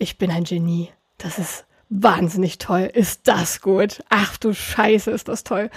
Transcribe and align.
ich 0.00 0.18
bin 0.18 0.30
ein 0.30 0.44
Genie. 0.44 0.88
Das 1.18 1.38
ist 1.38 1.66
wahnsinnig 1.90 2.58
toll. 2.58 2.90
Ist 2.92 3.28
das 3.28 3.60
gut? 3.60 4.02
Ach 4.08 4.36
du 4.38 4.54
Scheiße, 4.54 5.10
ist 5.10 5.28
das 5.28 5.44
toll. 5.44 5.70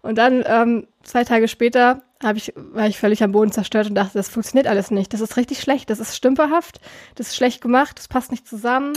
Und 0.00 0.16
dann 0.16 0.44
ähm, 0.46 0.86
zwei 1.02 1.24
Tage 1.24 1.48
später 1.48 2.02
ich, 2.34 2.54
war 2.56 2.86
ich 2.86 2.98
völlig 2.98 3.22
am 3.22 3.32
Boden 3.32 3.52
zerstört 3.52 3.88
und 3.88 3.96
dachte, 3.96 4.14
das 4.14 4.28
funktioniert 4.28 4.68
alles 4.68 4.90
nicht. 4.90 5.12
Das 5.12 5.20
ist 5.20 5.36
richtig 5.36 5.60
schlecht. 5.60 5.90
Das 5.90 5.98
ist 5.98 6.16
stümperhaft. 6.16 6.80
Das 7.16 7.28
ist 7.28 7.36
schlecht 7.36 7.60
gemacht. 7.60 7.98
Das 7.98 8.08
passt 8.08 8.30
nicht 8.30 8.46
zusammen. 8.48 8.94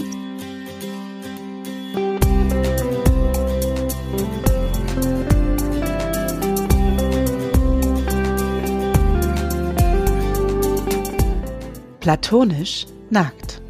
Platonisch 12.00 12.86
nackt. 13.10 13.62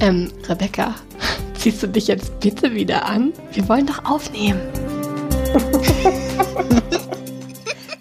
Ähm, 0.00 0.30
Rebecca, 0.48 0.94
ziehst 1.54 1.82
du 1.82 1.88
dich 1.88 2.06
jetzt 2.06 2.38
bitte 2.38 2.72
wieder 2.72 3.06
an? 3.06 3.32
Wir 3.52 3.68
wollen 3.68 3.86
doch 3.86 4.04
aufnehmen. 4.04 4.60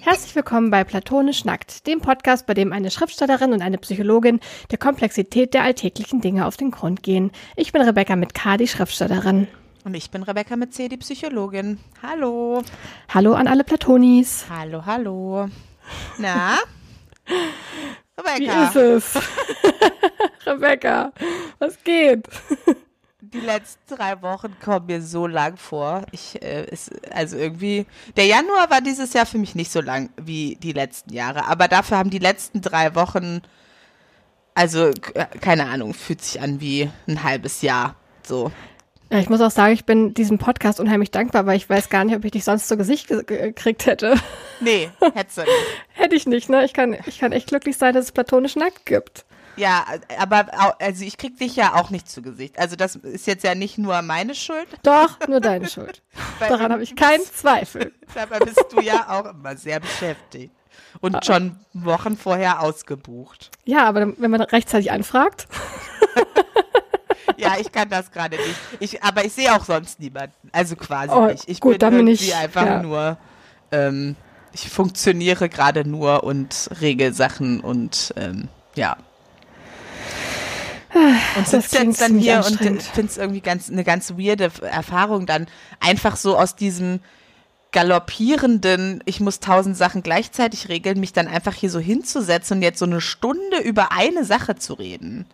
Herzlich 0.02 0.36
willkommen 0.36 0.70
bei 0.70 0.84
Platonisch 0.84 1.44
Nackt, 1.44 1.88
dem 1.88 2.00
Podcast, 2.00 2.46
bei 2.46 2.54
dem 2.54 2.72
eine 2.72 2.92
Schriftstellerin 2.92 3.52
und 3.52 3.64
eine 3.64 3.80
Psychologin 3.80 4.40
der 4.70 4.78
Komplexität 4.78 5.56
der 5.56 5.64
alltäglichen 5.64 6.22
Dinge 6.22 6.46
auf 6.46 6.56
den 6.56 6.70
Grund 6.70 7.02
gehen. 7.02 7.32
Ich 7.56 7.72
bin 7.72 7.82
Rebecca 7.82 8.16
mit 8.16 8.36
K, 8.36 8.58
die 8.58 8.68
Schriftstellerin. 8.68 9.48
Und 9.84 9.96
ich 9.96 10.12
bin 10.12 10.22
Rebecca 10.22 10.56
mit 10.56 10.76
C, 10.76 10.90
die 10.90 10.98
Psychologin. 10.98 11.80
Hallo. 12.04 12.62
Hallo 13.12 13.34
an 13.34 13.48
alle 13.48 13.64
Platonis. 13.64 14.46
Hallo, 14.50 14.86
hallo. 14.86 15.50
Na? 16.20 16.58
Rebecca. 18.18 18.74
Wie 18.74 18.80
ist 18.80 19.16
es? 19.16 19.24
Rebecca, 20.46 21.12
was 21.60 21.84
geht? 21.84 22.28
Die 23.22 23.40
letzten 23.40 23.96
drei 23.96 24.22
Wochen 24.22 24.56
kommen 24.64 24.86
mir 24.86 25.02
so 25.02 25.28
lang 25.28 25.58
vor. 25.58 26.04
Ich, 26.12 26.42
äh, 26.42 26.66
ist, 26.66 26.92
also 27.14 27.38
irgendwie, 27.38 27.86
der 28.16 28.26
Januar 28.26 28.70
war 28.70 28.82
dieses 28.82 29.14
Jahr 29.14 29.26
für 29.26 29.38
mich 29.38 29.54
nicht 29.54 29.72
so 29.72 29.82
lang 29.82 30.10
wie 30.18 30.56
die 30.56 30.72
letzten 30.72 31.14
Jahre, 31.14 31.46
aber 31.46 31.68
dafür 31.68 31.98
haben 31.98 32.10
die 32.10 32.20
letzten 32.20 32.62
drei 32.62 32.96
Wochen, 32.96 33.42
also 34.56 34.92
keine 35.42 35.66
Ahnung, 35.68 35.94
fühlt 35.94 36.22
sich 36.22 36.42
an 36.42 36.62
wie 36.62 36.90
ein 37.08 37.24
halbes 37.24 37.62
Jahr. 37.62 37.96
So. 38.24 38.52
Ja, 39.10 39.20
ich 39.20 39.30
muss 39.30 39.42
auch 39.42 39.52
sagen, 39.52 39.74
ich 39.74 39.86
bin 39.86 40.14
diesem 40.14 40.38
Podcast 40.38 40.80
unheimlich 40.80 41.12
dankbar, 41.12 41.46
weil 41.46 41.56
ich 41.56 41.70
weiß 41.70 41.90
gar 41.90 42.04
nicht, 42.04 42.16
ob 42.16 42.26
ich 42.26 42.32
dich 42.32 42.44
sonst 42.44 42.68
zu 42.68 42.78
Gesicht 42.78 43.08
gekriegt 43.08 43.86
hätte. 43.86 44.16
Nee, 44.60 44.90
hättest 45.14 45.38
du 45.38 45.42
nicht. 45.42 45.54
Hätte 45.94 46.16
ich 46.16 46.26
nicht, 46.26 46.50
ne? 46.50 46.66
Ich 46.66 46.74
kann, 46.74 46.98
ich 47.06 47.20
kann 47.20 47.32
echt 47.32 47.50
glücklich 47.50 47.78
sein, 47.78 47.94
dass 47.94 48.06
es 48.06 48.12
platonisch 48.12 48.56
nackt 48.56 48.88
gibt. 48.88 49.24
Ja, 49.56 49.86
aber 50.18 50.48
also 50.80 51.06
ich 51.06 51.20
krieg 51.20 51.38
dich 51.38 51.56
ja 51.56 51.76
auch 51.76 51.92
nicht 51.92 52.10
zu 52.10 52.24
Gesicht. 52.24 52.58
Also 52.58 52.76
das 52.76 52.96
ist 52.96 53.28
jetzt 53.28 53.44
ja 53.44 53.54
nicht 53.54 53.78
nur 53.78 54.02
meine 54.02 54.34
Schuld. 54.34 54.68
Doch, 54.82 55.20
nur 55.28 55.40
deine 55.42 55.68
Schuld. 55.68 56.02
Daran 56.40 56.72
habe 56.72 56.82
ich 56.82 56.96
keinen 56.96 57.24
Zweifel. 57.24 57.94
Dabei 58.16 58.40
bist 58.40 58.66
du 58.72 58.82
ja 58.82 59.08
auch 59.10 59.32
immer 59.32 59.56
sehr 59.58 59.80
beschäftigt. 59.80 60.52
Und 61.02 61.16
ah. 61.16 61.22
schon 61.24 61.60
Wochen 61.74 62.18
vorher 62.18 62.62
ausgebucht. 62.62 63.52
Ja, 63.66 63.86
aber 63.86 64.14
wenn 64.18 64.32
man 64.32 64.42
rechtzeitig 64.42 64.92
anfragt. 64.92 65.48
Ja, 67.38 67.56
ich 67.60 67.72
kann 67.72 67.90
das 67.90 68.12
gerade 68.12 68.36
nicht. 68.36 68.56
Ich, 68.80 69.04
aber 69.04 69.24
ich 69.26 69.34
sehe 69.34 69.54
auch 69.54 69.66
sonst 69.66 70.00
niemanden. 70.00 70.50
Also 70.52 70.76
quasi 70.76 71.14
oh, 71.14 71.28
nicht. 71.28 71.48
Ich 71.48 71.60
gut, 71.60 71.80
bin 71.80 71.94
irgendwie 71.94 72.14
ich, 72.14 72.36
einfach 72.36 72.66
ja. 72.66 72.82
nur, 72.82 73.18
ähm, 73.72 74.16
ich 74.54 74.70
funktioniere 74.70 75.50
gerade 75.50 75.88
nur 75.88 76.24
und 76.24 76.70
regel 76.82 77.14
Sachen 77.14 77.60
und 77.60 78.14
ähm, 78.18 78.48
ja. 78.76 78.98
Und 81.36 81.48
sitze 81.48 81.84
jetzt 81.84 82.02
dann 82.02 82.18
hier 82.18 82.44
und 82.46 82.58
finde 82.58 82.82
es 83.06 83.18
irgendwie 83.18 83.42
ganz 83.42 83.70
eine 83.70 83.84
ganz 83.84 84.12
weirde 84.12 84.52
Erfahrung, 84.62 85.26
dann 85.26 85.48
einfach 85.80 86.16
so 86.16 86.38
aus 86.38 86.56
diesem 86.56 87.02
galoppierenden, 87.72 89.04
ich 89.06 89.20
muss 89.20 89.40
tausend 89.40 89.78
Sachen 89.78 90.02
gleichzeitig 90.02 90.70
regeln, 90.70 91.00
mich 91.00 91.14
dann 91.14 91.28
einfach 91.28 91.54
hier 91.54 91.70
so 91.70 91.80
hinzusetzen 91.80 92.58
und 92.58 92.64
jetzt 92.64 92.80
so 92.80 92.86
eine 92.86 93.02
Stunde 93.02 93.60
über 93.64 93.92
eine 93.92 94.24
Sache 94.24 94.56
zu 94.56 94.74
reden. 94.74 95.26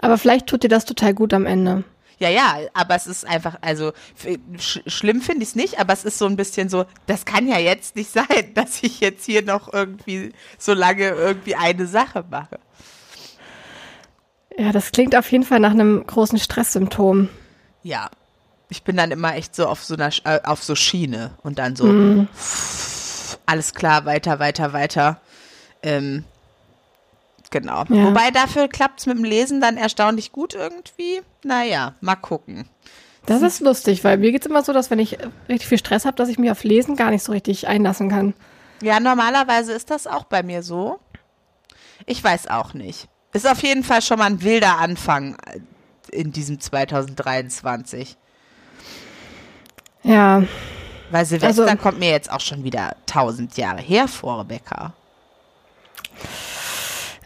Aber 0.00 0.18
vielleicht 0.18 0.46
tut 0.46 0.62
dir 0.62 0.68
das 0.68 0.84
total 0.84 1.14
gut 1.14 1.32
am 1.34 1.46
Ende. 1.46 1.84
Ja, 2.18 2.30
ja, 2.30 2.56
aber 2.72 2.94
es 2.94 3.06
ist 3.06 3.26
einfach, 3.26 3.58
also 3.60 3.92
sch 4.58 4.80
schlimm 4.86 5.20
finde 5.20 5.42
ich 5.42 5.50
es 5.50 5.54
nicht, 5.54 5.78
aber 5.78 5.92
es 5.92 6.04
ist 6.04 6.16
so 6.18 6.24
ein 6.24 6.36
bisschen 6.36 6.70
so, 6.70 6.86
das 7.06 7.26
kann 7.26 7.46
ja 7.46 7.58
jetzt 7.58 7.94
nicht 7.94 8.10
sein, 8.10 8.24
dass 8.54 8.82
ich 8.82 9.00
jetzt 9.00 9.26
hier 9.26 9.42
noch 9.42 9.72
irgendwie 9.72 10.32
so 10.58 10.72
lange 10.72 11.08
irgendwie 11.08 11.56
eine 11.56 11.86
Sache 11.86 12.24
mache. 12.30 12.58
Ja, 14.56 14.72
das 14.72 14.92
klingt 14.92 15.14
auf 15.14 15.30
jeden 15.30 15.44
Fall 15.44 15.60
nach 15.60 15.72
einem 15.72 16.06
großen 16.06 16.38
Stresssymptom. 16.38 17.28
Ja, 17.82 18.10
ich 18.70 18.82
bin 18.82 18.96
dann 18.96 19.10
immer 19.10 19.34
echt 19.34 19.54
so 19.54 19.66
auf 19.66 19.84
so 19.84 19.94
einer 19.94 20.10
äh, 20.24 20.40
auf 20.44 20.64
so 20.64 20.74
Schiene 20.74 21.32
und 21.42 21.58
dann 21.58 21.76
so 21.76 21.84
mm. 21.84 22.28
pff, 22.34 23.38
alles 23.44 23.74
klar, 23.74 24.06
weiter, 24.06 24.38
weiter, 24.38 24.72
weiter. 24.72 25.20
Ähm, 25.82 26.24
Genau. 27.50 27.84
Ja. 27.88 28.06
Wobei 28.06 28.30
dafür 28.30 28.68
klappt 28.68 29.00
es 29.00 29.06
mit 29.06 29.16
dem 29.16 29.24
Lesen 29.24 29.60
dann 29.60 29.76
erstaunlich 29.76 30.32
gut 30.32 30.54
irgendwie. 30.54 31.22
Naja, 31.44 31.94
mal 32.00 32.16
gucken. 32.16 32.68
Das 33.26 33.42
ist 33.42 33.60
lustig, 33.60 34.04
weil 34.04 34.18
mir 34.18 34.30
geht 34.30 34.42
es 34.42 34.46
immer 34.46 34.62
so, 34.62 34.72
dass 34.72 34.90
wenn 34.90 35.00
ich 35.00 35.18
richtig 35.48 35.66
viel 35.66 35.78
Stress 35.78 36.04
habe, 36.04 36.16
dass 36.16 36.28
ich 36.28 36.38
mich 36.38 36.50
auf 36.50 36.62
Lesen 36.62 36.94
gar 36.94 37.10
nicht 37.10 37.24
so 37.24 37.32
richtig 37.32 37.66
einlassen 37.66 38.08
kann. 38.08 38.34
Ja, 38.82 39.00
normalerweise 39.00 39.72
ist 39.72 39.90
das 39.90 40.06
auch 40.06 40.24
bei 40.24 40.42
mir 40.44 40.62
so. 40.62 41.00
Ich 42.04 42.22
weiß 42.22 42.48
auch 42.48 42.72
nicht. 42.72 43.08
Ist 43.32 43.50
auf 43.50 43.62
jeden 43.62 43.82
Fall 43.82 44.00
schon 44.00 44.18
mal 44.18 44.26
ein 44.26 44.42
wilder 44.42 44.78
Anfang 44.78 45.36
in 46.12 46.30
diesem 46.30 46.60
2023. 46.60 48.16
Ja. 50.04 50.44
Weil 51.10 51.26
Silvester 51.26 51.64
also, 51.64 51.76
kommt 51.76 51.98
mir 51.98 52.10
jetzt 52.10 52.30
auch 52.30 52.40
schon 52.40 52.64
wieder 52.64 52.96
tausend 53.06 53.56
Jahre 53.56 53.80
her 53.80 54.06
vor, 54.08 54.40
Rebecca. 54.40 54.92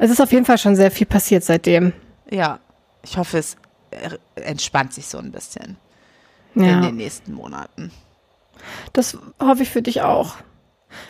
Es 0.03 0.11
ist 0.11 0.21
auf 0.21 0.33
jeden 0.33 0.47
Fall 0.47 0.57
schon 0.57 0.77
sehr 0.77 0.91
viel 0.91 1.07
passiert 1.07 1.45
seitdem. 1.45 1.93
Ja, 2.31 2.59
ich 3.03 3.19
hoffe, 3.19 3.37
es 3.37 3.59
entspannt 4.35 4.95
sich 4.95 5.07
so 5.07 5.19
ein 5.19 5.31
bisschen 5.31 5.77
ja. 6.55 6.79
in 6.79 6.83
den 6.83 6.97
nächsten 6.97 7.35
Monaten. 7.35 7.93
Das 8.95 9.19
hoffe 9.39 9.63
ich 9.63 9.69
für 9.69 9.83
dich 9.83 10.01
auch. 10.01 10.37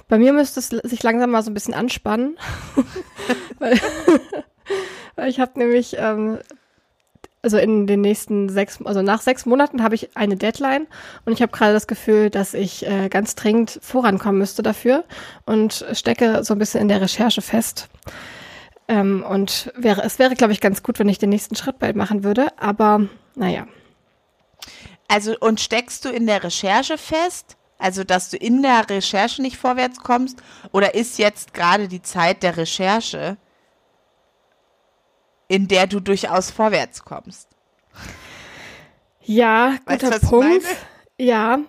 Bei 0.08 0.18
mir 0.18 0.32
müsste 0.32 0.58
es 0.58 0.70
sich 0.70 1.04
langsam 1.04 1.30
mal 1.30 1.42
so 1.44 1.52
ein 1.52 1.54
bisschen 1.54 1.72
anspannen. 1.72 2.36
weil, 3.60 3.78
weil, 5.14 5.28
ich 5.28 5.38
habe 5.38 5.56
nämlich, 5.60 5.94
ähm, 5.96 6.38
also 7.42 7.58
in 7.58 7.86
den 7.86 8.00
nächsten 8.00 8.48
sechs, 8.48 8.84
also 8.84 9.02
nach 9.02 9.22
sechs 9.22 9.46
Monaten 9.46 9.84
habe 9.84 9.94
ich 9.94 10.16
eine 10.16 10.34
Deadline 10.34 10.88
und 11.26 11.32
ich 11.32 11.42
habe 11.42 11.52
gerade 11.52 11.74
das 11.74 11.86
Gefühl, 11.86 12.28
dass 12.28 12.54
ich 12.54 12.84
äh, 12.86 13.08
ganz 13.08 13.36
dringend 13.36 13.78
vorankommen 13.82 14.38
müsste 14.38 14.64
dafür 14.64 15.04
und 15.46 15.86
stecke 15.92 16.42
so 16.42 16.54
ein 16.54 16.58
bisschen 16.58 16.80
in 16.80 16.88
der 16.88 17.00
Recherche 17.00 17.40
fest. 17.40 17.88
Ähm, 18.90 19.22
und 19.22 19.72
wäre, 19.76 20.02
es 20.02 20.18
wäre, 20.18 20.34
glaube 20.34 20.52
ich, 20.52 20.60
ganz 20.60 20.82
gut, 20.82 20.98
wenn 20.98 21.08
ich 21.08 21.18
den 21.18 21.30
nächsten 21.30 21.54
Schritt 21.54 21.78
bald 21.78 21.94
machen 21.94 22.24
würde. 22.24 22.48
Aber 22.58 23.06
naja. 23.36 23.68
Also, 25.06 25.36
und 25.38 25.60
steckst 25.60 26.04
du 26.04 26.08
in 26.08 26.26
der 26.26 26.42
Recherche 26.42 26.98
fest? 26.98 27.56
Also, 27.78 28.02
dass 28.02 28.30
du 28.30 28.36
in 28.36 28.62
der 28.62 28.90
Recherche 28.90 29.42
nicht 29.42 29.58
vorwärts 29.58 30.00
kommst? 30.00 30.42
Oder 30.72 30.94
ist 30.96 31.18
jetzt 31.18 31.54
gerade 31.54 31.86
die 31.86 32.02
Zeit 32.02 32.42
der 32.42 32.56
Recherche, 32.56 33.36
in 35.46 35.68
der 35.68 35.86
du 35.86 36.00
durchaus 36.00 36.50
vorwärts 36.50 37.04
kommst? 37.04 37.48
Ja, 39.22 39.76
guter 39.86 40.10
weißt, 40.10 40.28
Punkt. 40.28 40.66
Ja. 41.16 41.60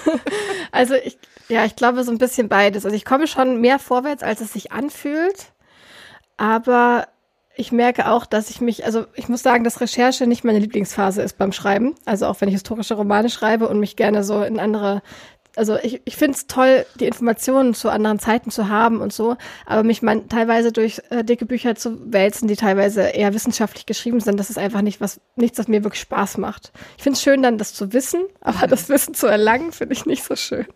also 0.72 0.96
ich, 0.96 1.18
ja, 1.48 1.64
ich 1.64 1.76
glaube 1.76 2.04
so 2.04 2.12
ein 2.12 2.18
bisschen 2.18 2.50
beides. 2.50 2.84
Also 2.84 2.94
ich 2.94 3.06
komme 3.06 3.26
schon 3.26 3.58
mehr 3.62 3.78
vorwärts, 3.78 4.22
als 4.22 4.42
es 4.42 4.52
sich 4.52 4.70
anfühlt. 4.70 5.52
Aber 6.38 7.06
ich 7.54 7.72
merke 7.72 8.08
auch, 8.08 8.24
dass 8.24 8.50
ich 8.50 8.60
mich, 8.60 8.86
also 8.86 9.04
ich 9.14 9.28
muss 9.28 9.42
sagen, 9.42 9.64
dass 9.64 9.80
Recherche 9.80 10.28
nicht 10.28 10.44
meine 10.44 10.60
Lieblingsphase 10.60 11.20
ist 11.22 11.36
beim 11.36 11.50
Schreiben. 11.50 11.96
Also 12.04 12.26
auch 12.26 12.40
wenn 12.40 12.48
ich 12.48 12.54
historische 12.54 12.94
Romane 12.94 13.28
schreibe 13.28 13.68
und 13.68 13.80
mich 13.80 13.96
gerne 13.96 14.22
so 14.22 14.42
in 14.42 14.60
andere 14.60 15.02
also 15.58 15.76
ich, 15.82 16.00
ich 16.04 16.16
finde 16.16 16.36
es 16.36 16.46
toll, 16.46 16.86
die 17.00 17.06
Informationen 17.06 17.74
zu 17.74 17.90
anderen 17.90 18.18
Zeiten 18.18 18.50
zu 18.50 18.68
haben 18.68 19.00
und 19.00 19.12
so, 19.12 19.36
aber 19.66 19.82
mich 19.82 20.02
man 20.02 20.28
teilweise 20.28 20.72
durch 20.72 21.02
äh, 21.10 21.24
dicke 21.24 21.46
Bücher 21.46 21.74
zu 21.74 22.12
wälzen, 22.12 22.48
die 22.48 22.56
teilweise 22.56 23.02
eher 23.02 23.34
wissenschaftlich 23.34 23.86
geschrieben 23.86 24.20
sind, 24.20 24.38
das 24.38 24.50
ist 24.50 24.58
einfach 24.58 24.82
nicht 24.82 25.00
was, 25.00 25.20
nichts, 25.36 25.58
was 25.58 25.68
mir 25.68 25.84
wirklich 25.84 26.00
Spaß 26.00 26.38
macht. 26.38 26.72
Ich 26.96 27.02
finde 27.02 27.16
es 27.16 27.22
schön, 27.22 27.42
dann 27.42 27.58
das 27.58 27.74
zu 27.74 27.92
wissen, 27.92 28.22
aber 28.40 28.66
das 28.66 28.88
Wissen 28.88 29.14
zu 29.14 29.26
erlangen, 29.26 29.72
finde 29.72 29.94
ich 29.94 30.06
nicht 30.06 30.24
so 30.24 30.36
schön 30.36 30.66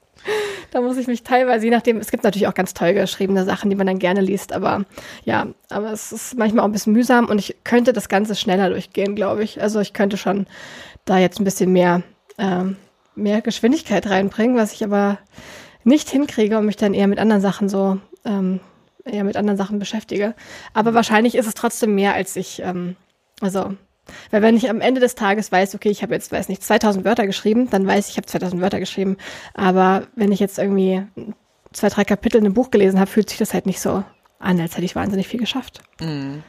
da 0.70 0.80
muss 0.80 0.96
ich 0.96 1.06
mich 1.06 1.22
teilweise, 1.22 1.64
je 1.64 1.70
nachdem, 1.70 1.98
es 1.98 2.10
gibt 2.10 2.24
natürlich 2.24 2.46
auch 2.46 2.54
ganz 2.54 2.74
toll 2.74 2.94
geschriebene 2.94 3.44
Sachen, 3.44 3.70
die 3.70 3.76
man 3.76 3.86
dann 3.86 3.98
gerne 3.98 4.20
liest, 4.20 4.52
aber 4.52 4.84
ja, 5.24 5.46
aber 5.68 5.92
es 5.92 6.12
ist 6.12 6.38
manchmal 6.38 6.62
auch 6.62 6.68
ein 6.68 6.72
bisschen 6.72 6.92
mühsam 6.92 7.26
und 7.26 7.38
ich 7.38 7.56
könnte 7.64 7.92
das 7.92 8.08
Ganze 8.08 8.34
schneller 8.34 8.70
durchgehen, 8.70 9.14
glaube 9.14 9.42
ich. 9.42 9.60
Also 9.60 9.80
ich 9.80 9.92
könnte 9.92 10.16
schon 10.16 10.46
da 11.04 11.18
jetzt 11.18 11.40
ein 11.40 11.44
bisschen 11.44 11.72
mehr, 11.72 12.02
ähm, 12.38 12.76
mehr 13.14 13.40
Geschwindigkeit 13.42 14.08
reinbringen, 14.08 14.56
was 14.56 14.72
ich 14.72 14.84
aber 14.84 15.18
nicht 15.84 16.10
hinkriege 16.10 16.58
und 16.58 16.66
mich 16.66 16.76
dann 16.76 16.94
eher 16.94 17.08
mit 17.08 17.18
anderen 17.18 17.42
Sachen 17.42 17.68
so, 17.68 17.98
ähm, 18.24 18.60
eher 19.04 19.24
mit 19.24 19.36
anderen 19.36 19.56
Sachen 19.58 19.78
beschäftige. 19.78 20.34
Aber 20.74 20.94
wahrscheinlich 20.94 21.34
ist 21.34 21.46
es 21.46 21.54
trotzdem 21.54 21.94
mehr, 21.94 22.14
als 22.14 22.36
ich, 22.36 22.62
ähm, 22.62 22.96
also 23.40 23.74
Weil 24.30 24.42
wenn 24.42 24.56
ich 24.56 24.68
am 24.68 24.80
Ende 24.80 25.00
des 25.00 25.14
Tages 25.14 25.52
weiß, 25.52 25.74
okay, 25.74 25.90
ich 25.90 26.02
habe 26.02 26.14
jetzt, 26.14 26.32
weiß 26.32 26.48
nicht, 26.48 26.62
2000 26.62 27.04
Wörter 27.04 27.26
geschrieben, 27.26 27.70
dann 27.70 27.86
weiß 27.86 28.06
ich, 28.06 28.12
ich 28.12 28.16
habe 28.16 28.26
2000 28.26 28.60
Wörter 28.60 28.80
geschrieben. 28.80 29.16
Aber 29.54 30.06
wenn 30.16 30.32
ich 30.32 30.40
jetzt 30.40 30.58
irgendwie 30.58 31.06
zwei, 31.72 31.88
drei 31.88 32.04
Kapitel 32.04 32.38
in 32.38 32.44
einem 32.44 32.54
Buch 32.54 32.70
gelesen 32.70 32.98
habe, 32.98 33.10
fühlt 33.10 33.28
sich 33.30 33.38
das 33.38 33.54
halt 33.54 33.66
nicht 33.66 33.80
so 33.80 34.04
an, 34.38 34.60
als 34.60 34.74
hätte 34.74 34.84
ich 34.84 34.96
wahnsinnig 34.96 35.28
viel 35.28 35.40
geschafft. 35.40 35.82
Mhm. 36.00 36.42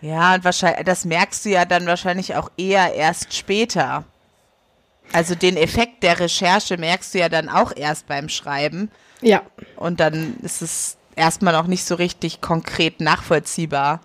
Ja, 0.00 0.34
und 0.34 0.44
wahrscheinlich, 0.44 0.84
das 0.84 1.04
merkst 1.04 1.44
du 1.44 1.50
ja 1.50 1.64
dann 1.64 1.86
wahrscheinlich 1.86 2.34
auch 2.34 2.50
eher 2.56 2.94
erst 2.94 3.34
später. 3.34 4.04
Also 5.12 5.34
den 5.34 5.56
Effekt 5.56 6.02
der 6.02 6.20
Recherche 6.20 6.76
merkst 6.76 7.14
du 7.14 7.18
ja 7.18 7.28
dann 7.28 7.48
auch 7.48 7.72
erst 7.74 8.06
beim 8.06 8.28
Schreiben. 8.28 8.90
Ja. 9.20 9.42
Und 9.76 10.00
dann 10.00 10.36
ist 10.42 10.62
es 10.62 10.96
erstmal 11.16 11.52
noch 11.52 11.66
nicht 11.66 11.84
so 11.84 11.94
richtig 11.94 12.40
konkret 12.40 13.00
nachvollziehbar 13.00 14.00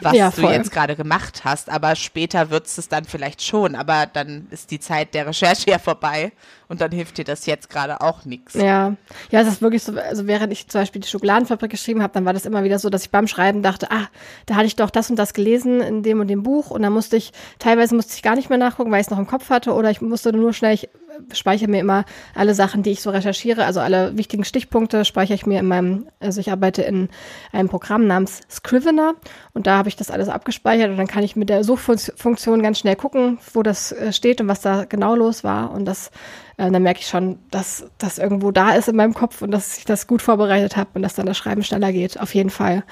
was 0.00 0.16
Ja, 0.16 0.30
du 0.30 0.48
jetzt 0.48 0.72
gerade 0.72 0.96
gemacht 0.96 1.42
hast. 1.44 1.70
Aber 1.70 1.96
später 1.96 2.50
wird 2.50 2.66
es 2.66 2.88
dann 2.88 3.04
vielleicht 3.04 3.42
schon. 3.42 3.74
Aber 3.74 4.06
dann 4.06 4.48
ist 4.50 4.70
die 4.70 4.80
Zeit 4.80 5.14
der 5.14 5.26
Recherche 5.26 5.70
ja 5.70 5.78
vorbei 5.78 6.32
und 6.68 6.80
dann 6.80 6.90
hilft 6.90 7.18
dir 7.18 7.24
das 7.24 7.46
jetzt 7.46 7.70
gerade 7.70 8.00
auch 8.00 8.24
nichts. 8.24 8.54
Ja, 8.54 8.96
ja, 9.30 9.40
es 9.40 9.48
ist 9.48 9.62
wirklich 9.62 9.82
so, 9.82 9.92
also 9.98 10.26
während 10.26 10.52
ich 10.52 10.68
zum 10.68 10.80
Beispiel 10.80 11.00
die 11.00 11.08
Schokoladenfabrik 11.08 11.70
geschrieben 11.70 12.02
habe, 12.02 12.12
dann 12.12 12.24
war 12.24 12.32
das 12.32 12.46
immer 12.46 12.64
wieder 12.64 12.78
so, 12.78 12.90
dass 12.90 13.04
ich 13.04 13.10
beim 13.10 13.26
Schreiben 13.26 13.62
dachte, 13.62 13.90
ah, 13.90 14.08
da 14.46 14.56
hatte 14.56 14.66
ich 14.66 14.76
doch 14.76 14.90
das 14.90 15.10
und 15.10 15.16
das 15.16 15.34
gelesen 15.34 15.80
in 15.80 16.02
dem 16.02 16.20
und 16.20 16.28
dem 16.28 16.42
Buch 16.42 16.70
und 16.70 16.82
dann 16.82 16.92
musste 16.92 17.16
ich, 17.16 17.32
teilweise 17.58 17.94
musste 17.94 18.14
ich 18.14 18.22
gar 18.22 18.36
nicht 18.36 18.48
mehr 18.48 18.58
nachgucken, 18.58 18.90
weil 18.90 19.00
ich 19.00 19.06
es 19.06 19.10
noch 19.10 19.18
im 19.18 19.26
Kopf 19.26 19.50
hatte 19.50 19.72
oder 19.72 19.90
ich 19.90 20.00
musste 20.00 20.32
nur 20.32 20.52
schnell, 20.52 20.74
ich 20.74 20.88
speichere 21.32 21.70
mir 21.70 21.80
immer 21.80 22.04
alle 22.34 22.54
Sachen, 22.54 22.82
die 22.82 22.90
ich 22.90 23.00
so 23.00 23.10
recherchiere, 23.10 23.64
also 23.64 23.80
alle 23.80 24.16
wichtigen 24.16 24.44
Stichpunkte 24.44 25.04
speichere 25.04 25.34
ich 25.34 25.46
mir 25.46 25.60
in 25.60 25.66
meinem, 25.66 26.08
also 26.20 26.40
ich 26.40 26.50
arbeite 26.50 26.82
in 26.82 27.08
einem 27.52 27.68
Programm 27.68 28.06
namens 28.06 28.40
Scrivener 28.50 29.14
und 29.52 29.66
da 29.66 29.78
habe 29.78 29.88
ich 29.88 29.96
das 29.96 30.10
alles 30.10 30.28
abgespeichert 30.28 30.90
und 30.90 30.96
dann 30.96 31.06
kann 31.06 31.22
ich 31.22 31.36
mit 31.36 31.48
der 31.48 31.64
Suchfunktion 31.64 32.62
ganz 32.62 32.78
schnell 32.78 32.96
gucken, 32.96 33.38
wo 33.52 33.62
das 33.62 33.92
äh, 33.92 34.12
steht 34.12 34.40
und 34.40 34.48
was 34.48 34.60
da 34.60 34.84
genau 34.84 35.14
los 35.14 35.44
war 35.44 35.70
und 35.72 35.84
das 35.84 36.10
äh, 36.56 36.70
dann 36.70 36.82
merke 36.82 37.00
ich 37.00 37.06
schon, 37.08 37.38
dass 37.50 37.86
das 37.98 38.18
irgendwo 38.18 38.50
da 38.50 38.74
ist 38.74 38.88
in 38.88 38.96
meinem 38.96 39.14
Kopf 39.14 39.42
und 39.42 39.50
dass 39.50 39.78
ich 39.78 39.84
das 39.84 40.06
gut 40.06 40.22
vorbereitet 40.22 40.76
habe 40.76 40.90
und 40.94 41.02
dass 41.02 41.14
dann 41.14 41.26
das 41.26 41.36
Schreiben 41.38 41.62
schneller 41.62 41.92
geht, 41.92 42.18
auf 42.20 42.34
jeden 42.34 42.50
Fall. 42.50 42.84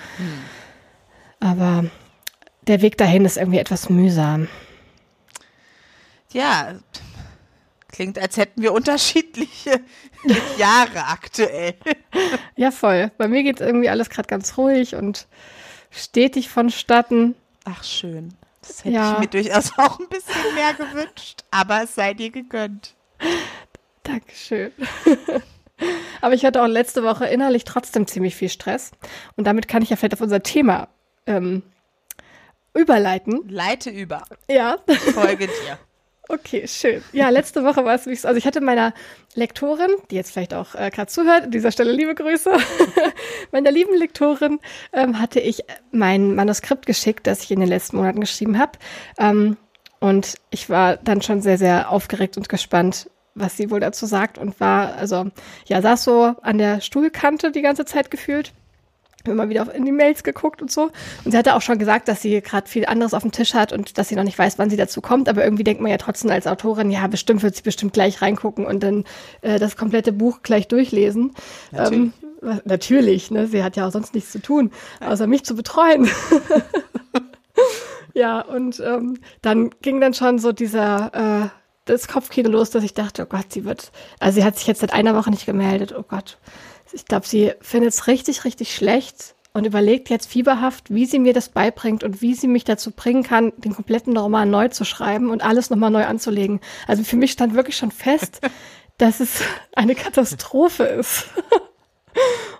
Aber 1.41 1.85
der 2.67 2.83
Weg 2.83 2.97
dahin 2.99 3.25
ist 3.25 3.37
irgendwie 3.37 3.59
etwas 3.59 3.89
mühsam. 3.89 4.49
Ja, 6.33 6.75
klingt, 7.89 8.19
als 8.19 8.37
hätten 8.37 8.63
wir 8.63 8.73
unterschiedliche 8.73 9.81
Jahre 10.59 11.07
aktuell. 11.09 11.75
Ja, 12.57 12.71
voll. 12.71 13.11
Bei 13.19 13.29
mir 13.29 13.43
geht 13.43 13.61
irgendwie 13.61 13.91
alles 13.91 14.09
gerade 14.09 14.29
ganz 14.29 14.57
ruhig 14.57 14.95
und 14.95 15.27
stetig 15.91 16.49
vonstatten. 16.49 17.35
Ach, 17.65 17.85
schön. 17.85 18.35
Das 18.63 18.85
hätte 18.85 18.95
Ja. 18.95 19.13
ich 19.15 19.19
mir 19.19 19.27
durchaus 19.27 19.73
auch 19.77 19.99
ein 20.01 20.09
bisschen 20.09 20.55
mehr 20.55 20.73
gewünscht. 20.75 21.43
Aber 21.51 21.83
es 21.83 21.95
sei 21.95 22.15
dir 22.15 22.31
gegönnt. 22.31 22.95
Dankeschön. 24.03 24.73
Aber 26.21 26.35
ich 26.35 26.45
hatte 26.45 26.63
auch 26.63 26.69
letzte 26.69 27.03
Woche 27.03 27.27
innerlich 27.27 27.65
trotzdem 27.65 28.07
ziemlich 28.07 28.37
viel 28.37 28.49
Stress. 28.49 28.93
Und 29.37 29.47
damit 29.47 29.69
kann 29.69 29.83
ich 29.83 29.91
ja 29.91 29.97
vielleicht 29.97 30.15
auf 30.15 30.21
unser 30.21 30.43
Thema 30.43 30.89
ähm, 31.27 31.63
überleiten. 32.75 33.49
Leite 33.49 33.91
über. 33.91 34.23
Ja. 34.49 34.79
Folge 35.13 35.47
dir. 35.67 35.79
Okay, 36.29 36.67
schön. 36.69 37.03
Ja, 37.13 37.29
letzte 37.31 37.65
Woche 37.65 37.85
war 37.85 37.95
es 37.95 38.07
wie 38.07 38.13
also 38.13 38.35
ich 38.35 38.47
hatte 38.47 38.61
meiner 38.61 38.95
Lektorin, 39.35 39.91
die 40.11 40.15
jetzt 40.15 40.33
vielleicht 40.33 40.55
auch 40.55 40.75
äh, 40.75 40.91
gerade 40.91 41.11
zuhört, 41.11 41.45
an 41.45 41.51
dieser 41.51 41.73
Stelle 41.73 41.93
liebe 41.93 42.15
Grüße, 42.15 42.51
meiner 43.53 43.71
lieben 43.71 43.95
Lektorin 43.97 44.61
ähm, 44.93 45.19
hatte 45.19 45.41
ich 45.41 45.65
mein 45.91 46.35
Manuskript 46.35 46.87
geschickt, 46.87 47.27
das 47.27 47.43
ich 47.43 47.51
in 47.51 47.61
den 47.61 47.69
letzten 47.69 47.97
Monaten 47.97 48.21
geschrieben 48.21 48.59
habe. 48.59 48.79
Ähm, 49.19 49.57
und 50.03 50.37
ich 50.51 50.69
war 50.69 50.97
dann 50.97 51.23
schon 51.23 51.41
sehr, 51.41 51.59
sehr 51.59 51.91
aufgeregt 51.91 52.37
und 52.37 52.49
gespannt, 52.49 53.09
was 53.35 53.57
sie 53.57 53.71
wohl 53.71 53.81
dazu 53.81 54.05
sagt 54.07 54.37
und 54.37 54.61
war, 54.61 54.95
also 54.97 55.27
ja, 55.67 55.81
saß 55.81 56.05
so 56.05 56.35
an 56.43 56.59
der 56.59 56.81
Stuhlkante 56.81 57.51
die 57.51 57.63
ganze 57.63 57.85
Zeit 57.85 58.11
gefühlt 58.11 58.53
immer 59.25 59.49
wieder 59.49 59.63
auf- 59.63 59.75
in 59.75 59.85
die 59.85 59.93
Mails 59.93 60.25
geguckt 60.25 60.61
und 60.63 60.71
so. 60.71 60.91
Und 61.25 61.31
sie 61.31 61.39
hatte 61.39 61.55
auch 61.55 61.63
schon 61.63 61.79
gesagt, 61.79 62.09
dass 62.09 62.21
sie 62.23 62.41
gerade 62.41 62.69
viel 62.69 62.87
anderes 62.87 63.15
auf 63.15 63.23
dem 63.23 63.31
Tisch 63.31 63.55
hat 63.55 63.73
und 63.73 63.97
dass 63.97 64.09
sie 64.09 64.17
noch 64.17 64.25
nicht 64.25 64.37
weiß, 64.39 64.59
wann 64.59 64.69
sie 64.69 64.77
dazu 64.77 65.01
kommt. 65.01 65.29
Aber 65.29 65.45
irgendwie 65.45 65.63
denkt 65.65 65.81
man 65.81 65.91
ja 65.93 65.97
trotzdem 65.97 66.31
als 66.33 66.47
Autorin, 66.49 66.91
ja, 66.91 67.07
bestimmt 67.07 67.43
wird 67.45 67.55
sie 67.55 67.63
bestimmt 67.63 67.93
gleich 67.93 68.21
reingucken 68.21 68.67
und 68.67 68.83
dann 68.83 69.05
äh, 69.43 69.61
das 69.61 69.77
komplette 69.77 70.13
Buch 70.13 70.41
gleich 70.43 70.67
durchlesen. 70.67 71.33
Natürlich. 71.71 72.11
Ähm, 72.43 72.61
natürlich, 72.65 73.31
ne? 73.31 73.47
Sie 73.47 73.63
hat 73.63 73.77
ja 73.77 73.87
auch 73.87 73.93
sonst 73.93 74.15
nichts 74.15 74.33
zu 74.33 74.43
tun, 74.43 74.73
außer 75.01 75.29
mich 75.29 75.45
zu 75.45 75.55
betreuen. 75.55 76.09
ja, 78.15 78.41
und 78.41 78.81
ähm, 78.81 79.19
dann 79.41 79.71
ging 79.83 80.01
dann 80.01 80.15
schon 80.15 80.39
so 80.39 80.53
dieser 80.53 81.51
äh, 81.51 81.59
das 81.85 82.09
Kopfkino 82.09 82.49
los, 82.49 82.71
dass 82.71 82.85
ich 82.85 82.95
dachte, 82.95 83.23
oh 83.23 83.27
Gott, 83.27 83.53
sie 83.53 83.65
wird, 83.65 83.91
also 84.21 84.41
sie 84.41 84.45
hat 84.45 84.57
sich 84.57 84.67
jetzt 84.67 84.81
seit 84.81 84.93
einer 84.93 85.15
Woche 85.15 85.31
nicht 85.31 85.47
gemeldet, 85.47 85.95
oh 85.97 86.05
Gott. 86.07 86.39
Ich 86.93 87.07
glaube, 87.07 87.27
sie 87.27 87.53
findet 87.61 87.95
es 87.95 88.07
richtig, 88.07 88.45
richtig 88.45 88.75
schlecht 88.75 89.35
und 89.53 89.67
überlegt 89.67 90.11
jetzt 90.11 90.29
fieberhaft, 90.29 90.93
wie 90.93 91.07
sie 91.07 91.19
mir 91.19 91.33
das 91.33 91.49
beibringt 91.49 92.05
und 92.05 92.23
wie 92.23 92.35
sie 92.35 92.49
mich 92.49 92.65
dazu 92.65 92.91
bringen 92.91 93.23
kann, 93.23 93.53
den 93.57 93.75
kompletten 93.75 94.17
Roman 94.17 94.51
neu 94.51 94.69
zu 94.69 94.85
schreiben 94.85 95.31
und 95.31 95.43
alles 95.43 95.71
nochmal 95.71 95.91
neu 95.91 96.05
anzulegen. 96.05 96.61
Also 96.87 97.03
für 97.03 97.17
mich 97.17 97.33
stand 97.33 97.55
wirklich 97.55 97.77
schon 97.77 97.91
fest, 97.91 98.41
dass 98.99 99.21
es 99.21 99.43
eine 99.75 99.95
Katastrophe 99.95 100.85
ist. 100.85 101.27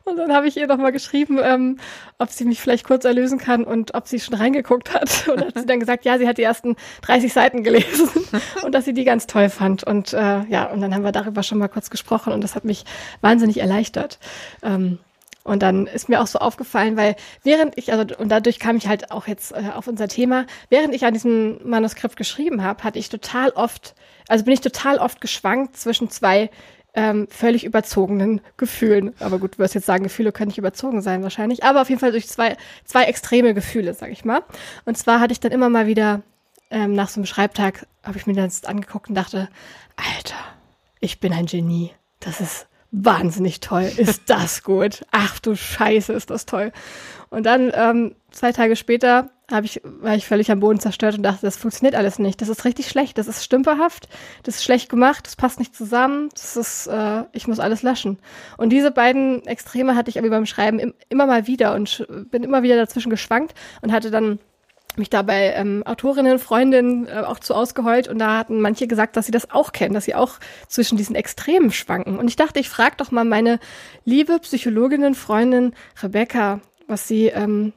Und 0.05 0.17
dann 0.17 0.33
habe 0.33 0.49
ich 0.49 0.57
ihr 0.57 0.67
nochmal 0.67 0.93
geschrieben, 0.93 1.39
ähm, 1.43 1.79
ob 2.19 2.31
sie 2.31 2.45
mich 2.45 2.61
vielleicht 2.61 2.85
kurz 2.85 3.05
erlösen 3.05 3.39
kann 3.39 3.65
und 3.65 3.95
ob 3.95 4.09
sie 4.09 4.21
schon 4.21 4.35
reingeguckt 4.35 4.95
hat. 4.95 5.29
Und 5.33 5.41
hat 5.41 5.59
sie 5.59 5.67
dann 5.67 5.81
gesagt, 5.81 6.05
ja, 6.05 6.19
sie 6.19 6.27
hat 6.27 6.39
die 6.39 6.43
ersten 6.43 6.77
30 7.03 7.33
Seiten 7.33 7.63
gelesen 7.63 8.09
und 8.65 8.75
dass 8.75 8.85
sie 8.85 8.93
die 8.93 9.05
ganz 9.05 9.27
toll 9.27 9.49
fand. 9.49 9.85
Und 9.85 10.13
äh, 10.13 10.45
ja, 10.45 10.71
und 10.71 10.81
dann 10.81 10.95
haben 10.95 11.05
wir 11.05 11.13
darüber 11.13 11.43
schon 11.43 11.59
mal 11.59 11.69
kurz 11.69 11.91
gesprochen 11.91 12.33
und 12.33 12.43
das 12.43 12.55
hat 12.55 12.65
mich 12.65 12.85
wahnsinnig 13.21 13.59
erleichtert. 13.59 14.19
Ähm, 14.63 14.99
und 15.45 15.63
dann 15.63 15.87
ist 15.87 16.09
mir 16.09 16.21
auch 16.21 16.27
so 16.27 16.39
aufgefallen, 16.39 16.97
weil 16.97 17.17
während 17.43 17.77
ich, 17.77 17.93
also 17.93 18.05
und 18.17 18.29
dadurch 18.29 18.59
kam 18.59 18.77
ich 18.77 18.87
halt 18.87 19.11
auch 19.11 19.27
jetzt 19.27 19.53
äh, 19.53 19.71
auf 19.75 19.89
unser 19.89 20.09
Thema, 20.09 20.47
während 20.69 20.95
ich 20.95 21.05
an 21.05 21.15
diesem 21.15 21.59
Manuskript 21.69 22.17
geschrieben 22.17 22.63
habe, 22.63 22.85
hatte 22.85 22.99
ich 22.99 23.09
total 23.09 23.51
oft, 23.51 23.95
also 24.29 24.45
bin 24.45 24.55
ich 24.55 24.61
total 24.61 24.99
oft 24.99 25.21
geschwankt 25.21 25.77
zwischen 25.77 26.11
zwei 26.11 26.51
ähm, 26.95 27.27
völlig 27.31 27.65
überzogenen 27.65 28.41
Gefühlen. 28.57 29.15
Aber 29.21 29.39
gut, 29.39 29.55
du 29.55 29.59
wirst 29.59 29.75
jetzt 29.75 29.87
sagen, 29.87 30.05
Gefühle 30.05 30.33
können 30.33 30.49
nicht 30.49 30.59
überzogen 30.59 31.01
sein 31.01 31.23
wahrscheinlich. 31.23 31.65
Aber 31.65 31.83
auf 31.83 31.89
jeden 31.89 32.01
Fall 32.01 32.13
durch 32.13 32.29
zwei, 32.29 32.57
zwei 32.85 33.05
extreme 33.05 33.55
Gefühle, 33.55 33.95
sag 33.95 34.11
ich 34.11 34.25
mal. 34.25 34.43
Und 34.85 34.99
zwar 34.99 35.21
hatte 35.21 35.33
ich 35.33 35.41
dann 35.41 35.53
immer 35.53 35.69
mal 35.69 35.87
wieder 35.87 36.23
ähm, 36.71 36.93
nach 36.95 37.09
so 37.09 37.21
einem 37.21 37.27
Schreibtag, 37.27 37.87
habe 38.03 38.19
ich 38.19 38.27
mir 38.27 38.35
das 38.35 38.65
angeguckt 38.65 39.09
und 39.09 39.15
dachte, 39.15 39.49
Alter, 39.97 40.37
ich 41.01 41.21
bin 41.21 41.33
ein 41.33 41.47
Genie. 41.47 41.93
Das 42.21 42.41
ist 42.41 42.67
wahnsinnig 42.91 43.61
toll. 43.61 43.91
Ist 43.97 44.23
das 44.27 44.63
gut? 44.63 45.05
Ach 45.11 45.39
du 45.39 45.57
Scheiße, 45.57 46.13
ist 46.13 46.31
das 46.31 46.47
toll. 46.47 46.73
Und 47.31 47.45
dann 47.45 47.73
ähm, 47.75 48.15
zwei 48.31 48.53
Tage 48.53 48.77
später 48.77 49.31
hab 49.53 49.65
ich, 49.65 49.81
war 49.85 50.15
ich 50.15 50.27
völlig 50.27 50.51
am 50.51 50.61
Boden 50.61 50.81
zerstört 50.81 51.17
und 51.17 51.23
dachte, 51.23 51.43
das 51.43 51.57
funktioniert 51.57 51.95
alles 51.95 52.19
nicht. 52.19 52.41
Das 52.41 52.49
ist 52.49 52.65
richtig 52.65 52.89
schlecht. 52.89 53.19
Das 53.19 53.29
ist 53.29 53.45
stümperhaft. 53.45 54.09
Das 54.43 54.57
ist 54.57 54.65
schlecht 54.65 54.89
gemacht. 54.89 55.27
Das 55.27 55.37
passt 55.37 55.59
nicht 55.59 55.77
zusammen. 55.77 56.29
Das 56.35 56.57
ist, 56.57 56.87
äh, 56.87 57.25
ich 57.33 57.47
muss 57.47 57.61
alles 57.61 57.83
löschen. 57.83 58.19
Und 58.57 58.71
diese 58.71 58.91
beiden 58.91 59.47
Extreme 59.47 59.95
hatte 59.95 60.11
ich 60.11 60.19
aber 60.19 60.31
beim 60.31 60.47
Schreiben 60.47 60.79
im, 60.79 60.95
immer 61.09 61.27
mal 61.27 61.47
wieder 61.47 61.75
und 61.75 62.07
bin 62.31 62.43
immer 62.43 62.63
wieder 62.63 62.77
dazwischen 62.77 63.11
geschwankt 63.11 63.55
und 63.83 63.93
hatte 63.93 64.11
dann 64.11 64.39
mich 64.97 65.11
da 65.11 65.23
bei 65.23 65.55
ähm, 65.55 65.83
Autorinnen, 65.87 66.39
Freundinnen 66.39 67.07
äh, 67.07 67.21
auch 67.21 67.39
zu 67.39 67.55
ausgeheult 67.55 68.09
und 68.09 68.19
da 68.19 68.39
hatten 68.39 68.61
manche 68.61 68.87
gesagt, 68.87 69.17
dass 69.17 69.27
sie 69.27 69.33
das 69.33 69.51
auch 69.51 69.73
kennen, 69.73 69.95
dass 69.95 70.05
sie 70.05 70.15
auch 70.15 70.39
zwischen 70.69 70.99
diesen 70.99 71.17
Extremen 71.17 71.71
schwanken. 71.71 72.19
Und 72.19 72.29
ich 72.29 72.37
dachte, 72.37 72.61
ich 72.61 72.69
frage 72.69 72.97
doch 72.99 73.11
mal 73.11 73.25
meine 73.25 73.59
liebe 74.05 74.39
Psychologinnen, 74.41 75.15
Freundin 75.15 75.73
Rebecca, 76.03 76.61
was 76.89 77.09
sie, 77.09 77.29
ähm, 77.29 77.73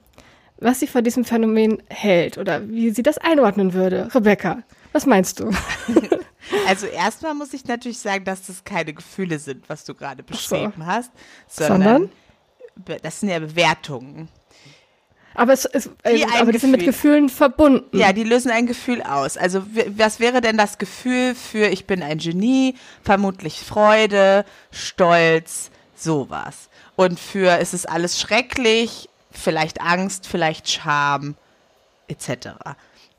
was 0.58 0.80
sie 0.80 0.88
von 0.88 1.04
diesem 1.04 1.26
Phänomen 1.26 1.82
hält 1.90 2.38
oder 2.38 2.68
wie 2.70 2.92
sie 2.92 3.04
das 3.04 3.18
einordnen 3.18 3.74
würde. 3.74 4.10
Rebecca, 4.14 4.64
was 4.94 5.06
meinst 5.06 5.40
du? 5.40 5.52
Also 6.68 6.86
erstmal 6.86 7.34
muss 7.34 7.54
ich 7.54 7.66
natürlich 7.66 7.98
sagen, 7.98 8.24
dass 8.24 8.46
das 8.46 8.64
keine 8.64 8.94
Gefühle 8.94 9.40
sind, 9.40 9.68
was 9.68 9.84
du 9.84 9.96
gerade 9.96 10.24
so. 10.24 10.34
beschrieben 10.34 10.86
hast, 10.86 11.12
Sondern? 11.48 12.10
sondern 12.76 13.02
das 13.02 13.20
sind 13.20 13.30
ja 13.30 13.40
Bewertungen. 13.40 14.30
Aber 15.34 15.54
es 15.54 15.68
Wie 15.74 16.22
äh, 16.22 16.24
ein 16.26 16.42
aber 16.42 16.52
die 16.52 16.60
sind 16.60 16.72
mit 16.72 16.82
Gefühl. 16.82 16.94
Gefühlen 16.94 17.30
verbunden. 17.30 17.98
Ja, 17.98 18.14
die 18.14 18.24
lösen 18.24 18.52
ein 18.52 18.68
Gefühl 18.68 19.02
aus. 19.02 19.38
Also 19.38 19.64
was 19.90 20.20
wäre 20.20 20.40
denn 20.40 20.58
das 20.58 20.78
Gefühl 20.78 21.36
für 21.36 21.68
ich 21.68 21.86
bin 21.86 22.02
ein 22.02 22.20
Genie? 22.20 22.76
Vermutlich 23.04 23.60
Freude, 23.60 24.46
Stolz, 24.72 25.72
sowas. 25.96 26.70
Und 26.96 27.20
für 27.20 27.60
es 27.60 27.74
ist 27.74 27.90
alles 27.90 28.20
schrecklich, 28.20 29.10
vielleicht 29.38 29.82
Angst, 29.82 30.28
vielleicht 30.28 30.70
Scham, 30.70 31.36
etc. 32.08 32.50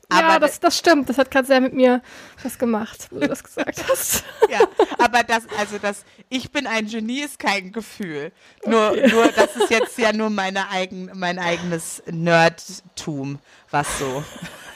Aber 0.09 0.21
ja, 0.21 0.39
das, 0.39 0.59
das 0.59 0.77
stimmt. 0.77 1.09
Das 1.09 1.17
hat 1.17 1.29
gerade 1.31 1.47
sehr 1.47 1.59
mit 1.59 1.73
mir 1.73 2.01
was 2.41 2.57
gemacht, 2.57 3.07
wo 3.11 3.19
du 3.19 3.27
das 3.27 3.43
gesagt 3.43 3.83
hast. 3.89 4.23
Ja, 4.49 4.59
aber 4.97 5.23
das, 5.23 5.43
also 5.59 5.77
das, 5.77 6.05
ich 6.29 6.51
bin 6.51 6.67
ein 6.67 6.87
Genie 6.87 7.19
ist 7.19 7.37
kein 7.37 7.73
Gefühl. 7.73 8.31
Nur, 8.65 8.91
okay. 8.91 9.11
nur, 9.11 9.27
das 9.27 9.57
ist 9.57 9.69
jetzt 9.69 9.97
ja 9.97 10.13
nur 10.13 10.29
meine 10.29 10.69
eigen, 10.69 11.11
mein 11.15 11.37
eigenes 11.37 12.01
Nerdtum, 12.05 13.39
was 13.71 13.99
so, 13.99 14.23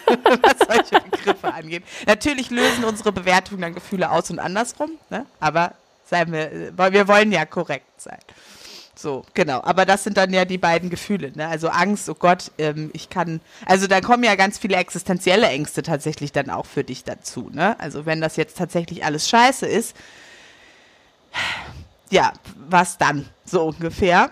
was 0.07 0.67
solche 0.67 1.10
Begriffe 1.10 1.53
angeht. 1.53 1.83
Natürlich 2.05 2.50
lösen 2.50 2.83
unsere 2.83 3.13
Bewertungen 3.13 3.62
dann 3.62 3.74
Gefühle 3.74 4.12
aus 4.12 4.29
und 4.29 4.39
andersrum, 4.39 4.91
ne? 5.10 5.25
aber 5.39 5.75
seien 6.03 6.33
wir, 6.33 6.74
wir 6.91 7.07
wollen 7.07 7.31
ja 7.31 7.45
korrekt 7.45 8.01
sein. 8.01 8.19
So, 9.01 9.24
genau. 9.34 9.62
Aber 9.63 9.86
das 9.86 10.03
sind 10.03 10.15
dann 10.17 10.31
ja 10.31 10.46
die 10.46 10.60
beiden 10.60 10.91
Gefühle, 10.91 11.31
ne? 11.36 11.48
Also 11.48 11.70
Angst, 11.70 12.08
oh 12.08 12.13
Gott, 12.13 12.51
ähm, 12.60 12.91
ich 12.93 13.10
kann, 13.10 13.41
also 13.65 13.88
da 13.88 14.00
kommen 14.00 14.24
ja 14.24 14.36
ganz 14.36 14.60
viele 14.60 14.75
existenzielle 14.75 15.48
Ängste 15.48 15.81
tatsächlich 15.81 16.31
dann 16.31 16.51
auch 16.51 16.67
für 16.67 16.84
dich 16.84 17.03
dazu, 17.03 17.50
ne? 17.51 17.79
Also 17.79 18.05
wenn 18.05 18.22
das 18.22 18.36
jetzt 18.36 18.58
tatsächlich 18.58 19.03
alles 19.03 19.27
scheiße 19.27 19.65
ist, 19.65 19.96
ja, 22.12 22.31
was 22.70 23.00
dann? 23.00 23.25
So 23.43 23.63
ungefähr. 23.63 24.29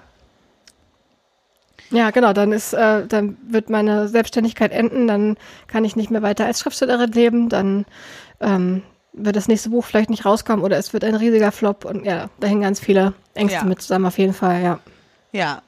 Ja, 1.89 2.11
genau, 2.11 2.33
dann 2.33 2.51
ist, 2.51 2.73
äh, 2.73 3.07
dann 3.07 3.37
wird 3.47 3.71
meine 3.71 4.07
Selbstständigkeit 4.07 4.71
enden, 4.71 5.07
dann 5.07 5.37
kann 5.65 5.83
ich 5.83 5.95
nicht 5.95 6.11
mehr 6.11 6.21
weiter 6.21 6.45
als 6.45 6.59
Schriftstellerin 6.59 7.11
leben, 7.11 7.49
dann 7.49 7.85
ähm, 8.39 8.83
wird 9.13 9.35
das 9.35 9.47
nächste 9.47 9.69
Buch 9.69 9.85
vielleicht 9.85 10.09
nicht 10.09 10.25
rauskommen 10.25 10.63
oder 10.63 10.77
es 10.77 10.93
wird 10.93 11.03
ein 11.03 11.15
riesiger 11.15 11.51
Flop 11.51 11.85
und 11.85 12.05
ja, 12.05 12.29
da 12.39 12.47
hängen 12.47 12.61
ganz 12.61 12.79
viele 12.79 13.13
Ängste 13.33 13.59
ja. 13.59 13.63
mit 13.65 13.81
zusammen 13.81 14.05
auf 14.05 14.17
jeden 14.17 14.33
Fall, 14.33 14.61
ja. 14.61 14.79
Ja. 15.31 15.61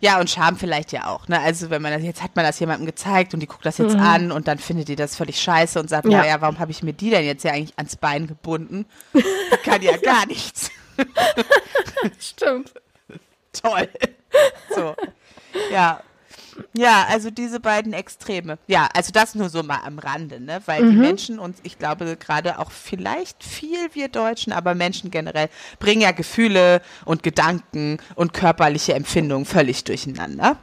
Ja, 0.00 0.18
und 0.18 0.30
Scham 0.30 0.56
vielleicht 0.56 0.92
ja 0.92 1.06
auch, 1.06 1.28
ne? 1.28 1.38
Also 1.40 1.68
wenn 1.68 1.82
man 1.82 1.92
das, 1.92 2.02
jetzt 2.02 2.22
hat 2.22 2.34
man 2.34 2.44
das 2.46 2.58
jemandem 2.58 2.86
gezeigt 2.86 3.34
und 3.34 3.40
die 3.40 3.46
guckt 3.46 3.66
das 3.66 3.78
jetzt 3.78 3.94
mhm. 3.94 4.00
an 4.00 4.32
und 4.32 4.48
dann 4.48 4.58
findet 4.58 4.88
die 4.88 4.96
das 4.96 5.16
völlig 5.16 5.38
scheiße 5.40 5.78
und 5.78 5.90
sagt, 5.90 6.06
ja. 6.06 6.18
naja, 6.18 6.40
warum 6.40 6.58
habe 6.58 6.70
ich 6.70 6.82
mir 6.82 6.94
die 6.94 7.10
denn 7.10 7.24
jetzt 7.24 7.44
ja 7.44 7.52
eigentlich 7.52 7.76
ans 7.76 7.96
Bein 7.96 8.26
gebunden? 8.26 8.86
Die 9.12 9.22
kann 9.64 9.82
ja 9.82 9.96
gar 10.02 10.26
nichts. 10.26 10.70
Stimmt. 12.18 12.72
Toll. 13.52 13.88
So. 14.74 14.94
Ja. 15.70 16.00
Ja, 16.74 17.06
also 17.08 17.30
diese 17.30 17.60
beiden 17.60 17.92
Extreme. 17.92 18.58
Ja, 18.66 18.88
also 18.94 19.12
das 19.12 19.34
nur 19.34 19.48
so 19.48 19.62
mal 19.62 19.80
am 19.84 19.98
Rande, 19.98 20.40
ne? 20.40 20.60
Weil 20.66 20.82
mhm. 20.82 20.90
die 20.90 20.96
Menschen 20.96 21.38
uns, 21.38 21.58
ich 21.62 21.78
glaube 21.78 22.16
gerade 22.16 22.58
auch 22.58 22.70
vielleicht 22.70 23.42
viel 23.44 23.88
wir 23.92 24.08
Deutschen, 24.08 24.52
aber 24.52 24.74
Menschen 24.74 25.10
generell 25.10 25.48
bringen 25.78 26.02
ja 26.02 26.12
Gefühle 26.12 26.82
und 27.04 27.22
Gedanken 27.22 27.98
und 28.14 28.32
körperliche 28.32 28.94
Empfindungen 28.94 29.44
völlig 29.44 29.84
durcheinander. 29.84 30.56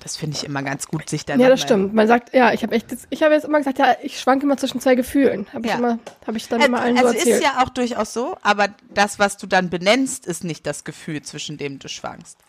Das 0.00 0.18
finde 0.18 0.36
ich 0.36 0.44
immer 0.44 0.62
ganz 0.62 0.86
gut, 0.86 1.08
sich 1.08 1.24
dann. 1.24 1.40
Ja, 1.40 1.48
das 1.48 1.62
stimmt. 1.62 1.94
Man 1.94 2.06
sagt, 2.06 2.34
ja, 2.34 2.52
ich 2.52 2.62
habe 2.62 2.74
echt, 2.74 2.88
ich 3.08 3.22
habe 3.22 3.32
jetzt 3.32 3.44
immer 3.44 3.56
gesagt, 3.56 3.78
ja, 3.78 3.96
ich 4.02 4.20
schwanke 4.20 4.44
immer 4.44 4.58
zwischen 4.58 4.78
zwei 4.78 4.96
Gefühlen. 4.96 5.46
Habe 5.54 5.66
ja. 5.66 5.72
ich 5.72 5.78
immer, 5.78 5.98
habe 6.26 6.36
ich 6.36 6.46
dann 6.46 6.60
also, 6.60 6.68
immer 6.68 6.82
allen 6.82 6.98
also 6.98 7.08
so 7.08 7.14
erzählt. 7.14 7.36
ist 7.36 7.42
ja 7.42 7.62
auch 7.62 7.70
durchaus 7.70 8.12
so, 8.12 8.36
aber 8.42 8.68
das, 8.92 9.18
was 9.18 9.38
du 9.38 9.46
dann 9.46 9.70
benennst, 9.70 10.26
ist 10.26 10.44
nicht 10.44 10.66
das 10.66 10.84
Gefühl, 10.84 11.22
zwischen 11.22 11.56
dem 11.56 11.78
du 11.78 11.88
schwankst 11.88 12.43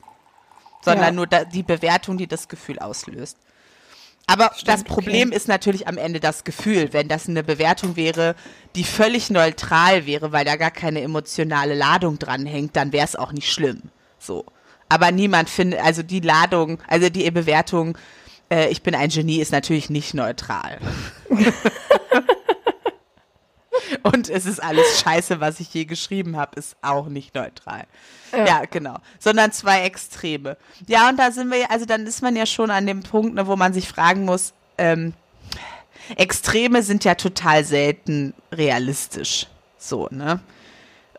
sondern 0.86 1.08
ja. 1.08 1.12
nur 1.12 1.28
da, 1.28 1.44
die 1.44 1.64
Bewertung, 1.64 2.18
die 2.18 2.28
das 2.28 2.48
Gefühl 2.48 2.80
auslöst. 2.80 3.38
Aber 4.28 4.52
Stimmt, 4.56 4.68
das 4.70 4.84
Problem 4.84 5.30
okay. 5.30 5.38
ist 5.38 5.48
natürlich 5.48 5.88
am 5.88 5.98
Ende 5.98 6.20
das 6.20 6.44
Gefühl. 6.44 6.94
Wenn 6.94 7.08
das 7.08 7.28
eine 7.28 7.44
Bewertung 7.44 7.96
wäre, 7.96 8.36
die 8.76 8.84
völlig 8.84 9.30
neutral 9.30 10.06
wäre, 10.06 10.32
weil 10.32 10.46
da 10.46 10.56
gar 10.56 10.72
keine 10.72 11.02
emotionale 11.02 11.76
Ladung 11.76 12.18
dranhängt, 12.18 12.76
dann 12.76 12.92
wäre 12.92 13.06
es 13.06 13.16
auch 13.16 13.32
nicht 13.32 13.52
schlimm. 13.52 13.84
So. 14.18 14.46
Aber 14.90 15.12
niemand 15.12 15.50
findet, 15.50 15.80
also 15.82 16.02
die 16.02 16.22
Ladung, 16.22 16.80
also 16.88 17.10
die 17.10 17.30
Bewertung, 17.30 17.98
äh, 18.52 18.70
ich 18.70 18.82
bin 18.82 18.96
ein 18.96 19.10
Genie, 19.10 19.42
ist 19.42 19.52
natürlich 19.52 19.90
nicht 19.90 20.14
neutral. 20.14 20.80
Und 24.04 24.30
es 24.30 24.46
ist 24.46 24.62
alles 24.62 25.02
scheiße, 25.02 25.40
was 25.40 25.60
ich 25.60 25.74
je 25.74 25.86
geschrieben 25.86 26.38
habe, 26.38 26.60
ist 26.60 26.76
auch 26.82 27.08
nicht 27.08 27.36
neutral. 27.36 27.86
Ja. 28.32 28.46
ja. 28.46 28.62
genau. 28.70 28.98
Sondern 29.20 29.52
zwei 29.52 29.82
Extreme. 29.82 30.58
Ja, 30.88 31.10
und 31.10 31.18
da 31.18 31.32
sind 31.32 31.52
wir, 31.52 31.70
also 31.72 31.86
dann 31.86 32.06
ist 32.06 32.22
man 32.22 32.36
ja 32.36 32.46
schon 32.46 32.72
an 32.72 32.88
dem 32.88 33.04
Punkt, 33.04 33.36
ne, 33.36 33.48
wo 33.48 33.56
man 33.56 33.74
sich 33.74 33.88
fragen 33.88 34.26
muss, 34.26 34.54
ähm, 34.78 35.14
Extreme 36.16 36.84
sind 36.84 37.04
ja 37.04 37.16
total 37.16 37.64
selten 37.64 38.34
realistisch. 38.52 39.48
So, 39.78 40.08
ne? 40.12 40.40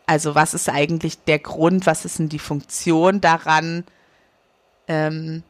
Also, 0.05 0.35
was 0.35 0.53
ist 0.53 0.69
eigentlich 0.69 1.17
der 1.25 1.39
Grund, 1.39 1.85
was 1.85 2.05
ist 2.05 2.19
denn 2.19 2.29
die 2.29 2.39
Funktion 2.39 3.19
daran, 3.19 3.83
ähm, 4.87 5.43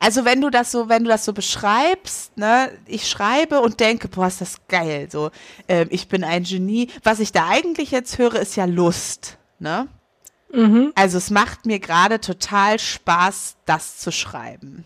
also 0.00 0.24
wenn 0.24 0.40
du 0.40 0.50
das 0.50 0.70
so, 0.70 0.88
wenn 0.88 1.04
du 1.04 1.10
das 1.10 1.24
so 1.24 1.32
beschreibst, 1.32 2.36
ne, 2.36 2.70
ich 2.86 3.08
schreibe 3.08 3.60
und 3.60 3.80
denke, 3.80 4.08
boah, 4.08 4.26
ist 4.26 4.40
das 4.40 4.56
geil, 4.68 5.08
so, 5.10 5.30
äh, 5.66 5.86
ich 5.90 6.08
bin 6.08 6.24
ein 6.24 6.44
Genie. 6.44 6.88
Was 7.02 7.20
ich 7.20 7.32
da 7.32 7.48
eigentlich 7.48 7.90
jetzt 7.90 8.18
höre, 8.18 8.36
ist 8.36 8.56
ja 8.56 8.64
Lust, 8.64 9.38
ne? 9.58 9.88
Mhm. 10.52 10.92
Also 10.94 11.18
es 11.18 11.30
macht 11.30 11.66
mir 11.66 11.78
gerade 11.78 12.20
total 12.20 12.78
Spaß, 12.78 13.56
das 13.64 13.98
zu 13.98 14.12
schreiben. 14.12 14.84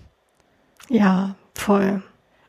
Ja, 0.88 1.34
voll. 1.54 2.02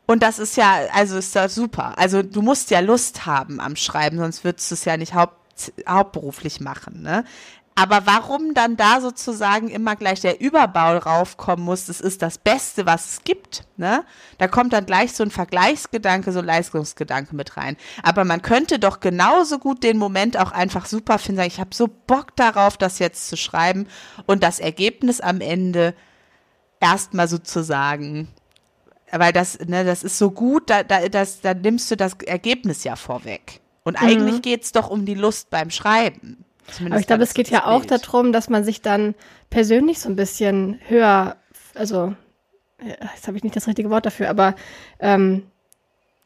Und 0.05 0.23
das 0.23 0.39
ist 0.39 0.55
ja, 0.55 0.77
also 0.93 1.17
ist 1.17 1.35
ja 1.35 1.49
super. 1.49 1.97
Also 1.97 2.23
du 2.23 2.41
musst 2.41 2.71
ja 2.71 2.79
Lust 2.79 3.25
haben 3.25 3.59
am 3.59 3.75
Schreiben, 3.75 4.17
sonst 4.17 4.43
würdest 4.43 4.71
du 4.71 4.75
es 4.75 4.85
ja 4.85 4.95
nicht 4.95 5.13
haupt, 5.13 5.73
hauptberuflich 5.87 6.61
machen. 6.61 7.01
Ne? 7.01 7.25
Aber 7.79 8.07
warum 8.07 8.55
dann 8.55 8.75
da 8.75 9.01
sozusagen 9.01 9.67
immer 9.67 9.96
gleich 9.96 10.19
der 10.19 10.41
Überbau 10.41 10.98
raufkommen 10.98 11.63
muss, 11.63 11.86
das 11.86 12.01
ist 12.01 12.24
das 12.24 12.39
Beste, 12.39 12.88
was 12.88 13.05
es 13.05 13.24
gibt. 13.24 13.65
Ne? 13.77 14.03
Da 14.39 14.48
kommt 14.48 14.74
dann 14.74 14.88
gleich 14.88 15.13
so 15.13 15.22
ein 15.22 15.29
Vergleichsgedanke, 15.29 16.31
so 16.31 16.39
ein 16.39 16.46
Leistungsgedanke 16.46 17.36
mit 17.36 17.55
rein. 17.55 17.77
Aber 18.01 18.25
man 18.25 18.41
könnte 18.41 18.79
doch 18.79 19.00
genauso 19.00 19.60
gut 19.60 19.84
den 19.84 20.00
Moment 20.00 20.38
auch 20.38 20.53
einfach 20.53 20.88
super 20.88 21.19
finden, 21.19 21.38
sagen, 21.38 21.50
ich 21.50 21.60
habe 21.60 21.75
so 21.75 21.88
Bock 21.88 22.36
darauf, 22.36 22.77
das 22.77 22.98
jetzt 22.98 23.29
zu 23.29 23.38
schreiben 23.38 23.88
und 24.25 24.41
das 24.41 24.60
Ergebnis 24.60 25.22
am 25.22 25.39
Ende 25.39 25.93
erstmal 26.79 27.27
sozusagen 27.27 28.27
weil 29.10 29.31
das, 29.31 29.60
ne, 29.60 29.86
das 29.86 30.03
ist 30.03 30.17
so 30.17 30.31
gut, 30.31 30.69
da, 30.69 30.84
da, 30.84 31.07
das, 31.07 31.39
da 31.39 31.53
nimmst 31.53 31.89
du 31.89 31.96
das 31.96 32.15
Ergebnis 32.25 32.84
ja 32.84 32.98
vorweg. 32.98 33.62
Und 33.84 33.96
eigentlich 33.96 34.36
mhm. 34.36 34.41
geht's 34.41 34.74
doch 34.74 34.89
um 34.89 35.05
die 35.05 35.13
Lust 35.13 35.50
beim 35.50 35.69
Schreiben. 35.69 36.43
Zumindest 36.67 36.91
Aber 36.91 37.00
ich 37.00 37.07
glaube, 37.07 37.24
es 37.24 37.33
geht 37.33 37.50
ja 37.50 37.65
auch 37.65 37.86
darum, 37.86 38.31
dass 38.31 38.50
man 38.50 38.63
sich 38.63 38.81
dann 38.81 39.15
persönlich 39.50 40.00
so 40.00 40.09
ein 40.09 40.15
bisschen 40.15 40.79
höher, 40.88 41.38
also 41.74 42.13
jetzt 42.83 43.27
habe 43.27 43.38
ich 43.38 43.43
nicht 43.43 43.55
das 43.55 43.67
richtige 43.67 43.89
Wort 43.89 44.05
dafür, 44.05 44.29
aber 44.29 44.55
ähm, 45.00 45.47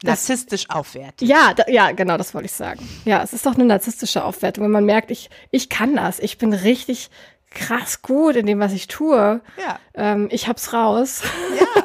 narzisstisch 0.03 0.69
aufwertet. 0.69 1.27
Ja, 1.27 1.53
da, 1.53 1.65
ja, 1.67 1.91
genau, 1.91 2.17
das 2.17 2.33
wollte 2.33 2.47
ich 2.47 2.53
sagen. 2.53 2.87
Ja, 3.05 3.21
es 3.23 3.33
ist 3.33 3.45
doch 3.45 3.55
eine 3.55 3.65
narzisstische 3.65 4.23
Aufwertung, 4.23 4.63
wenn 4.63 4.71
man 4.71 4.85
merkt, 4.85 5.11
ich, 5.11 5.29
ich 5.51 5.69
kann 5.69 5.95
das, 5.95 6.19
ich 6.19 6.37
bin 6.37 6.53
richtig 6.53 7.09
krass 7.51 8.01
gut 8.01 8.35
in 8.35 8.45
dem, 8.45 8.59
was 8.59 8.71
ich 8.71 8.87
tue. 8.87 9.41
Ja. 9.57 9.79
Ähm, 9.93 10.27
ich 10.31 10.47
hab's 10.47 10.73
raus. 10.73 11.21
Ja, 11.59 11.81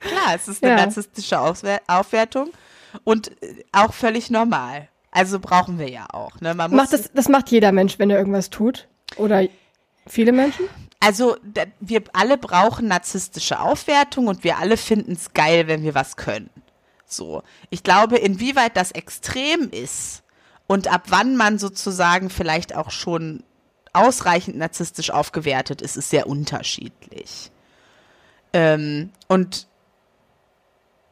klar, 0.00 0.34
es 0.34 0.48
ist 0.48 0.62
eine 0.62 0.72
ja. 0.76 0.84
narzisstische 0.84 1.38
Aufwertung 1.38 2.50
und 3.04 3.30
äh, 3.42 3.64
auch 3.72 3.92
völlig 3.92 4.30
normal. 4.30 4.88
Also 5.14 5.38
brauchen 5.38 5.78
wir 5.78 5.88
ja 5.88 6.08
auch. 6.12 6.40
Ne? 6.40 6.54
Man 6.54 6.74
macht 6.74 6.92
das, 6.92 7.10
das 7.14 7.28
macht 7.28 7.50
jeder 7.50 7.70
Mensch, 7.70 7.98
wenn 8.00 8.10
er 8.10 8.18
irgendwas 8.18 8.50
tut. 8.50 8.88
Oder 9.16 9.46
viele 10.08 10.32
Menschen? 10.32 10.66
Also 10.98 11.36
da, 11.44 11.62
wir 11.78 12.02
alle 12.12 12.36
brauchen 12.36 12.88
narzisstische 12.88 13.60
Aufwertung 13.60 14.26
und 14.26 14.42
wir 14.42 14.58
alle 14.58 14.76
finden 14.76 15.12
es 15.12 15.32
geil, 15.32 15.68
wenn 15.68 15.84
wir 15.84 15.94
was 15.94 16.16
können. 16.16 16.50
So. 17.06 17.44
Ich 17.70 17.84
glaube, 17.84 18.18
inwieweit 18.18 18.76
das 18.76 18.90
extrem 18.90 19.70
ist 19.70 20.24
und 20.66 20.92
ab 20.92 21.04
wann 21.08 21.36
man 21.36 21.58
sozusagen 21.58 22.28
vielleicht 22.28 22.74
auch 22.74 22.90
schon 22.90 23.44
ausreichend 23.92 24.56
narzisstisch 24.56 25.10
aufgewertet 25.12 25.80
ist, 25.80 25.96
ist 25.96 26.10
sehr 26.10 26.26
unterschiedlich. 26.26 27.52
Ähm, 28.52 29.10
und 29.28 29.68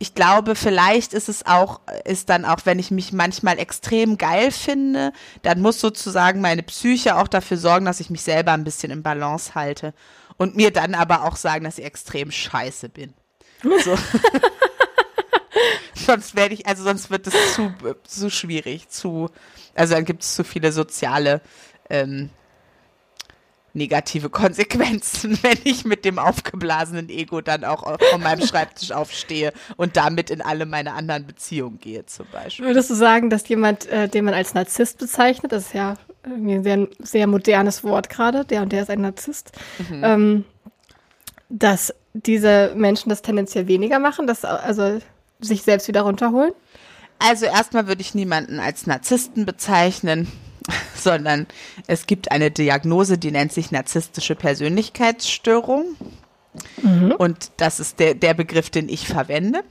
ich 0.02 0.16
glaube, 0.16 0.56
vielleicht 0.56 1.12
ist 1.12 1.28
es 1.28 1.46
auch, 1.46 1.80
ist 2.04 2.28
dann 2.28 2.44
auch, 2.44 2.58
wenn 2.64 2.80
ich 2.80 2.90
mich 2.90 3.12
manchmal 3.12 3.60
extrem 3.60 4.18
geil 4.18 4.50
finde, 4.50 5.12
dann 5.42 5.60
muss 5.60 5.78
sozusagen 5.78 6.40
meine 6.40 6.64
Psyche 6.64 7.14
auch 7.16 7.28
dafür 7.28 7.56
sorgen, 7.56 7.84
dass 7.84 8.00
ich 8.00 8.10
mich 8.10 8.22
selber 8.22 8.50
ein 8.50 8.64
bisschen 8.64 8.90
im 8.90 9.04
Balance 9.04 9.54
halte 9.54 9.94
und 10.38 10.56
mir 10.56 10.72
dann 10.72 10.96
aber 10.96 11.22
auch 11.22 11.36
sagen, 11.36 11.62
dass 11.62 11.78
ich 11.78 11.84
extrem 11.84 12.32
scheiße 12.32 12.88
bin. 12.88 13.14
So. 13.62 13.96
sonst 15.94 16.34
werde 16.34 16.54
ich, 16.54 16.66
also 16.66 16.82
sonst 16.82 17.08
wird 17.08 17.28
es 17.28 17.54
zu, 17.54 17.72
zu 18.02 18.28
schwierig, 18.28 18.88
zu, 18.88 19.30
also 19.76 19.94
dann 19.94 20.04
gibt 20.04 20.24
es 20.24 20.34
zu 20.34 20.42
viele 20.42 20.72
soziale 20.72 21.42
ähm, 21.90 22.30
negative 23.74 24.30
Konsequenzen, 24.30 25.38
wenn 25.42 25.58
ich 25.64 25.84
mit 25.84 26.04
dem 26.04 26.18
aufgeblasenen 26.18 27.08
Ego 27.08 27.40
dann 27.40 27.64
auch 27.64 27.98
von 28.10 28.22
meinem 28.22 28.46
Schreibtisch 28.46 28.92
aufstehe 28.92 29.52
und 29.76 29.96
damit 29.96 30.30
in 30.30 30.42
alle 30.42 30.66
meine 30.66 30.92
anderen 30.94 31.26
Beziehungen 31.26 31.78
gehe, 31.78 32.06
zum 32.06 32.26
Beispiel. 32.30 32.66
Würdest 32.66 32.90
du 32.90 32.94
sagen, 32.94 33.30
dass 33.30 33.48
jemand, 33.48 33.86
äh, 33.86 34.08
den 34.08 34.24
man 34.24 34.34
als 34.34 34.54
Narzisst 34.54 34.98
bezeichnet, 34.98 35.52
das 35.52 35.66
ist 35.66 35.74
ja 35.74 35.96
irgendwie 36.24 36.54
ein 36.54 36.62
sehr, 36.62 36.88
sehr 37.00 37.26
modernes 37.26 37.82
Wort 37.82 38.08
gerade, 38.08 38.44
der 38.44 38.62
und 38.62 38.72
der 38.72 38.82
ist 38.82 38.90
ein 38.90 39.00
Narzisst, 39.00 39.52
mhm. 39.90 40.04
ähm, 40.04 40.44
dass 41.48 41.94
diese 42.14 42.72
Menschen 42.76 43.08
das 43.08 43.22
tendenziell 43.22 43.66
weniger 43.66 43.98
machen, 43.98 44.26
das 44.26 44.44
also 44.44 45.00
sich 45.40 45.62
selbst 45.62 45.88
wieder 45.88 46.02
runterholen? 46.02 46.52
Also 47.18 47.46
erstmal 47.46 47.86
würde 47.86 48.00
ich 48.00 48.14
niemanden 48.14 48.58
als 48.58 48.86
Narzissten 48.86 49.46
bezeichnen, 49.46 50.28
sondern 50.94 51.46
es 51.86 52.06
gibt 52.06 52.30
eine 52.30 52.50
Diagnose, 52.50 53.18
die 53.18 53.30
nennt 53.30 53.52
sich 53.52 53.70
narzisstische 53.70 54.34
Persönlichkeitsstörung. 54.34 55.96
Mhm. 56.82 57.12
Und 57.12 57.50
das 57.56 57.80
ist 57.80 57.98
der, 57.98 58.14
der 58.14 58.34
Begriff, 58.34 58.70
den 58.70 58.88
ich 58.88 59.06
verwende. 59.06 59.62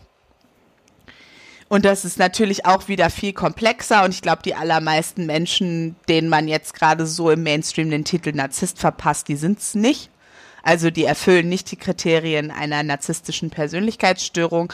Und 1.70 1.86
das 1.86 2.04
ist 2.04 2.20
natürlich 2.20 2.66
auch 2.66 2.90
wieder 2.90 3.10
viel 3.10 3.32
komplexer 3.32 4.04
und 4.04 4.14
ich 4.14 4.22
glaube, 4.22 4.42
die 4.44 4.56
allermeisten 4.56 5.26
Menschen, 5.26 5.96
denen 6.10 6.28
man 6.28 6.50
jetzt 6.50 6.74
gerade 6.74 7.06
so 7.06 7.32
im 7.32 7.44
Mainstream 7.44 7.90
den 7.90 8.04
Titel 8.04 8.34
Narzisst 8.34 8.78
verpasst, 8.78 9.30
die 9.30 9.38
sind 9.38 9.60
es 9.60 9.74
nicht. 9.74 10.10
Also 10.64 10.90
die 10.92 11.06
erfüllen 11.06 11.48
nicht 11.48 11.72
die 11.72 11.78
Kriterien 11.78 12.52
einer 12.52 12.84
narzisstischen 12.84 13.52
Persönlichkeitsstörung. 13.52 14.74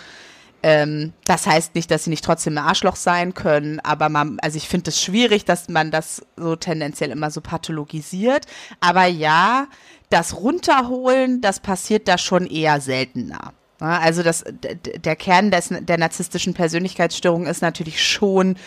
Ähm, 0.67 1.13
das 1.23 1.47
heißt 1.47 1.75
nicht, 1.75 1.89
dass 1.91 2.03
sie 2.03 2.09
nicht 2.09 2.25
trotzdem 2.25 2.57
ein 2.57 2.65
Arschloch 2.65 2.97
sein 2.97 3.33
können, 3.33 3.79
aber 3.79 4.09
man, 4.09 4.37
also 4.41 4.57
ich 4.57 4.67
finde 4.67 4.89
es 4.89 5.01
schwierig, 5.01 5.45
dass 5.45 5.69
man 5.69 5.91
das 5.91 6.25
so 6.35 6.57
tendenziell 6.57 7.09
immer 7.09 7.31
so 7.31 7.39
pathologisiert. 7.39 8.47
Aber 8.81 9.05
ja, 9.05 9.67
das 10.09 10.35
Runterholen, 10.35 11.39
das 11.39 11.61
passiert 11.61 12.09
da 12.09 12.17
schon 12.17 12.45
eher 12.45 12.81
seltener. 12.81 13.53
Also 13.79 14.23
das, 14.23 14.43
der 14.49 15.15
Kern 15.15 15.51
des, 15.51 15.69
der 15.69 15.97
narzisstischen 15.97 16.53
Persönlichkeitsstörung 16.53 17.45
ist 17.45 17.61
natürlich 17.61 18.03
schon, 18.03 18.57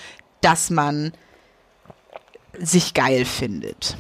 dass 0.41 0.71
man 0.71 1.13
sich 2.59 2.95
geil 2.95 3.27
findet. 3.27 3.99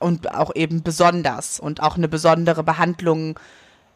Und 0.00 0.34
auch 0.34 0.52
eben 0.56 0.82
besonders 0.82 1.60
und 1.60 1.80
auch 1.84 1.96
eine 1.96 2.08
besondere 2.08 2.64
Behandlung 2.64 3.38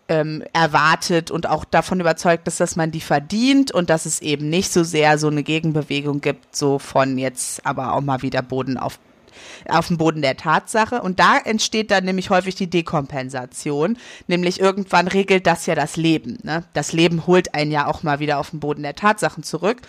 ähm, 0.09 0.45
erwartet 0.53 1.31
und 1.31 1.49
auch 1.49 1.65
davon 1.65 2.01
überzeugt 2.01 2.47
ist, 2.49 2.61
dass 2.61 2.77
man 2.77 2.91
die 2.91 3.01
verdient 3.01 3.73
und 3.73 3.91
dass 3.91 4.07
es 4.07 4.23
eben 4.23 4.49
nicht 4.49 4.73
so 4.73 4.85
sehr 4.85 5.19
so 5.19 5.29
eine 5.29 5.43
Gegenbewegung 5.43 6.21
gibt, 6.21 6.55
so 6.55 6.79
von 6.79 7.19
jetzt 7.19 7.65
aber 7.67 7.95
auch 7.95 8.01
mal 8.01 8.23
wieder 8.23 8.43
Boden 8.43 8.77
auf 8.77 8.99
auf 9.69 9.89
dem 9.89 9.99
Boden 9.99 10.23
der 10.23 10.37
Tatsache. 10.37 11.03
Und 11.03 11.21
da 11.21 11.39
entsteht 11.39 11.91
dann 11.91 12.05
nämlich 12.05 12.31
häufig 12.31 12.55
die 12.55 12.71
Dekompensation. 12.71 13.99
Nämlich 14.27 14.61
irgendwann 14.61 15.09
regelt 15.09 15.47
das 15.47 15.67
ja 15.67 15.75
das 15.75 15.97
Leben. 15.97 16.39
Ne? 16.43 16.65
Das 16.75 16.93
Leben 16.93 17.27
holt 17.27 17.55
einen 17.55 17.71
ja 17.71 17.87
auch 17.87 18.03
mal 18.03 18.19
wieder 18.21 18.39
auf 18.39 18.51
den 18.51 18.61
Boden 18.61 18.83
der 18.83 18.95
Tatsachen 18.95 19.43
zurück. 19.43 19.83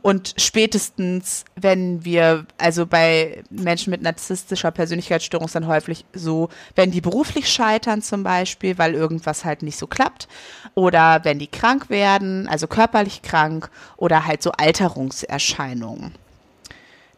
Und 0.00 0.34
spätestens, 0.38 1.44
wenn 1.54 2.04
wir, 2.04 2.46
also 2.56 2.86
bei 2.86 3.42
Menschen 3.50 3.90
mit 3.90 4.00
narzisstischer 4.00 4.70
Persönlichkeitsstörung 4.70 5.46
ist 5.46 5.54
dann 5.54 5.66
häufig 5.66 6.06
so, 6.14 6.48
wenn 6.74 6.90
die 6.90 7.02
beruflich 7.02 7.48
scheitern 7.48 8.00
zum 8.00 8.22
Beispiel, 8.22 8.78
weil 8.78 8.94
irgendwas 8.94 9.44
halt 9.44 9.62
nicht 9.62 9.76
so 9.76 9.86
klappt, 9.86 10.28
oder 10.74 11.20
wenn 11.24 11.38
die 11.38 11.46
krank 11.46 11.90
werden, 11.90 12.48
also 12.48 12.66
körperlich 12.66 13.22
krank, 13.22 13.70
oder 13.96 14.24
halt 14.24 14.42
so 14.42 14.52
Alterungserscheinungen, 14.52 16.14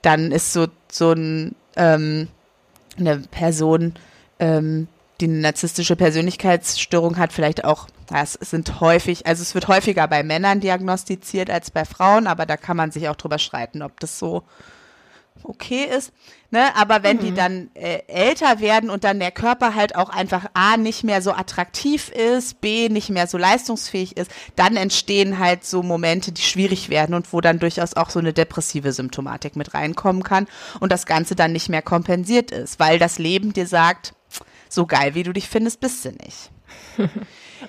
dann 0.02 0.32
ist 0.32 0.52
so, 0.52 0.66
so 0.90 1.12
ein 1.12 1.54
ähm, 1.76 2.28
eine 2.98 3.18
Person, 3.18 3.94
ähm, 4.38 4.88
die 5.20 5.26
eine 5.26 5.38
narzisstische 5.38 5.96
Persönlichkeitsstörung 5.96 7.18
hat, 7.18 7.32
vielleicht 7.32 7.64
auch, 7.64 7.88
es 8.12 8.32
sind 8.34 8.80
häufig, 8.80 9.26
also 9.26 9.42
es 9.42 9.54
wird 9.54 9.68
häufiger 9.68 10.06
bei 10.08 10.22
Männern 10.22 10.60
diagnostiziert 10.60 11.50
als 11.50 11.70
bei 11.70 11.84
Frauen, 11.84 12.26
aber 12.26 12.46
da 12.46 12.56
kann 12.56 12.76
man 12.76 12.90
sich 12.90 13.08
auch 13.08 13.16
drüber 13.16 13.38
streiten, 13.38 13.82
ob 13.82 13.98
das 14.00 14.18
so 14.18 14.42
okay 15.42 15.84
ist. 15.84 16.12
Ne? 16.50 16.74
Aber 16.76 17.02
wenn 17.02 17.16
mhm. 17.16 17.20
die 17.20 17.34
dann 17.34 17.70
äh, 17.74 18.02
älter 18.06 18.60
werden 18.60 18.90
und 18.90 19.04
dann 19.04 19.18
der 19.18 19.30
Körper 19.30 19.74
halt 19.74 19.96
auch 19.96 20.08
einfach 20.08 20.46
A 20.54 20.76
nicht 20.76 21.04
mehr 21.04 21.20
so 21.20 21.32
attraktiv 21.32 22.10
ist, 22.10 22.60
B 22.60 22.88
nicht 22.88 23.10
mehr 23.10 23.26
so 23.26 23.38
leistungsfähig 23.38 24.16
ist, 24.16 24.30
dann 24.56 24.76
entstehen 24.76 25.38
halt 25.38 25.64
so 25.64 25.82
Momente, 25.82 26.32
die 26.32 26.42
schwierig 26.42 26.90
werden 26.90 27.14
und 27.14 27.32
wo 27.32 27.40
dann 27.40 27.58
durchaus 27.58 27.94
auch 27.94 28.10
so 28.10 28.20
eine 28.20 28.32
depressive 28.32 28.92
Symptomatik 28.92 29.56
mit 29.56 29.74
reinkommen 29.74 30.22
kann 30.22 30.46
und 30.80 30.92
das 30.92 31.06
Ganze 31.06 31.34
dann 31.34 31.52
nicht 31.52 31.68
mehr 31.68 31.82
kompensiert 31.82 32.50
ist, 32.50 32.78
weil 32.78 32.98
das 32.98 33.18
Leben 33.18 33.52
dir 33.52 33.66
sagt, 33.66 34.14
so 34.68 34.86
geil 34.86 35.14
wie 35.14 35.22
du 35.22 35.32
dich 35.32 35.48
findest, 35.48 35.80
bist 35.80 36.04
du 36.04 36.10
nicht. 36.10 36.50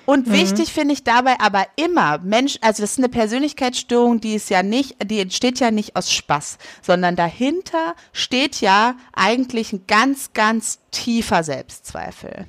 Und 0.04 0.26
mhm. 0.26 0.32
wichtig 0.32 0.72
finde 0.72 0.94
ich 0.94 1.04
dabei 1.04 1.40
aber 1.40 1.66
immer, 1.76 2.18
Mensch, 2.18 2.58
also 2.60 2.82
das 2.82 2.92
ist 2.92 2.98
eine 2.98 3.08
Persönlichkeitsstörung, 3.08 4.20
die 4.20 4.34
ist 4.34 4.50
ja 4.50 4.62
nicht, 4.62 4.96
die 5.04 5.20
entsteht 5.20 5.60
ja 5.60 5.70
nicht 5.70 5.96
aus 5.96 6.12
Spaß, 6.12 6.58
sondern 6.82 7.16
dahinter 7.16 7.94
steht 8.12 8.60
ja 8.60 8.96
eigentlich 9.14 9.72
ein 9.72 9.86
ganz, 9.86 10.32
ganz 10.32 10.80
tiefer 10.90 11.42
Selbstzweifel. 11.42 12.46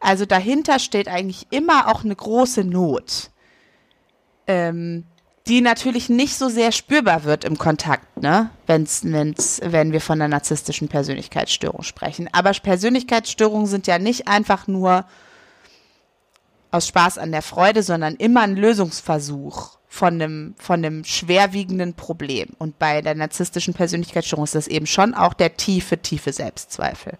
Also 0.00 0.26
dahinter 0.26 0.78
steht 0.78 1.08
eigentlich 1.08 1.46
immer 1.50 1.88
auch 1.88 2.04
eine 2.04 2.14
große 2.14 2.64
Not, 2.64 3.30
ähm, 4.46 5.04
die 5.48 5.60
natürlich 5.60 6.08
nicht 6.08 6.36
so 6.36 6.48
sehr 6.48 6.72
spürbar 6.72 7.24
wird 7.24 7.44
im 7.44 7.58
Kontakt, 7.58 8.20
ne? 8.20 8.50
Wenn's, 8.66 9.00
wenn's, 9.04 9.60
wenn 9.64 9.92
wir 9.92 10.00
von 10.00 10.20
einer 10.20 10.28
narzisstischen 10.28 10.88
Persönlichkeitsstörung 10.88 11.82
sprechen. 11.82 12.28
Aber 12.32 12.52
Persönlichkeitsstörungen 12.52 13.66
sind 13.66 13.86
ja 13.86 13.98
nicht 13.98 14.28
einfach 14.28 14.66
nur 14.66 15.06
aus 16.70 16.86
Spaß 16.88 17.18
an 17.18 17.32
der 17.32 17.42
Freude, 17.42 17.82
sondern 17.82 18.14
immer 18.16 18.42
ein 18.42 18.56
Lösungsversuch 18.56 19.78
von 19.88 20.14
einem, 20.14 20.54
von 20.58 20.84
einem 20.84 21.04
schwerwiegenden 21.04 21.94
Problem. 21.94 22.48
Und 22.58 22.78
bei 22.78 23.00
der 23.00 23.14
narzisstischen 23.14 23.74
Persönlichkeitsstörung 23.74 24.44
ist 24.44 24.54
das 24.54 24.68
eben 24.68 24.86
schon 24.86 25.14
auch 25.14 25.34
der 25.34 25.56
tiefe, 25.56 25.98
tiefe 25.98 26.32
Selbstzweifel. 26.32 27.14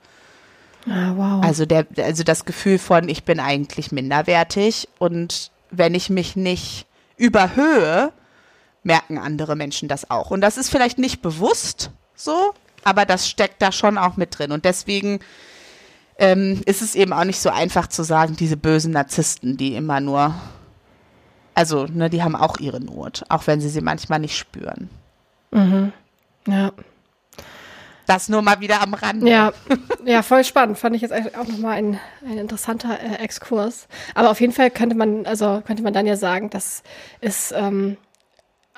Ah, 0.86 1.12
wow. 1.16 1.44
Also 1.44 1.66
der, 1.66 1.86
also 1.98 2.22
das 2.22 2.44
Gefühl 2.44 2.78
von, 2.78 3.08
ich 3.08 3.24
bin 3.24 3.40
eigentlich 3.40 3.90
minderwertig 3.90 4.88
und 4.98 5.50
wenn 5.70 5.94
ich 5.94 6.08
mich 6.08 6.36
nicht 6.36 6.86
überhöhe, 7.16 8.12
merken 8.82 9.18
andere 9.18 9.56
Menschen 9.56 9.88
das 9.88 10.10
auch. 10.10 10.30
Und 10.30 10.40
das 10.40 10.56
ist 10.56 10.70
vielleicht 10.70 10.98
nicht 10.98 11.20
bewusst 11.20 11.90
so, 12.14 12.54
aber 12.84 13.04
das 13.04 13.28
steckt 13.28 13.60
da 13.60 13.72
schon 13.72 13.98
auch 13.98 14.16
mit 14.16 14.38
drin. 14.38 14.52
Und 14.52 14.64
deswegen 14.64 15.20
ähm, 16.18 16.60
ist 16.66 16.82
es 16.82 16.94
eben 16.94 17.12
auch 17.12 17.24
nicht 17.24 17.40
so 17.40 17.48
einfach 17.48 17.86
zu 17.86 18.02
sagen, 18.02 18.36
diese 18.36 18.56
bösen 18.56 18.92
Narzissten, 18.92 19.56
die 19.56 19.74
immer 19.76 20.00
nur, 20.00 20.34
also, 21.54 21.86
ne, 21.86 22.10
die 22.10 22.22
haben 22.22 22.36
auch 22.36 22.58
ihre 22.58 22.80
Not, 22.80 23.24
auch 23.28 23.46
wenn 23.46 23.60
sie 23.60 23.68
sie 23.68 23.80
manchmal 23.80 24.18
nicht 24.18 24.36
spüren. 24.36 24.90
Mhm. 25.52 25.92
Ja. 26.46 26.72
Das 28.06 28.30
nur 28.30 28.40
mal 28.40 28.60
wieder 28.60 28.80
am 28.80 28.94
Rand. 28.94 29.22
Ja, 29.28 29.52
ja, 30.04 30.22
voll 30.22 30.42
spannend. 30.42 30.78
Fand 30.78 30.96
ich 30.96 31.02
jetzt 31.02 31.12
auch 31.12 31.46
nochmal 31.46 31.76
ein, 31.76 32.00
ein 32.24 32.38
interessanter 32.38 32.98
äh, 32.98 33.22
Exkurs. 33.22 33.86
Aber 34.14 34.30
auf 34.30 34.40
jeden 34.40 34.54
Fall 34.54 34.70
könnte 34.70 34.96
man, 34.96 35.26
also 35.26 35.62
könnte 35.66 35.82
man 35.82 35.92
dann 35.92 36.06
ja 36.06 36.16
sagen, 36.16 36.48
dass 36.48 36.82
es 37.20 37.52
ähm, 37.52 37.98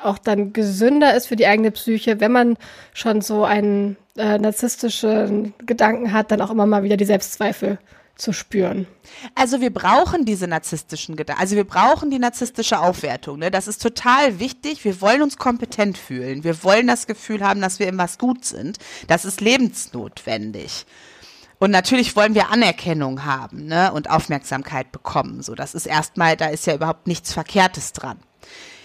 auch 0.02 0.18
dann 0.18 0.52
gesünder 0.52 1.14
ist 1.14 1.28
für 1.28 1.36
die 1.36 1.46
eigene 1.46 1.70
Psyche, 1.70 2.18
wenn 2.18 2.32
man 2.32 2.56
schon 2.92 3.20
so 3.20 3.44
einen 3.44 3.96
äh, 4.20 4.38
narzisstische 4.38 5.52
Gedanken 5.64 6.12
hat, 6.12 6.30
dann 6.30 6.40
auch 6.40 6.50
immer 6.50 6.66
mal 6.66 6.82
wieder 6.82 6.96
die 6.96 7.04
Selbstzweifel 7.04 7.78
zu 8.16 8.32
spüren. 8.32 8.86
Also 9.34 9.60
wir 9.60 9.72
brauchen 9.72 10.26
diese 10.26 10.46
narzisstischen 10.46 11.16
Gedanken, 11.16 11.40
also 11.40 11.56
wir 11.56 11.64
brauchen 11.64 12.10
die 12.10 12.18
narzisstische 12.18 12.78
Aufwertung. 12.78 13.38
Ne? 13.38 13.50
Das 13.50 13.66
ist 13.66 13.82
total 13.82 14.38
wichtig. 14.38 14.84
Wir 14.84 15.00
wollen 15.00 15.22
uns 15.22 15.38
kompetent 15.38 15.96
fühlen. 15.96 16.44
Wir 16.44 16.62
wollen 16.62 16.86
das 16.86 17.06
Gefühl 17.06 17.42
haben, 17.42 17.60
dass 17.62 17.78
wir 17.78 17.88
in 17.88 17.98
was 17.98 18.18
gut 18.18 18.44
sind. 18.44 18.78
Das 19.08 19.24
ist 19.24 19.40
lebensnotwendig. 19.40 20.84
Und 21.58 21.70
natürlich 21.70 22.14
wollen 22.14 22.34
wir 22.34 22.50
Anerkennung 22.50 23.24
haben 23.24 23.66
ne? 23.66 23.92
und 23.92 24.10
Aufmerksamkeit 24.10 24.92
bekommen. 24.92 25.42
So, 25.42 25.54
das 25.54 25.74
ist 25.74 25.86
erstmal, 25.86 26.36
da 26.36 26.46
ist 26.46 26.66
ja 26.66 26.74
überhaupt 26.74 27.06
nichts 27.06 27.32
Verkehrtes 27.32 27.92
dran 27.92 28.18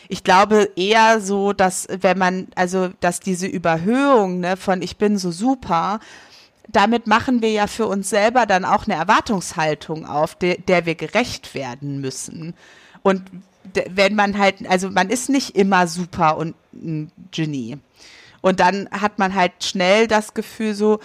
ich 0.08 0.24
glaube 0.24 0.70
eher 0.76 1.20
so, 1.22 1.54
dass 1.54 1.88
wenn 1.90 2.18
man, 2.18 2.48
also 2.56 2.90
dass 3.00 3.20
diese 3.20 3.48
Überhöhung 3.48 4.40
ne, 4.40 4.58
von 4.58 4.82
ich 4.82 4.98
bin 4.98 5.18
so 5.18 5.32
super, 5.32 6.00
damit 6.68 7.08
machen 7.08 7.42
wir 7.42 7.52
ja 7.52 7.68
für 7.68 7.88
uns 7.88 8.10
selber 8.10 8.46
dann 8.46 8.66
auch 8.66 8.86
eine 8.86 8.96
Erwartungshaltung 8.96 10.06
auf, 10.06 10.36
de 10.36 10.60
der 10.62 10.86
wir 10.86 10.96
gerecht 10.96 11.54
werden 11.54 12.02
müssen. 12.02 12.54
Und 13.04 13.22
wenn 13.90 14.16
man 14.16 14.38
halt, 14.38 14.68
also 14.68 14.90
man 14.90 15.10
ist 15.10 15.30
nicht 15.30 15.56
immer 15.56 15.88
super 15.88 16.38
und 16.38 16.56
ein 16.74 17.12
Genie. 17.32 17.78
Und 18.42 18.60
dann 18.60 18.88
hat 18.92 19.18
man 19.18 19.34
halt 19.34 19.64
schnell 19.64 20.08
das 20.08 20.34
Gefühl 20.34 20.76
so, 20.76 21.00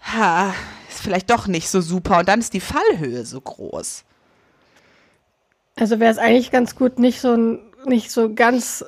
ha, 0.00 0.54
ist 0.88 1.00
vielleicht 1.00 1.30
doch 1.30 1.46
nicht 1.46 1.68
so 1.68 1.80
super. 1.80 2.20
Und 2.20 2.28
dann 2.28 2.40
ist 2.40 2.54
die 2.54 2.60
Fallhöhe 2.60 3.24
so 3.24 3.40
groß. 3.40 4.04
Also 5.76 6.00
wäre 6.00 6.10
es 6.10 6.18
eigentlich 6.18 6.50
ganz 6.50 6.74
gut, 6.74 6.98
nicht 6.98 7.20
so 7.20 7.34
ein 7.34 7.60
nicht 7.86 8.10
so 8.10 8.34
ganz 8.34 8.84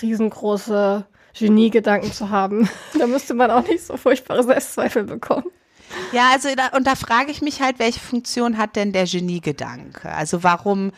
riesengroße 0.00 1.06
Geniegedanken 1.38 2.12
zu 2.12 2.30
haben. 2.30 2.68
da 2.98 3.06
müsste 3.06 3.34
man 3.34 3.50
auch 3.50 3.66
nicht 3.66 3.84
so 3.84 3.96
furchtbare 3.96 4.42
Selbstzweifel 4.42 5.04
bekommen. 5.04 5.46
Ja, 6.12 6.30
also 6.32 6.48
da, 6.54 6.76
und 6.76 6.86
da 6.86 6.94
frage 6.96 7.30
ich 7.30 7.42
mich 7.42 7.60
halt, 7.60 7.78
welche 7.78 8.00
Funktion 8.00 8.58
hat 8.58 8.76
denn 8.76 8.92
der 8.92 9.06
Geniegedanke? 9.06 10.10
Also 10.10 10.42
warum 10.42 10.92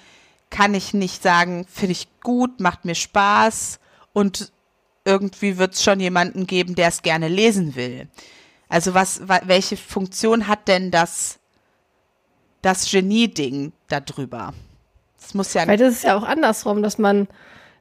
kann 0.51 0.75
ich 0.75 0.95
nicht 0.95 1.23
sagen, 1.23 1.67
finde 1.69 1.93
ich 1.93 2.09
gut, 2.23 2.61
macht 2.61 2.85
mir 2.85 2.95
Spaß 2.95 3.81
und 4.13 4.51
irgendwie 5.05 5.59
wird 5.59 5.75
es 5.75 5.83
schon 5.83 6.01
jemanden 6.01 6.47
geben, 6.47 6.75
der 6.75 6.89
es 6.89 7.03
gerne 7.03 7.29
lesen 7.29 7.77
will. 7.77 8.09
Also 8.69 8.95
was, 8.95 9.23
welche 9.45 9.77
Funktion 9.77 10.47
hat 10.47 10.69
denn 10.69 10.91
das 10.91 11.39
das 12.63 12.91
Genie-Ding 12.91 13.73
darüber. 13.89 14.53
Das 15.29 15.35
muss 15.35 15.53
ja. 15.53 15.69
Weil 15.69 15.77
das 15.77 15.93
ist 15.93 16.05
ja 16.05 16.17
auch 16.17 16.23
andersrum, 16.23 16.83
dass 16.83 16.97
man 16.97 17.29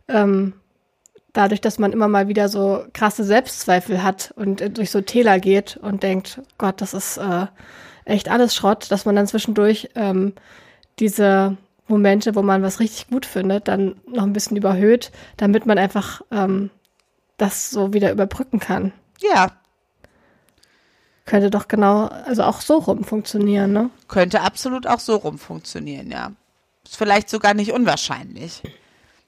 ähm, 0.09 0.51
dadurch, 1.31 1.61
dass 1.61 1.79
man 1.79 1.93
immer 1.93 2.09
mal 2.09 2.27
wieder 2.27 2.49
so 2.49 2.83
krasse 2.91 3.23
Selbstzweifel 3.23 4.03
hat 4.03 4.33
und 4.35 4.59
äh, 4.59 4.69
durch 4.69 4.91
so 4.91 4.99
Täler 4.99 5.39
geht 5.39 5.77
und 5.77 6.03
denkt, 6.03 6.41
Gott, 6.57 6.81
das 6.81 6.93
ist 6.93 7.15
äh, 7.15 7.45
echt 8.03 8.29
alles 8.29 8.53
Schrott, 8.53 8.91
dass 8.91 9.05
man 9.05 9.15
dann 9.15 9.27
zwischendurch 9.27 9.89
ähm, 9.95 10.33
diese 10.99 11.55
Momente, 11.87 12.35
wo 12.35 12.41
man 12.41 12.63
was 12.63 12.81
richtig 12.81 13.07
gut 13.07 13.25
findet, 13.25 13.69
dann 13.69 13.95
noch 14.07 14.23
ein 14.23 14.33
bisschen 14.33 14.57
überhöht, 14.57 15.13
damit 15.37 15.65
man 15.65 15.77
einfach 15.77 16.21
ähm, 16.31 16.69
das 17.37 17.69
so 17.69 17.93
wieder 17.93 18.11
überbrücken 18.11 18.59
kann. 18.59 18.91
Ja. 19.21 19.51
Könnte 21.23 21.49
doch 21.49 21.69
genau, 21.69 22.07
also 22.25 22.43
auch 22.43 22.59
so 22.59 22.79
rum 22.79 23.05
funktionieren, 23.05 23.71
ne? 23.71 23.89
Könnte 24.09 24.41
absolut 24.41 24.85
auch 24.85 24.99
so 24.99 25.15
rum 25.15 25.37
funktionieren, 25.37 26.11
ja. 26.11 26.33
Vielleicht 26.95 27.29
sogar 27.29 27.53
nicht 27.53 27.71
unwahrscheinlich. 27.71 28.61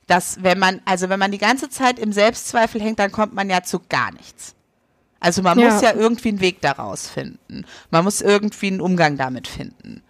Dass, 0.07 0.41
wenn 0.41 0.57
man, 0.57 0.81
also 0.85 1.09
wenn 1.09 1.19
man 1.19 1.31
die 1.31 1.37
ganze 1.37 1.69
Zeit 1.69 1.99
im 1.99 2.11
Selbstzweifel 2.11 2.81
hängt, 2.81 2.99
dann 2.99 3.11
kommt 3.11 3.33
man 3.33 3.49
ja 3.49 3.63
zu 3.63 3.79
gar 3.89 4.11
nichts. 4.11 4.55
Also 5.19 5.41
man 5.41 5.59
ja. 5.59 5.69
muss 5.69 5.81
ja 5.81 5.93
irgendwie 5.93 6.29
einen 6.29 6.41
Weg 6.41 6.61
daraus 6.61 7.07
finden. 7.07 7.65
Man 7.91 8.03
muss 8.03 8.21
irgendwie 8.21 8.67
einen 8.67 8.81
Umgang 8.81 9.17
damit 9.17 9.47
finden. 9.47 10.01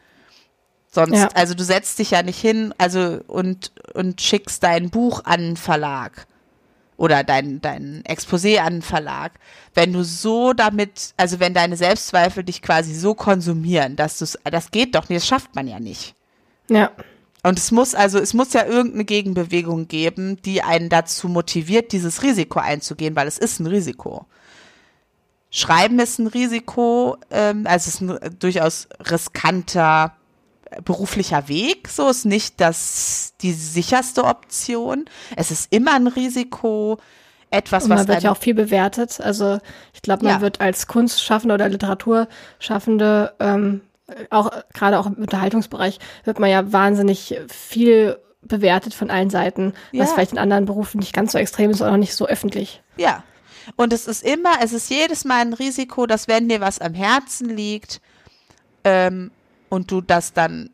Sonst, 0.91 1.17
ja. 1.17 1.29
also 1.33 1.53
du 1.53 1.63
setzt 1.63 1.99
dich 1.99 2.11
ja 2.11 2.23
nicht 2.23 2.39
hin, 2.39 2.73
also 2.77 3.19
und, 3.27 3.71
und 3.93 4.21
schickst 4.21 4.63
dein 4.63 4.89
Buch 4.89 5.21
an 5.23 5.39
einen 5.39 5.57
Verlag 5.57 6.25
oder 6.97 7.23
dein, 7.23 7.61
dein 7.61 8.03
Exposé 8.03 8.57
an 8.57 8.67
einen 8.67 8.81
Verlag, 8.81 9.33
wenn 9.75 9.93
du 9.93 10.03
so 10.03 10.53
damit, 10.53 11.13
also 11.15 11.39
wenn 11.39 11.53
deine 11.53 11.77
Selbstzweifel 11.77 12.43
dich 12.43 12.61
quasi 12.61 12.95
so 12.95 13.13
konsumieren, 13.13 13.95
dass 13.95 14.17
du 14.17 14.25
das 14.43 14.71
geht 14.71 14.95
doch 14.95 15.09
nicht, 15.09 15.21
das 15.21 15.27
schafft 15.27 15.55
man 15.55 15.67
ja 15.67 15.79
nicht. 15.79 16.15
Ja. 16.69 16.91
Und 17.43 17.57
es 17.57 17.71
muss 17.71 17.95
also, 17.95 18.19
es 18.19 18.33
muss 18.33 18.53
ja 18.53 18.65
irgendeine 18.65 19.05
Gegenbewegung 19.05 19.87
geben, 19.87 20.41
die 20.41 20.61
einen 20.61 20.89
dazu 20.89 21.29
motiviert, 21.29 21.91
dieses 21.93 22.21
Risiko 22.21 22.59
einzugehen, 22.59 23.15
weil 23.15 23.27
es 23.27 23.37
ist 23.37 23.59
ein 23.59 23.67
Risiko. 23.67 24.25
Schreiben 25.51 25.99
ist 25.99 26.19
ein 26.19 26.27
Risiko, 26.27 27.17
ähm, 27.31 27.65
also 27.65 27.87
es 27.87 27.95
ist 27.95 28.01
ein 28.01 28.39
durchaus 28.39 28.87
riskanter 29.09 30.13
beruflicher 30.83 31.47
Weg, 31.47 31.87
so 31.87 32.09
ist 32.09 32.25
nicht 32.25 32.61
das 32.61 33.33
die 33.41 33.53
sicherste 33.53 34.23
Option. 34.25 35.05
Es 35.35 35.51
ist 35.51 35.73
immer 35.73 35.95
ein 35.95 36.07
Risiko. 36.07 36.99
Etwas, 37.51 37.85
Und 37.85 37.89
man 37.89 37.97
was 37.97 38.07
wird 38.07 38.21
ja 38.21 38.31
auch 38.31 38.37
viel 38.37 38.53
bewertet. 38.53 39.19
Also 39.19 39.57
ich 39.95 40.03
glaube, 40.03 40.23
man 40.23 40.35
ja. 40.35 40.41
wird 40.41 40.61
als 40.61 40.85
Kunstschaffende 40.85 41.55
oder 41.55 41.67
Literaturschaffende 41.67 43.33
ähm, 43.39 43.81
auch 44.29 44.51
gerade 44.73 44.99
auch 44.99 45.05
im 45.05 45.15
Unterhaltungsbereich 45.15 45.99
wird 46.23 46.39
man 46.39 46.49
ja 46.49 46.71
wahnsinnig 46.71 47.39
viel 47.47 48.19
bewertet 48.41 48.93
von 48.93 49.09
allen 49.11 49.29
Seiten, 49.29 49.73
ja. 49.91 50.03
was 50.03 50.13
vielleicht 50.13 50.31
in 50.31 50.37
anderen 50.37 50.65
Berufen 50.65 50.99
nicht 50.99 51.13
ganz 51.13 51.33
so 51.33 51.37
extrem 51.37 51.71
ist 51.71 51.81
oder 51.81 51.97
nicht 51.97 52.15
so 52.15 52.25
öffentlich. 52.25 52.81
Ja. 52.97 53.23
Und 53.75 53.93
es 53.93 54.07
ist 54.07 54.23
immer, 54.23 54.61
es 54.63 54.73
ist 54.73 54.89
jedes 54.89 55.25
Mal 55.25 55.41
ein 55.41 55.53
Risiko, 55.53 56.07
dass 56.07 56.27
wenn 56.27 56.49
dir 56.49 56.61
was 56.61 56.79
am 56.79 56.93
Herzen 56.93 57.49
liegt, 57.49 58.01
ähm, 58.83 59.31
und 59.69 59.91
du 59.91 60.01
das 60.01 60.33
dann, 60.33 60.71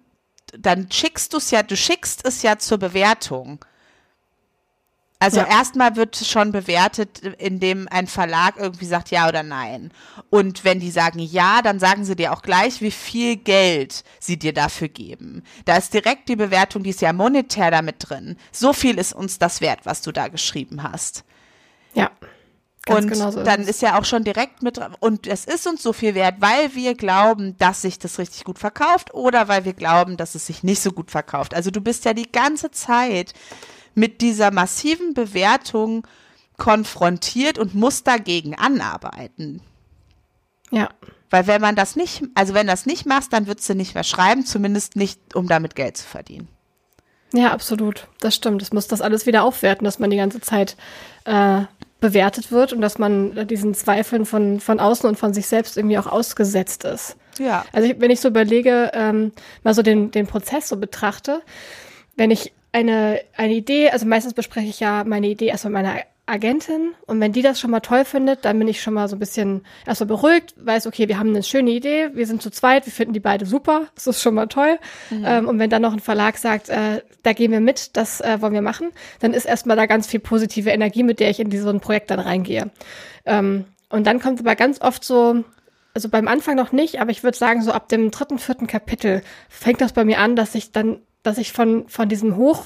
dann 0.57 0.89
schickst 0.91 1.33
du 1.33 1.37
es 1.37 1.51
ja, 1.51 1.63
du 1.63 1.75
schickst 1.75 2.25
es 2.25 2.41
ja 2.41 2.57
zur 2.57 2.77
Bewertung. 2.77 3.63
Also 5.19 5.39
ja. 5.39 5.47
erstmal 5.47 5.95
wird 5.95 6.17
schon 6.17 6.51
bewertet, 6.51 7.19
indem 7.37 7.87
ein 7.89 8.07
Verlag 8.07 8.55
irgendwie 8.57 8.85
sagt 8.85 9.11
ja 9.11 9.27
oder 9.29 9.43
nein. 9.43 9.91
Und 10.29 10.65
wenn 10.65 10.79
die 10.79 10.91
sagen 10.91 11.19
ja, 11.19 11.61
dann 11.61 11.79
sagen 11.79 12.03
sie 12.03 12.15
dir 12.15 12.33
auch 12.33 12.41
gleich, 12.41 12.81
wie 12.81 12.91
viel 12.91 13.37
Geld 13.37 14.03
sie 14.19 14.37
dir 14.37 14.53
dafür 14.53 14.89
geben. 14.89 15.43
Da 15.63 15.77
ist 15.77 15.93
direkt 15.93 16.27
die 16.27 16.35
Bewertung, 16.35 16.83
die 16.83 16.89
ist 16.89 17.01
ja 17.01 17.13
monetär 17.13 17.71
damit 17.71 17.95
drin. 17.99 18.37
So 18.51 18.73
viel 18.73 18.97
ist 18.97 19.13
uns 19.13 19.39
das 19.39 19.61
wert, 19.61 19.79
was 19.85 20.01
du 20.01 20.11
da 20.11 20.27
geschrieben 20.27 20.83
hast. 20.83 21.23
Ja. 21.93 22.11
Ganz 22.85 23.05
und 23.05 23.11
genau 23.11 23.31
so 23.31 23.43
dann 23.43 23.61
ist, 23.61 23.81
ja 23.81 23.97
auch 23.97 24.05
schon 24.05 24.23
direkt 24.23 24.61
mit 24.61 24.79
und 24.99 25.25
es 25.25 25.45
ist 25.45 25.65
uns 25.65 25.81
so 25.81 25.91
viel 25.91 26.13
wert, 26.13 26.35
weil 26.37 26.75
wir 26.75 26.93
glauben, 26.93 27.57
dass 27.57 27.81
sich 27.81 27.97
das 27.97 28.19
richtig 28.19 28.43
gut 28.43 28.59
verkauft 28.59 29.11
oder 29.11 29.47
weil 29.47 29.65
wir 29.65 29.73
glauben, 29.73 30.17
dass 30.17 30.35
es 30.35 30.45
sich 30.45 30.61
nicht 30.61 30.81
so 30.81 30.91
gut 30.91 31.09
verkauft. 31.09 31.55
Also 31.55 31.71
du 31.71 31.81
bist 31.81 32.05
ja 32.05 32.13
die 32.13 32.31
ganze 32.31 32.69
Zeit 32.69 33.33
mit 33.95 34.21
dieser 34.21 34.51
massiven 34.51 35.13
Bewertung 35.13 36.05
konfrontiert 36.57 37.57
und 37.57 37.75
musst 37.75 38.07
dagegen 38.07 38.55
anarbeiten. 38.55 39.61
Ja. 40.71 40.89
Weil 41.29 41.47
wenn 41.47 41.61
man 41.61 41.75
das 41.75 41.95
nicht, 41.95 42.23
also 42.35 42.53
wenn 42.53 42.67
das 42.67 42.85
nicht 42.85 43.05
machst, 43.05 43.33
dann 43.33 43.47
würdest 43.47 43.67
du 43.67 43.75
nicht 43.75 43.95
mehr 43.95 44.03
schreiben, 44.03 44.45
zumindest 44.45 44.95
nicht, 44.95 45.35
um 45.35 45.47
damit 45.47 45.75
Geld 45.75 45.97
zu 45.97 46.05
verdienen. 46.05 46.47
Ja, 47.33 47.51
absolut. 47.51 48.07
Das 48.19 48.35
stimmt. 48.35 48.61
Es 48.61 48.71
muss 48.71 48.87
das 48.87 49.01
alles 49.01 49.25
wieder 49.25 49.43
aufwerten, 49.43 49.83
dass 49.83 49.99
man 49.99 50.09
die 50.09 50.17
ganze 50.17 50.39
Zeit 50.39 50.77
äh, 51.25 51.63
bewertet 51.99 52.51
wird 52.51 52.71
und 52.71 52.81
dass 52.81 52.97
man 52.97 53.47
diesen 53.47 53.73
Zweifeln 53.73 54.25
von, 54.25 54.59
von 54.59 54.79
außen 54.79 55.09
und 55.09 55.17
von 55.17 55.33
sich 55.33 55.47
selbst 55.47 55.75
irgendwie 55.75 55.97
auch 55.97 56.07
ausgesetzt 56.07 56.83
ist. 56.85 57.17
Ja. 57.39 57.65
Also 57.73 57.89
ich, 57.89 57.99
wenn 57.99 58.11
ich 58.11 58.21
so 58.21 58.29
überlege, 58.29 58.91
ähm, 58.93 59.31
mal 59.63 59.73
so 59.73 59.81
den, 59.81 60.11
den 60.11 60.27
Prozess 60.27 60.69
so 60.69 60.77
betrachte, 60.77 61.41
wenn 62.15 62.31
ich 62.31 62.53
eine, 62.75 63.21
eine 63.37 63.53
Idee, 63.53 63.89
also 63.89 64.05
meistens 64.05 64.33
bespreche 64.33 64.67
ich 64.67 64.81
ja 64.81 65.05
meine 65.05 65.27
Idee 65.27 65.47
erst 65.47 65.63
mit 65.63 65.73
meiner 65.73 65.95
Agentin 66.25 66.93
und 67.05 67.21
wenn 67.21 67.31
die 67.31 67.41
das 67.41 67.57
schon 67.57 67.71
mal 67.71 67.79
toll 67.79 68.03
findet, 68.03 68.43
dann 68.43 68.59
bin 68.59 68.67
ich 68.67 68.81
schon 68.81 68.93
mal 68.93 69.07
so 69.07 69.15
ein 69.15 69.19
bisschen 69.19 69.61
erstmal 69.87 70.07
beruhigt, 70.07 70.55
weiß, 70.57 70.85
okay, 70.87 71.07
wir 71.07 71.17
haben 71.17 71.29
eine 71.29 71.43
schöne 71.43 71.71
Idee, 71.71 72.09
wir 72.13 72.27
sind 72.27 72.41
zu 72.41 72.49
zweit, 72.49 72.85
wir 72.85 72.91
finden 72.91 73.13
die 73.13 73.21
beide 73.21 73.45
super, 73.45 73.87
das 73.95 74.07
ist 74.07 74.21
schon 74.21 74.35
mal 74.35 74.47
toll. 74.47 74.77
Mhm. 75.09 75.23
Ähm, 75.25 75.47
und 75.47 75.57
wenn 75.57 75.69
dann 75.69 75.83
noch 75.83 75.93
ein 75.93 76.01
Verlag 76.01 76.37
sagt, 76.37 76.67
äh, 76.67 77.01
da 77.23 77.31
gehen 77.31 77.51
wir 77.51 77.61
mit, 77.61 77.95
das 77.95 78.19
äh, 78.19 78.41
wollen 78.41 78.53
wir 78.53 78.61
machen, 78.61 78.89
dann 79.21 79.33
ist 79.33 79.45
erstmal 79.45 79.77
da 79.77 79.85
ganz 79.85 80.07
viel 80.07 80.19
positive 80.19 80.69
Energie, 80.69 81.03
mit 81.03 81.21
der 81.21 81.29
ich 81.29 81.39
in 81.39 81.49
so 81.51 81.69
ein 81.69 81.79
Projekt 81.79 82.11
dann 82.11 82.19
reingehe. 82.19 82.71
Ähm, 83.25 83.65
und 83.89 84.05
dann 84.05 84.19
kommt 84.19 84.41
aber 84.41 84.55
ganz 84.55 84.81
oft 84.81 85.05
so, 85.05 85.45
also 85.93 86.09
beim 86.09 86.27
Anfang 86.27 86.57
noch 86.57 86.73
nicht, 86.73 86.99
aber 86.99 87.11
ich 87.11 87.23
würde 87.23 87.37
sagen, 87.37 87.61
so 87.61 87.71
ab 87.71 87.87
dem 87.87 88.11
dritten, 88.11 88.37
vierten 88.37 88.67
Kapitel 88.67 89.21
fängt 89.47 89.79
das 89.79 89.93
bei 89.93 90.03
mir 90.03 90.19
an, 90.19 90.35
dass 90.35 90.55
ich 90.55 90.73
dann, 90.73 90.99
dass 91.25 91.37
ich 91.37 91.51
von, 91.51 91.87
von 91.87 92.07
diesem 92.07 92.37
Hoch 92.37 92.65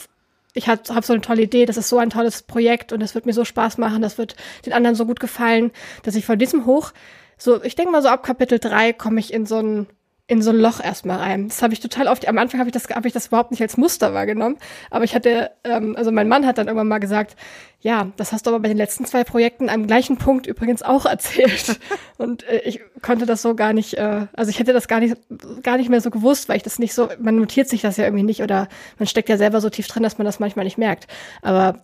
ich 0.54 0.68
habe 0.68 0.82
hab 0.94 1.06
so 1.06 1.14
eine 1.14 1.22
tolle 1.22 1.44
Idee, 1.44 1.66
das 1.66 1.78
ist 1.78 1.90
so 1.90 2.00
ein 2.00 2.10
tolles 2.10 2.42
Projekt 2.42 2.92
und 2.92 3.02
es 3.02 3.14
wird 3.16 3.26
mir 3.26 3.34
so 3.34 3.46
Spaß 3.46 3.78
machen, 3.78 4.02
das 4.02 4.18
wird 4.18 4.36
den 4.66 4.74
anderen 4.74 4.96
so 4.96 5.06
gut 5.06 5.20
gefallen, 5.20 5.72
dass 6.04 6.16
ich 6.16 6.26
von 6.26 6.40
diesem 6.40 6.66
hoch, 6.66 6.92
so, 7.38 7.64
ich 7.64 7.76
denke 7.76 7.92
mal 7.92 8.02
so 8.02 8.10
ab 8.10 8.24
Kapitel 8.24 8.60
drei 8.60 8.92
komme 8.92 9.20
ich 9.20 9.32
in 9.32 9.46
so 9.46 9.58
ein 9.58 9.88
in 10.30 10.44
so 10.44 10.52
ein 10.52 10.58
Loch 10.58 10.80
erstmal 10.80 11.18
rein. 11.18 11.48
Das 11.48 11.64
habe 11.64 11.74
ich 11.74 11.80
total 11.80 12.08
oft. 12.08 12.28
Am 12.28 12.38
Anfang 12.38 12.60
habe 12.60 12.70
ich 12.70 12.74
das 12.74 12.88
habe 12.90 13.08
ich 13.08 13.14
das 13.16 13.28
überhaupt 13.28 13.50
nicht 13.50 13.62
als 13.62 13.78
Muster 13.78 14.14
wahrgenommen, 14.14 14.58
aber 14.92 15.04
ich 15.04 15.16
hatte 15.16 15.50
ähm, 15.64 15.96
also 15.98 16.12
mein 16.12 16.28
Mann 16.28 16.46
hat 16.46 16.60
dann 16.60 16.68
irgendwann 16.68 16.88
mal 16.88 17.00
gesagt, 17.00 17.36
ja, 17.82 18.12
das 18.16 18.32
hast 18.32 18.46
du 18.46 18.52
aber 18.52 18.60
bei 18.60 18.68
den 18.68 18.78
letzten 18.78 19.06
zwei 19.06 19.24
Projekten 19.24 19.70
am 19.70 19.88
gleichen 19.88 20.18
Punkt 20.18 20.46
übrigens 20.46 20.84
auch 20.84 21.06
erzählt 21.08 21.80
und 22.18 22.48
äh, 22.48 22.60
ich 22.60 22.80
konnte 23.02 23.26
das 23.26 23.42
so 23.42 23.56
gar 23.56 23.74
nicht 23.74 23.96
äh, 23.96 24.28
also 24.34 24.52
ich 24.52 24.60
hätte 24.60 24.72
das 24.72 24.88
gar 24.88 25.00
nicht 25.00 25.18
gar 25.64 25.78
nicht 25.78 25.90
mehr 25.90 26.02
so 26.02 26.12
gewusst, 26.12 26.48
weil 26.48 26.58
ich 26.58 26.64
das 26.64 26.78
nicht 26.78 26.94
so 26.94 27.10
man 27.20 27.36
notiert 27.36 27.68
sich 27.68 27.82
das 27.82 27.98
ja 27.98 28.04
irgendwie 28.04 28.24
nicht 28.24 28.44
oder 28.44 28.68
man 29.00 29.08
steckt 29.08 29.30
ja 29.30 29.38
selber 29.38 29.62
so 29.62 29.72
tief 29.72 29.88
drin, 29.88 30.04
dass 30.04 30.20
man 30.20 30.26
das 30.26 30.40
manchmal 30.40 30.66
nicht 30.66 30.78
merkt. 30.78 31.08
Aber 31.42 31.82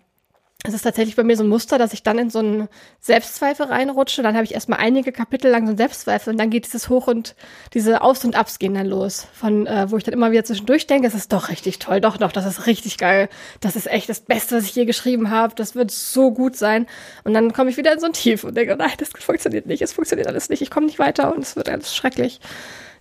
es 0.63 0.73
ist 0.73 0.81
tatsächlich 0.81 1.15
bei 1.15 1.23
mir 1.23 1.37
so 1.37 1.43
ein 1.43 1.49
Muster, 1.49 1.77
dass 1.77 1.93
ich 1.93 2.01
dann 2.01 2.17
in 2.17 2.29
so 2.29 2.39
einen 2.39 2.67
Selbstzweifel 2.99 3.67
reinrutsche. 3.67 4.23
Dann 4.23 4.35
habe 4.35 4.45
ich 4.45 4.53
erstmal 4.53 4.79
einige 4.79 5.11
Kapitel 5.11 5.51
lang 5.51 5.65
so 5.65 5.69
einen 5.69 5.77
Selbstzweifel 5.77 6.33
und 6.33 6.39
dann 6.39 6.49
geht 6.49 6.65
dieses 6.65 6.89
Hoch 6.89 7.07
und 7.07 7.35
diese 7.73 8.01
Aufs 8.01 8.25
und 8.25 8.35
Abs 8.35 8.57
gehen 8.57 8.73
dann 8.73 8.87
los. 8.87 9.27
Von, 9.33 9.67
äh, 9.67 9.91
wo 9.91 9.97
ich 9.97 10.03
dann 10.03 10.13
immer 10.13 10.31
wieder 10.31 10.43
zwischendurch 10.43 10.87
denke, 10.87 11.07
es 11.07 11.13
ist 11.13 11.31
doch 11.33 11.49
richtig 11.49 11.79
toll, 11.79 12.01
doch, 12.01 12.17
doch, 12.17 12.31
das 12.31 12.45
ist 12.45 12.65
richtig 12.65 12.97
geil. 12.97 13.29
Das 13.59 13.75
ist 13.75 13.87
echt 13.87 14.09
das 14.09 14.21
Beste, 14.21 14.57
was 14.57 14.63
ich 14.63 14.75
je 14.75 14.85
geschrieben 14.85 15.29
habe. 15.29 15.53
Das 15.55 15.75
wird 15.75 15.91
so 15.91 16.31
gut 16.31 16.55
sein. 16.55 16.87
Und 17.23 17.33
dann 17.33 17.53
komme 17.53 17.69
ich 17.69 17.77
wieder 17.77 17.93
in 17.93 17.99
so 17.99 18.07
ein 18.07 18.13
Tief 18.13 18.43
und 18.43 18.55
denke, 18.57 18.75
nein, 18.75 18.91
das 18.97 19.09
funktioniert 19.09 19.67
nicht, 19.67 19.81
es 19.81 19.93
funktioniert 19.93 20.27
alles 20.27 20.49
nicht, 20.49 20.61
ich 20.61 20.71
komme 20.71 20.87
nicht 20.87 20.99
weiter 20.99 21.33
und 21.35 21.43
es 21.43 21.55
wird 21.55 21.69
alles 21.69 21.95
schrecklich. 21.95 22.39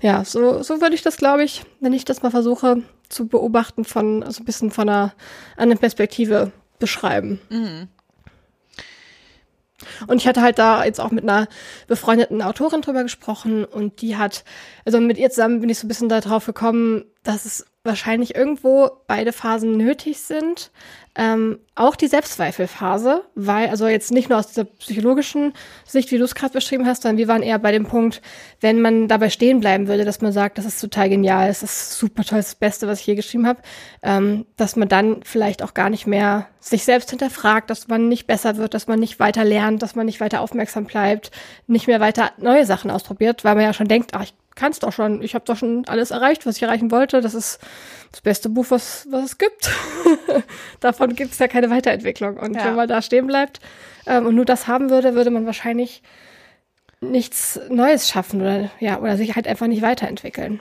Ja, 0.03 0.25
so, 0.25 0.63
so 0.63 0.83
würde 0.83 0.95
ich 0.95 1.03
das, 1.03 1.17
glaube 1.17 1.45
ich, 1.45 1.63
wenn 1.81 1.95
ich 1.95 2.05
das 2.05 2.23
mal 2.23 2.31
versuche 2.31 2.83
zu 3.09 3.27
beobachten 3.27 3.85
von, 3.85 4.23
also 4.23 4.43
ein 4.43 4.45
bisschen 4.45 4.71
von 4.71 4.89
einer 4.89 5.15
anderen 5.57 5.79
Perspektive 5.79 6.53
beschreiben. 6.79 7.41
Mhm. 7.51 7.89
Und 10.07 10.19
ich 10.19 10.27
hatte 10.27 10.43
halt 10.43 10.59
da 10.59 10.85
jetzt 10.85 11.01
auch 11.01 11.11
mit 11.11 11.25
einer 11.25 11.47
befreundeten 11.87 12.43
Autorin 12.43 12.81
drüber 12.81 13.03
gesprochen 13.03 13.65
und 13.65 14.01
die 14.01 14.17
hat, 14.17 14.45
also 14.85 15.01
mit 15.01 15.19
ihr 15.19 15.31
zusammen 15.31 15.61
bin 15.61 15.69
ich 15.69 15.79
so 15.79 15.87
ein 15.87 15.89
bisschen 15.89 16.09
darauf 16.09 16.47
gekommen, 16.47 17.05
dass 17.23 17.45
es 17.45 17.67
wahrscheinlich 17.85 18.35
irgendwo 18.35 18.91
beide 19.07 19.33
Phasen 19.33 19.77
nötig 19.77 20.19
sind, 20.21 20.71
ähm, 21.17 21.61
auch 21.75 21.97
die 21.97 22.07
Selbstzweifelphase, 22.09 23.23
weil, 23.35 23.69
also 23.69 23.87
jetzt 23.87 24.11
nicht 24.11 24.31
nur 24.31 24.39
aus 24.39 24.53
der 24.53 24.65
psychologischen 24.65 25.53
Sicht, 25.85 26.11
wie 26.11 26.19
du 26.19 26.25
es 26.25 26.35
gerade 26.35 26.55
beschrieben 26.55 26.87
hast, 26.87 27.03
sondern 27.03 27.19
wir 27.19 27.29
waren 27.29 27.43
eher 27.43 27.59
bei 27.59 27.73
dem 27.73 27.87
Punkt, 27.87 28.23
wenn 28.61 28.81
man 28.81 29.07
dabei 29.07 29.29
stehen 29.29 29.61
bleiben 29.61 29.87
würde, 29.87 30.07
dass 30.07 30.23
man 30.23 30.33
sagt, 30.33 30.57
das 30.57 30.65
ist 30.65 30.81
total 30.81 31.11
genial, 31.11 31.47
das 31.47 31.63
ist 31.63 31.99
super 31.99 32.25
toll, 32.25 32.39
das 32.39 32.55
Beste, 32.55 32.89
was 32.89 33.01
ich 33.01 33.07
je 33.07 33.15
geschrieben 33.17 33.47
habe, 33.47 33.61
ähm, 34.03 34.47
dass 34.57 34.77
man 34.77 34.89
dann 34.89 35.23
vielleicht 35.23 35.63
auch 35.63 35.75
gar 35.75 35.91
nicht 35.91 36.07
mehr 36.07 36.49
sich 36.61 36.85
selbst 36.85 37.11
hinterfragt, 37.11 37.69
dass 37.69 37.87
man 37.87 38.09
nicht 38.09 38.27
besser 38.27 38.57
wird, 38.57 38.73
dass 38.73 38.87
man 38.87 38.99
nicht 38.99 39.21
weiter 39.21 39.45
lernt, 39.45 39.83
dass 39.83 39.95
man 39.95 40.07
nicht 40.07 40.21
weiter 40.21 40.41
aufmerksam 40.41 40.87
bleibt, 40.87 41.31
nicht 41.67 41.87
mehr 41.87 42.01
weiter 42.01 42.33
neue 42.39 42.65
Sachen 42.65 42.91
ausprobiert, 42.91 43.45
weil 43.45 43.55
man 43.55 43.65
ja 43.65 43.75
schon 43.75 43.89
denkt, 43.89 44.15
ach, 44.15 44.25
ich 44.25 44.35
kann's 44.55 44.79
doch 44.79 44.93
schon. 44.93 45.23
Ich 45.23 45.35
habe 45.35 45.45
doch 45.45 45.57
schon 45.57 45.85
alles 45.87 46.11
erreicht, 46.11 46.47
was 46.47 46.57
ich 46.57 46.63
erreichen 46.63 46.91
wollte. 46.91 47.21
Das 47.21 47.35
ist 47.35 47.59
das 48.11 48.21
beste 48.21 48.49
Buch, 48.49 48.67
was, 48.69 49.07
was 49.11 49.25
es 49.25 49.39
gibt. 49.39 49.71
Davon 50.81 51.15
gibt's 51.15 51.39
ja 51.39 51.49
keine 51.49 51.71
Weiterentwicklung. 51.71 52.37
Und 52.37 52.55
ja. 52.55 52.65
wenn 52.65 52.75
man 52.75 52.89
da 52.89 53.03
stehen 53.03 53.27
bleibt 53.27 53.61
ähm, 54.07 54.27
und 54.27 54.35
nur 54.35 54.45
das 54.45 54.67
haben 54.67 54.91
würde, 54.91 55.15
würde 55.15 55.31
man 55.31 55.47
wahrscheinlich 55.47 56.03
nichts 57.01 57.61
Neues 57.69 58.09
schaffen 58.09 58.41
oder 58.41 58.71
ja, 58.81 58.99
oder 59.01 59.17
sich 59.17 59.37
halt 59.37 59.47
einfach 59.47 59.67
nicht 59.67 59.83
weiterentwickeln. 59.83 60.61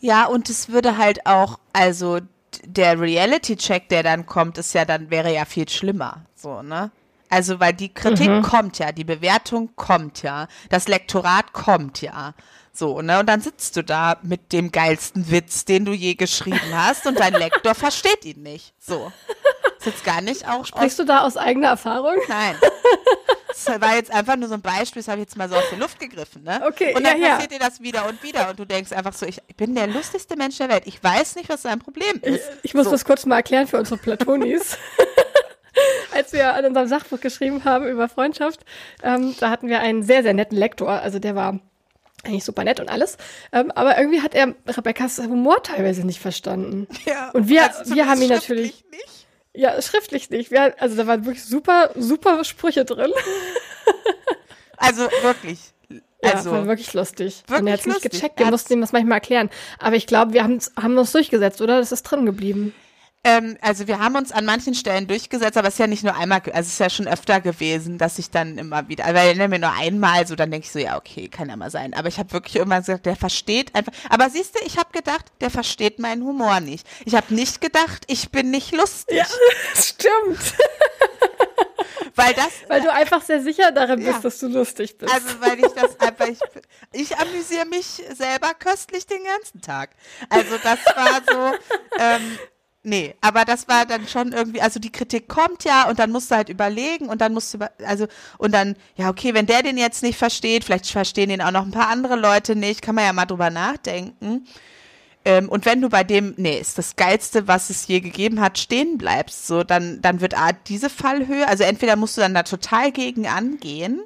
Ja, 0.00 0.26
und 0.26 0.50
es 0.50 0.68
würde 0.68 0.98
halt 0.98 1.26
auch, 1.26 1.58
also 1.72 2.20
der 2.64 3.00
Reality-Check, 3.00 3.88
der 3.88 4.02
dann 4.02 4.26
kommt, 4.26 4.58
ist 4.58 4.74
ja 4.74 4.84
dann, 4.84 5.10
wäre 5.10 5.32
ja 5.32 5.44
viel 5.44 5.68
schlimmer. 5.68 6.26
So, 6.34 6.62
ne? 6.62 6.90
Also, 7.30 7.58
weil 7.58 7.72
die 7.72 7.92
Kritik 7.92 8.28
mhm. 8.28 8.42
kommt 8.42 8.78
ja, 8.78 8.92
die 8.92 9.04
Bewertung 9.04 9.70
kommt 9.76 10.22
ja, 10.22 10.46
das 10.68 10.88
Lektorat 10.88 11.52
kommt 11.52 12.00
ja. 12.00 12.34
So, 12.76 13.02
ne? 13.02 13.20
Und 13.20 13.26
dann 13.26 13.40
sitzt 13.40 13.76
du 13.76 13.84
da 13.84 14.18
mit 14.22 14.52
dem 14.52 14.72
geilsten 14.72 15.30
Witz, 15.30 15.64
den 15.64 15.84
du 15.84 15.92
je 15.92 16.14
geschrieben 16.14 16.72
hast 16.74 17.06
und 17.06 17.20
dein 17.20 17.32
Lektor 17.32 17.74
versteht 17.74 18.24
ihn 18.24 18.42
nicht. 18.42 18.74
So. 18.80 19.12
Ist 19.78 19.86
jetzt 19.86 20.04
gar 20.04 20.20
nicht 20.20 20.48
auch. 20.48 20.66
Sprichst 20.66 20.98
du 20.98 21.04
da 21.04 21.20
aus 21.20 21.36
eigener 21.36 21.68
Erfahrung? 21.68 22.16
Nein. 22.28 22.56
Das 23.48 23.80
war 23.80 23.94
jetzt 23.94 24.10
einfach 24.10 24.36
nur 24.36 24.48
so 24.48 24.54
ein 24.54 24.60
Beispiel, 24.60 25.00
das 25.00 25.08
habe 25.08 25.20
ich 25.20 25.26
jetzt 25.26 25.36
mal 25.36 25.48
so 25.48 25.54
aus 25.54 25.68
der 25.70 25.78
Luft 25.78 26.00
gegriffen, 26.00 26.42
ne? 26.42 26.60
Okay, 26.66 26.92
Und 26.92 27.06
dann 27.06 27.20
ja, 27.20 27.34
passiert 27.34 27.52
ja. 27.52 27.58
dir 27.58 27.64
das 27.64 27.80
wieder 27.80 28.08
und 28.08 28.20
wieder 28.22 28.50
und 28.50 28.58
du 28.58 28.64
denkst 28.64 28.90
einfach 28.90 29.12
so, 29.12 29.26
ich 29.26 29.40
bin 29.56 29.76
der 29.76 29.86
lustigste 29.86 30.36
Mensch 30.36 30.58
der 30.58 30.68
Welt. 30.68 30.82
Ich 30.86 31.02
weiß 31.02 31.36
nicht, 31.36 31.48
was 31.48 31.62
dein 31.62 31.78
Problem 31.78 32.20
ist. 32.22 32.50
Ich, 32.62 32.70
ich 32.70 32.74
muss 32.74 32.86
so. 32.86 32.90
das 32.90 33.04
kurz 33.04 33.24
mal 33.26 33.36
erklären 33.36 33.68
für 33.68 33.78
unsere 33.78 33.98
Platonis. 33.98 34.76
Als 36.12 36.32
wir 36.32 36.54
an 36.54 36.64
unserem 36.64 36.88
Sachbuch 36.88 37.20
geschrieben 37.20 37.64
haben 37.64 37.86
über 37.86 38.08
Freundschaft, 38.08 38.64
ähm, 39.04 39.36
da 39.38 39.50
hatten 39.50 39.68
wir 39.68 39.80
einen 39.80 40.02
sehr, 40.02 40.24
sehr 40.24 40.34
netten 40.34 40.58
Lektor. 40.58 40.90
Also 40.90 41.20
der 41.20 41.36
war 41.36 41.60
eigentlich 42.26 42.44
super 42.44 42.64
nett 42.64 42.80
und 42.80 42.88
alles. 42.88 43.16
Ähm, 43.52 43.70
aber 43.72 43.98
irgendwie 43.98 44.20
hat 44.20 44.34
er 44.34 44.54
Rebecca's 44.66 45.18
Humor 45.18 45.62
teilweise 45.62 46.06
nicht 46.06 46.20
verstanden. 46.20 46.88
Ja, 47.04 47.30
und 47.30 47.48
wir, 47.48 47.64
also 47.64 47.94
wir 47.94 48.06
haben 48.06 48.20
ihn 48.22 48.28
natürlich. 48.28 48.84
Nicht? 48.90 49.26
Ja, 49.54 49.80
schriftlich 49.80 50.30
nicht. 50.30 50.50
Wir, 50.50 50.80
also 50.80 50.96
da 50.96 51.06
waren 51.06 51.24
wirklich 51.24 51.44
super, 51.44 51.90
super 51.94 52.44
Sprüche 52.44 52.84
drin. 52.84 53.12
Also 54.76 55.08
wirklich. 55.22 55.60
Also, 56.22 56.50
ja, 56.50 56.56
war 56.56 56.66
wirklich 56.66 56.92
lustig. 56.94 57.42
Wirklich 57.46 57.60
und 57.60 57.66
er 57.66 57.72
hat 57.74 57.80
es 57.80 57.86
nicht 57.86 58.02
gecheckt, 58.02 58.38
wir 58.38 58.46
mussten 58.46 58.72
ihm 58.72 58.80
das 58.80 58.92
manchmal 58.92 59.18
erklären. 59.18 59.50
Aber 59.78 59.96
ich 59.96 60.06
glaube, 60.06 60.32
wir 60.32 60.42
haben, 60.42 60.58
haben 60.80 60.98
uns 60.98 61.12
durchgesetzt, 61.12 61.60
oder? 61.60 61.78
Das 61.78 61.92
ist 61.92 62.02
drin 62.02 62.26
geblieben. 62.26 62.74
Ähm, 63.26 63.56
also 63.62 63.86
wir 63.86 63.98
haben 63.98 64.16
uns 64.16 64.32
an 64.32 64.44
manchen 64.44 64.74
Stellen 64.74 65.06
durchgesetzt, 65.06 65.56
aber 65.56 65.68
es 65.68 65.74
ist 65.74 65.78
ja 65.78 65.86
nicht 65.86 66.04
nur 66.04 66.14
einmal, 66.14 66.40
also 66.40 66.60
es 66.60 66.68
ist 66.68 66.78
ja 66.78 66.90
schon 66.90 67.08
öfter 67.08 67.40
gewesen, 67.40 67.96
dass 67.96 68.18
ich 68.18 68.30
dann 68.30 68.58
immer 68.58 68.86
wieder, 68.88 69.06
weil 69.06 69.40
er 69.40 69.48
mir 69.48 69.58
nur 69.58 69.72
einmal 69.72 70.26
so, 70.26 70.36
dann 70.36 70.50
denke 70.50 70.66
ich 70.66 70.72
so, 70.72 70.78
ja 70.78 70.98
okay, 70.98 71.28
kann 71.28 71.48
ja 71.48 71.56
mal 71.56 71.70
sein. 71.70 71.94
Aber 71.94 72.08
ich 72.08 72.18
habe 72.18 72.32
wirklich 72.32 72.56
immer 72.56 72.78
gesagt, 72.78 73.06
der 73.06 73.16
versteht 73.16 73.74
einfach. 73.74 73.92
Aber 74.10 74.28
siehst 74.28 74.54
du, 74.54 74.64
ich 74.66 74.76
habe 74.76 74.90
gedacht, 74.92 75.24
der 75.40 75.48
versteht 75.50 75.98
meinen 75.98 76.22
Humor 76.22 76.60
nicht. 76.60 76.86
Ich 77.06 77.14
habe 77.14 77.34
nicht 77.34 77.62
gedacht, 77.62 78.04
ich 78.08 78.30
bin 78.30 78.50
nicht 78.50 78.72
lustig. 78.72 79.16
Ja, 79.16 79.26
stimmt. 79.74 80.54
weil 82.14 82.34
das, 82.34 82.50
weil 82.68 82.82
du 82.82 82.92
einfach 82.92 83.22
sehr 83.22 83.42
sicher 83.42 83.72
darin 83.72 84.00
bist, 84.00 84.12
ja. 84.12 84.20
dass 84.20 84.38
du 84.38 84.48
lustig 84.48 84.98
bist. 84.98 85.12
Also 85.12 85.40
weil 85.40 85.58
ich 85.58 85.72
das 85.72 85.98
einfach, 85.98 86.28
ich, 86.28 86.38
ich 86.92 87.18
amüsiere 87.18 87.64
mich 87.64 88.02
selber 88.14 88.52
köstlich 88.58 89.06
den 89.06 89.24
ganzen 89.24 89.62
Tag. 89.62 89.90
Also 90.28 90.58
das 90.62 90.78
war 90.94 91.22
so. 91.26 91.58
Ähm, 91.98 92.38
Nee, 92.86 93.14
aber 93.22 93.46
das 93.46 93.66
war 93.66 93.86
dann 93.86 94.06
schon 94.06 94.32
irgendwie, 94.32 94.60
also 94.60 94.78
die 94.78 94.92
Kritik 94.92 95.26
kommt 95.26 95.64
ja 95.64 95.88
und 95.88 95.98
dann 95.98 96.12
musst 96.12 96.30
du 96.30 96.36
halt 96.36 96.50
überlegen 96.50 97.08
und 97.08 97.22
dann 97.22 97.32
musst 97.32 97.54
du, 97.54 97.58
also, 97.86 98.06
und 98.36 98.52
dann, 98.52 98.76
ja, 98.96 99.08
okay, 99.08 99.32
wenn 99.32 99.46
der 99.46 99.62
den 99.62 99.78
jetzt 99.78 100.02
nicht 100.02 100.18
versteht, 100.18 100.64
vielleicht 100.64 100.90
verstehen 100.90 101.30
den 101.30 101.40
auch 101.40 101.50
noch 101.50 101.64
ein 101.64 101.70
paar 101.70 101.88
andere 101.88 102.14
Leute 102.16 102.54
nicht, 102.54 102.82
kann 102.82 102.94
man 102.94 103.04
ja 103.04 103.14
mal 103.14 103.24
drüber 103.24 103.48
nachdenken. 103.48 104.46
Ähm, 105.24 105.48
und 105.48 105.64
wenn 105.64 105.80
du 105.80 105.88
bei 105.88 106.04
dem, 106.04 106.34
nee, 106.36 106.58
ist 106.58 106.76
das 106.76 106.96
Geilste, 106.96 107.48
was 107.48 107.70
es 107.70 107.86
je 107.86 108.00
gegeben 108.00 108.42
hat, 108.42 108.58
stehen 108.58 108.98
bleibst, 108.98 109.46
so, 109.46 109.64
dann, 109.64 110.02
dann 110.02 110.20
wird 110.20 110.36
A, 110.36 110.52
diese 110.52 110.90
Fallhöhe, 110.90 111.48
also 111.48 111.64
entweder 111.64 111.96
musst 111.96 112.18
du 112.18 112.20
dann 112.20 112.34
da 112.34 112.42
total 112.42 112.92
gegen 112.92 113.26
angehen, 113.26 114.02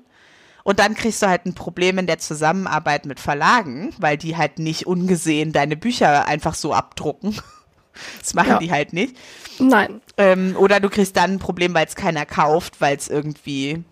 und 0.63 0.81
dann 0.81 0.95
kriegst 0.95 1.23
du 1.23 1.29
halt 1.29 1.47
ein 1.47 1.55
Problem 1.55 1.97
in 1.97 2.07
der 2.07 2.19
Zusammenarbeit 2.19 3.07
mit 3.07 3.21
Verlagen, 3.21 3.95
weil 3.99 4.19
die 4.19 4.37
halt 4.37 4.59
nicht 4.59 4.87
ungesehen 4.87 5.53
deine 5.53 5.77
Bücher 5.77 6.27
einfach 6.29 6.55
so 6.55 6.75
abdrucken. 6.75 7.41
Das 8.21 8.35
machen 8.35 8.51
ja. 8.51 8.59
die 8.59 8.71
halt 8.71 8.93
nicht. 8.93 9.17
Nein. 9.59 10.01
Ähm, 10.17 10.57
oder 10.59 10.81
du 10.81 10.89
kriegst 10.89 11.17
dann 11.17 11.33
ein 11.33 11.39
Problem, 11.39 11.75
weil 11.75 11.87
es 11.87 11.97
keiner 11.97 12.27
kauft, 12.27 12.81
weil 12.81 12.97
es 12.97 13.09
irgendwie 13.09 13.85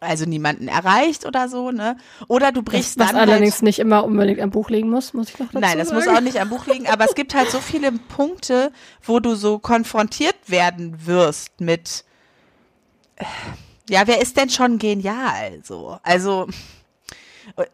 also 0.00 0.26
niemanden 0.26 0.68
erreicht 0.68 1.26
oder 1.26 1.48
so, 1.48 1.72
ne? 1.72 1.96
Oder 2.28 2.52
du 2.52 2.62
brichst 2.62 3.00
das, 3.00 3.08
was 3.08 3.12
dann. 3.12 3.22
Was 3.22 3.28
allerdings 3.28 3.54
halt, 3.54 3.62
nicht 3.62 3.78
immer 3.80 4.04
unbedingt 4.04 4.40
am 4.40 4.50
Buch 4.50 4.70
liegen 4.70 4.90
muss, 4.90 5.12
muss 5.12 5.30
ich 5.30 5.38
noch 5.38 5.48
dazu 5.48 5.58
Nein, 5.58 5.78
das 5.78 5.88
sagen. 5.88 6.00
muss 6.00 6.16
auch 6.16 6.20
nicht 6.20 6.40
am 6.40 6.50
Buch 6.50 6.66
liegen, 6.66 6.86
aber 6.86 7.04
es 7.04 7.14
gibt 7.14 7.34
halt 7.34 7.50
so 7.50 7.58
viele 7.58 7.90
Punkte, 7.92 8.72
wo 9.02 9.18
du 9.18 9.34
so 9.34 9.58
konfrontiert 9.58 10.36
werden 10.46 11.06
wirst 11.06 11.60
mit 11.60 12.04
äh, 13.16 13.24
ja, 13.90 14.06
wer 14.06 14.20
ist 14.20 14.36
denn 14.36 14.50
schon 14.50 14.78
genial 14.78 15.60
so? 15.64 15.98
Also 16.02 16.46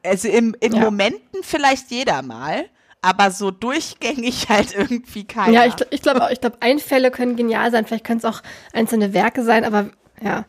also 0.03 0.29
im, 0.29 0.55
in 0.61 0.75
ja. 0.75 0.81
Momenten 0.81 1.43
vielleicht 1.43 1.90
jeder 1.90 2.23
mal, 2.23 2.67
aber 3.05 3.31
so 3.31 3.51
durchgängig 3.51 4.47
halt 4.49 4.75
irgendwie 4.75 5.25
keiner. 5.25 5.53
Ja, 5.53 5.67
ich, 5.67 5.75
ich 5.90 6.03
glaube 6.03 6.29
ich 6.33 6.40
glaube, 6.40 6.57
Einfälle 6.61 7.11
können 7.11 7.37
genial 7.37 7.71
sein, 7.71 7.87
vielleicht 7.87 8.05
können 8.05 8.19
es 8.19 8.25
auch 8.25 8.43
einzelne 8.73 9.12
Werke 9.12 9.45
sein, 9.45 9.64
aber 9.64 9.90
ja. 10.23 10.45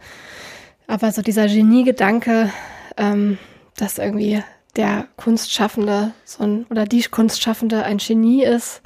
Aber 0.88 1.12
so 1.12 1.22
dieser 1.22 1.48
Geniegedanke, 1.48 2.52
ähm, 2.98 3.38
dass 3.76 3.98
irgendwie 3.98 4.44
der 4.76 5.08
Kunstschaffende 5.18 6.13
so 6.24 6.44
ein, 6.44 6.65
oder 6.70 6.86
die 6.86 7.02
Kunstschaffende 7.04 7.84
ein 7.84 7.98
Genie 7.98 8.44
ist, 8.44 8.82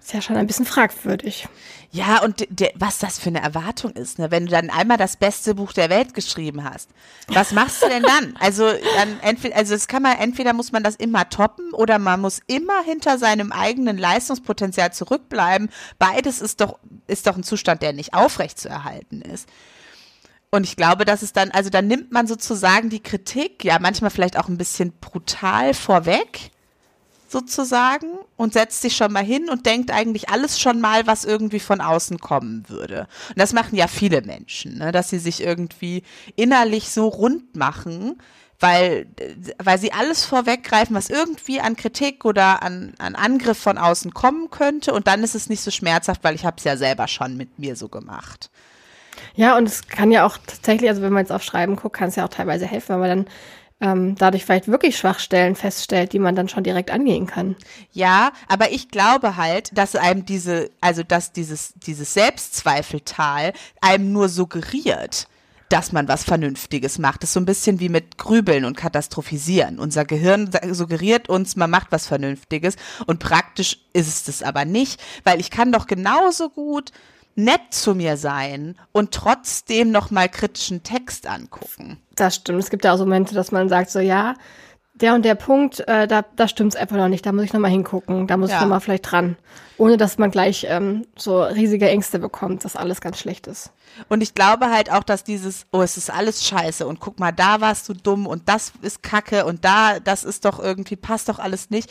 ist 0.00 0.12
ja 0.12 0.20
schon 0.20 0.36
ein 0.36 0.46
bisschen 0.46 0.66
fragwürdig. 0.66 1.48
Ja, 1.92 2.22
und 2.22 2.46
de, 2.50 2.70
was 2.76 2.98
das 2.98 3.18
für 3.18 3.30
eine 3.30 3.42
Erwartung 3.42 3.90
ist, 3.92 4.20
ne? 4.20 4.30
wenn 4.30 4.46
du 4.46 4.52
dann 4.52 4.70
einmal 4.70 4.96
das 4.96 5.16
beste 5.16 5.56
Buch 5.56 5.72
der 5.72 5.90
Welt 5.90 6.14
geschrieben 6.14 6.62
hast. 6.62 6.88
Was 7.26 7.50
machst 7.50 7.82
du 7.82 7.88
denn 7.88 8.04
dann? 8.04 8.36
Also, 8.40 8.70
dann 8.96 9.18
entweder, 9.20 9.56
also 9.56 9.74
es 9.74 9.88
kann 9.88 10.02
man, 10.02 10.16
entweder 10.16 10.52
muss 10.52 10.72
man 10.72 10.84
das 10.84 10.94
immer 10.94 11.28
toppen 11.28 11.72
oder 11.72 11.98
man 11.98 12.20
muss 12.20 12.40
immer 12.46 12.82
hinter 12.84 13.18
seinem 13.18 13.50
eigenen 13.52 13.98
Leistungspotenzial 13.98 14.92
zurückbleiben. 14.92 15.68
Beides 15.98 16.40
ist 16.40 16.60
doch, 16.60 16.78
ist 17.06 17.26
doch 17.26 17.36
ein 17.36 17.42
Zustand, 17.42 17.82
der 17.82 17.92
nicht 17.92 18.14
aufrecht 18.14 18.58
zu 18.58 18.68
erhalten 18.68 19.20
ist. 19.20 19.48
Und 20.50 20.64
ich 20.64 20.76
glaube, 20.76 21.04
dass 21.04 21.22
es 21.22 21.32
dann, 21.32 21.50
also 21.50 21.70
dann 21.70 21.86
nimmt 21.86 22.12
man 22.12 22.26
sozusagen 22.26 22.88
die 22.88 23.02
Kritik, 23.02 23.64
ja, 23.64 23.78
manchmal 23.80 24.10
vielleicht 24.10 24.38
auch 24.38 24.48
ein 24.48 24.58
bisschen 24.58 24.92
brutal 25.00 25.74
vorweg 25.74 26.50
sozusagen 27.30 28.08
und 28.36 28.52
setzt 28.52 28.82
sich 28.82 28.96
schon 28.96 29.12
mal 29.12 29.24
hin 29.24 29.48
und 29.48 29.66
denkt 29.66 29.90
eigentlich 29.90 30.28
alles 30.28 30.60
schon 30.60 30.80
mal, 30.80 31.06
was 31.06 31.24
irgendwie 31.24 31.60
von 31.60 31.80
außen 31.80 32.18
kommen 32.18 32.64
würde. 32.68 33.06
Und 33.28 33.38
das 33.38 33.52
machen 33.52 33.76
ja 33.76 33.86
viele 33.86 34.22
Menschen, 34.22 34.78
ne? 34.78 34.92
dass 34.92 35.10
sie 35.10 35.18
sich 35.18 35.42
irgendwie 35.42 36.02
innerlich 36.36 36.90
so 36.90 37.06
rund 37.08 37.54
machen, 37.56 38.20
weil, 38.58 39.06
weil 39.62 39.78
sie 39.78 39.92
alles 39.92 40.24
vorweggreifen, 40.24 40.94
was 40.94 41.08
irgendwie 41.08 41.60
an 41.60 41.76
Kritik 41.76 42.24
oder 42.24 42.62
an, 42.62 42.94
an 42.98 43.14
Angriff 43.14 43.58
von 43.58 43.78
außen 43.78 44.12
kommen 44.12 44.50
könnte 44.50 44.92
und 44.92 45.06
dann 45.06 45.22
ist 45.22 45.34
es 45.34 45.48
nicht 45.48 45.62
so 45.62 45.70
schmerzhaft, 45.70 46.24
weil 46.24 46.34
ich 46.34 46.44
habe 46.44 46.56
es 46.58 46.64
ja 46.64 46.76
selber 46.76 47.08
schon 47.08 47.36
mit 47.36 47.58
mir 47.58 47.76
so 47.76 47.88
gemacht. 47.88 48.50
Ja, 49.34 49.56
und 49.56 49.66
es 49.66 49.86
kann 49.86 50.10
ja 50.10 50.26
auch 50.26 50.36
tatsächlich, 50.38 50.90
also 50.90 51.02
wenn 51.02 51.12
man 51.12 51.22
jetzt 51.22 51.32
auf 51.32 51.42
Schreiben 51.42 51.76
guckt, 51.76 51.96
kann 51.96 52.08
es 52.08 52.16
ja 52.16 52.24
auch 52.24 52.30
teilweise 52.30 52.66
helfen, 52.66 52.94
wenn 52.94 53.00
man 53.00 53.08
dann 53.08 53.26
ähm, 53.80 54.14
dadurch 54.16 54.44
vielleicht 54.44 54.68
wirklich 54.68 54.98
Schwachstellen 54.98 55.56
feststellt, 55.56 56.12
die 56.12 56.18
man 56.18 56.34
dann 56.34 56.48
schon 56.48 56.64
direkt 56.64 56.90
angehen 56.90 57.26
kann. 57.26 57.56
Ja, 57.92 58.32
aber 58.48 58.72
ich 58.72 58.90
glaube 58.90 59.36
halt, 59.36 59.76
dass 59.76 59.96
einem 59.96 60.24
diese, 60.24 60.70
also 60.80 61.02
dass 61.02 61.32
dieses, 61.32 61.74
dieses 61.74 62.14
Selbstzweifeltal 62.14 63.52
einem 63.80 64.12
nur 64.12 64.28
suggeriert, 64.28 65.28
dass 65.70 65.92
man 65.92 66.08
was 66.08 66.24
Vernünftiges 66.24 66.98
macht. 66.98 67.22
Das 67.22 67.30
ist 67.30 67.34
so 67.34 67.40
ein 67.40 67.46
bisschen 67.46 67.80
wie 67.80 67.88
mit 67.88 68.18
Grübeln 68.18 68.64
und 68.64 68.76
Katastrophisieren. 68.76 69.78
Unser 69.78 70.04
Gehirn 70.04 70.50
suggeriert 70.72 71.28
uns, 71.28 71.56
man 71.56 71.70
macht 71.70 71.88
was 71.90 72.06
Vernünftiges 72.06 72.76
und 73.06 73.20
praktisch 73.20 73.78
ist 73.92 74.08
es 74.08 74.24
das 74.24 74.42
aber 74.42 74.64
nicht, 74.64 75.00
weil 75.24 75.40
ich 75.40 75.50
kann 75.50 75.72
doch 75.72 75.86
genauso 75.86 76.50
gut 76.50 76.90
nett 77.34 77.60
zu 77.70 77.94
mir 77.94 78.16
sein 78.16 78.76
und 78.92 79.12
trotzdem 79.12 79.90
noch 79.90 80.10
mal 80.10 80.28
kritischen 80.28 80.82
Text 80.82 81.26
angucken. 81.26 81.98
Das 82.14 82.36
stimmt. 82.36 82.58
Es 82.60 82.70
gibt 82.70 82.84
ja 82.84 82.92
auch 82.92 82.98
so 82.98 83.04
Momente, 83.04 83.34
dass 83.34 83.52
man 83.52 83.68
sagt 83.68 83.90
so, 83.90 84.00
ja, 84.00 84.34
der 84.94 85.14
und 85.14 85.24
der 85.24 85.34
Punkt, 85.34 85.80
äh, 85.88 86.06
da, 86.06 86.22
da 86.36 86.46
stimmt 86.46 86.74
es 86.74 86.80
einfach 86.80 86.96
noch 86.96 87.08
nicht. 87.08 87.24
Da 87.24 87.32
muss 87.32 87.44
ich 87.44 87.52
noch 87.52 87.60
mal 87.60 87.70
hingucken. 87.70 88.26
Da 88.26 88.36
muss 88.36 88.50
ja. 88.50 88.56
ich 88.56 88.62
noch 88.62 88.68
mal 88.68 88.80
vielleicht 88.80 89.10
dran. 89.10 89.36
Ohne, 89.78 89.96
dass 89.96 90.18
man 90.18 90.30
gleich 90.30 90.66
ähm, 90.68 91.06
so 91.16 91.42
riesige 91.42 91.88
Ängste 91.88 92.18
bekommt, 92.18 92.64
dass 92.64 92.76
alles 92.76 93.00
ganz 93.00 93.18
schlecht 93.18 93.46
ist. 93.46 93.72
Und 94.08 94.22
ich 94.22 94.34
glaube 94.34 94.70
halt 94.70 94.92
auch, 94.92 95.02
dass 95.02 95.24
dieses, 95.24 95.64
oh, 95.72 95.80
es 95.80 95.96
ist 95.96 96.10
alles 96.10 96.44
scheiße 96.44 96.86
und 96.86 97.00
guck 97.00 97.18
mal, 97.18 97.32
da 97.32 97.62
warst 97.62 97.88
du 97.88 97.94
dumm 97.94 98.26
und 98.26 98.48
das 98.48 98.72
ist 98.82 99.02
kacke 99.02 99.46
und 99.46 99.64
da, 99.64 99.98
das 100.00 100.22
ist 100.22 100.44
doch 100.44 100.58
irgendwie, 100.62 100.96
passt 100.96 101.30
doch 101.30 101.38
alles 101.38 101.70
nicht 101.70 101.90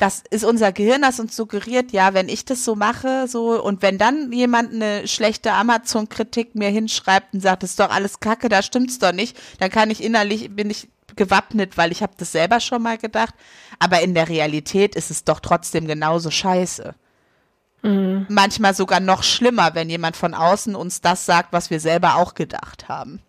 das 0.00 0.24
ist 0.30 0.44
unser 0.44 0.72
Gehirn, 0.72 1.02
das 1.02 1.20
uns 1.20 1.36
suggeriert, 1.36 1.92
ja, 1.92 2.14
wenn 2.14 2.28
ich 2.28 2.44
das 2.46 2.64
so 2.64 2.74
mache, 2.74 3.28
so, 3.28 3.62
und 3.62 3.82
wenn 3.82 3.98
dann 3.98 4.32
jemand 4.32 4.72
eine 4.72 5.06
schlechte 5.06 5.52
Amazon-Kritik 5.52 6.54
mir 6.54 6.70
hinschreibt 6.70 7.34
und 7.34 7.40
sagt, 7.40 7.62
das 7.62 7.70
ist 7.70 7.80
doch 7.80 7.90
alles 7.90 8.18
Kacke, 8.18 8.48
da 8.48 8.62
stimmt's 8.62 8.98
doch 8.98 9.12
nicht, 9.12 9.38
dann 9.58 9.70
kann 9.70 9.90
ich 9.90 10.02
innerlich, 10.02 10.50
bin 10.50 10.70
ich, 10.70 10.88
gewappnet, 11.16 11.76
weil 11.76 11.92
ich 11.92 12.02
habe 12.02 12.12
das 12.16 12.32
selber 12.32 12.60
schon 12.60 12.82
mal 12.82 12.96
gedacht. 12.96 13.34
Aber 13.78 14.00
in 14.00 14.14
der 14.14 14.28
Realität 14.28 14.94
ist 14.94 15.10
es 15.10 15.24
doch 15.24 15.40
trotzdem 15.40 15.86
genauso 15.86 16.30
scheiße. 16.30 16.94
Mhm. 17.82 18.26
Manchmal 18.28 18.74
sogar 18.74 19.00
noch 19.00 19.22
schlimmer, 19.22 19.74
wenn 19.74 19.90
jemand 19.90 20.16
von 20.16 20.34
außen 20.34 20.74
uns 20.74 21.00
das 21.00 21.26
sagt, 21.26 21.52
was 21.52 21.68
wir 21.68 21.80
selber 21.80 22.16
auch 22.16 22.34
gedacht 22.34 22.88
haben. 22.88 23.20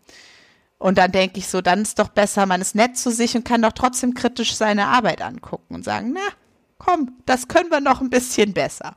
Und 0.78 0.98
dann 0.98 1.12
denke 1.12 1.38
ich 1.38 1.48
so, 1.48 1.62
dann 1.62 1.82
ist 1.82 2.00
doch 2.00 2.10
besser, 2.10 2.46
man 2.46 2.62
ist 2.62 2.76
nett 2.76 2.98
zu 2.98 3.12
sich 3.12 3.36
und 3.36 3.46
kann 3.46 3.62
doch 3.62 3.74
trotzdem 3.74 4.14
kritisch 4.14 4.56
seine 4.56 4.88
Arbeit 4.88 5.22
angucken 5.22 5.76
und 5.76 5.84
sagen, 5.84 6.12
na, 6.14 6.22
komm, 6.84 7.12
das 7.26 7.48
können 7.48 7.70
wir 7.70 7.80
noch 7.80 8.02
ein 8.02 8.10
bisschen 8.10 8.54
besser. 8.54 8.96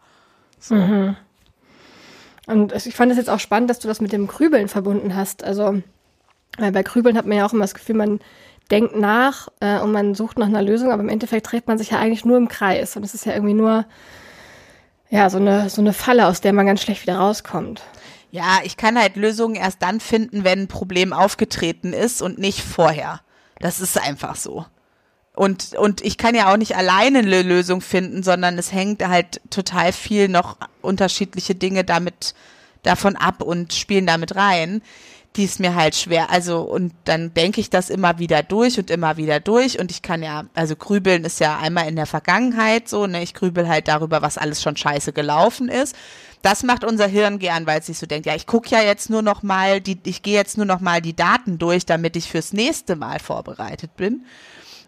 So. 0.59 0.75
Mhm. 0.75 1.17
Und 2.47 2.73
ich 2.75 2.95
fand 2.95 3.13
es 3.13 3.19
jetzt 3.19 3.31
auch 3.31 3.41
spannend, 3.41 3.71
dass 3.71 3.79
du 3.79 3.89
das 3.89 4.01
mit 4.01 4.13
dem 4.13 4.27
Grübeln 4.27 4.69
verbunden 4.69 5.15
hast. 5.15 5.45
Also, 5.45 5.83
weil 6.59 6.73
bei 6.73 6.83
Grübeln 6.83 7.17
hat 7.17 7.27
man 7.27 7.37
ja 7.39 7.47
auch 7.47 7.53
immer 7.53 7.65
das 7.65 7.75
Gefühl, 7.75 7.97
man 7.97 8.21
denkt 8.71 8.97
nach 8.97 9.49
äh, 9.61 9.79
und 9.81 9.93
man 9.93 10.15
sucht 10.15 10.39
nach 10.39 10.47
einer 10.47 10.63
Lösung, 10.63 10.93
aber 10.93 11.03
im 11.03 11.09
Endeffekt 11.09 11.51
dreht 11.51 11.67
man 11.67 11.79
sich 11.79 11.91
ja 11.91 11.99
eigentlich 11.99 12.25
nur 12.25 12.39
im 12.39 12.49
Kreis. 12.49 12.97
Und 12.97 13.05
es 13.05 13.15
ist 13.15 13.27
ja 13.27 13.35
irgendwie 13.35 13.55
nur, 13.55 13.85
ja, 15.11 15.29
so 15.29 15.39
eine, 15.39 15.69
so 15.69 15.83
eine 15.83 15.93
Falle, 15.93 16.27
aus 16.27 16.41
der 16.41 16.53
man 16.53 16.67
ganz 16.67 16.83
schlecht 16.83 17.03
wieder 17.03 17.17
rauskommt. 17.17 17.83
Ja, 18.31 18.61
ich 18.65 18.77
kann 18.77 18.99
halt 18.99 19.17
Lösungen 19.17 19.55
erst 19.55 19.83
dann 19.83 20.01
finden, 20.01 20.43
wenn 20.43 20.61
ein 20.61 20.69
Problem 20.69 21.13
aufgetreten 21.13 21.93
ist 21.93 22.23
und 22.23 22.39
nicht 22.39 22.63
vorher. 22.63 23.21
Das 23.61 23.81
ist 23.81 24.01
einfach 24.01 24.37
so. 24.37 24.65
Und, 25.35 25.75
und 25.75 26.01
ich 26.01 26.17
kann 26.17 26.37
ja 26.37 26.53
auch 26.53 26.57
nicht 26.57 26.77
alleine 26.77 27.19
eine 27.19 27.43
Lösung 27.43 27.81
finden, 27.81 28.23
sondern 28.23 28.57
es 28.57 28.73
hängt 28.73 29.07
halt 29.07 29.41
total 29.51 29.93
viel 29.93 30.29
noch 30.29 30.59
unterschiedliche 30.81 31.57
Dinge 31.57 31.83
damit 31.83 32.35
davon 32.85 33.17
ab 33.17 33.43
und 33.43 33.73
spielen 33.73 34.07
damit 34.07 34.37
rein. 34.37 34.81
Die 35.35 35.43
ist 35.43 35.59
mir 35.59 35.75
halt 35.75 35.97
schwer. 35.97 36.31
Also, 36.31 36.61
und 36.61 36.93
dann 37.07 37.35
denke 37.35 37.61
ich 37.61 37.69
das 37.69 37.91
immer 37.91 38.21
wieder 38.21 38.45
durch 38.45 38.79
und 38.79 38.89
immer 38.89 39.17
wieder 39.17 39.41
durch. 39.41 39.81
Und 39.81 39.91
ich 39.91 40.03
kann 40.03 40.23
ja, 40.23 40.45
also 40.55 40.77
grübeln 40.77 41.25
ist 41.25 41.41
ja 41.41 41.59
einmal 41.59 41.89
in 41.89 41.97
der 41.97 42.07
Vergangenheit 42.07 42.89
so, 42.89 43.09
ne? 43.09 43.21
Ich 43.21 43.35
grübel 43.35 43.69
halt 43.69 43.89
darüber, 43.89 44.23
was 44.23 44.39
alles 44.39 44.63
schon 44.63 44.77
scheiße 44.77 45.13
gelaufen 45.13 45.69
ist. 45.69 45.97
Das 46.43 46.63
macht 46.63 46.85
unser 46.85 47.09
Hirn 47.09 47.41
gern, 47.41 47.67
weil 47.67 47.81
es 47.81 47.87
sich 47.87 47.99
so 47.99 48.07
denkt, 48.07 48.27
ja, 48.27 48.37
ich 48.37 48.47
gucke 48.47 48.69
ja 48.71 48.83
jetzt 48.83 49.11
nur 49.11 49.23
noch 49.23 49.43
mal 49.43 49.81
die, 49.81 49.99
ich 50.05 50.23
gehe 50.23 50.35
jetzt 50.35 50.57
nur 50.57 50.67
noch 50.67 50.81
mal 50.81 51.03
die 51.03 51.17
Daten 51.17 51.59
durch, 51.59 51.85
damit 51.85 52.15
ich 52.15 52.31
fürs 52.31 52.53
nächste 52.53 52.95
Mal 52.95 53.19
vorbereitet 53.19 53.97
bin. 53.97 54.25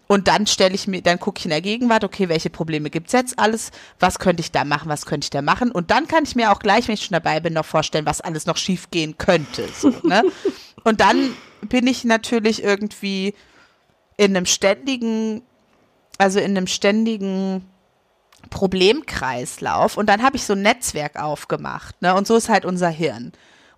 Und 0.08 0.28
dann 0.28 0.46
stelle 0.46 0.74
ich 0.74 0.86
mir, 0.86 1.02
dann 1.02 1.18
gucke 1.18 1.38
ich 1.40 1.46
in 1.46 1.50
der 1.50 1.60
Gegenwart, 1.60 2.04
okay, 2.04 2.28
welche 2.28 2.50
Probleme 2.50 2.90
gibt's 2.90 3.12
jetzt 3.12 3.38
alles? 3.38 3.72
Was 3.98 4.18
könnte 4.18 4.40
ich 4.40 4.52
da 4.52 4.64
machen? 4.64 4.88
Was 4.88 5.04
könnte 5.04 5.24
ich 5.24 5.30
da 5.30 5.42
machen? 5.42 5.72
Und 5.72 5.90
dann 5.90 6.06
kann 6.06 6.24
ich 6.24 6.36
mir 6.36 6.52
auch 6.52 6.60
gleich, 6.60 6.86
wenn 6.86 6.94
ich 6.94 7.04
schon 7.04 7.14
dabei 7.14 7.40
bin, 7.40 7.54
noch 7.54 7.64
vorstellen, 7.64 8.06
was 8.06 8.20
alles 8.20 8.46
noch 8.46 8.56
schief 8.56 8.90
gehen 8.90 9.18
könnte. 9.18 9.68
So, 9.76 9.92
ne? 10.04 10.22
Und 10.84 11.00
dann 11.00 11.34
bin 11.62 11.88
ich 11.88 12.04
natürlich 12.04 12.62
irgendwie 12.62 13.34
in 14.16 14.36
einem 14.36 14.46
ständigen, 14.46 15.42
also 16.18 16.38
in 16.38 16.56
einem 16.56 16.68
ständigen 16.68 17.68
Problemkreislauf. 18.50 19.96
Und 19.96 20.06
dann 20.06 20.22
habe 20.22 20.36
ich 20.36 20.44
so 20.44 20.52
ein 20.52 20.62
Netzwerk 20.62 21.20
aufgemacht. 21.20 22.00
Ne? 22.00 22.14
Und 22.14 22.26
so 22.26 22.36
ist 22.36 22.48
halt 22.48 22.64
unser 22.64 22.88
Hirn. 22.88 23.32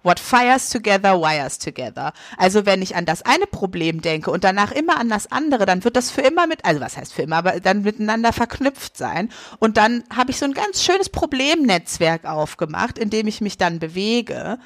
What 0.04 0.20
fires 0.20 0.70
together, 0.70 1.20
wires 1.20 1.58
together. 1.58 2.12
Also 2.36 2.64
wenn 2.66 2.82
ich 2.82 2.94
an 2.94 3.04
das 3.04 3.22
eine 3.22 3.46
Problem 3.46 4.00
denke 4.00 4.30
und 4.30 4.44
danach 4.44 4.70
immer 4.70 4.98
an 4.98 5.08
das 5.08 5.30
andere, 5.32 5.66
dann 5.66 5.82
wird 5.82 5.96
das 5.96 6.10
für 6.10 6.20
immer 6.20 6.46
mit, 6.46 6.64
also 6.64 6.80
was 6.80 6.96
heißt 6.96 7.12
für 7.12 7.22
immer, 7.22 7.36
aber 7.36 7.58
dann 7.60 7.82
miteinander 7.82 8.32
verknüpft 8.32 8.96
sein. 8.96 9.30
Und 9.58 9.76
dann 9.76 10.04
habe 10.14 10.30
ich 10.30 10.38
so 10.38 10.44
ein 10.44 10.54
ganz 10.54 10.84
schönes 10.84 11.08
Problemnetzwerk 11.08 12.26
aufgemacht, 12.26 12.96
in 12.96 13.10
dem 13.10 13.26
ich 13.26 13.40
mich 13.40 13.58
dann 13.58 13.80
bewege. 13.80 14.58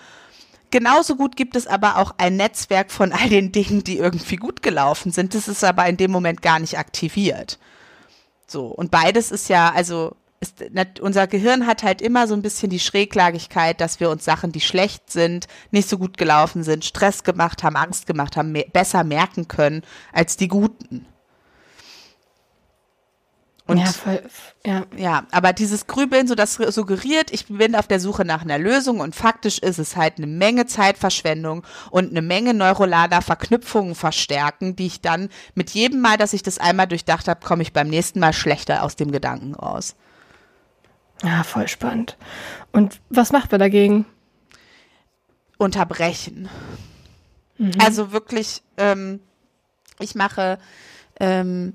Genauso 0.71 1.17
gut 1.17 1.37
gibt 1.37 1.57
es 1.57 1.67
aber 1.67 1.97
auch 1.97 2.15
ein 2.19 2.37
Netzwerk 2.37 2.91
von 2.91 3.13
all 3.13 3.29
den 3.29 3.53
Dingen, 3.53 3.85
die 3.85 3.99
irgendwie 3.99 4.37
gut 4.37 4.63
gelaufen 4.63 5.13
sind. 5.13 5.35
Das 5.35 5.49
ist 5.49 5.65
aber 5.65 5.87
in 5.87 5.97
dem 5.97 6.11
Moment 6.11 6.43
gar 6.43 6.59
nicht 6.59 6.79
aktiviert. 6.79 7.59
So. 8.47 8.67
Und 8.67 8.91
beides 8.91 9.31
ist 9.31 9.49
ja, 9.49 9.73
also 9.75 10.15
ist, 10.43 11.01
unser 11.01 11.27
Gehirn 11.27 11.67
hat 11.67 11.83
halt 11.83 12.03
immer 12.03 12.27
so 12.27 12.35
ein 12.35 12.43
bisschen 12.43 12.69
die 12.69 12.81
Schräglagigkeit, 12.81 13.81
dass 13.81 14.01
wir 14.01 14.11
uns 14.11 14.25
Sachen, 14.25 14.53
die 14.53 14.61
schlecht 14.61 15.11
sind, 15.11 15.47
nicht 15.71 15.89
so 15.89 15.99
gut 15.99 16.19
gelaufen 16.19 16.65
sind, 16.65 16.85
Stress 16.85 17.23
gemacht 17.23 17.63
haben, 17.63 17.77
Angst 17.77 18.07
gemacht 18.07 18.37
haben, 18.37 18.53
mehr, 18.53 18.67
besser 18.73 19.05
merken 19.05 19.49
können 19.49 19.83
als 20.13 20.37
die 20.37 20.49
guten. 20.49 21.07
Und 23.67 23.79
ja, 23.79 23.87
voll, 23.87 24.23
ja. 24.67 24.85
ja, 24.97 25.27
aber 25.31 25.53
dieses 25.53 25.87
Grübeln, 25.87 26.27
so 26.27 26.35
das 26.35 26.55
suggeriert, 26.55 27.31
ich 27.31 27.47
bin 27.47 27.77
auf 27.77 27.87
der 27.87 28.01
Suche 28.01 28.25
nach 28.25 28.43
einer 28.43 28.59
Lösung 28.59 28.99
und 28.99 29.15
faktisch 29.15 29.61
ist 29.61 29.79
es 29.79 29.97
halt 29.97 30.19
eine 30.19 30.27
Menge 30.27 30.67
Zeitverschwendung 30.67 31.63
und 31.91 32.11
eine 32.11 32.23
Menge 32.23 32.55
neurolaler 32.55 33.23
Verknüpfungen 33.23 33.95
verstärken, 33.95 34.75
die 34.75 34.87
ich 34.87 35.01
dann 35.01 35.29
mit 35.55 35.71
jedem 35.71 36.01
Mal, 36.01 36.19
dass 36.19 36.33
ich 36.33 36.43
das 36.43 36.59
einmal 36.59 36.89
durchdacht 36.89 37.29
habe, 37.29 37.47
komme 37.47 37.63
ich 37.63 37.73
beim 37.73 37.89
nächsten 37.89 38.19
Mal 38.19 38.33
schlechter 38.33 38.83
aus 38.83 38.97
dem 38.97 39.13
Gedanken 39.13 39.55
raus. 39.55 39.95
Ja, 41.23 41.43
voll 41.45 41.69
spannend. 41.69 42.17
Und 42.73 43.01
was 43.09 43.33
macht 43.33 43.51
man 43.53 43.61
dagegen? 43.61 44.07
Unterbrechen. 45.57 46.49
Mhm. 47.59 47.73
Also 47.79 48.13
wirklich, 48.13 48.63
ähm, 48.77 49.21
ich 50.01 50.15
mache, 50.15 50.59
ähm, 51.21 51.75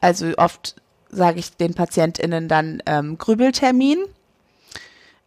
also 0.00 0.32
oft 0.36 0.76
sage 1.08 1.38
ich 1.38 1.56
den 1.56 1.74
PatientInnen 1.74 2.48
dann 2.48 2.82
ähm, 2.86 3.18
Grübeltermin. 3.18 3.98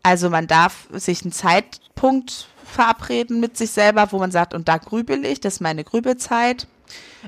Also 0.04 0.30
man 0.30 0.48
darf 0.48 0.88
sich 0.92 1.22
einen 1.24 1.32
Zeitpunkt 1.32 2.48
verabreden 2.66 3.40
mit 3.40 3.58
sich 3.58 3.72
selber, 3.72 4.12
wo 4.12 4.20
man 4.20 4.32
sagt, 4.32 4.54
und 4.54 4.68
da 4.68 4.78
grübel 4.78 5.26
ich, 5.26 5.40
das 5.40 5.56
ist 5.56 5.60
meine 5.62 5.84
Grübelzeit 5.84 6.68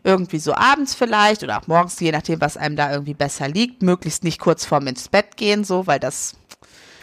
irgendwie 0.03 0.39
so 0.39 0.53
abends 0.53 0.95
vielleicht 0.95 1.43
oder 1.43 1.59
auch 1.59 1.67
morgens, 1.67 1.99
je 1.99 2.11
nachdem, 2.11 2.41
was 2.41 2.57
einem 2.57 2.75
da 2.75 2.91
irgendwie 2.91 3.13
besser 3.13 3.47
liegt. 3.47 3.81
Möglichst 3.81 4.23
nicht 4.23 4.39
kurz 4.39 4.65
vorm 4.65 4.87
ins 4.87 5.09
Bett 5.09 5.37
gehen, 5.37 5.63
so, 5.63 5.87
weil 5.87 5.99
das 5.99 6.35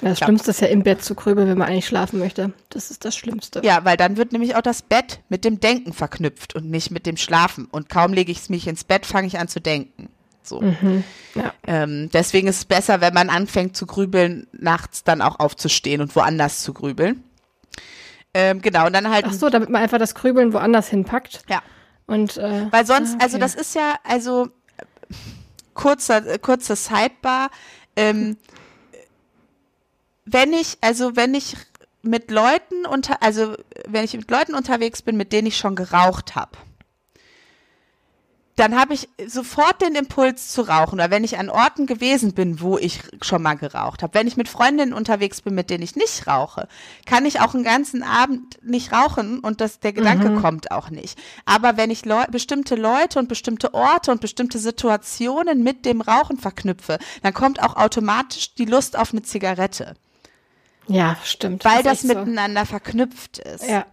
das 0.01 0.19
Schlimmste 0.19 0.51
ist 0.51 0.61
ja 0.61 0.69
im 0.69 0.83
Bett 0.83 1.03
zu 1.03 1.15
grübeln, 1.15 1.49
wenn 1.49 1.59
man 1.59 1.69
eigentlich 1.69 1.87
schlafen 1.87 2.19
möchte. 2.19 2.53
Das 2.69 2.91
ist 2.91 3.05
das 3.05 3.17
Schlimmste. 3.17 3.63
Ja, 3.65 3.85
weil 3.85 3.97
dann 3.97 4.17
wird 4.17 4.33
nämlich 4.33 4.55
auch 4.55 4.63
das 4.63 4.83
Bett 4.83 5.21
mit 5.29 5.45
dem 5.45 5.61
Denken 5.61 5.93
verknüpft 5.93 6.55
und 6.55 6.71
nicht 6.71 6.91
mit 6.91 7.05
dem 7.07 7.17
Schlafen. 7.17 7.67
Und 7.67 7.89
kaum 7.89 8.13
lege 8.13 8.31
ich 8.31 8.49
mich 8.49 8.69
ins 8.69 8.85
Bett, 8.85 9.07
fange 9.07 9.27
ich 9.27 9.39
an 9.39 9.49
zu 9.49 9.61
denken. 9.61 10.09
So. 10.43 10.61
Mhm, 10.61 11.05
ja. 11.35 11.53
ähm, 11.67 12.11
deswegen 12.13 12.49
ist 12.49 12.57
es 12.57 12.65
besser, 12.65 13.01
wenn 13.01 13.13
man 13.13 13.29
anfängt 13.29 13.77
zu 13.77 13.87
grübeln, 13.87 14.47
nachts 14.53 15.05
dann 15.05 15.21
auch 15.21 15.41
aufzustehen 15.41 16.01
und 16.01 16.15
woanders 16.17 16.63
zu 16.63 16.73
grübeln. 16.73 17.23
Ähm, 18.35 18.63
genau, 18.63 18.87
und 18.87 18.93
dann 18.93 19.11
halt. 19.11 19.27
Ach 19.27 19.33
so, 19.33 19.51
damit 19.51 19.69
man 19.69 19.83
einfach 19.83 19.99
das 19.99 20.15
Grübeln 20.15 20.53
woanders 20.53 20.89
hinpackt. 20.89 21.43
Ja. 21.49 21.63
Und, 22.09 22.39
äh, 22.39 22.67
Weil 22.73 22.87
sonst, 22.87 23.15
ah, 23.15 23.19
also 23.21 23.37
okay. 23.37 23.37
also 23.37 23.39
das 23.39 23.55
ist 23.55 23.75
ja, 23.75 23.97
also 24.03 24.49
kurzer, 25.75 26.39
kurzer 26.39 26.75
Sidebar, 26.75 27.51
ähm, 27.95 28.37
wenn 30.25 30.53
ich, 30.53 30.79
also 30.81 31.17
wenn 31.17 31.35
ich 31.35 31.57
mit 32.03 32.31
Leuten 32.31 32.87
unter, 32.87 33.23
also 33.23 33.55
wenn 33.87 34.05
ich 34.05 34.15
mit 34.15 34.31
Leuten 34.31 34.55
unterwegs 34.55 35.03
bin, 35.03 35.17
mit 35.17 35.33
denen 35.33 35.49
ich 35.49 35.59
schon 35.59 35.77
geraucht 35.77 36.35
habe, 36.35 36.53
dann 38.59 38.77
habe 38.77 38.93
ich 38.93 39.09
sofort 39.27 39.81
den 39.83 39.95
Impuls 39.95 40.49
zu 40.49 40.63
rauchen. 40.63 40.95
Oder 40.95 41.11
wenn 41.11 41.23
ich 41.23 41.39
an 41.39 41.49
Orten 41.49 41.87
gewesen 41.87 42.35
bin, 42.35 42.61
wo 42.61 42.77
ich 42.77 43.01
schon 43.23 43.41
mal 43.41 43.55
geraucht 43.55 44.03
habe. 44.03 44.15
Wenn 44.15 44.27
ich 44.27 44.37
mit 44.37 44.49
Freundinnen 44.49 44.93
unterwegs 44.93 45.43
bin, 45.43 45.55
mit 45.55 45.71
denen 45.71 45.85
ich 45.85 45.95
nicht 45.95 46.27
rauche, 46.27 46.67
kann 47.07 47.25
ich 47.25 47.41
auch 47.41 47.55
einen 47.55 47.63
ganzen 47.63 48.03
Abend 48.03 48.59
nicht 48.63 48.93
rauchen 48.93 49.39
und 49.39 49.61
das, 49.61 49.79
der 49.79 49.93
Gedanke 49.93 50.31
mhm. 50.31 50.43
kommt 50.43 50.73
auch 50.73 50.91
nicht. 50.91 51.17
Aber 51.45 51.77
wenn 51.77 51.91
ich 51.91 52.05
Leu 52.05 52.25
bestimmte 52.31 52.75
Leute 52.75 53.21
und 53.21 53.29
bestimmte 53.29 53.75
Orte 53.75 54.11
und 54.11 54.21
bestimmte 54.21 54.59
Situationen 54.59 55.63
mit 55.63 55.85
dem 55.85 56.01
Rauchen 56.01 56.37
verknüpfe, 56.37 56.99
dann 57.23 57.35
kommt 57.35 57.63
auch 57.63 57.77
automatisch 57.77 58.55
die 58.55 58.65
Lust 58.65 58.99
auf 58.99 59.13
eine 59.13 59.23
Zigarette. 59.23 59.95
Ja, 60.89 61.17
stimmt. 61.23 61.65
Weil 61.65 61.85
das, 61.85 62.01
das 62.01 62.05
miteinander 62.05 62.63
so. 62.63 62.71
verknüpft 62.71 63.39
ist. 63.39 63.69
Ja. 63.69 63.87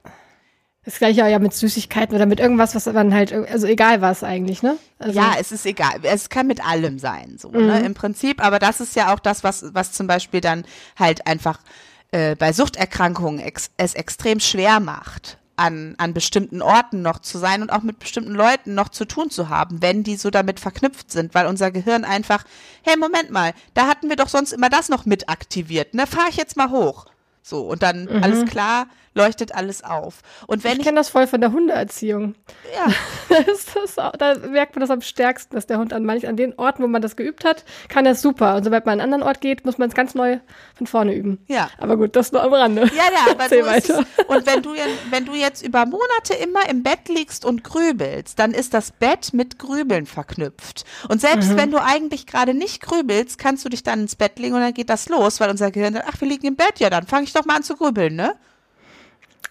Das 0.85 0.99
gleiche 0.99 1.23
auch 1.23 1.27
ja 1.27 1.39
mit 1.39 1.53
Süßigkeiten 1.53 2.15
oder 2.15 2.27
mit 2.27 2.39
irgendwas, 2.39 2.75
was 2.75 2.83
dann 2.83 3.13
halt, 3.13 3.33
also 3.33 3.65
egal 3.65 4.01
was 4.01 4.23
eigentlich, 4.23 4.61
ne? 4.61 4.77
Also 4.99 5.19
ja, 5.19 5.33
es 5.39 5.51
ist 5.51 5.65
egal. 5.65 5.95
Es 6.03 6.29
kann 6.29 6.45
mit 6.45 6.65
allem 6.65 6.99
sein, 6.99 7.37
so, 7.39 7.49
ne, 7.49 7.59
mhm. 7.59 7.67
ne, 7.67 7.79
im 7.81 7.93
Prinzip. 7.95 8.43
Aber 8.43 8.59
das 8.59 8.79
ist 8.79 8.95
ja 8.95 9.11
auch 9.13 9.19
das, 9.19 9.43
was, 9.43 9.73
was 9.73 9.91
zum 9.93 10.05
Beispiel 10.05 10.41
dann 10.41 10.63
halt 10.97 11.25
einfach 11.25 11.59
äh, 12.11 12.35
bei 12.35 12.53
Suchterkrankungen 12.53 13.39
ex 13.39 13.71
es 13.77 13.95
extrem 13.95 14.39
schwer 14.39 14.79
macht, 14.79 15.39
an, 15.55 15.95
an 15.97 16.13
bestimmten 16.13 16.61
Orten 16.61 17.01
noch 17.01 17.19
zu 17.19 17.39
sein 17.39 17.63
und 17.63 17.71
auch 17.71 17.81
mit 17.81 17.97
bestimmten 17.97 18.33
Leuten 18.33 18.75
noch 18.75 18.89
zu 18.89 19.05
tun 19.05 19.31
zu 19.31 19.49
haben, 19.49 19.81
wenn 19.81 20.03
die 20.03 20.17
so 20.17 20.29
damit 20.29 20.59
verknüpft 20.59 21.11
sind, 21.11 21.33
weil 21.33 21.47
unser 21.47 21.71
Gehirn 21.71 22.03
einfach, 22.03 22.43
hey, 22.83 22.95
Moment 22.95 23.31
mal, 23.31 23.53
da 23.73 23.87
hatten 23.87 24.09
wir 24.09 24.17
doch 24.17 24.29
sonst 24.29 24.53
immer 24.53 24.69
das 24.69 24.89
noch 24.89 25.05
mit 25.05 25.29
aktiviert, 25.29 25.95
ne? 25.95 26.05
Fahr 26.05 26.27
ich 26.29 26.37
jetzt 26.37 26.57
mal 26.57 26.69
hoch. 26.69 27.07
So, 27.47 27.61
und 27.61 27.83
dann 27.83 28.05
mhm. 28.05 28.23
alles 28.23 28.49
klar, 28.49 28.87
leuchtet 29.15 29.55
alles 29.55 29.83
auf. 29.83 30.21
Und 30.45 30.63
wenn 30.63 30.73
ich, 30.73 30.79
ich 30.79 30.83
kenne 30.85 30.97
das 30.97 31.09
voll 31.09 31.25
von 31.25 31.41
der 31.41 31.51
Hundeerziehung. 31.51 32.35
Ja. 32.75 32.91
das 33.75 33.95
da 33.95 34.35
merkt 34.49 34.75
man 34.75 34.81
das 34.81 34.89
am 34.89 35.01
stärksten, 35.01 35.55
dass 35.55 35.67
der 35.67 35.77
Hund 35.77 35.93
an 35.93 36.03
manchen, 36.05 36.27
an 36.27 36.35
den 36.35 36.53
Orten, 36.57 36.83
wo 36.83 36.87
man 36.87 37.01
das 37.01 37.15
geübt 37.15 37.45
hat, 37.45 37.63
kann 37.87 38.05
er 38.05 38.15
super. 38.15 38.55
Und 38.55 38.65
sobald 38.65 38.85
man 38.85 38.93
an 38.93 39.01
einen 39.01 39.13
anderen 39.13 39.27
Ort 39.27 39.41
geht, 39.41 39.63
muss 39.63 39.77
man 39.77 39.89
es 39.89 39.95
ganz 39.95 40.15
neu 40.15 40.39
von 40.75 40.85
vorne 40.85 41.13
üben. 41.13 41.39
Ja. 41.47 41.69
Aber 41.77 41.97
gut, 41.97 42.15
das 42.15 42.31
nur 42.31 42.43
am 42.43 42.53
Rande. 42.53 42.81
Ja, 42.81 43.03
ja, 43.13 43.31
aber 43.31 43.47
so 43.47 43.65
weiter. 43.65 44.05
Es, 44.17 44.25
und 44.25 44.45
wenn 44.45 44.61
du, 44.61 44.71
wenn 45.09 45.25
du 45.25 45.33
jetzt 45.33 45.65
über 45.65 45.85
Monate 45.85 46.33
immer 46.43 46.67
im 46.69 46.83
Bett 46.83 47.07
liegst 47.07 47.45
und 47.45 47.63
grübelst, 47.63 48.37
dann 48.37 48.51
ist 48.51 48.73
das 48.73 48.91
Bett 48.91 49.33
mit 49.33 49.59
Grübeln 49.59 50.05
verknüpft. 50.07 50.83
Und 51.07 51.21
selbst 51.21 51.51
mhm. 51.51 51.57
wenn 51.57 51.71
du 51.71 51.81
eigentlich 51.81 52.27
gerade 52.27 52.53
nicht 52.53 52.81
grübelst, 52.81 53.37
kannst 53.37 53.63
du 53.63 53.69
dich 53.69 53.83
dann 53.83 54.01
ins 54.01 54.17
Bett 54.17 54.39
legen 54.39 54.55
und 54.55 54.61
dann 54.61 54.73
geht 54.73 54.89
das 54.89 55.07
los, 55.07 55.39
weil 55.39 55.49
unser 55.49 55.71
Gehirn 55.71 55.93
sagt, 55.93 56.07
ach, 56.09 56.19
wir 56.19 56.27
liegen 56.27 56.47
im 56.47 56.55
Bett, 56.57 56.79
ja, 56.79 56.89
dann 56.89 57.07
fange 57.07 57.23
ich 57.23 57.34
doch 57.35 57.45
mal 57.45 57.57
an 57.57 57.63
zu 57.63 57.75
grübeln, 57.75 58.15
ne? 58.15 58.35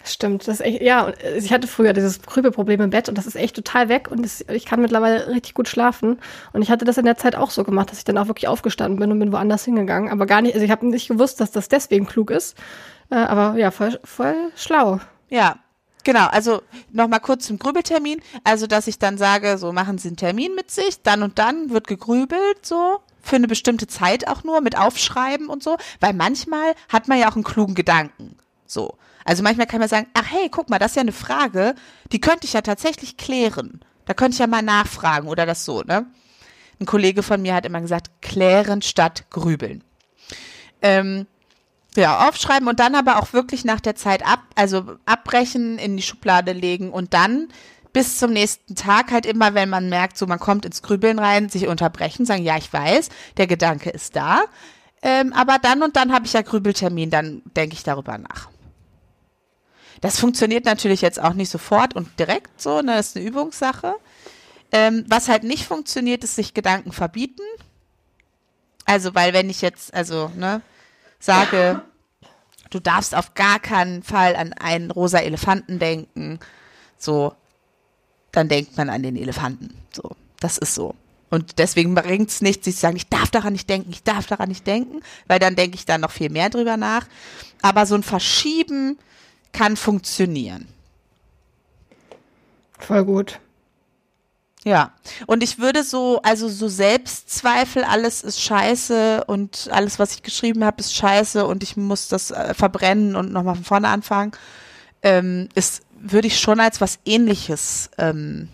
Stimmt, 0.07 0.47
das 0.47 0.59
ist 0.59 0.65
echt, 0.65 0.81
ja, 0.83 1.11
ich 1.35 1.51
hatte 1.51 1.67
früher 1.67 1.91
dieses 1.93 2.21
Grübelproblem 2.21 2.79
im 2.79 2.89
Bett 2.91 3.09
und 3.09 3.17
das 3.17 3.25
ist 3.25 3.35
echt 3.35 3.55
total 3.55 3.89
weg 3.89 4.09
und 4.11 4.23
das, 4.23 4.45
ich 4.49 4.65
kann 4.65 4.79
mittlerweile 4.79 5.27
richtig 5.29 5.55
gut 5.55 5.67
schlafen. 5.67 6.19
Und 6.53 6.61
ich 6.61 6.69
hatte 6.69 6.85
das 6.85 6.99
in 6.99 7.05
der 7.05 7.17
Zeit 7.17 7.35
auch 7.35 7.49
so 7.49 7.63
gemacht, 7.63 7.89
dass 7.89 7.97
ich 7.97 8.03
dann 8.03 8.19
auch 8.19 8.27
wirklich 8.27 8.47
aufgestanden 8.47 8.99
bin 8.99 9.11
und 9.11 9.17
bin 9.17 9.31
woanders 9.31 9.65
hingegangen. 9.65 10.11
Aber 10.11 10.27
gar 10.27 10.43
nicht, 10.43 10.53
also 10.53 10.63
ich 10.63 10.69
habe 10.69 10.85
nicht 10.85 11.07
gewusst, 11.07 11.39
dass 11.39 11.49
das 11.49 11.69
deswegen 11.69 12.05
klug 12.05 12.29
ist. 12.29 12.55
Äh, 13.09 13.15
aber 13.15 13.57
ja, 13.57 13.71
voll, 13.71 13.99
voll 14.03 14.35
schlau. 14.55 14.99
Ja, 15.29 15.57
Genau, 16.05 16.27
also 16.27 16.61
nochmal 16.91 17.19
kurz 17.19 17.47
zum 17.47 17.57
Grübeltermin. 17.57 18.21
Also, 18.43 18.67
dass 18.67 18.85
ich 18.85 18.99
dann 18.99 19.17
sage, 19.17 19.57
so 19.57 19.73
machen 19.73 19.97
Sie 19.97 20.09
einen 20.09 20.17
Termin 20.17 20.53
mit 20.53 20.69
sich, 20.69 21.01
dann 21.01 21.23
und 21.23 21.39
dann 21.39 21.71
wird 21.71 21.87
gegrübelt, 21.87 22.63
so 22.63 22.99
für 23.25 23.35
eine 23.35 23.47
bestimmte 23.47 23.87
Zeit 23.87 24.27
auch 24.27 24.43
nur 24.43 24.61
mit 24.61 24.77
Aufschreiben 24.77 25.49
und 25.49 25.63
so, 25.63 25.77
weil 25.99 26.13
manchmal 26.13 26.75
hat 26.89 27.07
man 27.07 27.19
ja 27.19 27.29
auch 27.29 27.35
einen 27.35 27.43
klugen 27.43 27.73
Gedanken. 27.73 28.37
So. 28.67 28.97
Also 29.25 29.41
manchmal 29.41 29.65
kann 29.65 29.79
man 29.79 29.89
sagen, 29.89 30.07
ach 30.13 30.25
hey, 30.29 30.47
guck 30.49 30.69
mal, 30.69 30.77
das 30.77 30.91
ist 30.91 30.95
ja 30.95 31.01
eine 31.01 31.11
Frage, 31.11 31.73
die 32.11 32.21
könnte 32.21 32.45
ich 32.45 32.53
ja 32.53 32.61
tatsächlich 32.61 33.17
klären. 33.17 33.81
Da 34.05 34.13
könnte 34.13 34.35
ich 34.35 34.39
ja 34.39 34.45
mal 34.45 34.61
nachfragen 34.61 35.27
oder 35.27 35.47
das 35.47 35.65
so, 35.65 35.81
ne? 35.81 36.05
Ein 36.79 36.85
Kollege 36.85 37.23
von 37.23 37.41
mir 37.41 37.55
hat 37.55 37.65
immer 37.65 37.81
gesagt, 37.81 38.21
klären 38.21 38.83
statt 38.83 39.25
grübeln. 39.31 39.83
Ähm, 40.83 41.25
ja, 41.95 42.27
aufschreiben 42.27 42.67
und 42.67 42.79
dann 42.79 42.93
aber 42.93 43.17
auch 43.17 43.33
wirklich 43.33 43.65
nach 43.65 43.79
der 43.79 43.95
Zeit 43.95 44.23
ab, 44.23 44.41
also 44.55 44.97
abbrechen, 45.05 45.79
in 45.79 45.97
die 45.97 46.03
Schublade 46.03 46.51
legen 46.51 46.91
und 46.91 47.13
dann 47.13 47.47
bis 47.95 48.19
zum 48.19 48.33
nächsten 48.33 48.75
Tag 48.75 49.13
halt 49.13 49.25
immer, 49.25 49.53
wenn 49.53 49.69
man 49.69 49.87
merkt, 49.87 50.17
so 50.17 50.27
man 50.27 50.37
kommt 50.37 50.65
ins 50.65 50.81
Grübeln 50.81 51.17
rein, 51.17 51.47
sich 51.47 51.67
unterbrechen, 51.67 52.25
sagen, 52.25 52.43
ja, 52.43 52.57
ich 52.57 52.73
weiß, 52.73 53.07
der 53.37 53.47
Gedanke 53.47 53.89
ist 53.89 54.17
da, 54.17 54.43
ähm, 55.01 55.31
aber 55.31 55.59
dann 55.59 55.81
und 55.81 55.95
dann 55.95 56.11
habe 56.11 56.25
ich 56.25 56.33
ja 56.33 56.41
Grübeltermin, 56.41 57.09
dann 57.09 57.41
denke 57.55 57.73
ich 57.73 57.83
darüber 57.83 58.17
nach. 58.17 58.49
Das 60.01 60.19
funktioniert 60.19 60.65
natürlich 60.65 60.99
jetzt 60.99 61.21
auch 61.21 61.35
nicht 61.35 61.49
sofort 61.49 61.95
und 61.95 62.19
direkt 62.19 62.61
so, 62.61 62.81
ne, 62.81 62.97
das 62.97 63.07
ist 63.07 63.15
eine 63.15 63.25
Übungssache. 63.27 63.95
Ähm, 64.73 65.05
was 65.07 65.29
halt 65.29 65.45
nicht 65.45 65.65
funktioniert, 65.65 66.25
ist 66.25 66.35
sich 66.35 66.53
Gedanken 66.53 66.91
verbieten. 66.91 67.43
Also, 68.83 69.15
weil 69.15 69.31
wenn 69.31 69.49
ich 69.49 69.61
jetzt, 69.61 69.93
also, 69.93 70.29
ne, 70.35 70.61
sage, 71.17 71.81
du 72.71 72.81
darfst 72.81 73.15
auf 73.15 73.35
gar 73.35 73.61
keinen 73.61 74.03
Fall 74.03 74.35
an 74.35 74.51
einen 74.51 74.91
rosa 74.91 75.19
Elefanten 75.19 75.79
denken, 75.79 76.39
so, 76.97 77.33
dann 78.35 78.49
denkt 78.49 78.77
man 78.77 78.89
an 78.89 79.03
den 79.03 79.15
Elefanten. 79.15 79.73
So, 79.91 80.11
das 80.39 80.57
ist 80.57 80.75
so. 80.75 80.95
Und 81.29 81.57
deswegen 81.57 81.95
bringt 81.95 82.29
es 82.29 82.41
nichts, 82.41 82.65
sich 82.65 82.75
zu 82.75 82.81
sagen, 82.81 82.97
ich 82.97 83.09
darf 83.09 83.29
daran 83.31 83.53
nicht 83.53 83.69
denken, 83.69 83.89
ich 83.91 84.03
darf 84.03 84.27
daran 84.27 84.49
nicht 84.49 84.67
denken, 84.67 85.01
weil 85.27 85.39
dann 85.39 85.55
denke 85.55 85.75
ich 85.75 85.85
da 85.85 85.97
noch 85.97 86.11
viel 86.11 86.29
mehr 86.29 86.49
drüber 86.49 86.77
nach. 86.77 87.07
Aber 87.61 87.85
so 87.85 87.95
ein 87.95 88.03
Verschieben 88.03 88.97
kann 89.51 89.75
funktionieren. 89.75 90.67
Voll 92.77 93.05
gut. 93.05 93.39
Ja, 94.65 94.93
und 95.27 95.43
ich 95.43 95.59
würde 95.59 95.83
so, 95.83 96.19
also 96.23 96.49
so 96.49 96.67
Selbstzweifel, 96.67 97.83
alles 97.83 98.23
ist 98.23 98.41
scheiße 98.41 99.23
und 99.25 99.69
alles, 99.71 99.99
was 99.99 100.15
ich 100.15 100.23
geschrieben 100.23 100.65
habe, 100.65 100.79
ist 100.79 100.95
scheiße 100.95 101.45
und 101.45 101.61
ich 101.61 101.77
muss 101.77 102.07
das 102.07 102.31
äh, 102.31 102.55
verbrennen 102.55 103.15
und 103.15 103.31
nochmal 103.31 103.53
von 103.55 103.63
vorne 103.63 103.89
anfangen, 103.89 104.31
ähm, 105.03 105.49
ist, 105.53 105.83
würde 106.11 106.27
ich 106.27 106.39
schon 106.39 106.59
als 106.59 106.81
was 106.81 106.99
ähnliches 107.05 107.89
ähm, 107.97 108.49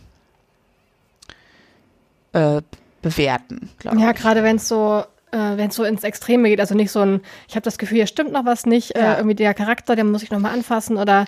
äh, 2.33 2.61
bewerten, 3.01 3.69
glaube 3.79 3.97
ich. 3.97 4.03
Ja, 4.03 4.11
gerade 4.11 4.43
wenn 4.43 4.55
es 4.57 4.67
so 4.67 5.03
äh, 5.31 5.57
wenn 5.57 5.69
es 5.69 5.75
so 5.75 5.83
ins 5.83 6.03
Extreme 6.03 6.49
geht, 6.49 6.59
also 6.59 6.75
nicht 6.75 6.91
so 6.91 6.99
ein, 6.99 7.21
ich 7.47 7.55
habe 7.55 7.63
das 7.63 7.77
Gefühl, 7.77 7.97
hier 7.97 8.07
stimmt 8.07 8.31
noch 8.31 8.45
was 8.45 8.65
nicht, 8.65 8.95
äh, 8.95 8.99
ja. 8.99 9.13
äh, 9.13 9.17
irgendwie 9.17 9.35
der 9.35 9.53
Charakter, 9.53 9.95
den 9.95 10.11
muss 10.11 10.23
ich 10.23 10.31
nochmal 10.31 10.53
anfassen 10.53 10.97
oder 10.97 11.25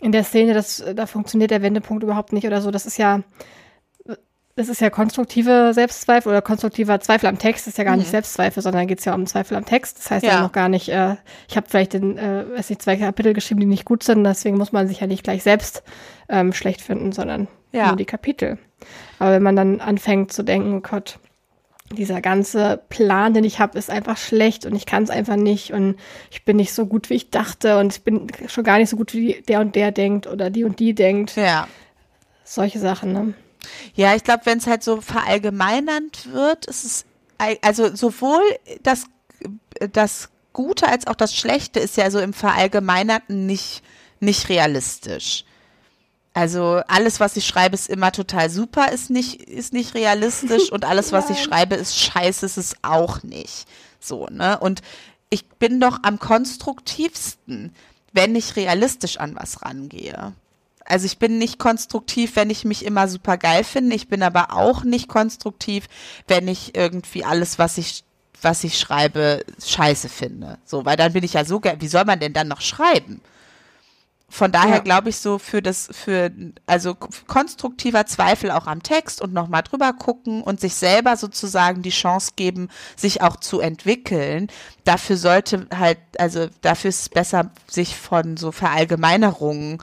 in 0.00 0.12
der 0.12 0.24
Szene, 0.24 0.54
das, 0.54 0.82
da 0.94 1.06
funktioniert 1.06 1.50
der 1.50 1.62
Wendepunkt 1.62 2.02
überhaupt 2.02 2.32
nicht 2.32 2.46
oder 2.46 2.60
so. 2.60 2.70
Das 2.70 2.86
ist 2.86 2.96
ja, 2.96 3.20
das 4.54 4.68
ist 4.68 4.80
ja 4.80 4.90
konstruktive 4.90 5.72
Selbstzweifel 5.72 6.30
oder 6.30 6.42
konstruktiver 6.42 7.00
Zweifel 7.00 7.26
am 7.26 7.38
Text, 7.38 7.66
das 7.66 7.72
ist 7.72 7.78
ja 7.78 7.84
gar 7.84 7.94
mhm. 7.94 8.00
nicht 8.00 8.10
Selbstzweifel, 8.10 8.62
sondern 8.62 8.86
geht 8.86 8.98
es 8.98 9.04
ja 9.04 9.14
um 9.14 9.26
Zweifel 9.26 9.56
am 9.56 9.64
Text. 9.64 9.98
Das 9.98 10.10
heißt 10.10 10.26
ja, 10.26 10.32
ja 10.32 10.42
noch 10.42 10.52
gar 10.52 10.68
nicht, 10.68 10.90
äh, 10.90 11.16
ich 11.48 11.56
habe 11.56 11.66
vielleicht 11.68 11.94
den, 11.94 12.18
äh, 12.18 12.44
weiß 12.56 12.68
nicht, 12.68 12.82
zwei 12.82 12.96
Kapitel 12.96 13.32
geschrieben, 13.32 13.60
die 13.60 13.66
nicht 13.66 13.86
gut 13.86 14.02
sind, 14.02 14.24
deswegen 14.24 14.58
muss 14.58 14.72
man 14.72 14.88
sich 14.88 15.00
ja 15.00 15.06
nicht 15.06 15.24
gleich 15.24 15.42
selbst 15.42 15.82
ähm, 16.28 16.52
schlecht 16.52 16.82
finden, 16.82 17.12
sondern 17.12 17.48
ja. 17.72 17.88
nur 17.88 17.96
die 17.96 18.04
Kapitel. 18.04 18.58
Aber 19.18 19.32
wenn 19.32 19.42
man 19.42 19.56
dann 19.56 19.80
anfängt 19.80 20.32
zu 20.32 20.42
denken, 20.42 20.74
oh 20.74 20.80
Gott, 20.80 21.18
dieser 21.92 22.20
ganze 22.20 22.82
Plan, 22.88 23.34
den 23.34 23.44
ich 23.44 23.58
habe, 23.58 23.78
ist 23.78 23.90
einfach 23.90 24.16
schlecht 24.16 24.66
und 24.66 24.74
ich 24.74 24.86
kann 24.86 25.02
es 25.02 25.10
einfach 25.10 25.36
nicht 25.36 25.72
und 25.72 25.96
ich 26.30 26.44
bin 26.44 26.56
nicht 26.56 26.72
so 26.72 26.86
gut, 26.86 27.10
wie 27.10 27.14
ich 27.14 27.30
dachte 27.30 27.78
und 27.78 27.94
ich 27.94 28.02
bin 28.02 28.28
schon 28.48 28.64
gar 28.64 28.78
nicht 28.78 28.88
so 28.88 28.96
gut, 28.96 29.14
wie 29.14 29.42
der 29.48 29.60
und 29.60 29.76
der 29.76 29.92
denkt 29.92 30.26
oder 30.26 30.50
die 30.50 30.64
und 30.64 30.78
die 30.78 30.94
denkt. 30.94 31.36
Ja. 31.36 31.68
Solche 32.44 32.78
Sachen, 32.78 33.12
ne? 33.12 33.34
Ja, 33.94 34.14
ich 34.14 34.24
glaube, 34.24 34.46
wenn 34.46 34.58
es 34.58 34.66
halt 34.66 34.82
so 34.82 35.00
verallgemeinernd 35.00 36.32
wird, 36.32 36.66
ist 36.66 36.84
es 36.84 37.04
also 37.62 37.94
sowohl 37.94 38.42
das 38.82 39.06
das 39.92 40.28
Gute 40.52 40.86
als 40.86 41.06
auch 41.06 41.16
das 41.16 41.34
Schlechte 41.34 41.80
ist 41.80 41.96
ja 41.96 42.10
so 42.10 42.20
im 42.20 42.32
Verallgemeinerten 42.32 43.46
nicht 43.46 43.82
nicht 44.20 44.48
realistisch. 44.48 45.44
Also 46.34 46.80
alles, 46.88 47.20
was 47.20 47.36
ich 47.36 47.46
schreibe, 47.46 47.74
ist 47.74 47.90
immer 47.90 48.10
total 48.10 48.48
super, 48.48 48.90
ist 48.90 49.10
nicht, 49.10 49.42
ist 49.42 49.72
nicht 49.74 49.94
realistisch 49.94 50.72
und 50.72 50.84
alles, 50.84 51.12
was 51.12 51.28
ich 51.28 51.42
schreibe, 51.42 51.74
ist 51.74 51.98
scheiße, 51.98 52.46
ist 52.46 52.56
es 52.56 52.76
auch 52.82 53.22
nicht. 53.22 53.66
So, 54.00 54.26
ne? 54.28 54.58
Und 54.58 54.80
ich 55.28 55.46
bin 55.48 55.80
doch 55.80 55.98
am 56.02 56.18
konstruktivsten, 56.18 57.74
wenn 58.12 58.34
ich 58.34 58.56
realistisch 58.56 59.18
an 59.18 59.36
was 59.36 59.62
rangehe. 59.62 60.32
Also 60.92 61.06
ich 61.06 61.18
bin 61.18 61.38
nicht 61.38 61.58
konstruktiv, 61.58 62.36
wenn 62.36 62.50
ich 62.50 62.66
mich 62.66 62.84
immer 62.84 63.08
super 63.08 63.38
geil 63.38 63.64
finde. 63.64 63.96
Ich 63.96 64.08
bin 64.08 64.22
aber 64.22 64.52
auch 64.52 64.84
nicht 64.84 65.08
konstruktiv, 65.08 65.86
wenn 66.28 66.46
ich 66.48 66.76
irgendwie 66.76 67.24
alles, 67.24 67.58
was 67.58 67.78
ich 67.78 68.04
was 68.42 68.62
ich 68.62 68.78
schreibe, 68.78 69.42
scheiße 69.64 70.10
finde. 70.10 70.58
So, 70.66 70.84
weil 70.84 70.96
dann 70.96 71.14
bin 71.14 71.24
ich 71.24 71.32
ja 71.32 71.46
so 71.46 71.60
geil. 71.60 71.76
Wie 71.78 71.88
soll 71.88 72.04
man 72.04 72.20
denn 72.20 72.34
dann 72.34 72.48
noch 72.48 72.60
schreiben? 72.60 73.22
Von 74.28 74.52
daher 74.52 74.76
ja. 74.76 74.82
glaube 74.82 75.08
ich 75.08 75.16
so 75.16 75.38
für 75.38 75.62
das, 75.62 75.88
für, 75.92 76.30
also 76.66 76.94
konstruktiver 76.94 78.04
Zweifel 78.04 78.50
auch 78.50 78.66
am 78.66 78.82
Text 78.82 79.22
und 79.22 79.32
nochmal 79.32 79.62
drüber 79.62 79.94
gucken 79.94 80.42
und 80.42 80.60
sich 80.60 80.74
selber 80.74 81.16
sozusagen 81.16 81.80
die 81.80 81.90
Chance 81.90 82.32
geben, 82.36 82.68
sich 82.96 83.22
auch 83.22 83.36
zu 83.36 83.60
entwickeln. 83.60 84.48
Dafür 84.84 85.16
sollte 85.16 85.68
halt, 85.74 85.98
also 86.18 86.48
dafür 86.60 86.90
ist 86.90 87.00
es 87.00 87.08
besser, 87.08 87.50
sich 87.66 87.96
von 87.96 88.36
so 88.36 88.52
Verallgemeinerungen 88.52 89.78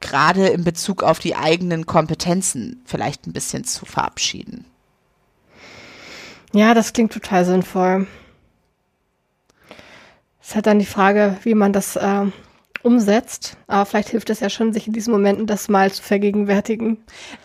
gerade 0.00 0.48
in 0.48 0.64
Bezug 0.64 1.02
auf 1.02 1.18
die 1.18 1.36
eigenen 1.36 1.86
Kompetenzen 1.86 2.82
vielleicht 2.84 3.26
ein 3.26 3.32
bisschen 3.32 3.64
zu 3.64 3.84
verabschieden. 3.84 4.64
Ja, 6.52 6.74
das 6.74 6.92
klingt 6.92 7.12
total 7.12 7.44
sinnvoll. 7.44 8.06
Es 10.40 10.48
ist 10.48 10.54
halt 10.54 10.66
dann 10.66 10.78
die 10.78 10.86
Frage, 10.86 11.36
wie 11.42 11.54
man 11.54 11.72
das 11.72 11.96
äh, 11.96 12.24
umsetzt. 12.82 13.56
Aber 13.66 13.84
vielleicht 13.84 14.08
hilft 14.08 14.30
es 14.30 14.40
ja 14.40 14.48
schon, 14.48 14.72
sich 14.72 14.86
in 14.86 14.92
diesen 14.92 15.12
Momenten 15.12 15.46
das 15.46 15.68
mal 15.68 15.92
zu 15.92 16.02
vergegenwärtigen. 16.02 16.98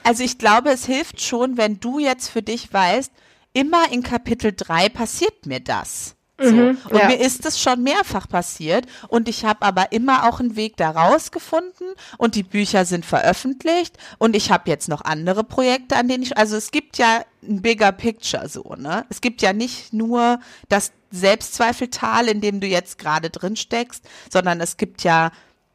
Also 0.04 0.24
ich 0.24 0.38
glaube, 0.38 0.70
es 0.70 0.86
hilft 0.86 1.22
schon, 1.22 1.58
wenn 1.58 1.80
du 1.80 2.00
jetzt 2.00 2.30
für 2.30 2.42
dich 2.42 2.72
weißt, 2.72 3.12
immer 3.54 3.92
in 3.92 4.04
Kapitel 4.04 4.54
3 4.56 4.90
passiert 4.90 5.46
mir 5.46 5.60
das. 5.60 6.16
So. 6.40 6.52
Mhm, 6.52 6.78
und 6.90 6.98
ja. 6.98 7.08
mir 7.08 7.20
ist 7.20 7.46
es 7.46 7.62
schon 7.62 7.84
mehrfach 7.84 8.28
passiert 8.28 8.88
und 9.08 9.30
ich 9.30 9.46
habe 9.46 9.62
aber 9.62 9.92
immer 9.92 10.28
auch 10.28 10.40
einen 10.40 10.56
Weg 10.56 10.78
da 10.78 10.90
rausgefunden 10.90 11.88
und 12.18 12.34
die 12.34 12.42
Bücher 12.42 12.86
sind 12.86 13.06
veröffentlicht 13.06 13.98
und 14.18 14.36
ich 14.36 14.52
habe 14.52 14.68
jetzt 14.68 14.90
noch 14.90 15.02
andere 15.06 15.44
Projekte, 15.44 15.96
an 15.96 16.08
denen 16.08 16.24
ich, 16.24 16.36
also 16.36 16.58
es 16.58 16.72
gibt 16.72 16.98
ja 16.98 17.24
ein 17.44 17.62
bigger 17.62 17.92
picture 17.92 18.50
so, 18.50 18.74
ne? 18.76 19.06
Es 19.10 19.22
gibt 19.22 19.44
ja 19.44 19.54
nicht 19.54 19.94
nur 19.94 20.40
das 20.70 20.92
Selbstzweifeltal, 21.12 22.28
in 22.28 22.42
dem 22.42 22.60
du 22.62 22.66
jetzt 22.66 22.98
gerade 22.98 23.30
drin 23.30 23.56
steckst, 23.56 24.04
sondern 24.32 24.60
es 24.60 24.78
gibt 24.78 25.04
ja 25.04 25.32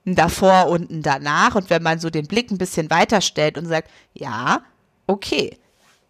ein 0.07 0.17
davor 0.17 0.67
und 0.67 0.91
ein 0.91 1.03
danach 1.03 1.55
und 1.55 1.71
wenn 1.71 1.85
man 1.85 2.01
so 2.01 2.11
den 2.11 2.27
Blick 2.27 2.51
ein 2.51 2.59
bisschen 2.59 2.91
weiter 2.91 3.21
stellt 3.21 3.59
und 3.59 3.67
sagt, 3.67 3.91
ja, 4.13 4.63
okay, 5.07 5.57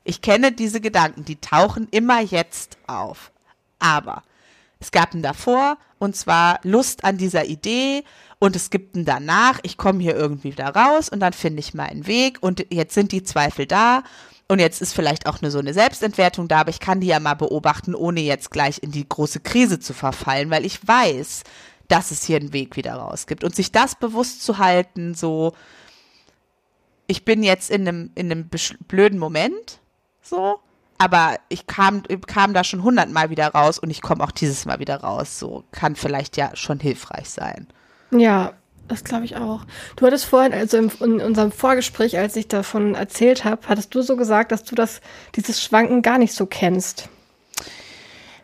ich 0.05 0.22
kenne 0.22 0.53
diese 0.53 0.80
Gedanken, 0.80 1.26
die 1.26 1.36
tauchen 1.36 1.86
immer 1.90 2.22
jetzt 2.22 2.78
auf. 2.86 3.30
Aber 3.78 4.22
es 4.80 4.90
gab 4.90 5.14
ein 5.14 5.22
davor 5.22 5.78
und 5.98 6.16
zwar 6.16 6.60
Lust 6.62 7.04
an 7.04 7.18
dieser 7.18 7.46
Idee 7.46 8.04
und 8.38 8.54
es 8.56 8.70
gibt 8.70 8.94
einen 8.94 9.04
danach, 9.04 9.58
ich 9.62 9.76
komme 9.76 10.00
hier 10.00 10.16
irgendwie 10.16 10.52
wieder 10.52 10.68
raus 10.68 11.08
und 11.08 11.20
dann 11.20 11.32
finde 11.32 11.60
ich 11.60 11.74
meinen 11.74 12.06
Weg 12.06 12.38
und 12.40 12.66
jetzt 12.70 12.94
sind 12.94 13.12
die 13.12 13.24
Zweifel 13.24 13.66
da 13.66 14.02
und 14.48 14.60
jetzt 14.60 14.80
ist 14.80 14.94
vielleicht 14.94 15.26
auch 15.26 15.42
eine, 15.42 15.50
so 15.50 15.58
eine 15.58 15.74
Selbstentwertung 15.74 16.48
da, 16.48 16.60
aber 16.60 16.70
ich 16.70 16.80
kann 16.80 17.00
die 17.00 17.08
ja 17.08 17.20
mal 17.20 17.34
beobachten, 17.34 17.94
ohne 17.94 18.20
jetzt 18.20 18.50
gleich 18.50 18.82
in 18.82 18.90
die 18.90 19.06
große 19.06 19.40
Krise 19.40 19.78
zu 19.78 19.92
verfallen, 19.92 20.48
weil 20.48 20.64
ich 20.64 20.86
weiß, 20.86 21.42
dass 21.88 22.10
es 22.10 22.24
hier 22.24 22.36
einen 22.36 22.54
Weg 22.54 22.76
wieder 22.76 22.94
raus 22.94 23.26
gibt. 23.26 23.44
Und 23.44 23.54
sich 23.54 23.72
das 23.72 23.94
bewusst 23.94 24.42
zu 24.42 24.58
halten, 24.58 25.14
so, 25.14 25.52
ich 27.06 27.26
bin 27.26 27.42
jetzt 27.42 27.70
in 27.70 27.86
einem, 27.86 28.10
in 28.14 28.30
einem 28.30 28.48
blöden 28.48 29.18
Moment, 29.18 29.80
so, 30.22 30.60
aber 30.99 31.36
ich 31.49 31.66
kam, 31.66 32.03
kam 32.26 32.53
da 32.53 32.64
schon 32.64 32.82
hundertmal 32.82 33.30
wieder 33.30 33.49
raus 33.49 33.78
und 33.78 33.90
ich 33.90 34.03
komme 34.03 34.24
auch 34.24 34.32
dieses 34.32 34.66
Mal 34.66 34.80
wieder 34.80 34.96
raus. 34.96 35.38
So 35.38 35.64
kann 35.70 35.96
vielleicht 35.96 36.36
ja 36.36 36.51
schon 36.55 36.80
hilfreich 36.80 37.30
sein. 37.30 37.68
Ja, 38.11 38.53
das 38.88 39.05
glaube 39.05 39.24
ich 39.24 39.36
auch. 39.36 39.64
Du 39.96 40.07
hattest 40.07 40.24
vorhin, 40.24 40.53
also 40.53 40.76
im, 40.76 40.90
in 41.01 41.20
unserem 41.20 41.53
Vorgespräch, 41.53 42.18
als 42.18 42.34
ich 42.36 42.49
davon 42.49 42.94
erzählt 42.94 43.44
habe, 43.44 43.68
hattest 43.68 43.94
du 43.94 44.03
so 44.03 44.16
gesagt, 44.16 44.51
dass 44.51 44.64
du 44.64 44.74
das, 44.74 45.01
dieses 45.36 45.62
Schwanken 45.62 46.03
gar 46.03 46.18
nicht 46.18 46.34
so 46.34 46.46
kennst. 46.46 47.09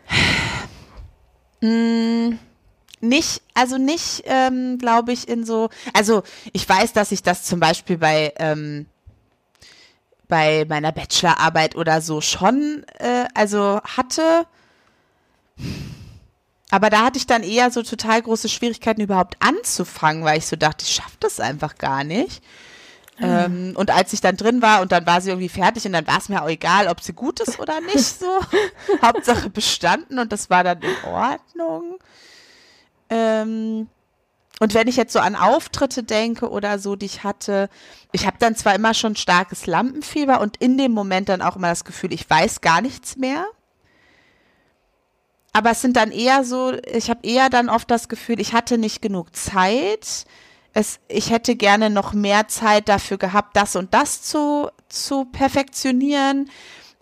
Mm, 1.61 2.37
nicht, 3.01 3.41
also 3.55 3.79
nicht, 3.79 4.25
ähm, 4.27 4.77
glaube 4.77 5.13
ich, 5.13 5.29
in 5.29 5.47
so, 5.47 5.71
also 5.95 6.23
ich 6.53 6.69
weiß, 6.69 6.93
dass 6.93 7.11
ich 7.11 7.23
das 7.23 7.45
zum 7.45 7.59
Beispiel 7.59 7.97
bei, 7.97 8.35
ähm, 8.37 8.85
bei 10.35 10.65
meiner 10.69 10.91
Bachelorarbeit 10.91 11.77
oder 11.77 12.01
so 12.01 12.21
schon, 12.21 12.85
äh, 12.99 13.27
also 13.35 13.81
hatte. 13.85 14.47
Aber 16.73 16.91
da 16.91 17.05
hatte 17.05 17.19
ich 17.19 17.29
dann 17.29 17.45
eher 17.45 17.71
so 17.71 17.85
total 17.85 18.21
große 18.21 18.49
Schwierigkeiten 18.49 19.01
überhaupt 19.01 19.37
anzufangen, 19.39 20.25
weil 20.25 20.39
ich 20.39 20.47
so 20.47 20.57
dachte, 20.57 20.85
ich 20.85 20.93
schaffe 20.93 21.17
das 21.21 21.39
einfach 21.39 21.79
gar 21.79 22.03
nicht. 22.03 22.43
Mhm. 23.19 23.25
Ähm, 23.25 23.73
und 23.77 23.93
als 23.93 24.13
ich 24.13 24.21
dann 24.23 24.37
drin 24.37 24.61
war 24.61 24.83
und 24.83 24.91
dann 24.91 25.07
war 25.07 25.21
sie 25.21 25.31
irgendwie 25.31 25.49
fertig 25.49 25.87
und 25.87 25.93
dann 25.93 26.09
war 26.09 26.19
es 26.19 26.29
mir 26.29 26.43
auch 26.43 26.49
egal, 26.49 26.89
ob 26.89 27.01
sie 27.01 27.13
gut 27.13 27.39
ist 27.39 27.61
oder 27.61 27.81
nicht 27.81 28.19
so. 28.19 28.41
Hauptsache 29.03 29.51
bestanden 29.51 30.19
und 30.19 30.33
das 30.33 30.51
war 30.51 30.65
dann 30.65 30.83
in 30.83 31.09
Ordnung. 31.09 32.01
Ähm, 33.09 33.87
und 34.61 34.75
wenn 34.75 34.89
ich 34.89 34.97
jetzt 34.97 35.13
so 35.13 35.19
an 35.19 35.35
Auftritte 35.37 36.03
denke 36.03 36.49
oder 36.49 36.79
so, 36.79 36.97
die 36.97 37.07
ich 37.07 37.25
hatte, 37.25 37.69
ich 38.13 38.27
habe 38.27 38.37
dann 38.39 38.55
zwar 38.55 38.75
immer 38.75 38.95
schon 38.95 39.17
starkes 39.17 39.67
Lampenfieber 39.67 40.41
und 40.41 40.57
in 40.59 40.79
dem 40.79 40.93
Moment 40.93 41.29
dann 41.29 41.43
auch 41.43 41.57
immer 41.57 41.69
das 41.69 41.85
Gefühl, 41.85 42.13
ich 42.13 42.29
weiß 42.29 42.61
gar 42.61 42.81
nichts 42.81 43.17
mehr 43.17 43.47
aber 45.55 45.71
es 45.71 45.81
sind 45.81 45.97
dann 45.97 46.11
eher 46.11 46.45
so, 46.45 46.75
ich 46.93 47.09
habe 47.09 47.21
eher 47.23 47.49
dann 47.49 47.69
oft 47.69 47.89
das 47.89 48.09
Gefühl, 48.09 48.41
ich 48.41 48.53
hatte 48.53 48.77
nicht 48.77 49.01
genug 49.01 49.35
Zeit. 49.37 50.27
Es, 50.73 50.99
ich 51.07 51.31
hätte 51.31 51.55
gerne 51.55 51.91
noch 51.91 52.13
mehr 52.13 52.49
Zeit 52.49 52.89
dafür 52.89 53.19
gehabt, 53.19 53.57
das 53.57 53.77
und 53.77 53.95
das 53.95 54.23
zu, 54.23 54.69
zu 54.89 55.27
perfektionieren. 55.27 56.51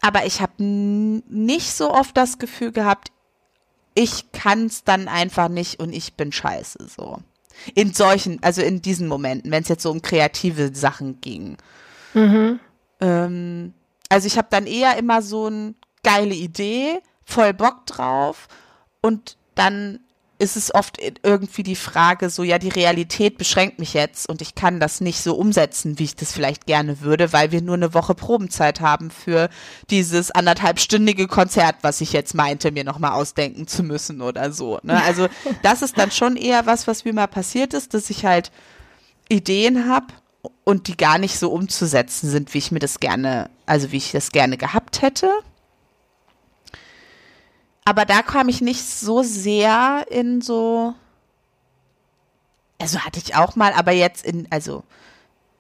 Aber 0.03 0.27
ich 0.27 0.43
habe 0.43 0.63
nicht 0.63 1.73
so 1.73 1.91
oft 1.93 2.15
das 2.15 2.37
Gefühl 2.39 2.73
gehabt, 2.73 3.11
ich 3.95 4.33
kann 4.33 4.67
es 4.67 4.85
dann 4.85 5.09
einfach 5.09 5.49
nicht 5.49 5.81
und 5.81 5.95
ich 5.95 6.15
bin 6.15 6.31
scheiße 6.31 6.89
so. 6.95 7.21
In 7.75 7.93
solchen, 7.93 8.43
also 8.43 8.63
in 8.63 8.83
diesen 8.83 9.09
Momenten, 9.09 9.51
wenn 9.51 9.63
es 9.63 9.69
jetzt 9.69 9.83
so 9.83 9.91
um 9.91 10.03
kreative 10.03 10.75
Sachen 10.75 11.21
ging. 11.21 11.57
Mhm. 12.15 12.61
Ähm, 13.01 13.75
also 14.09 14.27
ich 14.27 14.37
habe 14.37 14.49
dann 14.51 14.67
eher 14.67 14.97
immer 14.97 15.23
so 15.23 15.47
eine 15.47 15.75
geile 16.03 16.35
Idee 16.35 17.01
voll 17.25 17.55
Bock 17.55 17.87
drauf 17.87 18.49
und 19.01 19.37
dann 19.55 20.01
ist 20.43 20.57
es 20.57 20.75
oft 20.75 20.99
irgendwie 21.23 21.63
die 21.63 21.77
Frage 21.77 22.29
so, 22.29 22.43
ja, 22.43 22.59
die 22.59 22.69
Realität 22.69 23.39
beschränkt 23.39 23.79
mich 23.79 23.95
jetzt 23.95 24.29
und 24.29 24.43
ich 24.43 24.57
kann 24.57 24.81
das 24.81 25.01
nicht 25.01 25.23
so 25.23 25.37
umsetzen, 25.37 26.01
wie 26.01 26.05
ich 26.05 26.17
das 26.17 26.33
vielleicht 26.33 26.67
gerne 26.67 27.01
würde, 27.01 27.33
weil 27.33 27.53
wir 27.53 27.63
nur 27.63 27.77
eine 27.77 27.95
Woche 27.95 28.17
Probenzeit 28.17 28.81
haben 28.81 29.13
für 29.13 29.49
dieses 29.89 30.33
anderthalbstündige 30.33 31.29
Konzert, 31.29 31.77
was 31.83 32.01
ich 32.01 32.13
jetzt 32.13 32.35
meinte, 32.35 32.73
mir 32.73 32.83
nochmal 32.83 33.13
ausdenken 33.13 33.69
zu 33.69 33.85
müssen 33.85 34.21
oder 34.21 34.53
so. 34.53 34.81
Ne? 34.83 35.01
Also 35.13 35.29
das 35.63 35.83
ist 35.83 35.99
dann 35.99 36.11
schon 36.11 36.37
eher 36.37 36.65
was, 36.67 36.87
was 36.87 37.05
mir 37.05 37.13
mal 37.13 37.27
passiert 37.27 37.75
ist, 37.75 37.95
dass 37.95 38.09
ich 38.09 38.25
halt 38.25 38.51
Ideen 39.29 39.89
habe 39.89 40.07
und 40.65 40.89
die 40.89 40.97
gar 40.97 41.19
nicht 41.19 41.39
so 41.39 41.53
umzusetzen 41.53 42.31
sind, 42.31 42.53
wie 42.55 42.59
ich 42.59 42.73
mir 42.73 42.79
das 42.81 42.99
gerne, 42.99 43.51
also 43.67 43.93
wie 43.93 43.99
ich 43.99 44.11
das 44.11 44.33
gerne 44.33 44.57
gehabt 44.57 45.03
hätte 45.03 45.31
aber 47.85 48.05
da 48.05 48.23
kam 48.23 48.49
ich 48.49 48.61
nicht 48.61 48.85
so 48.85 49.23
sehr 49.23 50.07
in 50.11 50.41
so. 50.41 50.95
Also 52.79 53.01
hatte 53.01 53.21
ich 53.21 53.37
auch 53.37 53.55
mal, 53.55 53.73
aber 53.75 53.93
jetzt 53.93 54.25
in, 54.25 54.49
also 54.51 54.83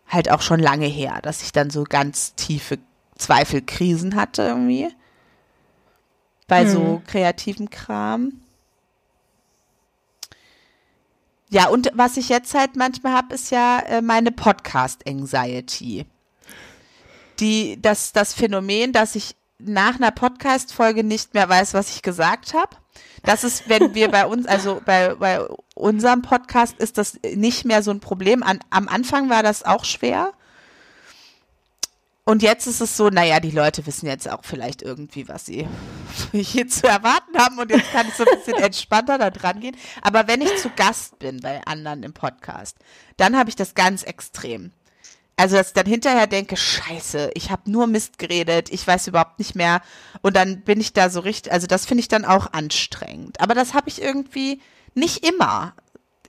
halt 0.08 0.30
auch 0.30 0.42
schon 0.42 0.60
lange 0.60 0.86
her, 0.86 1.20
dass 1.22 1.42
ich 1.42 1.52
dann 1.52 1.70
so 1.70 1.84
ganz 1.84 2.34
tiefe 2.34 2.78
Zweifelkrisen 3.16 4.16
hatte 4.16 4.42
irgendwie. 4.42 4.88
Bei 6.48 6.64
hm. 6.64 6.70
so 6.70 7.02
kreativen 7.06 7.70
Kram. 7.70 8.40
Ja, 11.48 11.68
und 11.68 11.90
was 11.94 12.16
ich 12.16 12.28
jetzt 12.28 12.54
halt 12.54 12.76
manchmal 12.76 13.12
habe, 13.12 13.34
ist 13.34 13.50
ja 13.50 13.80
äh, 13.80 14.00
meine 14.00 14.32
Podcast-Anxiety. 14.32 16.06
Die, 17.40 17.80
das, 17.80 18.12
das 18.12 18.32
Phänomen, 18.32 18.92
dass 18.92 19.14
ich 19.14 19.36
nach 19.64 19.96
einer 19.96 20.10
Podcast-Folge 20.10 21.04
nicht 21.04 21.34
mehr 21.34 21.48
weiß, 21.48 21.74
was 21.74 21.94
ich 21.94 22.02
gesagt 22.02 22.54
habe. 22.54 22.76
Das 23.22 23.44
ist, 23.44 23.68
wenn 23.68 23.94
wir 23.94 24.10
bei 24.10 24.26
uns, 24.26 24.46
also 24.46 24.80
bei, 24.84 25.14
bei 25.14 25.46
unserem 25.74 26.22
Podcast 26.22 26.76
ist 26.78 26.98
das 26.98 27.18
nicht 27.22 27.64
mehr 27.64 27.82
so 27.82 27.90
ein 27.90 28.00
Problem. 28.00 28.42
An, 28.42 28.60
am 28.70 28.88
Anfang 28.88 29.30
war 29.30 29.42
das 29.42 29.64
auch 29.64 29.84
schwer. 29.84 30.32
Und 32.24 32.42
jetzt 32.42 32.66
ist 32.68 32.80
es 32.80 32.96
so, 32.96 33.08
naja, 33.08 33.40
die 33.40 33.50
Leute 33.50 33.84
wissen 33.86 34.06
jetzt 34.06 34.30
auch 34.30 34.44
vielleicht 34.44 34.82
irgendwie, 34.82 35.28
was 35.28 35.46
sie 35.46 35.66
hier 36.32 36.68
zu 36.68 36.86
erwarten 36.86 37.36
haben 37.36 37.58
und 37.58 37.70
jetzt 37.70 37.90
kann 37.90 38.06
ich 38.06 38.14
so 38.14 38.24
ein 38.24 38.38
bisschen 38.38 38.62
entspannter 38.62 39.18
da 39.18 39.30
dran 39.30 39.60
gehen. 39.60 39.76
Aber 40.02 40.28
wenn 40.28 40.40
ich 40.40 40.56
zu 40.56 40.70
Gast 40.70 41.18
bin 41.18 41.40
bei 41.40 41.60
anderen 41.66 42.04
im 42.04 42.12
Podcast, 42.12 42.76
dann 43.16 43.36
habe 43.36 43.50
ich 43.50 43.56
das 43.56 43.74
ganz 43.74 44.04
extrem. 44.04 44.72
Also, 45.37 45.57
dass 45.57 45.68
ich 45.68 45.72
dann 45.74 45.87
hinterher 45.87 46.26
denke, 46.26 46.57
scheiße, 46.57 47.30
ich 47.35 47.51
habe 47.51 47.70
nur 47.70 47.87
Mist 47.87 48.18
geredet, 48.18 48.70
ich 48.70 48.87
weiß 48.87 49.09
überhaupt 49.09 49.39
nicht 49.39 49.55
mehr. 49.55 49.80
Und 50.20 50.37
dann 50.37 50.61
bin 50.61 50.80
ich 50.80 50.93
da 50.93 51.11
so 51.11 51.20
richtig, 51.20 51.53
also 51.53 51.66
das 51.66 51.87
finde 51.87 52.01
ich 52.01 52.09
dann 52.09 52.24
auch 52.24 52.53
anstrengend. 52.53 53.41
Aber 53.41 53.55
das 53.55 53.74
habe 53.74 53.89
ich 53.89 54.03
irgendwie 54.03 54.61
nicht 54.95 55.26
immer. 55.26 55.74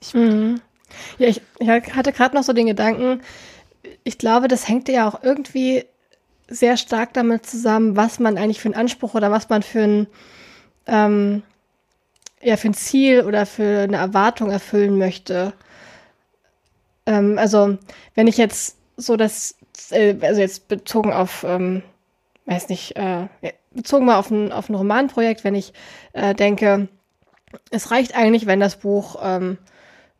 Ich, 0.00 0.14
mhm. 0.14 0.60
Ja, 1.18 1.28
ich, 1.28 1.42
ich 1.58 1.68
hatte 1.68 2.12
gerade 2.12 2.34
noch 2.34 2.44
so 2.44 2.52
den 2.52 2.66
Gedanken, 2.66 3.20
ich 4.04 4.18
glaube, 4.18 4.48
das 4.48 4.68
hängt 4.68 4.88
ja 4.88 5.08
auch 5.08 5.22
irgendwie 5.22 5.84
sehr 6.48 6.76
stark 6.76 7.14
damit 7.14 7.46
zusammen, 7.46 7.96
was 7.96 8.18
man 8.18 8.36
eigentlich 8.36 8.60
für 8.60 8.68
einen 8.68 8.74
Anspruch 8.74 9.14
oder 9.14 9.30
was 9.30 9.48
man 9.48 9.62
für 9.62 9.82
ein, 9.82 10.06
ähm, 10.86 11.42
ja, 12.42 12.56
für 12.56 12.68
ein 12.68 12.74
Ziel 12.74 13.22
oder 13.22 13.46
für 13.46 13.80
eine 13.82 13.96
Erwartung 13.96 14.50
erfüllen 14.50 14.98
möchte. 14.98 15.54
Ähm, 17.06 17.38
also, 17.38 17.78
wenn 18.14 18.26
ich 18.26 18.36
jetzt 18.36 18.76
so, 18.96 19.16
dass, 19.16 19.56
äh, 19.90 20.14
also 20.20 20.40
jetzt 20.40 20.68
bezogen 20.68 21.12
auf, 21.12 21.44
ähm, 21.46 21.82
weiß 22.46 22.68
nicht, 22.68 22.96
äh, 22.96 23.26
bezogen 23.72 24.06
mal 24.06 24.18
auf 24.18 24.30
ein, 24.30 24.52
auf 24.52 24.68
ein 24.68 24.74
Romanprojekt, 24.74 25.44
wenn 25.44 25.54
ich 25.54 25.72
äh, 26.12 26.34
denke, 26.34 26.88
es 27.70 27.90
reicht 27.90 28.16
eigentlich, 28.16 28.46
wenn 28.46 28.60
das 28.60 28.76
Buch 28.76 29.16
ähm, 29.22 29.58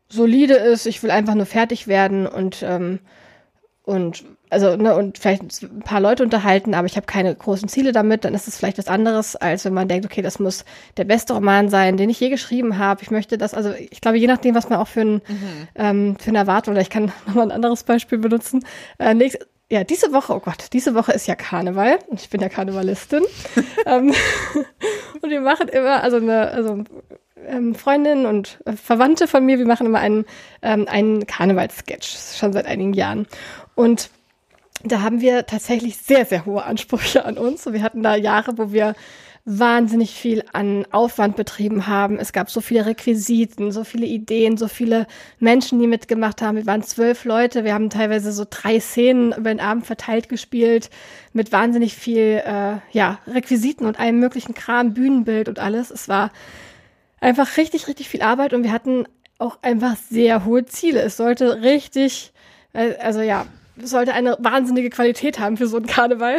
solide 0.09 0.55
ist, 0.55 0.87
ich 0.87 1.03
will 1.03 1.11
einfach 1.11 1.35
nur 1.35 1.47
fertig 1.47 1.89
werden 1.89 2.27
und 2.27 2.63
ähm, 2.63 3.01
und 3.85 4.25
also 4.55 4.77
ne, 4.77 4.95
und 4.95 5.19
vielleicht 5.19 5.43
ein 5.63 5.81
paar 5.81 6.01
Leute 6.01 6.23
unterhalten, 6.23 6.75
aber 6.75 6.87
ich 6.87 6.97
habe 6.97 7.07
keine 7.07 7.35
großen 7.35 7.69
Ziele 7.69 7.93
damit, 7.93 8.25
dann 8.25 8.35
ist 8.35 8.49
es 8.49 8.57
vielleicht 8.57 8.79
was 8.79 8.89
anderes, 8.89 9.37
als 9.37 9.65
wenn 9.65 9.75
man 9.75 9.89
denkt, 9.89 10.07
okay, 10.07 10.23
das 10.23 10.39
muss 10.39 10.65
der 10.97 11.05
beste 11.05 11.35
Roman 11.35 11.69
sein, 11.69 11.97
den 11.97 12.09
ich 12.09 12.21
je 12.21 12.31
geschrieben 12.31 12.79
habe. 12.79 13.03
Ich 13.03 13.11
möchte 13.11 13.37
das, 13.37 13.53
also 13.53 13.73
ich 13.73 14.01
glaube, 14.01 14.17
je 14.17 14.27
nachdem, 14.27 14.55
was 14.55 14.69
man 14.69 14.79
auch 14.79 14.89
für, 14.89 15.03
ein, 15.03 15.15
mhm. 15.15 15.69
ähm, 15.75 16.17
für 16.19 16.31
eine 16.31 16.39
Erwartung, 16.39 16.73
oder 16.73 16.81
ich 16.81 16.91
kann 16.91 17.13
nochmal 17.27 17.47
ein 17.47 17.53
anderes 17.53 17.83
Beispiel 17.83 18.19
benutzen. 18.19 18.65
Äh, 18.99 19.15
nächst, 19.15 19.39
ja, 19.71 19.83
diese 19.83 20.13
Woche, 20.13 20.35
oh 20.35 20.41
Gott, 20.41 20.69
diese 20.73 20.95
Woche 20.95 21.13
ist 21.13 21.27
ja 21.27 21.35
Karneval 21.35 21.99
und 22.07 22.21
ich 22.21 22.31
bin 22.31 22.41
ja 22.41 22.49
Karnevalistin. 22.49 23.25
ähm, 23.87 24.15
und 25.23 25.31
wir 25.31 25.41
machen 25.41 25.69
immer, 25.69 26.03
also 26.03 26.19
eine, 26.19 26.49
also 26.51 26.85
ähm, 27.47 27.75
Freundin 27.75 28.27
und 28.27 28.59
Verwandte 28.83 29.27
von 29.27 29.45
mir, 29.45 29.59
wir 29.59 29.67
machen 29.67 29.87
immer 29.87 29.99
einen, 29.99 30.25
ähm, 30.63 30.87
einen 30.89 31.27
Karnevalssketch, 31.27 32.39
schon 32.39 32.53
seit 32.53 32.67
einigen 32.67 32.93
Jahren. 32.93 33.27
Und 33.75 34.11
da 34.85 35.03
haben 35.03 35.21
wir 35.21 35.47
tatsächlich 35.47 35.97
sehr, 35.97 36.25
sehr 36.25 36.47
hohe 36.47 36.65
Ansprüche 36.65 37.25
an 37.25 37.39
uns. 37.39 37.67
Wir 37.67 37.83
hatten 37.83 38.03
da 38.03 38.15
Jahre, 38.15 38.59
wo 38.59 38.73
wir 38.73 38.95
wahnsinnig 39.47 40.13
viel 40.13 40.43
an 40.53 40.87
Aufwand 40.91 41.37
betrieben 41.37 41.87
haben. 41.87 42.19
Es 42.19 42.33
gab 42.33 42.51
so 42.51 42.63
viele 42.63 42.87
Requisiten, 42.87 43.73
so 43.73 43.85
viele 43.85 44.07
Ideen, 44.07 44.57
so 44.57 44.69
viele 44.69 45.07
Menschen, 45.39 45.79
die 45.79 45.87
mitgemacht 45.87 46.41
haben. 46.41 46.57
Wir 46.57 46.67
waren 46.67 46.83
zwölf 46.83 47.27
Leute. 47.27 47.63
Wir 47.63 47.75
haben 47.75 47.91
teilweise 47.91 48.33
so 48.33 48.47
drei 48.49 48.81
Szenen 48.81 49.33
über 49.33 49.51
den 49.51 49.61
Abend 49.61 49.85
verteilt 49.85 50.31
gespielt 50.31 50.89
mit 51.35 51.53
wahnsinnig 51.53 51.95
viel, 51.95 52.43
äh, 52.45 52.77
ja, 52.93 53.19
Requisiten 53.27 53.85
und 53.85 54.01
allem 54.01 54.19
möglichen 54.19 54.55
Kram, 54.55 54.95
Bühnenbild 54.95 55.51
und 55.51 55.59
alles. 55.59 55.91
Es 55.91 56.09
war 56.09 56.33
einfach 57.21 57.59
richtig, 57.59 57.87
richtig 57.87 58.09
viel 58.09 58.23
Arbeit 58.23 58.55
und 58.55 58.65
wir 58.65 58.73
hatten 58.73 59.05
auch 59.39 59.59
einfach 59.63 59.97
sehr 59.97 60.47
hohe 60.47 60.65
Ziele. 60.65 61.03
Es 61.03 61.19
sollte 61.19 61.61
richtig, 61.61 62.33
äh, 62.73 62.95
also 62.97 63.21
ja, 63.21 63.47
sollte 63.81 64.15
eine 64.15 64.37
wahnsinnige 64.41 64.91
Qualität 64.91 65.39
haben 65.39 65.57
für 65.57 65.67
so 65.67 65.77
einen 65.77 65.87
Karneval. 65.87 66.39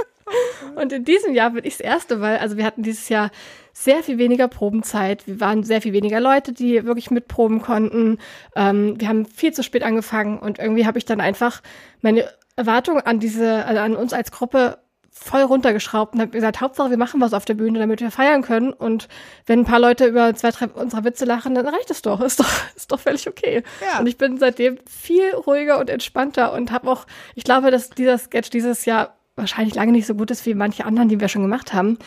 und 0.76 0.92
in 0.92 1.04
diesem 1.04 1.34
Jahr 1.34 1.50
bin 1.50 1.64
ich 1.64 1.78
das 1.78 1.80
erste, 1.80 2.20
weil, 2.20 2.38
also 2.38 2.56
wir 2.56 2.64
hatten 2.64 2.82
dieses 2.82 3.08
Jahr 3.08 3.30
sehr 3.72 4.02
viel 4.02 4.18
weniger 4.18 4.48
Probenzeit. 4.48 5.26
Wir 5.26 5.40
waren 5.40 5.62
sehr 5.62 5.80
viel 5.80 5.92
weniger 5.92 6.20
Leute, 6.20 6.52
die 6.52 6.84
wirklich 6.84 7.10
mitproben 7.10 7.62
konnten. 7.62 8.18
Ähm, 8.54 9.00
wir 9.00 9.08
haben 9.08 9.26
viel 9.26 9.52
zu 9.52 9.62
spät 9.62 9.82
angefangen 9.82 10.38
und 10.38 10.58
irgendwie 10.58 10.86
habe 10.86 10.98
ich 10.98 11.04
dann 11.04 11.20
einfach 11.20 11.62
meine 12.02 12.28
Erwartungen 12.56 13.00
an 13.00 13.20
diese, 13.20 13.64
also 13.64 13.80
an 13.80 13.96
uns 13.96 14.12
als 14.12 14.32
Gruppe 14.32 14.78
voll 15.22 15.42
runtergeschraubt 15.42 16.14
und 16.14 16.20
habe 16.20 16.30
gesagt, 16.30 16.60
Hauptsache 16.60 16.90
wir 16.90 16.96
machen 16.96 17.20
was 17.20 17.34
auf 17.34 17.44
der 17.44 17.54
Bühne, 17.54 17.78
damit 17.78 18.00
wir 18.00 18.10
feiern 18.10 18.42
können. 18.42 18.72
Und 18.72 19.08
wenn 19.46 19.60
ein 19.60 19.64
paar 19.64 19.78
Leute 19.78 20.06
über 20.06 20.34
zwei, 20.34 20.50
drei 20.50 20.66
unserer 20.68 21.04
Witze 21.04 21.26
lachen, 21.26 21.54
dann 21.54 21.68
reicht 21.68 21.90
es 21.90 22.02
doch. 22.02 22.20
Ist 22.30 22.40
doch, 22.40 22.50
ist 22.76 22.90
doch 22.90 23.00
völlig 23.00 23.28
okay. 23.28 23.62
Ja. 23.84 24.00
Und 24.00 24.06
ich 24.06 24.16
bin 24.16 24.38
seitdem 24.38 24.78
viel 24.88 25.34
ruhiger 25.34 25.78
und 25.78 25.90
entspannter 25.90 26.52
und 26.52 26.70
habe 26.72 26.90
auch, 26.90 27.06
ich 27.34 27.44
glaube, 27.44 27.70
dass 27.70 27.90
dieser 27.90 28.18
Sketch 28.18 28.50
dieses 28.50 28.84
Jahr 28.84 29.16
wahrscheinlich 29.36 29.74
lange 29.74 29.92
nicht 29.92 30.06
so 30.06 30.14
gut 30.14 30.30
ist 30.30 30.46
wie 30.46 30.54
manche 30.54 30.84
anderen, 30.84 31.08
die 31.08 31.20
wir 31.20 31.28
schon 31.28 31.42
gemacht 31.42 31.72
haben. 31.72 31.98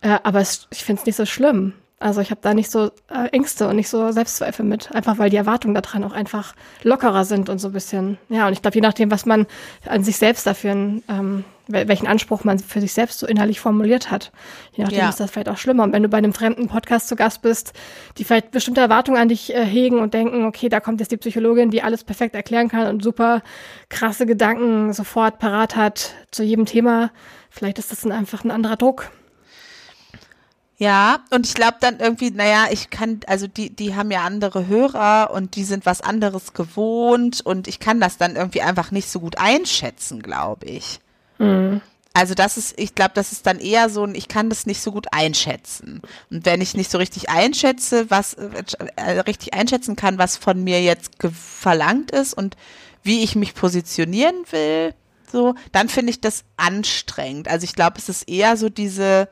Äh, 0.00 0.18
aber 0.22 0.40
es, 0.40 0.68
ich 0.70 0.84
finde 0.84 1.00
es 1.00 1.06
nicht 1.06 1.16
so 1.16 1.26
schlimm. 1.26 1.74
Also 1.98 2.20
ich 2.20 2.30
habe 2.30 2.40
da 2.42 2.52
nicht 2.52 2.70
so 2.70 2.90
äh, 3.08 3.28
Ängste 3.30 3.68
und 3.68 3.76
nicht 3.76 3.88
so 3.88 4.10
Selbstzweifel 4.10 4.64
mit, 4.64 4.92
einfach 4.92 5.18
weil 5.18 5.30
die 5.30 5.36
Erwartungen 5.36 5.74
daran 5.74 6.04
auch 6.04 6.12
einfach 6.12 6.54
lockerer 6.82 7.24
sind 7.24 7.48
und 7.48 7.58
so 7.58 7.68
ein 7.68 7.72
bisschen. 7.72 8.18
Ja, 8.28 8.48
und 8.48 8.52
ich 8.52 8.62
glaube, 8.62 8.74
je 8.74 8.80
nachdem, 8.80 9.10
was 9.10 9.24
man 9.24 9.46
an 9.86 10.02
sich 10.02 10.16
selbst 10.16 10.46
dafür, 10.46 10.72
ähm, 10.72 11.44
welchen 11.68 12.06
Anspruch 12.06 12.44
man 12.44 12.58
für 12.58 12.80
sich 12.80 12.92
selbst 12.92 13.18
so 13.18 13.26
innerlich 13.26 13.60
formuliert 13.60 14.10
hat, 14.10 14.32
je 14.72 14.84
nachdem 14.84 14.98
ja. 14.98 15.08
ist 15.08 15.20
das 15.20 15.30
vielleicht 15.30 15.48
auch 15.48 15.56
schlimmer. 15.56 15.84
Und 15.84 15.92
wenn 15.92 16.02
du 16.02 16.08
bei 16.08 16.18
einem 16.18 16.32
fremden 16.32 16.68
Podcast 16.68 17.08
zu 17.08 17.16
Gast 17.16 17.42
bist, 17.42 17.72
die 18.18 18.24
vielleicht 18.24 18.50
bestimmte 18.50 18.80
Erwartungen 18.80 19.18
an 19.18 19.28
dich 19.28 19.54
äh, 19.54 19.64
hegen 19.64 19.98
und 20.00 20.14
denken, 20.14 20.44
okay, 20.44 20.68
da 20.68 20.80
kommt 20.80 21.00
jetzt 21.00 21.12
die 21.12 21.16
Psychologin, 21.16 21.70
die 21.70 21.82
alles 21.82 22.04
perfekt 22.04 22.34
erklären 22.34 22.68
kann 22.68 22.88
und 22.88 23.02
super 23.02 23.42
krasse 23.88 24.26
Gedanken 24.26 24.92
sofort 24.92 25.38
parat 25.38 25.76
hat 25.76 26.14
zu 26.30 26.42
jedem 26.42 26.66
Thema, 26.66 27.10
vielleicht 27.50 27.78
ist 27.78 27.92
das 27.92 28.00
dann 28.00 28.12
einfach 28.12 28.44
ein 28.44 28.50
anderer 28.50 28.76
Druck. 28.76 29.10
Ja, 30.82 31.20
und 31.30 31.46
ich 31.46 31.54
glaube 31.54 31.76
dann 31.80 32.00
irgendwie, 32.00 32.32
naja, 32.32 32.66
ich 32.72 32.90
kann, 32.90 33.20
also 33.28 33.46
die, 33.46 33.70
die 33.70 33.94
haben 33.94 34.10
ja 34.10 34.22
andere 34.22 34.66
Hörer 34.66 35.30
und 35.32 35.54
die 35.54 35.62
sind 35.62 35.86
was 35.86 36.00
anderes 36.00 36.54
gewohnt 36.54 37.40
und 37.40 37.68
ich 37.68 37.78
kann 37.78 38.00
das 38.00 38.16
dann 38.16 38.34
irgendwie 38.34 38.62
einfach 38.62 38.90
nicht 38.90 39.08
so 39.08 39.20
gut 39.20 39.38
einschätzen, 39.38 40.22
glaube 40.22 40.66
ich. 40.66 40.98
Mhm. 41.42 41.80
Also 42.14 42.34
das 42.34 42.58
ist, 42.58 42.78
ich 42.78 42.94
glaube, 42.94 43.12
das 43.14 43.32
ist 43.32 43.46
dann 43.46 43.58
eher 43.58 43.88
so 43.88 44.04
ein, 44.04 44.14
ich 44.14 44.28
kann 44.28 44.50
das 44.50 44.66
nicht 44.66 44.82
so 44.82 44.92
gut 44.92 45.06
einschätzen. 45.12 46.02
Und 46.30 46.44
wenn 46.44 46.60
ich 46.60 46.74
nicht 46.74 46.90
so 46.90 46.98
richtig 46.98 47.30
einschätze, 47.30 48.10
was 48.10 48.34
äh, 48.34 49.20
richtig 49.20 49.54
einschätzen 49.54 49.96
kann, 49.96 50.18
was 50.18 50.36
von 50.36 50.62
mir 50.62 50.82
jetzt 50.82 51.12
verlangt 51.32 52.10
ist 52.10 52.34
und 52.34 52.56
wie 53.02 53.22
ich 53.22 53.34
mich 53.34 53.54
positionieren 53.54 54.36
will, 54.50 54.94
so, 55.30 55.54
dann 55.72 55.88
finde 55.88 56.10
ich 56.10 56.20
das 56.20 56.44
anstrengend. 56.58 57.48
Also 57.48 57.64
ich 57.64 57.74
glaube, 57.74 57.96
es 57.96 58.10
ist 58.10 58.28
eher 58.28 58.58
so 58.58 58.68
diese, 58.68 59.28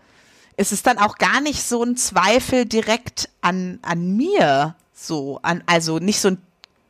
es 0.57 0.73
ist 0.73 0.87
dann 0.87 0.99
auch 0.99 1.19
gar 1.19 1.43
nicht 1.43 1.63
so 1.63 1.83
ein 1.83 1.99
Zweifel 1.99 2.65
direkt 2.65 3.29
an, 3.43 3.79
an 3.83 4.17
mir, 4.17 4.75
so, 4.95 5.39
an, 5.43 5.63
also 5.67 5.99
nicht 5.99 6.21
so 6.21 6.29
ein 6.29 6.39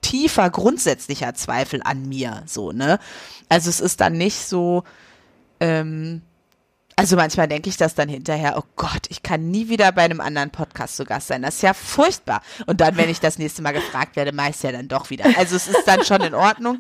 tiefer, 0.03 0.51
grundsätzlicher 0.51 1.35
Zweifel 1.35 1.81
an 1.85 2.09
mir, 2.09 2.45
so, 2.47 2.71
ne? 2.71 3.01
Also 3.49 3.68
es 3.68 3.81
ist 3.81 4.01
dann 4.01 4.12
nicht 4.12 4.47
so, 4.47 4.85
ähm, 5.61 6.23
also 6.97 7.17
manchmal 7.17 7.49
denke 7.49 7.71
ich 7.71 7.79
das 7.79 7.95
dann 7.95 8.09
hinterher, 8.09 8.59
oh 8.59 8.65
Gott, 8.77 9.07
ich 9.09 9.23
kann 9.23 9.51
nie 9.51 9.69
wieder 9.69 9.91
bei 9.93 10.03
einem 10.03 10.21
anderen 10.21 10.51
Podcast 10.51 10.97
zu 10.97 11.05
Gast 11.05 11.29
sein. 11.29 11.41
Das 11.41 11.57
ist 11.57 11.63
ja 11.63 11.73
furchtbar. 11.73 12.43
Und 12.67 12.83
dann, 12.83 12.97
wenn 12.97 13.09
ich 13.09 13.21
das 13.21 13.39
nächste 13.39 13.63
Mal 13.63 13.73
gefragt 13.73 14.17
werde, 14.17 14.33
meist 14.33 14.63
ja 14.65 14.73
dann 14.73 14.89
doch 14.89 15.09
wieder. 15.09 15.25
Also 15.39 15.57
es 15.57 15.67
ist 15.67 15.85
dann 15.87 16.05
schon 16.05 16.21
in 16.21 16.35
Ordnung. 16.35 16.79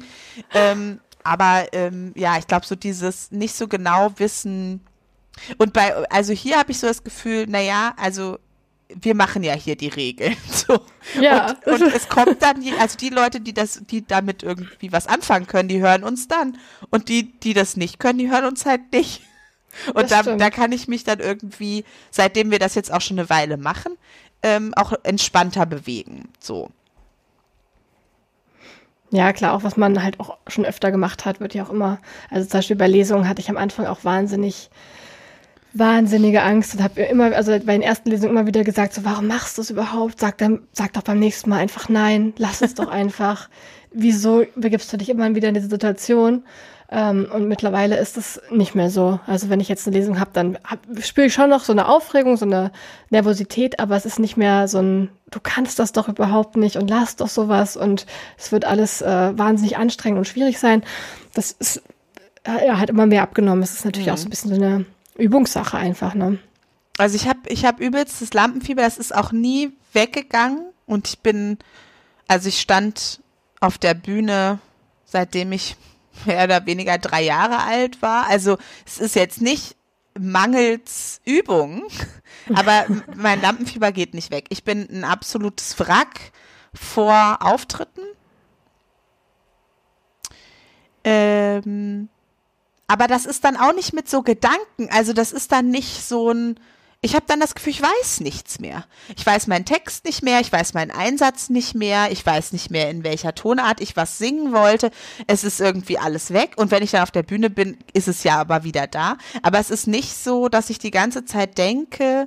Ähm, 0.52 1.00
aber 1.22 1.68
ähm, 1.72 2.12
ja, 2.16 2.36
ich 2.36 2.46
glaube, 2.46 2.66
so 2.66 2.74
dieses 2.74 3.30
nicht 3.30 3.54
so 3.54 3.66
genau 3.66 4.12
wissen, 4.18 4.82
und 5.58 5.72
bei, 5.72 5.94
also 6.10 6.32
hier 6.32 6.58
habe 6.58 6.72
ich 6.72 6.78
so 6.78 6.86
das 6.86 7.02
Gefühl, 7.02 7.46
naja, 7.46 7.94
also 7.96 8.38
wir 9.00 9.14
machen 9.14 9.42
ja 9.42 9.54
hier 9.54 9.76
die 9.76 9.88
Regeln. 9.88 10.36
So. 10.50 10.80
Ja. 11.20 11.56
Und, 11.64 11.80
und, 11.80 11.94
es 11.94 12.08
kommt 12.08 12.42
dann, 12.42 12.62
also 12.78 12.96
die 12.96 13.08
Leute, 13.08 13.40
die 13.40 13.54
das, 13.54 13.80
die 13.90 14.06
damit 14.06 14.42
irgendwie 14.42 14.92
was 14.92 15.06
anfangen 15.06 15.46
können, 15.46 15.68
die 15.68 15.80
hören 15.80 16.04
uns 16.04 16.28
dann. 16.28 16.58
Und 16.90 17.08
die, 17.08 17.32
die 17.40 17.54
das 17.54 17.76
nicht 17.76 17.98
können, 17.98 18.18
die 18.18 18.30
hören 18.30 18.44
uns 18.44 18.66
halt 18.66 18.92
nicht. 18.92 19.22
Und 19.94 20.10
da, 20.10 20.22
da 20.22 20.50
kann 20.50 20.72
ich 20.72 20.88
mich 20.88 21.04
dann 21.04 21.20
irgendwie, 21.20 21.84
seitdem 22.10 22.50
wir 22.50 22.58
das 22.58 22.74
jetzt 22.74 22.92
auch 22.92 23.00
schon 23.00 23.18
eine 23.18 23.30
Weile 23.30 23.56
machen, 23.56 23.96
ähm, 24.42 24.74
auch 24.74 24.92
entspannter 25.02 25.66
bewegen. 25.66 26.28
So. 26.38 26.70
Ja, 29.10 29.32
klar, 29.32 29.54
auch 29.54 29.64
was 29.64 29.76
man 29.76 30.02
halt 30.02 30.20
auch 30.20 30.36
schon 30.46 30.64
öfter 30.64 30.90
gemacht 30.90 31.24
hat, 31.24 31.40
wird 31.40 31.54
ja 31.54 31.64
auch 31.64 31.70
immer, 31.70 31.98
also 32.30 32.48
zum 32.48 32.58
Beispiel 32.58 32.76
bei 32.76 32.86
Lesungen 32.86 33.28
hatte 33.28 33.40
ich 33.40 33.50
am 33.50 33.56
Anfang 33.56 33.86
auch 33.86 34.04
wahnsinnig 34.04 34.70
wahnsinnige 35.72 36.42
Angst 36.42 36.74
und 36.74 36.82
habe 36.82 37.02
immer, 37.02 37.34
also 37.34 37.52
bei 37.52 37.72
den 37.72 37.82
ersten 37.82 38.10
Lesungen 38.10 38.32
immer 38.32 38.46
wieder 38.46 38.64
gesagt, 38.64 38.94
so, 38.94 39.04
warum 39.04 39.26
machst 39.26 39.56
du 39.56 39.62
es 39.62 39.70
überhaupt? 39.70 40.20
Sag 40.20 40.38
dann, 40.38 40.60
sag 40.72 40.92
doch 40.94 41.02
beim 41.02 41.18
nächsten 41.18 41.50
Mal 41.50 41.58
einfach 41.58 41.88
nein, 41.88 42.32
lass 42.36 42.62
es 42.62 42.74
doch 42.74 42.88
einfach. 42.88 43.48
Wieso 43.92 44.44
begibst 44.54 44.92
du 44.92 44.96
dich 44.96 45.08
immer 45.08 45.34
wieder 45.34 45.48
in 45.48 45.54
diese 45.54 45.68
Situation? 45.68 46.44
Ähm, 46.92 47.28
und 47.32 47.46
mittlerweile 47.46 47.98
ist 47.98 48.16
es 48.16 48.40
nicht 48.50 48.74
mehr 48.74 48.90
so. 48.90 49.20
Also 49.26 49.48
wenn 49.48 49.60
ich 49.60 49.68
jetzt 49.68 49.86
eine 49.86 49.96
Lesung 49.96 50.18
habe, 50.18 50.30
dann 50.32 50.58
hab, 50.64 50.80
spüre 51.00 51.28
ich 51.28 51.34
schon 51.34 51.50
noch 51.50 51.62
so 51.62 51.72
eine 51.72 51.88
Aufregung, 51.88 52.36
so 52.36 52.46
eine 52.46 52.72
Nervosität, 53.10 53.78
aber 53.78 53.96
es 53.96 54.06
ist 54.06 54.18
nicht 54.18 54.36
mehr 54.36 54.66
so 54.66 54.78
ein, 54.78 55.08
du 55.30 55.38
kannst 55.40 55.78
das 55.78 55.92
doch 55.92 56.08
überhaupt 56.08 56.56
nicht 56.56 56.76
und 56.76 56.90
lass 56.90 57.14
doch 57.14 57.28
sowas 57.28 57.76
und 57.76 58.06
es 58.36 58.50
wird 58.50 58.64
alles 58.64 59.02
äh, 59.02 59.38
wahnsinnig 59.38 59.76
anstrengend 59.76 60.18
und 60.18 60.24
schwierig 60.26 60.58
sein. 60.58 60.82
Das 61.32 61.52
ist 61.52 61.82
äh, 62.44 62.66
ja, 62.66 62.78
hat 62.78 62.90
immer 62.90 63.06
mehr 63.06 63.22
abgenommen. 63.22 63.62
Es 63.62 63.74
ist 63.74 63.84
natürlich 63.84 64.08
mhm. 64.08 64.14
auch 64.14 64.18
so 64.18 64.26
ein 64.26 64.30
bisschen 64.30 64.54
so 64.54 64.60
eine 64.60 64.84
Übungssache 65.20 65.76
einfach, 65.76 66.14
ne? 66.14 66.38
Also 66.98 67.16
ich 67.16 67.28
habe 67.28 67.40
ich 67.46 67.64
hab 67.64 67.80
übelst 67.80 68.20
das 68.20 68.34
Lampenfieber, 68.34 68.82
das 68.82 68.98
ist 68.98 69.14
auch 69.14 69.32
nie 69.32 69.72
weggegangen 69.92 70.66
und 70.86 71.08
ich 71.08 71.20
bin, 71.20 71.58
also 72.28 72.48
ich 72.48 72.60
stand 72.60 73.22
auf 73.60 73.78
der 73.78 73.94
Bühne, 73.94 74.58
seitdem 75.04 75.52
ich 75.52 75.76
mehr 76.26 76.44
oder 76.44 76.66
weniger 76.66 76.98
drei 76.98 77.22
Jahre 77.22 77.62
alt 77.62 78.02
war. 78.02 78.26
Also 78.28 78.58
es 78.86 78.98
ist 78.98 79.14
jetzt 79.14 79.40
nicht 79.40 79.76
mangels 80.18 81.20
Übung, 81.24 81.84
aber 82.54 82.84
mein 83.14 83.40
Lampenfieber 83.40 83.92
geht 83.92 84.14
nicht 84.14 84.30
weg. 84.30 84.46
Ich 84.50 84.64
bin 84.64 84.88
ein 84.90 85.04
absolutes 85.04 85.78
Wrack 85.78 86.32
vor 86.74 87.38
Auftritten. 87.40 88.02
Ähm, 91.02 92.08
aber 92.90 93.06
das 93.06 93.24
ist 93.24 93.44
dann 93.44 93.56
auch 93.56 93.72
nicht 93.72 93.92
mit 93.92 94.10
so 94.10 94.22
Gedanken. 94.22 94.88
Also 94.90 95.12
das 95.12 95.30
ist 95.30 95.52
dann 95.52 95.68
nicht 95.68 96.04
so 96.04 96.32
ein, 96.32 96.58
ich 97.00 97.14
habe 97.14 97.24
dann 97.28 97.38
das 97.38 97.54
Gefühl, 97.54 97.72
ich 97.72 97.82
weiß 97.82 98.18
nichts 98.18 98.58
mehr. 98.58 98.84
Ich 99.14 99.24
weiß 99.24 99.46
meinen 99.46 99.64
Text 99.64 100.04
nicht 100.04 100.24
mehr, 100.24 100.40
ich 100.40 100.50
weiß 100.50 100.74
meinen 100.74 100.90
Einsatz 100.90 101.50
nicht 101.50 101.76
mehr, 101.76 102.10
ich 102.10 102.26
weiß 102.26 102.50
nicht 102.50 102.72
mehr, 102.72 102.90
in 102.90 103.04
welcher 103.04 103.32
Tonart 103.32 103.80
ich 103.80 103.96
was 103.96 104.18
singen 104.18 104.52
wollte. 104.52 104.90
Es 105.28 105.44
ist 105.44 105.60
irgendwie 105.60 105.98
alles 105.98 106.32
weg. 106.32 106.54
Und 106.56 106.72
wenn 106.72 106.82
ich 106.82 106.90
dann 106.90 107.04
auf 107.04 107.12
der 107.12 107.22
Bühne 107.22 107.48
bin, 107.48 107.78
ist 107.92 108.08
es 108.08 108.24
ja 108.24 108.40
aber 108.40 108.64
wieder 108.64 108.88
da. 108.88 109.18
Aber 109.42 109.60
es 109.60 109.70
ist 109.70 109.86
nicht 109.86 110.16
so, 110.16 110.48
dass 110.48 110.68
ich 110.68 110.80
die 110.80 110.90
ganze 110.90 111.24
Zeit 111.24 111.58
denke, 111.58 112.26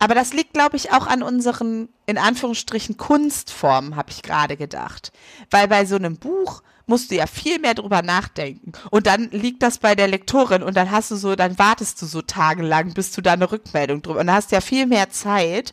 aber 0.00 0.14
das 0.14 0.32
liegt, 0.32 0.54
glaube 0.54 0.76
ich, 0.76 0.92
auch 0.92 1.06
an 1.06 1.22
unseren, 1.22 1.90
in 2.06 2.16
Anführungsstrichen, 2.18 2.96
Kunstformen, 2.96 3.96
habe 3.96 4.10
ich 4.10 4.22
gerade 4.22 4.56
gedacht. 4.56 5.12
Weil 5.50 5.68
bei 5.68 5.84
so 5.84 5.94
einem 5.94 6.16
Buch 6.16 6.62
musst 6.90 7.10
du 7.10 7.14
ja 7.14 7.26
viel 7.26 7.58
mehr 7.58 7.74
drüber 7.74 8.02
nachdenken. 8.02 8.72
Und 8.90 9.06
dann 9.06 9.30
liegt 9.30 9.62
das 9.62 9.78
bei 9.78 9.94
der 9.94 10.08
Lektorin 10.08 10.62
und 10.62 10.76
dann 10.76 10.90
hast 10.90 11.10
du 11.10 11.16
so, 11.16 11.36
dann 11.36 11.58
wartest 11.58 12.02
du 12.02 12.06
so 12.06 12.20
tagelang, 12.20 12.92
bis 12.92 13.12
du 13.12 13.22
da 13.22 13.32
eine 13.32 13.50
Rückmeldung 13.50 14.02
drüber. 14.02 14.20
Und 14.20 14.26
dann 14.26 14.36
hast 14.36 14.50
du 14.50 14.56
ja 14.56 14.60
viel 14.60 14.86
mehr 14.86 15.08
Zeit, 15.08 15.72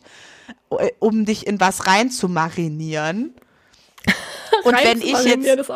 äh, 0.70 0.90
um 1.00 1.26
dich 1.26 1.46
in 1.46 1.60
was 1.60 1.86
rein 1.86 2.10
zu 2.10 2.28
marinieren. 2.28 3.34
Und 4.64 4.74
wenn 4.74 5.00
ich 5.00 5.24
jetzt 5.24 5.68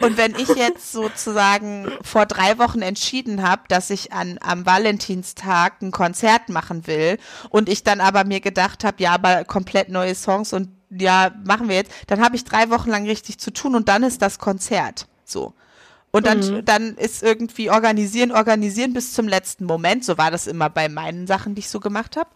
und 0.00 0.16
wenn 0.18 0.34
ich 0.34 0.48
jetzt 0.48 0.92
sozusagen 0.92 1.90
vor 2.02 2.26
drei 2.26 2.58
Wochen 2.58 2.82
entschieden 2.82 3.42
habe, 3.42 3.62
dass 3.68 3.88
ich 3.88 4.12
an 4.12 4.38
am 4.42 4.66
Valentinstag 4.66 5.80
ein 5.80 5.92
Konzert 5.92 6.48
machen 6.50 6.86
will 6.86 7.16
und 7.48 7.70
ich 7.70 7.84
dann 7.84 8.00
aber 8.00 8.24
mir 8.24 8.40
gedacht 8.40 8.84
habe, 8.84 9.02
ja, 9.02 9.12
aber 9.12 9.44
komplett 9.44 9.88
neue 9.88 10.14
Songs 10.14 10.52
und 10.52 10.68
ja, 10.90 11.32
machen 11.44 11.68
wir 11.68 11.76
jetzt, 11.76 11.92
dann 12.06 12.22
habe 12.22 12.36
ich 12.36 12.44
drei 12.44 12.70
Wochen 12.70 12.90
lang 12.90 13.06
richtig 13.06 13.38
zu 13.38 13.52
tun 13.52 13.74
und 13.74 13.88
dann 13.88 14.02
ist 14.02 14.22
das 14.22 14.38
Konzert. 14.38 15.06
So. 15.24 15.54
Und 16.10 16.26
dann, 16.26 16.38
mhm. 16.38 16.64
dann 16.64 16.94
ist 16.96 17.22
irgendwie 17.22 17.70
organisieren, 17.70 18.32
organisieren 18.32 18.94
bis 18.94 19.12
zum 19.12 19.28
letzten 19.28 19.64
Moment. 19.66 20.04
So 20.04 20.16
war 20.16 20.30
das 20.30 20.46
immer 20.46 20.70
bei 20.70 20.88
meinen 20.88 21.26
Sachen, 21.26 21.54
die 21.54 21.60
ich 21.60 21.68
so 21.68 21.80
gemacht 21.80 22.16
habe. 22.16 22.30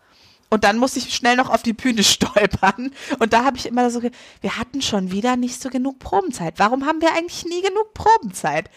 Und 0.51 0.65
dann 0.65 0.77
muss 0.77 0.97
ich 0.97 1.15
schnell 1.15 1.37
noch 1.37 1.49
auf 1.49 1.63
die 1.63 1.73
Bühne 1.73 2.03
stolpern. 2.05 2.93
Und 3.19 3.33
da 3.33 3.45
habe 3.45 3.57
ich 3.57 3.65
immer 3.65 3.91
so, 3.91 4.03
wir 4.03 4.59
hatten 4.59 4.83
schon 4.83 5.11
wieder 5.11 5.37
nicht 5.37 5.63
so 5.63 5.71
genug 5.71 5.99
Probenzeit. 5.99 6.59
Warum 6.59 6.85
haben 6.85 7.01
wir 7.01 7.15
eigentlich 7.15 7.47
nie 7.47 7.63
genug 7.63 7.95
Probenzeit? 7.95 8.69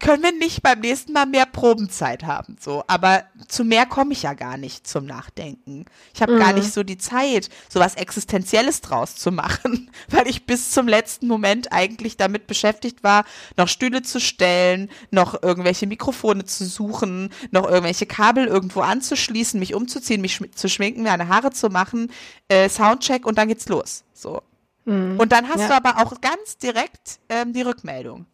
Können 0.00 0.22
wir 0.22 0.32
nicht 0.32 0.62
beim 0.62 0.80
nächsten 0.80 1.12
Mal 1.12 1.26
mehr 1.26 1.46
Probenzeit 1.46 2.24
haben? 2.24 2.56
So, 2.60 2.84
aber 2.86 3.24
zu 3.48 3.64
mehr 3.64 3.86
komme 3.86 4.12
ich 4.12 4.22
ja 4.22 4.34
gar 4.34 4.56
nicht 4.56 4.86
zum 4.86 5.06
Nachdenken. 5.06 5.86
Ich 6.14 6.22
habe 6.22 6.34
mhm. 6.34 6.38
gar 6.38 6.52
nicht 6.52 6.72
so 6.72 6.82
die 6.82 6.98
Zeit, 6.98 7.48
so 7.68 7.80
was 7.80 7.94
Existenzielles 7.94 8.80
draus 8.80 9.16
zu 9.16 9.32
machen, 9.32 9.90
weil 10.08 10.28
ich 10.28 10.46
bis 10.46 10.70
zum 10.70 10.88
letzten 10.88 11.26
Moment 11.26 11.72
eigentlich 11.72 12.16
damit 12.16 12.46
beschäftigt 12.46 13.02
war, 13.02 13.24
noch 13.56 13.68
Stühle 13.68 14.02
zu 14.02 14.20
stellen, 14.20 14.90
noch 15.10 15.42
irgendwelche 15.42 15.86
Mikrofone 15.86 16.44
zu 16.44 16.66
suchen, 16.66 17.30
noch 17.50 17.66
irgendwelche 17.66 18.06
Kabel 18.06 18.46
irgendwo 18.46 18.80
anzuschließen, 18.80 19.58
mich 19.58 19.74
umzuziehen, 19.74 20.20
mich 20.20 20.34
sch 20.34 20.42
zu 20.54 20.68
schminken, 20.68 21.02
meine 21.02 21.28
Haare 21.28 21.50
zu 21.50 21.68
machen, 21.68 22.10
äh, 22.48 22.68
Soundcheck 22.68 23.26
und 23.26 23.38
dann 23.38 23.48
geht's 23.48 23.68
los. 23.68 24.04
So. 24.12 24.42
Mhm. 24.84 25.18
Und 25.18 25.32
dann 25.32 25.48
hast 25.48 25.60
ja. 25.60 25.68
du 25.68 25.74
aber 25.76 26.02
auch 26.02 26.20
ganz 26.20 26.58
direkt 26.58 27.20
ähm, 27.28 27.52
die 27.52 27.62
Rückmeldung. 27.62 28.26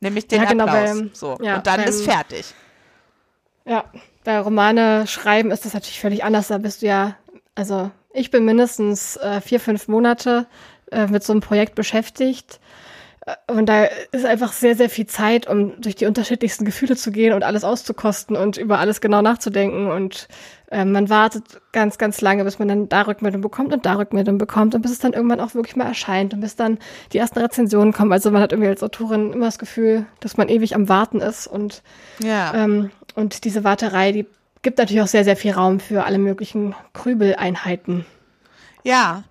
Nämlich 0.00 0.28
den 0.28 0.42
ja, 0.42 0.48
genau, 0.48 0.64
Applaus. 0.64 0.98
Weil, 0.98 1.10
so. 1.14 1.38
Ja, 1.40 1.56
und 1.56 1.66
dann 1.66 1.80
beim, 1.80 1.88
ist 1.88 2.04
fertig. 2.04 2.54
Ja, 3.64 3.84
bei 4.24 4.38
Romane 4.38 5.06
schreiben 5.06 5.50
ist 5.50 5.64
das 5.64 5.74
natürlich 5.74 6.00
völlig 6.00 6.24
anders. 6.24 6.48
Da 6.48 6.58
bist 6.58 6.82
du 6.82 6.86
ja, 6.86 7.16
also 7.54 7.90
ich 8.12 8.30
bin 8.30 8.44
mindestens 8.44 9.16
äh, 9.16 9.40
vier, 9.40 9.60
fünf 9.60 9.88
Monate 9.88 10.46
äh, 10.90 11.06
mit 11.06 11.24
so 11.24 11.32
einem 11.32 11.40
Projekt 11.40 11.74
beschäftigt. 11.74 12.60
Und 13.48 13.68
da 13.68 13.88
ist 14.12 14.24
einfach 14.24 14.52
sehr, 14.52 14.76
sehr 14.76 14.88
viel 14.88 15.06
Zeit, 15.06 15.48
um 15.48 15.80
durch 15.80 15.96
die 15.96 16.06
unterschiedlichsten 16.06 16.64
Gefühle 16.64 16.94
zu 16.94 17.10
gehen 17.10 17.32
und 17.32 17.42
alles 17.42 17.64
auszukosten 17.64 18.36
und 18.36 18.56
über 18.56 18.78
alles 18.78 19.00
genau 19.00 19.20
nachzudenken. 19.20 19.90
Und 19.90 20.28
äh, 20.70 20.84
man 20.84 21.10
wartet 21.10 21.60
ganz, 21.72 21.98
ganz 21.98 22.20
lange, 22.20 22.44
bis 22.44 22.60
man 22.60 22.68
dann 22.68 22.88
da 22.88 23.02
Rückmeldung 23.02 23.40
bekommt 23.40 23.72
und 23.72 23.84
da 23.84 23.94
Rückmeldung 23.94 24.38
bekommt 24.38 24.76
und 24.76 24.82
bis 24.82 24.92
es 24.92 25.00
dann 25.00 25.12
irgendwann 25.12 25.40
auch 25.40 25.54
wirklich 25.54 25.74
mal 25.74 25.88
erscheint 25.88 26.34
und 26.34 26.40
bis 26.40 26.54
dann 26.54 26.78
die 27.12 27.18
ersten 27.18 27.40
Rezensionen 27.40 27.92
kommen. 27.92 28.12
Also 28.12 28.30
man 28.30 28.40
hat 28.40 28.52
irgendwie 28.52 28.68
als 28.68 28.84
Autorin 28.84 29.32
immer 29.32 29.46
das 29.46 29.58
Gefühl, 29.58 30.06
dass 30.20 30.36
man 30.36 30.48
ewig 30.48 30.76
am 30.76 30.88
Warten 30.88 31.20
ist. 31.20 31.48
Und, 31.48 31.82
ja. 32.22 32.54
ähm, 32.54 32.90
und 33.16 33.44
diese 33.44 33.64
Warterei, 33.64 34.12
die 34.12 34.26
gibt 34.62 34.78
natürlich 34.78 35.02
auch 35.02 35.08
sehr, 35.08 35.24
sehr 35.24 35.36
viel 35.36 35.50
Raum 35.50 35.80
für 35.80 36.04
alle 36.04 36.18
möglichen 36.18 36.76
Krübeleinheiten. 36.92 38.06
Ja, 38.84 39.24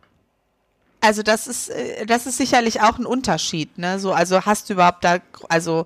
also 1.05 1.23
das 1.23 1.47
ist, 1.47 1.69
äh, 1.69 2.05
das 2.05 2.25
ist 2.25 2.37
sicherlich 2.37 2.81
auch 2.81 2.97
ein 2.97 3.05
Unterschied, 3.05 3.77
ne? 3.77 3.99
So, 3.99 4.13
also 4.13 4.45
hast 4.45 4.69
du 4.69 4.73
überhaupt 4.73 5.03
da, 5.03 5.19
also 5.49 5.85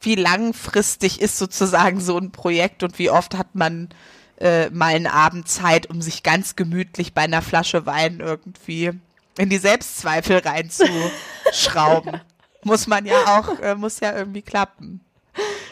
wie 0.00 0.14
langfristig 0.14 1.20
ist 1.20 1.38
sozusagen 1.38 2.00
so 2.00 2.18
ein 2.18 2.32
Projekt 2.32 2.82
und 2.82 2.98
wie 2.98 3.10
oft 3.10 3.36
hat 3.36 3.54
man 3.54 3.88
äh, 4.38 4.70
mal 4.70 4.94
einen 4.94 5.06
Abend 5.06 5.48
Zeit, 5.48 5.88
um 5.88 6.02
sich 6.02 6.22
ganz 6.22 6.56
gemütlich 6.56 7.14
bei 7.14 7.22
einer 7.22 7.42
Flasche 7.42 7.86
Wein 7.86 8.20
irgendwie 8.20 8.90
in 9.38 9.48
die 9.48 9.58
Selbstzweifel 9.58 10.38
reinzuschrauben. 10.38 12.20
muss 12.64 12.86
man 12.86 13.06
ja 13.06 13.38
auch, 13.38 13.58
äh, 13.60 13.74
muss 13.74 14.00
ja 14.00 14.16
irgendwie 14.16 14.42
klappen. 14.42 15.00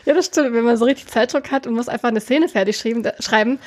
Ja, 0.04 0.14
das 0.14 0.26
stimmt. 0.26 0.54
Wenn 0.54 0.64
man 0.64 0.76
so 0.76 0.84
richtig 0.84 1.08
Zeitdruck 1.08 1.50
hat 1.50 1.66
und 1.66 1.74
muss 1.74 1.88
einfach 1.88 2.08
eine 2.08 2.20
Szene 2.20 2.48
fertig 2.48 2.78
schreiben, 2.78 3.58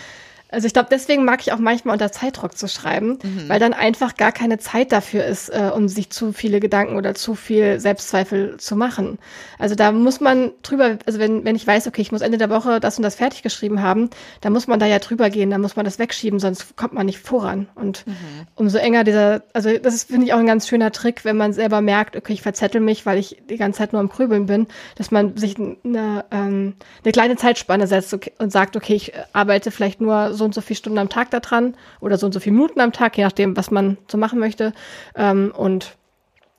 also 0.53 0.67
ich 0.67 0.73
glaube, 0.73 0.89
deswegen 0.91 1.25
mag 1.25 1.41
ich 1.41 1.51
auch 1.51 1.57
manchmal 1.57 1.93
unter 1.93 2.11
Zeitdruck 2.11 2.57
zu 2.57 2.67
schreiben, 2.67 3.17
mhm. 3.23 3.49
weil 3.49 3.59
dann 3.59 3.73
einfach 3.73 4.15
gar 4.15 4.31
keine 4.31 4.59
Zeit 4.59 4.91
dafür 4.91 5.25
ist, 5.25 5.49
äh, 5.49 5.71
um 5.75 5.87
sich 5.87 6.11
zu 6.11 6.31
viele 6.31 6.59
Gedanken 6.59 6.95
oder 6.95 7.15
zu 7.15 7.33
viel 7.35 7.79
Selbstzweifel 7.79 8.57
zu 8.57 8.75
machen. 8.75 9.17
Also 9.57 9.75
da 9.75 9.91
muss 9.91 10.19
man 10.19 10.51
drüber, 10.61 10.97
also 11.05 11.19
wenn, 11.19 11.43
wenn 11.43 11.55
ich 11.55 11.65
weiß, 11.65 11.87
okay, 11.87 12.01
ich 12.01 12.11
muss 12.11 12.21
Ende 12.21 12.37
der 12.37 12.49
Woche 12.49 12.79
das 12.79 12.97
und 12.97 13.03
das 13.03 13.15
fertig 13.15 13.41
geschrieben 13.41 13.81
haben, 13.81 14.09
dann 14.41 14.53
muss 14.53 14.67
man 14.67 14.79
da 14.79 14.85
ja 14.85 14.99
drüber 14.99 15.29
gehen, 15.29 15.49
dann 15.49 15.61
muss 15.61 15.75
man 15.75 15.85
das 15.85 15.99
wegschieben, 15.99 16.39
sonst 16.39 16.75
kommt 16.75 16.93
man 16.93 17.07
nicht 17.07 17.19
voran. 17.19 17.67
Und 17.73 18.05
mhm. 18.05 18.13
umso 18.55 18.77
enger 18.77 19.03
dieser, 19.03 19.41
also 19.53 19.75
das 19.77 19.95
ist, 19.95 20.09
finde 20.09 20.27
ich, 20.27 20.33
auch 20.33 20.39
ein 20.39 20.45
ganz 20.45 20.67
schöner 20.67 20.91
Trick, 20.91 21.25
wenn 21.25 21.37
man 21.37 21.53
selber 21.53 21.81
merkt, 21.81 22.15
okay, 22.15 22.33
ich 22.33 22.43
verzettel 22.43 22.79
mich, 22.79 23.05
weil 23.05 23.17
ich 23.17 23.41
die 23.49 23.57
ganze 23.57 23.79
Zeit 23.79 23.93
nur 23.93 23.99
am 23.99 24.09
Krübeln 24.09 24.45
bin, 24.45 24.67
dass 24.95 25.09
man 25.09 25.35
sich 25.35 25.57
eine, 25.57 26.25
ähm, 26.31 26.75
eine 27.03 27.11
kleine 27.11 27.37
Zeitspanne 27.37 27.87
setzt 27.87 28.15
und 28.37 28.51
sagt, 28.51 28.75
okay, 28.75 28.93
ich 28.93 29.13
arbeite 29.33 29.71
vielleicht 29.71 29.99
nur 29.99 30.33
so 30.33 30.42
so 30.43 30.45
und 30.45 30.53
so 30.53 30.61
viele 30.61 30.77
Stunden 30.77 30.99
am 30.99 31.09
Tag 31.09 31.31
da 31.31 31.39
dran 31.39 31.75
oder 32.01 32.17
so 32.17 32.25
und 32.25 32.33
so 32.33 32.39
viele 32.39 32.55
Minuten 32.55 32.81
am 32.81 32.91
Tag, 32.91 33.17
je 33.17 33.23
nachdem, 33.23 33.55
was 33.55 33.71
man 33.71 33.97
so 34.11 34.17
machen 34.17 34.39
möchte. 34.39 34.73
Ähm, 35.15 35.53
und 35.55 35.95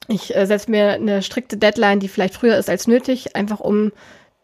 ich 0.08 0.34
äh, 0.34 0.46
setze 0.46 0.70
mir 0.70 0.92
eine 0.92 1.22
strikte 1.22 1.56
Deadline, 1.56 2.00
die 2.00 2.08
vielleicht 2.08 2.34
früher 2.34 2.56
ist 2.56 2.70
als 2.70 2.86
nötig, 2.86 3.36
einfach 3.36 3.60
um 3.60 3.92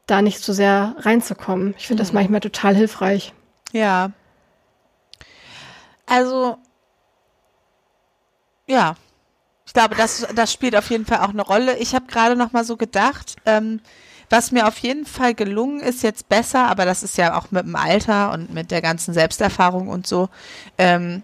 da 0.06 0.22
nicht 0.22 0.40
so 0.40 0.52
sehr 0.52 0.94
reinzukommen. 0.98 1.74
Ich 1.78 1.86
finde 1.86 2.02
mhm. 2.02 2.06
das 2.06 2.12
manchmal 2.12 2.40
total 2.40 2.74
hilfreich. 2.74 3.32
Ja. 3.72 4.12
Also, 6.06 6.58
ja. 8.66 8.94
Ich 9.66 9.72
glaube, 9.72 9.94
das, 9.94 10.26
das 10.34 10.52
spielt 10.52 10.74
auf 10.74 10.90
jeden 10.90 11.06
Fall 11.06 11.18
auch 11.18 11.28
eine 11.28 11.42
Rolle. 11.42 11.78
Ich 11.78 11.94
habe 11.94 12.06
gerade 12.06 12.34
noch 12.34 12.52
mal 12.52 12.64
so 12.64 12.76
gedacht, 12.76 13.36
ähm, 13.46 13.80
was 14.30 14.52
mir 14.52 14.66
auf 14.66 14.78
jeden 14.78 15.04
Fall 15.04 15.34
gelungen 15.34 15.80
ist, 15.80 16.02
jetzt 16.02 16.28
besser, 16.28 16.68
aber 16.68 16.84
das 16.84 17.02
ist 17.02 17.18
ja 17.18 17.36
auch 17.36 17.50
mit 17.50 17.64
dem 17.64 17.76
Alter 17.76 18.32
und 18.32 18.54
mit 18.54 18.70
der 18.70 18.80
ganzen 18.80 19.12
Selbsterfahrung 19.12 19.88
und 19.88 20.06
so, 20.06 20.28
ähm, 20.78 21.22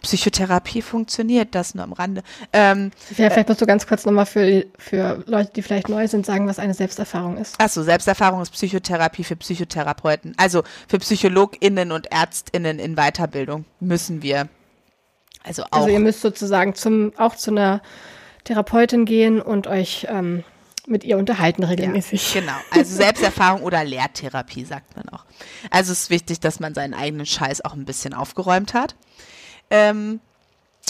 Psychotherapie 0.00 0.82
funktioniert, 0.82 1.54
das 1.54 1.74
nur 1.74 1.84
am 1.84 1.92
Rande. 1.92 2.22
Ähm, 2.52 2.90
ja, 3.16 3.30
vielleicht 3.30 3.48
musst 3.48 3.60
du 3.60 3.66
ganz 3.66 3.86
kurz 3.86 4.04
nochmal 4.04 4.26
für, 4.26 4.64
für 4.78 5.22
Leute, 5.26 5.50
die 5.54 5.62
vielleicht 5.62 5.88
neu 5.88 6.06
sind, 6.06 6.24
sagen, 6.24 6.46
was 6.46 6.58
eine 6.58 6.74
Selbsterfahrung 6.74 7.36
ist. 7.36 7.60
Achso, 7.60 7.82
Selbsterfahrung 7.82 8.40
ist 8.40 8.50
Psychotherapie 8.50 9.24
für 9.24 9.36
Psychotherapeuten. 9.36 10.34
Also 10.36 10.62
für 10.88 10.98
PsychologInnen 10.98 11.92
und 11.92 12.12
ÄrztInnen 12.12 12.78
in 12.78 12.96
Weiterbildung 12.96 13.64
müssen 13.80 14.22
wir. 14.22 14.48
Also, 15.42 15.62
also 15.62 15.64
auch. 15.64 15.78
Also 15.78 15.88
ihr 15.88 16.00
müsst 16.00 16.20
sozusagen 16.20 16.74
zum, 16.74 17.12
auch 17.16 17.34
zu 17.34 17.50
einer 17.50 17.80
Therapeutin 18.44 19.04
gehen 19.04 19.40
und 19.40 19.66
euch 19.66 20.06
ähm, 20.10 20.44
mit 20.88 21.04
ihr 21.04 21.18
unterhalten 21.18 21.64
regelmäßig. 21.64 22.34
Ja, 22.34 22.40
genau. 22.40 22.56
Also 22.70 22.94
Selbsterfahrung 22.94 23.62
oder 23.62 23.84
Lehrtherapie 23.84 24.64
sagt 24.64 24.96
man 24.96 25.08
auch. 25.08 25.24
Also 25.70 25.92
es 25.92 26.02
ist 26.02 26.10
wichtig, 26.10 26.40
dass 26.40 26.60
man 26.60 26.74
seinen 26.74 26.94
eigenen 26.94 27.26
Scheiß 27.26 27.64
auch 27.64 27.74
ein 27.74 27.84
bisschen 27.84 28.14
aufgeräumt 28.14 28.74
hat. 28.74 28.96
Ähm, 29.70 30.20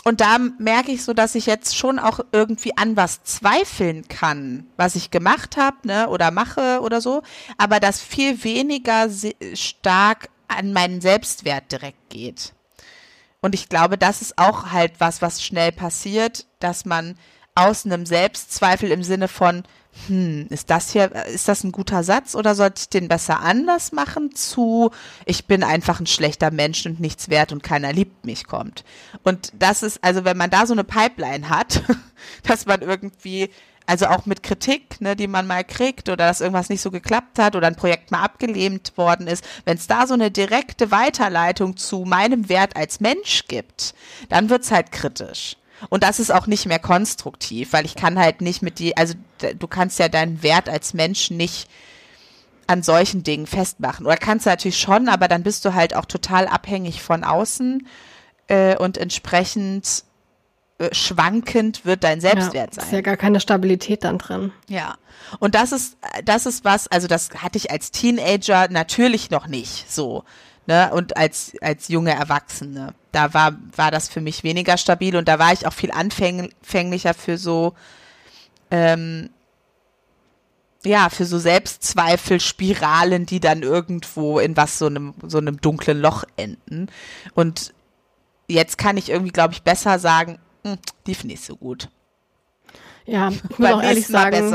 und 0.04 0.20
da 0.20 0.38
merke 0.58 0.92
ich 0.92 1.04
so, 1.04 1.12
dass 1.12 1.34
ich 1.34 1.46
jetzt 1.46 1.76
schon 1.76 1.98
auch 1.98 2.20
irgendwie 2.32 2.76
an 2.76 2.96
was 2.96 3.24
zweifeln 3.24 4.08
kann, 4.08 4.66
was 4.76 4.94
ich 4.94 5.10
gemacht 5.10 5.56
habe, 5.56 5.76
ne, 5.84 6.08
oder 6.08 6.30
mache 6.30 6.80
oder 6.80 7.00
so, 7.00 7.22
aber 7.58 7.80
das 7.80 8.00
viel 8.00 8.42
weniger 8.44 9.08
stark 9.54 10.28
an 10.46 10.72
meinen 10.72 11.00
Selbstwert 11.00 11.70
direkt 11.72 12.10
geht. 12.10 12.54
Und 13.40 13.54
ich 13.54 13.68
glaube, 13.68 13.98
das 13.98 14.22
ist 14.22 14.38
auch 14.38 14.70
halt 14.72 14.92
was, 14.98 15.20
was 15.22 15.42
schnell 15.42 15.72
passiert, 15.72 16.46
dass 16.58 16.84
man 16.84 17.18
aus 17.54 17.84
einem 17.84 18.06
Selbstzweifel 18.06 18.90
im 18.90 19.02
Sinne 19.02 19.28
von, 19.28 19.64
hm, 20.06 20.46
ist 20.50 20.70
das 20.70 20.90
hier, 20.92 21.14
ist 21.26 21.48
das 21.48 21.64
ein 21.64 21.72
guter 21.72 22.04
Satz 22.04 22.34
oder 22.34 22.54
sollte 22.54 22.82
ich 22.82 22.88
den 22.88 23.08
besser 23.08 23.40
anders 23.40 23.92
machen 23.92 24.34
zu, 24.34 24.90
ich 25.24 25.46
bin 25.46 25.62
einfach 25.64 26.00
ein 26.00 26.06
schlechter 26.06 26.50
Mensch 26.50 26.86
und 26.86 27.00
nichts 27.00 27.28
wert 27.28 27.52
und 27.52 27.62
keiner 27.62 27.92
liebt 27.92 28.24
mich 28.24 28.46
kommt. 28.46 28.84
Und 29.24 29.52
das 29.58 29.82
ist, 29.82 30.02
also 30.02 30.24
wenn 30.24 30.36
man 30.36 30.50
da 30.50 30.66
so 30.66 30.72
eine 30.72 30.84
Pipeline 30.84 31.48
hat, 31.48 31.82
dass 32.44 32.66
man 32.66 32.82
irgendwie, 32.82 33.50
also 33.86 34.06
auch 34.06 34.26
mit 34.26 34.42
Kritik, 34.42 35.00
ne, 35.00 35.16
die 35.16 35.26
man 35.26 35.46
mal 35.46 35.64
kriegt 35.64 36.08
oder 36.08 36.28
dass 36.28 36.40
irgendwas 36.40 36.68
nicht 36.68 36.82
so 36.82 36.90
geklappt 36.90 37.38
hat 37.38 37.56
oder 37.56 37.66
ein 37.66 37.76
Projekt 37.76 38.10
mal 38.10 38.22
abgelehnt 38.22 38.92
worden 38.96 39.26
ist, 39.26 39.44
wenn 39.64 39.78
es 39.78 39.86
da 39.86 40.06
so 40.06 40.14
eine 40.14 40.30
direkte 40.30 40.90
Weiterleitung 40.90 41.76
zu 41.76 42.04
meinem 42.04 42.48
Wert 42.48 42.76
als 42.76 43.00
Mensch 43.00 43.44
gibt, 43.48 43.94
dann 44.28 44.50
wird's 44.50 44.70
halt 44.70 44.92
kritisch. 44.92 45.56
Und 45.88 46.02
das 46.02 46.18
ist 46.18 46.32
auch 46.32 46.46
nicht 46.46 46.66
mehr 46.66 46.78
konstruktiv, 46.78 47.72
weil 47.72 47.84
ich 47.84 47.94
kann 47.94 48.18
halt 48.18 48.40
nicht 48.40 48.62
mit 48.62 48.78
dir, 48.78 48.92
also 48.96 49.14
du 49.58 49.66
kannst 49.66 49.98
ja 49.98 50.08
deinen 50.08 50.42
Wert 50.42 50.68
als 50.68 50.94
Mensch 50.94 51.30
nicht 51.30 51.68
an 52.66 52.82
solchen 52.82 53.22
Dingen 53.22 53.46
festmachen. 53.46 54.06
Oder 54.06 54.16
kannst 54.16 54.46
du 54.46 54.50
natürlich 54.50 54.78
schon, 54.78 55.08
aber 55.08 55.28
dann 55.28 55.42
bist 55.42 55.64
du 55.64 55.74
halt 55.74 55.94
auch 55.94 56.04
total 56.04 56.46
abhängig 56.46 57.02
von 57.02 57.24
außen 57.24 57.86
äh, 58.48 58.76
und 58.76 58.98
entsprechend 58.98 60.04
äh, 60.78 60.94
schwankend 60.94 61.84
wird 61.84 62.04
dein 62.04 62.20
Selbstwert 62.20 62.76
ja, 62.76 62.82
sein. 62.82 62.84
Ist 62.84 62.92
ja 62.92 63.00
gar 63.00 63.16
keine 63.16 63.40
Stabilität 63.40 64.04
dann 64.04 64.18
drin. 64.18 64.52
Ja. 64.68 64.96
Und 65.38 65.54
das 65.54 65.72
ist, 65.72 65.96
das 66.24 66.46
ist 66.46 66.64
was, 66.64 66.88
also 66.88 67.08
das 67.08 67.30
hatte 67.38 67.56
ich 67.56 67.70
als 67.70 67.90
Teenager 67.90 68.68
natürlich 68.68 69.30
noch 69.30 69.46
nicht 69.46 69.90
so 69.90 70.24
ne, 70.68 70.90
und 70.92 71.16
als, 71.16 71.54
als 71.60 71.88
junge 71.88 72.12
Erwachsene. 72.12 72.94
Da 73.12 73.32
war, 73.34 73.56
war 73.74 73.90
das 73.90 74.08
für 74.08 74.20
mich 74.20 74.44
weniger 74.44 74.76
stabil 74.76 75.16
und 75.16 75.28
da 75.28 75.38
war 75.38 75.52
ich 75.52 75.66
auch 75.66 75.72
viel 75.72 75.90
anfänglicher 75.90 77.14
für 77.14 77.38
so, 77.38 77.74
ähm, 78.70 79.30
ja, 80.84 81.08
für 81.08 81.24
so 81.24 81.38
Selbstzweifelspiralen, 81.38 83.26
die 83.26 83.40
dann 83.40 83.62
irgendwo 83.62 84.38
in 84.38 84.56
was 84.56 84.78
so 84.78 84.86
einem, 84.86 85.14
so 85.26 85.38
einem 85.38 85.60
dunklen 85.60 86.00
Loch 86.00 86.24
enden. 86.36 86.88
Und 87.34 87.72
jetzt 88.46 88.78
kann 88.78 88.96
ich 88.96 89.10
irgendwie, 89.10 89.32
glaube 89.32 89.54
ich, 89.54 89.62
besser 89.62 89.98
sagen, 89.98 90.38
hm, 90.64 90.78
die 91.06 91.14
finde 91.14 91.34
ich 91.34 91.40
so 91.40 91.56
gut. 91.56 91.88
Ja, 93.06 93.30
ich 93.50 93.58
muss 93.58 93.70
auch 93.70 93.82
ehrlich 93.82 94.06
sagen, 94.06 94.54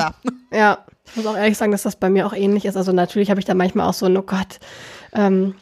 ja, 0.52 0.86
ich 1.06 1.16
muss 1.16 1.26
auch 1.26 1.36
ehrlich 1.36 1.58
sagen, 1.58 1.72
dass 1.72 1.84
das 1.84 1.96
bei 1.96 2.10
mir 2.10 2.26
auch 2.26 2.34
ähnlich 2.34 2.66
ist. 2.66 2.78
Also 2.78 2.92
natürlich 2.92 3.30
habe 3.30 3.40
ich 3.40 3.46
da 3.46 3.54
manchmal 3.54 3.88
auch 3.88 3.94
so, 3.94 4.06
oh 4.06 4.22
Gott, 4.22 4.60
ähm, 5.14 5.56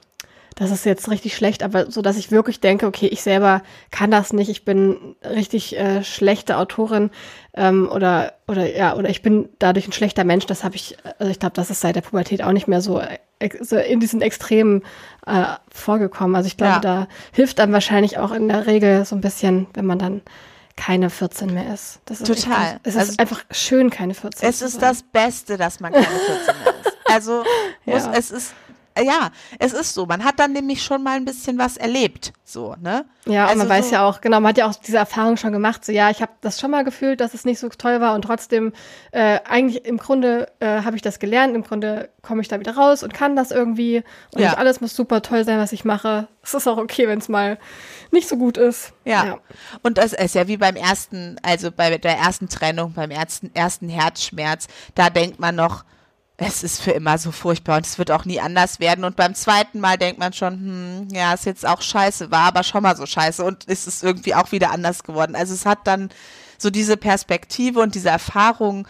das 0.61 0.69
ist 0.69 0.85
jetzt 0.85 1.09
richtig 1.09 1.35
schlecht, 1.35 1.63
aber 1.63 1.89
so, 1.89 2.03
dass 2.03 2.17
ich 2.17 2.29
wirklich 2.29 2.59
denke, 2.59 2.85
okay, 2.85 3.07
ich 3.07 3.23
selber 3.23 3.63
kann 3.89 4.11
das 4.11 4.31
nicht, 4.31 4.47
ich 4.47 4.63
bin 4.63 5.15
richtig 5.23 5.75
äh, 5.75 6.03
schlechte 6.03 6.57
Autorin 6.57 7.09
ähm, 7.55 7.89
oder 7.91 8.33
oder 8.47 8.71
ja 8.75 8.95
oder 8.95 9.09
ich 9.09 9.23
bin 9.23 9.49
dadurch 9.57 9.87
ein 9.87 9.91
schlechter 9.91 10.23
Mensch. 10.23 10.45
Das 10.45 10.63
habe 10.63 10.75
ich, 10.75 10.97
also 11.17 11.31
ich 11.31 11.39
glaube, 11.39 11.53
das 11.55 11.71
ist 11.71 11.81
seit 11.81 11.95
der 11.95 12.01
Pubertät 12.01 12.43
auch 12.43 12.51
nicht 12.51 12.67
mehr 12.67 12.81
so, 12.81 12.99
äh, 12.99 13.49
so 13.59 13.75
in 13.75 13.99
diesen 13.99 14.21
Extremen 14.21 14.83
äh, 15.25 15.45
vorgekommen. 15.71 16.35
Also 16.35 16.45
ich 16.45 16.57
glaube, 16.57 16.73
ja. 16.73 16.79
da 16.79 17.07
hilft 17.31 17.59
einem 17.59 17.73
wahrscheinlich 17.73 18.19
auch 18.19 18.31
in 18.31 18.47
der 18.47 18.67
Regel 18.67 19.03
so 19.03 19.15
ein 19.15 19.21
bisschen, 19.21 19.65
wenn 19.73 19.87
man 19.87 19.97
dann 19.97 20.21
keine 20.75 21.09
14 21.09 21.51
mehr 21.51 21.73
ist. 21.73 22.01
Ist 22.07 22.27
Total. 22.27 22.73
Echt, 22.73 22.79
es 22.83 22.97
also, 22.97 23.13
ist 23.13 23.19
einfach 23.19 23.43
schön, 23.49 23.89
keine 23.89 24.13
14 24.13 24.47
Es 24.47 24.61
ist 24.61 24.79
das 24.79 25.01
Beste, 25.01 25.57
dass 25.57 25.79
man 25.79 25.91
keine 25.91 26.05
14 26.05 26.45
mehr 26.63 26.73
ist. 26.85 26.97
Also 27.05 27.43
muss, 27.85 28.05
ja. 28.05 28.13
es 28.15 28.29
ist 28.29 28.53
ja, 28.99 29.31
es 29.59 29.73
ist 29.73 29.93
so. 29.93 30.05
Man 30.05 30.23
hat 30.23 30.39
dann 30.39 30.53
nämlich 30.53 30.83
schon 30.83 31.03
mal 31.03 31.17
ein 31.17 31.25
bisschen 31.25 31.57
was 31.57 31.77
erlebt, 31.77 32.33
so, 32.43 32.75
ne? 32.81 33.05
Ja, 33.25 33.45
also 33.45 33.53
und 33.53 33.57
man 33.59 33.67
so 33.67 33.73
weiß 33.73 33.91
ja 33.91 34.07
auch, 34.07 34.21
genau, 34.21 34.39
man 34.39 34.49
hat 34.49 34.57
ja 34.57 34.67
auch 34.67 34.75
diese 34.75 34.97
Erfahrung 34.97 35.37
schon 35.37 35.51
gemacht, 35.51 35.85
so, 35.85 35.91
ja, 35.91 36.09
ich 36.09 36.21
habe 36.21 36.31
das 36.41 36.59
schon 36.59 36.71
mal 36.71 36.83
gefühlt, 36.83 37.21
dass 37.21 37.33
es 37.33 37.45
nicht 37.45 37.59
so 37.59 37.69
toll 37.69 38.01
war 38.01 38.15
und 38.15 38.23
trotzdem, 38.23 38.73
äh, 39.11 39.39
eigentlich 39.47 39.85
im 39.85 39.97
Grunde 39.97 40.51
äh, 40.59 40.81
habe 40.81 40.95
ich 40.95 41.01
das 41.01 41.19
gelernt, 41.19 41.55
im 41.55 41.63
Grunde 41.63 42.09
komme 42.21 42.41
ich 42.41 42.47
da 42.47 42.59
wieder 42.59 42.75
raus 42.75 43.03
und 43.03 43.13
kann 43.13 43.35
das 43.35 43.51
irgendwie 43.51 44.03
und 44.33 44.41
ja. 44.41 44.49
nicht 44.49 44.57
alles 44.57 44.81
muss 44.81 44.95
super 44.95 45.21
toll 45.21 45.43
sein, 45.43 45.59
was 45.59 45.71
ich 45.71 45.85
mache. 45.85 46.27
Es 46.43 46.53
ist 46.53 46.67
auch 46.67 46.77
okay, 46.77 47.07
wenn 47.07 47.19
es 47.19 47.29
mal 47.29 47.57
nicht 48.11 48.27
so 48.27 48.37
gut 48.37 48.57
ist. 48.57 48.93
Ja. 49.05 49.25
ja. 49.25 49.37
Und 49.83 49.97
das 49.97 50.13
ist 50.13 50.35
ja 50.35 50.47
wie 50.47 50.57
beim 50.57 50.75
ersten, 50.75 51.37
also 51.43 51.71
bei 51.71 51.97
der 51.97 52.17
ersten 52.17 52.49
Trennung, 52.49 52.93
beim 52.93 53.11
ersten, 53.11 53.51
ersten 53.53 53.89
Herzschmerz, 53.89 54.67
da 54.95 55.09
denkt 55.09 55.39
man 55.39 55.55
noch, 55.55 55.83
es 56.43 56.63
ist 56.63 56.81
für 56.81 56.91
immer 56.91 57.17
so 57.17 57.31
furchtbar 57.31 57.77
und 57.77 57.85
es 57.85 57.99
wird 57.99 58.09
auch 58.11 58.25
nie 58.25 58.39
anders 58.39 58.79
werden. 58.79 59.03
Und 59.03 59.15
beim 59.15 59.35
zweiten 59.35 59.79
Mal 59.79 59.97
denkt 59.97 60.19
man 60.19 60.33
schon, 60.33 60.53
hm, 60.53 61.07
ja, 61.11 61.33
ist 61.33 61.45
jetzt 61.45 61.67
auch 61.67 61.81
scheiße, 61.81 62.31
war 62.31 62.45
aber 62.45 62.63
schon 62.63 62.81
mal 62.81 62.95
so 62.95 63.05
scheiße 63.05 63.43
und 63.43 63.65
ist 63.65 63.87
es 63.87 64.01
irgendwie 64.01 64.33
auch 64.33 64.51
wieder 64.51 64.71
anders 64.71 65.03
geworden. 65.03 65.35
Also 65.35 65.53
es 65.53 65.65
hat 65.65 65.85
dann 65.85 66.09
so 66.57 66.69
diese 66.69 66.97
Perspektive 66.97 67.79
und 67.79 67.95
diese 67.95 68.09
Erfahrung 68.09 68.87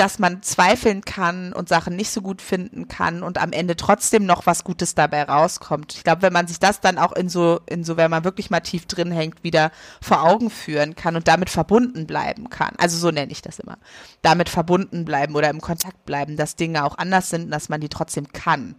dass 0.00 0.18
man 0.18 0.42
zweifeln 0.42 1.04
kann 1.04 1.52
und 1.52 1.68
Sachen 1.68 1.94
nicht 1.94 2.10
so 2.10 2.22
gut 2.22 2.40
finden 2.40 2.88
kann 2.88 3.22
und 3.22 3.36
am 3.36 3.52
Ende 3.52 3.76
trotzdem 3.76 4.24
noch 4.24 4.46
was 4.46 4.64
Gutes 4.64 4.94
dabei 4.94 5.24
rauskommt. 5.24 5.94
Ich 5.94 6.04
glaube, 6.04 6.22
wenn 6.22 6.32
man 6.32 6.46
sich 6.46 6.58
das 6.58 6.80
dann 6.80 6.96
auch 6.96 7.12
in 7.12 7.28
so, 7.28 7.60
in 7.66 7.84
so, 7.84 7.98
wenn 7.98 8.10
man 8.10 8.24
wirklich 8.24 8.48
mal 8.48 8.60
tief 8.60 8.86
drin 8.86 9.12
hängt, 9.12 9.44
wieder 9.44 9.70
vor 10.00 10.22
Augen 10.22 10.48
führen 10.48 10.96
kann 10.96 11.16
und 11.16 11.28
damit 11.28 11.50
verbunden 11.50 12.06
bleiben 12.06 12.48
kann. 12.48 12.72
Also 12.78 12.96
so 12.96 13.10
nenne 13.10 13.30
ich 13.30 13.42
das 13.42 13.58
immer. 13.58 13.76
Damit 14.22 14.48
verbunden 14.48 15.04
bleiben 15.04 15.36
oder 15.36 15.50
im 15.50 15.60
Kontakt 15.60 16.06
bleiben, 16.06 16.38
dass 16.38 16.56
Dinge 16.56 16.82
auch 16.86 16.96
anders 16.96 17.28
sind, 17.28 17.50
dass 17.50 17.68
man 17.68 17.82
die 17.82 17.90
trotzdem 17.90 18.32
kann. 18.32 18.76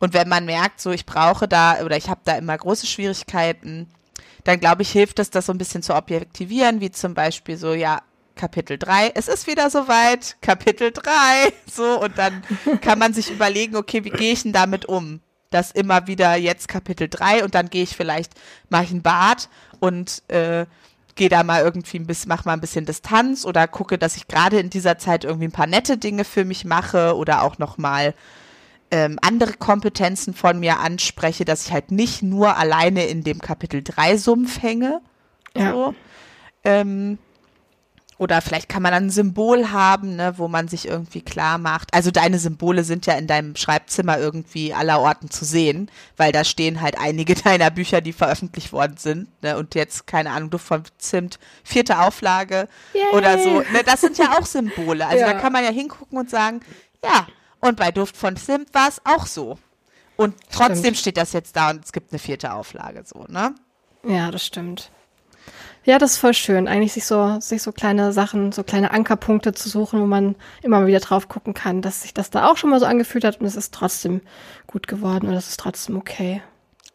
Und 0.00 0.14
wenn 0.14 0.28
man 0.28 0.46
merkt, 0.46 0.80
so 0.80 0.90
ich 0.90 1.06
brauche 1.06 1.46
da 1.46 1.84
oder 1.84 1.96
ich 1.96 2.10
habe 2.10 2.22
da 2.24 2.36
immer 2.36 2.58
große 2.58 2.88
Schwierigkeiten, 2.88 3.88
dann 4.42 4.58
glaube 4.58 4.82
ich, 4.82 4.90
hilft 4.90 5.20
es, 5.20 5.30
das 5.30 5.46
so 5.46 5.52
ein 5.52 5.58
bisschen 5.58 5.84
zu 5.84 5.94
objektivieren, 5.94 6.80
wie 6.80 6.90
zum 6.90 7.14
Beispiel 7.14 7.56
so, 7.56 7.72
ja, 7.72 8.02
Kapitel 8.36 8.78
3, 8.78 9.12
es 9.14 9.28
ist 9.28 9.46
wieder 9.46 9.70
soweit, 9.70 10.36
Kapitel 10.40 10.92
3, 10.92 11.52
so, 11.72 12.00
und 12.00 12.16
dann 12.16 12.42
kann 12.82 12.98
man 12.98 13.12
sich 13.12 13.30
überlegen, 13.30 13.76
okay, 13.76 14.04
wie 14.04 14.10
gehe 14.10 14.32
ich 14.32 14.42
denn 14.42 14.52
damit 14.52 14.84
um? 14.86 15.20
Das 15.50 15.70
immer 15.70 16.06
wieder 16.06 16.36
jetzt 16.36 16.68
Kapitel 16.68 17.08
3 17.08 17.44
und 17.44 17.54
dann 17.54 17.70
gehe 17.70 17.82
ich 17.82 17.96
vielleicht, 17.96 18.32
mache 18.68 18.84
ich 18.84 18.90
ein 18.92 19.02
Bad 19.02 19.48
und 19.80 20.22
äh, 20.28 20.66
gehe 21.14 21.28
da 21.28 21.42
mal 21.42 21.62
irgendwie 21.62 21.98
ein 21.98 22.06
bisschen, 22.06 22.28
mach 22.28 22.44
mal 22.44 22.52
ein 22.52 22.60
bisschen 22.60 22.84
Distanz 22.84 23.44
oder 23.44 23.66
gucke, 23.66 23.98
dass 23.98 24.16
ich 24.16 24.28
gerade 24.28 24.60
in 24.60 24.70
dieser 24.70 24.98
Zeit 24.98 25.24
irgendwie 25.24 25.48
ein 25.48 25.52
paar 25.52 25.66
nette 25.66 25.96
Dinge 25.96 26.24
für 26.24 26.44
mich 26.44 26.64
mache 26.64 27.16
oder 27.16 27.42
auch 27.42 27.58
nochmal 27.58 28.14
ähm, 28.90 29.18
andere 29.22 29.54
Kompetenzen 29.54 30.34
von 30.34 30.60
mir 30.60 30.78
anspreche, 30.78 31.44
dass 31.44 31.66
ich 31.66 31.72
halt 31.72 31.90
nicht 31.90 32.22
nur 32.22 32.56
alleine 32.56 33.06
in 33.06 33.24
dem 33.24 33.40
Kapitel 33.40 33.82
3 33.82 34.16
Sumpf 34.18 34.62
hänge. 34.62 35.00
Ja. 35.56 35.72
So. 35.72 35.94
Ähm, 36.64 37.18
oder 38.18 38.40
vielleicht 38.40 38.68
kann 38.68 38.82
man 38.82 38.92
dann 38.92 39.06
ein 39.06 39.10
Symbol 39.10 39.70
haben, 39.70 40.16
ne, 40.16 40.34
wo 40.38 40.48
man 40.48 40.68
sich 40.68 40.88
irgendwie 40.88 41.20
klar 41.20 41.58
macht. 41.58 41.92
Also 41.92 42.10
deine 42.10 42.38
Symbole 42.38 42.82
sind 42.82 43.04
ja 43.06 43.14
in 43.14 43.26
deinem 43.26 43.56
Schreibzimmer 43.56 44.18
irgendwie 44.18 44.72
aller 44.72 45.00
Orten 45.00 45.30
zu 45.30 45.44
sehen, 45.44 45.90
weil 46.16 46.32
da 46.32 46.44
stehen 46.44 46.80
halt 46.80 46.98
einige 46.98 47.34
deiner 47.42 47.70
Bücher, 47.70 48.00
die 48.00 48.12
veröffentlicht 48.12 48.72
worden 48.72 48.96
sind. 48.96 49.28
Ne, 49.42 49.58
und 49.58 49.74
jetzt, 49.74 50.06
keine 50.06 50.30
Ahnung, 50.30 50.50
du 50.50 50.58
von 50.58 50.82
Zimt, 50.98 51.38
vierte 51.62 51.98
Auflage 52.00 52.68
Yay. 52.94 53.02
oder 53.12 53.38
so. 53.38 53.60
Ne, 53.60 53.82
das 53.84 54.00
sind 54.00 54.16
ja 54.16 54.32
auch 54.38 54.46
Symbole. 54.46 55.06
Also 55.06 55.20
ja. 55.20 55.32
da 55.32 55.38
kann 55.38 55.52
man 55.52 55.64
ja 55.64 55.70
hingucken 55.70 56.18
und 56.18 56.30
sagen, 56.30 56.60
ja, 57.04 57.26
und 57.60 57.76
bei 57.76 57.90
Duft 57.90 58.16
von 58.16 58.36
Zimt 58.36 58.72
war 58.72 58.88
es 58.88 59.00
auch 59.04 59.26
so. 59.26 59.58
Und 60.16 60.34
trotzdem 60.50 60.78
stimmt. 60.78 60.96
steht 60.96 61.16
das 61.18 61.32
jetzt 61.34 61.56
da 61.56 61.70
und 61.70 61.84
es 61.84 61.92
gibt 61.92 62.12
eine 62.12 62.18
vierte 62.18 62.54
Auflage 62.54 63.02
so, 63.04 63.26
ne? 63.28 63.54
Ja, 64.02 64.30
das 64.30 64.46
stimmt. 64.46 64.90
Ja, 65.86 65.98
das 65.98 66.14
ist 66.14 66.18
voll 66.18 66.34
schön, 66.34 66.66
eigentlich 66.66 66.94
sich 66.94 67.06
so, 67.06 67.38
sich 67.38 67.62
so 67.62 67.70
kleine 67.70 68.12
Sachen, 68.12 68.50
so 68.50 68.64
kleine 68.64 68.90
Ankerpunkte 68.90 69.52
zu 69.52 69.68
suchen, 69.68 70.00
wo 70.00 70.06
man 70.06 70.34
immer 70.62 70.80
mal 70.80 70.88
wieder 70.88 70.98
drauf 70.98 71.28
gucken 71.28 71.54
kann, 71.54 71.80
dass 71.80 72.02
sich 72.02 72.12
das 72.12 72.28
da 72.28 72.50
auch 72.50 72.56
schon 72.56 72.70
mal 72.70 72.80
so 72.80 72.86
angefühlt 72.86 73.24
hat 73.24 73.40
und 73.40 73.46
es 73.46 73.54
ist 73.54 73.72
trotzdem 73.72 74.20
gut 74.66 74.88
geworden 74.88 75.28
und 75.28 75.34
es 75.34 75.48
ist 75.48 75.60
trotzdem 75.60 75.96
okay. 75.96 76.42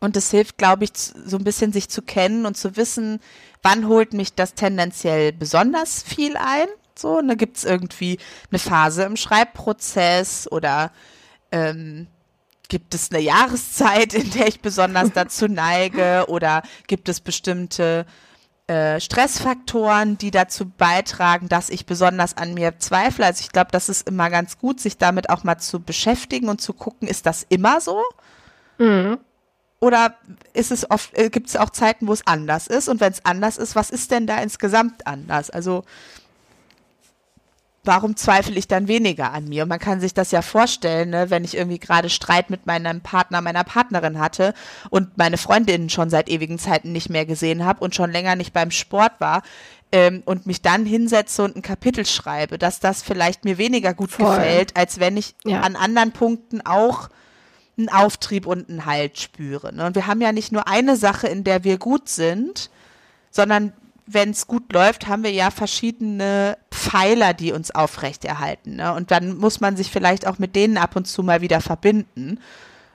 Und 0.01 0.17
es 0.17 0.29
hilft, 0.29 0.57
glaube 0.57 0.83
ich, 0.83 0.91
so 0.93 1.37
ein 1.37 1.45
bisschen 1.45 1.71
sich 1.71 1.87
zu 1.87 2.01
kennen 2.01 2.45
und 2.45 2.57
zu 2.57 2.75
wissen, 2.75 3.21
wann 3.63 3.87
holt 3.87 4.11
mich 4.11 4.33
das 4.33 4.55
tendenziell 4.55 5.31
besonders 5.31 6.03
viel 6.03 6.35
ein. 6.35 6.67
So, 6.93 7.19
und 7.19 7.29
da 7.29 7.35
gibt 7.35 7.55
es 7.55 7.63
irgendwie 7.63 8.17
eine 8.51 8.59
Phase 8.59 9.03
im 9.03 9.15
Schreibprozess 9.15 10.51
oder 10.51 10.91
ähm, 11.53 12.07
gibt 12.67 12.93
es 12.93 13.09
eine 13.09 13.21
Jahreszeit, 13.21 14.13
in 14.15 14.31
der 14.31 14.49
ich 14.49 14.59
besonders 14.59 15.13
dazu 15.13 15.47
neige 15.47 16.25
oder 16.27 16.61
gibt 16.87 17.07
es 17.07 17.21
bestimmte 17.21 18.05
äh, 18.71 19.01
Stressfaktoren, 19.01 20.17
die 20.17 20.31
dazu 20.31 20.65
beitragen, 20.65 21.49
dass 21.49 21.69
ich 21.69 21.85
besonders 21.85 22.37
an 22.37 22.53
mir 22.53 22.79
zweifle. 22.79 23.25
Also 23.25 23.41
ich 23.41 23.51
glaube, 23.51 23.69
das 23.71 23.89
ist 23.89 24.07
immer 24.07 24.29
ganz 24.29 24.59
gut, 24.59 24.79
sich 24.79 24.97
damit 24.97 25.29
auch 25.29 25.43
mal 25.43 25.57
zu 25.57 25.81
beschäftigen 25.81 26.47
und 26.47 26.61
zu 26.61 26.71
gucken, 26.71 27.09
ist 27.09 27.25
das 27.25 27.45
immer 27.49 27.81
so? 27.81 28.01
Mhm. 28.77 29.17
Oder 29.81 30.15
ist 30.53 30.71
es 30.71 30.89
oft, 30.89 31.17
äh, 31.17 31.29
gibt 31.29 31.49
es 31.49 31.57
auch 31.57 31.71
Zeiten, 31.71 32.07
wo 32.07 32.13
es 32.13 32.25
anders 32.25 32.67
ist? 32.67 32.87
Und 32.87 33.01
wenn 33.01 33.11
es 33.11 33.25
anders 33.25 33.57
ist, 33.57 33.75
was 33.75 33.89
ist 33.89 34.09
denn 34.09 34.25
da 34.25 34.37
insgesamt 34.37 35.05
anders? 35.05 35.49
Also 35.49 35.83
warum 37.83 38.15
zweifle 38.15 38.57
ich 38.57 38.67
dann 38.67 38.87
weniger 38.87 39.31
an 39.31 39.45
mir? 39.45 39.63
Und 39.63 39.69
man 39.69 39.79
kann 39.79 39.99
sich 39.99 40.13
das 40.13 40.31
ja 40.31 40.41
vorstellen, 40.41 41.09
ne, 41.09 41.29
wenn 41.29 41.43
ich 41.43 41.57
irgendwie 41.57 41.79
gerade 41.79 42.09
Streit 42.09 42.49
mit 42.49 42.65
meinem 42.65 43.01
Partner, 43.01 43.41
meiner 43.41 43.63
Partnerin 43.63 44.19
hatte 44.19 44.53
und 44.89 45.17
meine 45.17 45.37
Freundinnen 45.37 45.89
schon 45.89 46.09
seit 46.09 46.29
ewigen 46.29 46.59
Zeiten 46.59 46.91
nicht 46.91 47.09
mehr 47.09 47.25
gesehen 47.25 47.65
habe 47.65 47.83
und 47.83 47.95
schon 47.95 48.11
länger 48.11 48.35
nicht 48.35 48.53
beim 48.53 48.71
Sport 48.71 49.13
war. 49.19 49.43
Ähm, 49.93 50.23
und 50.23 50.45
mich 50.45 50.61
dann 50.61 50.85
hinsetze 50.85 51.43
und 51.43 51.57
ein 51.57 51.61
Kapitel 51.61 52.05
schreibe, 52.05 52.57
dass 52.57 52.79
das 52.79 53.01
vielleicht 53.01 53.43
mir 53.43 53.57
weniger 53.57 53.93
gut 53.93 54.11
Voll. 54.11 54.37
gefällt, 54.37 54.77
als 54.77 55.01
wenn 55.01 55.17
ich 55.17 55.35
ja. 55.43 55.59
an 55.61 55.75
anderen 55.75 56.13
Punkten 56.13 56.61
auch 56.61 57.09
einen 57.77 57.89
Auftrieb 57.89 58.45
und 58.45 58.69
einen 58.69 58.85
Halt 58.85 59.19
spüre. 59.19 59.73
Ne? 59.73 59.85
Und 59.85 59.95
wir 59.95 60.07
haben 60.07 60.21
ja 60.21 60.31
nicht 60.31 60.53
nur 60.53 60.67
eine 60.67 60.95
Sache, 60.95 61.27
in 61.27 61.43
der 61.43 61.65
wir 61.65 61.77
gut 61.77 62.07
sind, 62.07 62.69
sondern 63.31 63.73
wenn 64.13 64.31
es 64.31 64.47
gut 64.47 64.71
läuft, 64.73 65.07
haben 65.07 65.23
wir 65.23 65.31
ja 65.31 65.51
verschiedene 65.51 66.57
Pfeiler, 66.71 67.33
die 67.33 67.51
uns 67.51 67.71
aufrechterhalten. 67.71 68.75
Ne? 68.77 68.93
Und 68.93 69.11
dann 69.11 69.37
muss 69.37 69.59
man 69.59 69.77
sich 69.77 69.91
vielleicht 69.91 70.27
auch 70.27 70.39
mit 70.39 70.55
denen 70.55 70.77
ab 70.77 70.95
und 70.95 71.07
zu 71.07 71.23
mal 71.23 71.41
wieder 71.41 71.61
verbinden. 71.61 72.39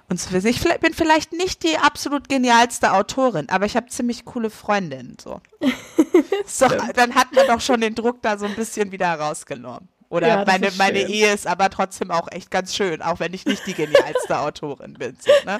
Und 0.08 0.20
so, 0.20 0.36
ich 0.36 0.60
bin 0.80 0.94
vielleicht 0.94 1.32
nicht 1.32 1.64
die 1.64 1.78
absolut 1.78 2.28
genialste 2.28 2.92
Autorin, 2.92 3.48
aber 3.48 3.66
ich 3.66 3.76
habe 3.76 3.88
ziemlich 3.88 4.24
coole 4.24 4.50
Freundinnen. 4.50 5.16
So. 5.20 5.40
so, 6.46 6.68
dann 6.94 7.14
hat 7.14 7.32
man 7.32 7.46
doch 7.48 7.60
schon 7.60 7.80
den 7.80 7.94
Druck 7.94 8.22
da 8.22 8.38
so 8.38 8.46
ein 8.46 8.54
bisschen 8.54 8.92
wieder 8.92 9.12
rausgenommen. 9.14 9.88
Oder 10.09 10.28
ja, 10.28 10.44
meine, 10.46 10.70
meine 10.78 11.00
Ehe 11.00 11.32
ist 11.32 11.46
aber 11.46 11.68
trotzdem 11.68 12.12
auch 12.12 12.28
echt 12.30 12.50
ganz 12.50 12.76
schön, 12.76 13.02
auch 13.02 13.18
wenn 13.18 13.34
ich 13.34 13.44
nicht 13.44 13.66
die 13.66 13.74
genialste 13.74 14.38
Autorin 14.38 14.94
bin. 14.94 15.16
So, 15.20 15.32
ne? 15.44 15.59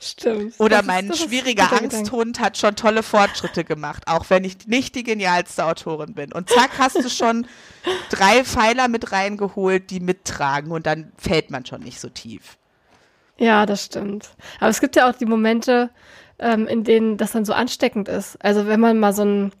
Stimmt. 0.00 0.54
Oder 0.58 0.78
das 0.78 0.86
mein 0.86 1.10
ist, 1.10 1.22
schwieriger 1.22 1.70
Angsthund 1.70 2.40
hat 2.40 2.56
schon 2.56 2.74
tolle 2.74 3.02
Fortschritte 3.02 3.64
gemacht, 3.64 4.04
auch 4.06 4.30
wenn 4.30 4.44
ich 4.44 4.66
nicht 4.66 4.94
die 4.94 5.02
genialste 5.02 5.66
Autorin 5.66 6.14
bin. 6.14 6.32
Und 6.32 6.48
zack, 6.48 6.78
hast 6.78 6.96
du 6.96 7.10
schon 7.10 7.46
drei 8.10 8.44
Pfeiler 8.44 8.88
mit 8.88 9.12
reingeholt, 9.12 9.90
die 9.90 10.00
mittragen 10.00 10.72
und 10.72 10.86
dann 10.86 11.12
fällt 11.18 11.50
man 11.50 11.66
schon 11.66 11.82
nicht 11.82 12.00
so 12.00 12.08
tief. 12.08 12.56
Ja, 13.38 13.66
das 13.66 13.84
stimmt. 13.84 14.30
Aber 14.58 14.70
es 14.70 14.80
gibt 14.80 14.96
ja 14.96 15.10
auch 15.10 15.14
die 15.14 15.26
Momente, 15.26 15.90
ähm, 16.38 16.66
in 16.66 16.84
denen 16.84 17.18
das 17.18 17.32
dann 17.32 17.44
so 17.44 17.52
ansteckend 17.52 18.08
ist. 18.08 18.42
Also 18.42 18.66
wenn 18.66 18.80
man 18.80 18.98
mal 18.98 19.12
so 19.12 19.24
ein 19.24 19.52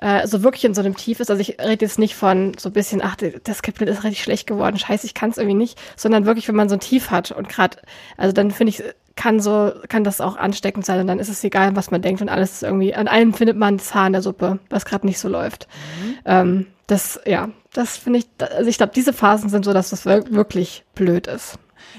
äh, 0.00 0.26
so 0.26 0.42
wirklich 0.42 0.64
in 0.64 0.74
so 0.74 0.80
einem 0.80 0.96
Tief 0.96 1.20
ist. 1.20 1.30
Also 1.30 1.40
ich 1.40 1.60
rede 1.60 1.84
jetzt 1.84 1.98
nicht 1.98 2.14
von 2.14 2.52
so 2.58 2.70
ein 2.70 2.72
bisschen, 2.72 3.02
ach, 3.02 3.16
das 3.44 3.62
Kapitel 3.62 3.88
ist 3.88 4.04
richtig 4.04 4.22
schlecht 4.22 4.46
geworden, 4.46 4.78
scheiße, 4.78 5.06
ich 5.06 5.14
kann 5.14 5.30
es 5.30 5.38
irgendwie 5.38 5.56
nicht, 5.56 5.78
sondern 5.96 6.26
wirklich, 6.26 6.48
wenn 6.48 6.56
man 6.56 6.68
so 6.68 6.74
ein 6.76 6.80
Tief 6.80 7.10
hat 7.10 7.30
und 7.30 7.48
gerade, 7.48 7.78
also 8.16 8.32
dann 8.32 8.50
finde 8.50 8.70
ich, 8.70 8.82
kann 9.16 9.40
so, 9.40 9.72
kann 9.88 10.04
das 10.04 10.20
auch 10.20 10.36
ansteckend 10.36 10.86
sein 10.86 11.00
und 11.00 11.06
dann 11.06 11.18
ist 11.18 11.28
es 11.28 11.44
egal, 11.44 11.76
was 11.76 11.90
man 11.90 12.00
denkt 12.00 12.22
und 12.22 12.28
alles 12.28 12.52
ist 12.52 12.62
irgendwie, 12.62 12.94
an 12.94 13.08
allem 13.08 13.34
findet 13.34 13.56
man 13.56 13.76
das 13.76 13.94
Haar 13.94 14.06
in 14.06 14.14
der 14.14 14.22
Suppe, 14.22 14.58
was 14.70 14.84
gerade 14.84 15.06
nicht 15.06 15.18
so 15.18 15.28
läuft. 15.28 15.68
Mhm. 16.02 16.14
Ähm, 16.24 16.66
das, 16.86 17.20
ja, 17.26 17.50
das 17.72 17.96
finde 17.98 18.20
ich, 18.20 18.26
also 18.38 18.68
ich 18.68 18.78
glaube, 18.78 18.92
diese 18.94 19.12
Phasen 19.12 19.50
sind 19.50 19.64
so, 19.64 19.72
dass 19.72 19.90
das 19.90 20.06
wirklich 20.06 20.84
blöd 20.94 21.26
ist. 21.26 21.58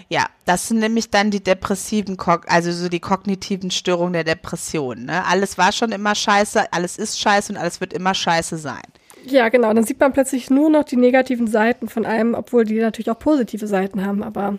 Ja, 0.10 0.28
das 0.46 0.68
sind 0.68 0.80
nämlich 0.80 1.10
dann 1.10 1.32
die 1.32 1.44
depressiven, 1.44 2.18
also 2.48 2.72
so 2.72 2.90
die 2.90 3.00
kognitiven 3.00 3.72
Störungen 3.72 4.14
der 4.14 4.24
Depression. 4.24 5.06
Ne? 5.06 5.26
Alles 5.26 5.58
war 5.58 5.72
schon 5.72 5.92
immer 5.92 6.16
scheiße, 6.16 6.72
alles 6.74 6.98
ist 6.98 7.20
scheiße 7.20 7.54
und 7.54 7.58
alles 7.58 7.82
wird 7.82 7.94
immer 7.94 8.14
scheiße 8.14 8.58
sein. 8.58 8.82
Ja, 9.26 9.50
genau. 9.50 9.74
Dann 9.74 9.84
sieht 9.84 10.00
man 10.00 10.14
plötzlich 10.14 10.50
nur 10.50 10.70
noch 10.70 10.84
die 10.84 10.98
negativen 10.98 11.48
Seiten 11.48 11.90
von 11.90 12.06
einem, 12.06 12.34
obwohl 12.34 12.66
die 12.66 12.80
natürlich 12.80 13.10
auch 13.10 13.20
positive 13.20 13.68
Seiten 13.68 14.06
haben, 14.06 14.24
aber. 14.24 14.58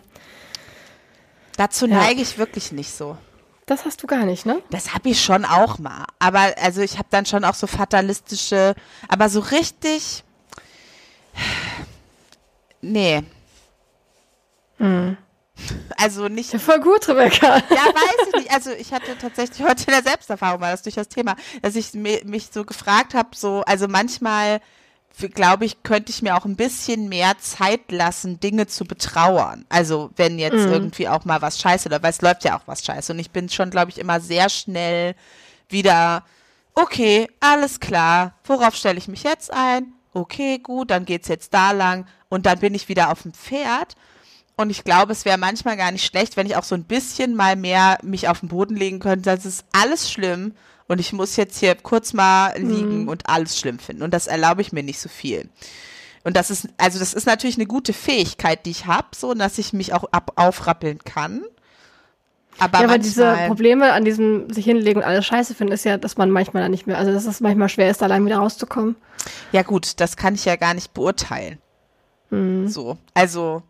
Dazu 1.57 1.85
ja. 1.85 1.97
neige 1.97 2.21
ich 2.21 2.37
wirklich 2.37 2.71
nicht 2.71 2.91
so. 2.91 3.17
Das 3.65 3.85
hast 3.85 4.03
du 4.03 4.07
gar 4.07 4.25
nicht, 4.25 4.45
ne? 4.45 4.61
Das 4.71 4.93
habe 4.93 5.09
ich 5.09 5.21
schon 5.21 5.45
auch 5.45 5.79
mal. 5.79 6.05
Aber 6.19 6.53
also 6.61 6.81
ich 6.81 6.97
habe 6.97 7.07
dann 7.11 7.25
schon 7.25 7.45
auch 7.45 7.53
so 7.53 7.67
fatalistische, 7.67 8.75
aber 9.07 9.29
so 9.29 9.39
richtig. 9.39 10.23
Nee. 12.85 13.23
Hm. 14.77 15.17
Also 15.97 16.27
nicht. 16.27 16.51
Ja, 16.51 16.59
voll 16.59 16.79
gut, 16.79 17.07
Rebecca. 17.07 17.57
Ja, 17.57 17.85
weiß 17.85 18.27
ich 18.27 18.33
nicht. 18.41 18.51
Also 18.51 18.71
ich 18.71 18.91
hatte 18.91 19.17
tatsächlich 19.19 19.65
heute 19.65 19.83
in 19.83 19.93
der 19.93 20.03
Selbsterfahrung 20.03 20.61
war 20.61 20.71
das 20.71 20.81
durch 20.81 20.95
das 20.95 21.09
Thema, 21.09 21.35
dass 21.61 21.75
ich 21.75 21.93
mich 21.93 22.49
so 22.51 22.65
gefragt 22.65 23.13
habe, 23.13 23.29
so, 23.35 23.61
also 23.65 23.87
manchmal 23.87 24.59
glaube 25.33 25.65
ich, 25.65 25.83
könnte 25.83 26.11
ich 26.11 26.21
mir 26.21 26.35
auch 26.35 26.45
ein 26.45 26.55
bisschen 26.55 27.07
mehr 27.07 27.37
Zeit 27.37 27.91
lassen, 27.91 28.39
Dinge 28.39 28.67
zu 28.67 28.85
betrauern. 28.85 29.65
Also 29.69 30.09
wenn 30.15 30.39
jetzt 30.39 30.65
mhm. 30.65 30.73
irgendwie 30.73 31.07
auch 31.07 31.23
mal 31.25 31.41
was 31.41 31.59
scheiße 31.59 31.87
oder 31.87 32.01
weil 32.01 32.09
es 32.09 32.21
läuft 32.21 32.43
ja 32.43 32.57
auch 32.57 32.63
was 32.65 32.83
scheiße. 32.83 33.13
Und 33.13 33.19
ich 33.19 33.31
bin 33.31 33.47
schon, 33.49 33.69
glaube 33.69 33.91
ich, 33.91 33.99
immer 33.99 34.19
sehr 34.19 34.49
schnell 34.49 35.15
wieder, 35.69 36.23
okay, 36.73 37.27
alles 37.39 37.79
klar, 37.79 38.33
worauf 38.43 38.75
stelle 38.75 38.97
ich 38.97 39.07
mich 39.07 39.23
jetzt 39.23 39.53
ein? 39.53 39.93
Okay, 40.13 40.59
gut, 40.59 40.91
dann 40.91 41.05
geht's 41.05 41.27
jetzt 41.27 41.53
da 41.53 41.71
lang 41.71 42.07
und 42.29 42.45
dann 42.45 42.59
bin 42.59 42.73
ich 42.73 42.89
wieder 42.89 43.11
auf 43.11 43.21
dem 43.21 43.33
Pferd. 43.33 43.95
Und 44.55 44.69
ich 44.69 44.83
glaube, 44.83 45.11
es 45.11 45.25
wäre 45.25 45.37
manchmal 45.37 45.77
gar 45.77 45.91
nicht 45.91 46.05
schlecht, 46.05 46.37
wenn 46.37 46.45
ich 46.45 46.55
auch 46.55 46.63
so 46.63 46.75
ein 46.75 46.83
bisschen 46.83 47.35
mal 47.35 47.55
mehr 47.55 47.97
mich 48.03 48.27
auf 48.27 48.41
den 48.41 48.49
Boden 48.49 48.75
legen 48.75 48.99
könnte. 48.99 49.23
Das 49.23 49.45
ist 49.45 49.65
alles 49.71 50.11
schlimm 50.11 50.53
und 50.87 50.99
ich 50.99 51.11
muss 51.11 51.35
jetzt 51.37 51.57
hier 51.57 51.75
kurz 51.75 52.13
mal 52.13 52.55
liegen 52.57 53.03
mhm. 53.03 53.07
und 53.07 53.27
alles 53.27 53.59
schlimm 53.59 53.79
finden. 53.79 54.03
Und 54.03 54.13
das 54.13 54.27
erlaube 54.27 54.61
ich 54.61 54.71
mir 54.71 54.83
nicht 54.83 54.99
so 54.99 55.09
viel. 55.09 55.49
Und 56.23 56.37
das 56.37 56.51
ist, 56.51 56.69
also 56.77 56.99
das 56.99 57.13
ist 57.13 57.25
natürlich 57.25 57.57
eine 57.57 57.65
gute 57.65 57.93
Fähigkeit, 57.93 58.65
die 58.65 58.71
ich 58.71 58.85
habe, 58.85 59.07
so 59.15 59.33
dass 59.33 59.57
ich 59.57 59.73
mich 59.73 59.93
auch 59.93 60.05
ab, 60.11 60.33
aufrappeln 60.35 60.99
kann. 61.03 61.43
Aber, 62.59 62.79
ja, 62.79 62.85
aber 62.85 62.99
diese 62.99 63.35
Probleme 63.47 63.93
an 63.93 64.05
diesem 64.05 64.53
sich 64.53 64.65
hinlegen 64.65 65.01
und 65.01 65.07
alles 65.07 65.25
scheiße 65.25 65.55
finden, 65.55 65.73
ist 65.73 65.85
ja, 65.85 65.97
dass 65.97 66.17
man 66.17 66.29
manchmal 66.29 66.61
da 66.61 66.69
nicht 66.69 66.85
mehr, 66.85 66.99
also 66.99 67.11
dass 67.11 67.25
es 67.25 67.41
manchmal 67.41 67.67
schwer 67.67 67.89
ist, 67.89 68.03
allein 68.03 68.25
wieder 68.25 68.37
rauszukommen. 68.37 68.95
Ja 69.51 69.63
gut, 69.63 69.99
das 69.99 70.15
kann 70.17 70.35
ich 70.35 70.45
ja 70.45 70.55
gar 70.55 70.75
nicht 70.75 70.93
beurteilen. 70.93 71.57
Mhm. 72.29 72.67
So, 72.67 72.97
also 73.15 73.63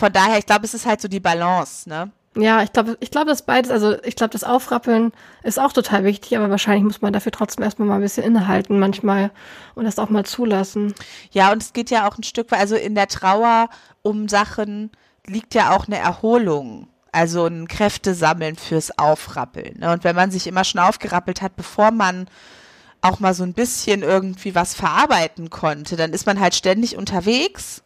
von 0.00 0.12
daher, 0.12 0.38
ich 0.38 0.46
glaube, 0.46 0.64
es 0.64 0.74
ist 0.74 0.86
halt 0.86 1.00
so 1.00 1.08
die 1.08 1.20
Balance, 1.20 1.88
ne? 1.88 2.10
Ja, 2.36 2.62
ich 2.62 2.72
glaube, 2.72 2.96
ich 3.00 3.10
glaube, 3.10 3.26
das 3.26 3.42
beides, 3.42 3.70
also 3.70 4.02
ich 4.02 4.16
glaube, 4.16 4.30
das 4.32 4.44
Aufrappeln 4.44 5.12
ist 5.42 5.58
auch 5.58 5.72
total 5.72 6.04
wichtig, 6.04 6.36
aber 6.36 6.48
wahrscheinlich 6.48 6.84
muss 6.84 7.02
man 7.02 7.12
dafür 7.12 7.32
trotzdem 7.32 7.64
erstmal 7.64 7.88
mal 7.88 7.96
ein 7.96 8.00
bisschen 8.00 8.24
innehalten 8.24 8.78
manchmal 8.78 9.30
und 9.74 9.84
das 9.84 9.98
auch 9.98 10.08
mal 10.08 10.24
zulassen. 10.24 10.94
Ja, 11.32 11.52
und 11.52 11.62
es 11.62 11.72
geht 11.72 11.90
ja 11.90 12.08
auch 12.08 12.16
ein 12.16 12.22
Stück 12.22 12.50
weit, 12.50 12.60
also 12.60 12.76
in 12.76 12.94
der 12.94 13.08
Trauer 13.08 13.68
um 14.02 14.28
Sachen 14.28 14.90
liegt 15.26 15.54
ja 15.54 15.76
auch 15.76 15.86
eine 15.86 15.98
Erholung. 15.98 16.88
Also 17.12 17.44
ein 17.46 17.66
Kräftesammeln 17.68 18.54
fürs 18.56 18.96
Aufrappeln. 18.96 19.80
Ne? 19.80 19.92
Und 19.92 20.04
wenn 20.04 20.14
man 20.14 20.30
sich 20.30 20.46
immer 20.46 20.62
schon 20.62 20.80
aufgerappelt 20.80 21.42
hat, 21.42 21.56
bevor 21.56 21.90
man 21.90 22.28
auch 23.02 23.18
mal 23.18 23.34
so 23.34 23.42
ein 23.42 23.52
bisschen 23.52 24.02
irgendwie 24.02 24.54
was 24.54 24.74
verarbeiten 24.74 25.50
konnte, 25.50 25.96
dann 25.96 26.12
ist 26.12 26.26
man 26.26 26.38
halt 26.38 26.54
ständig 26.54 26.96
unterwegs 26.96 27.82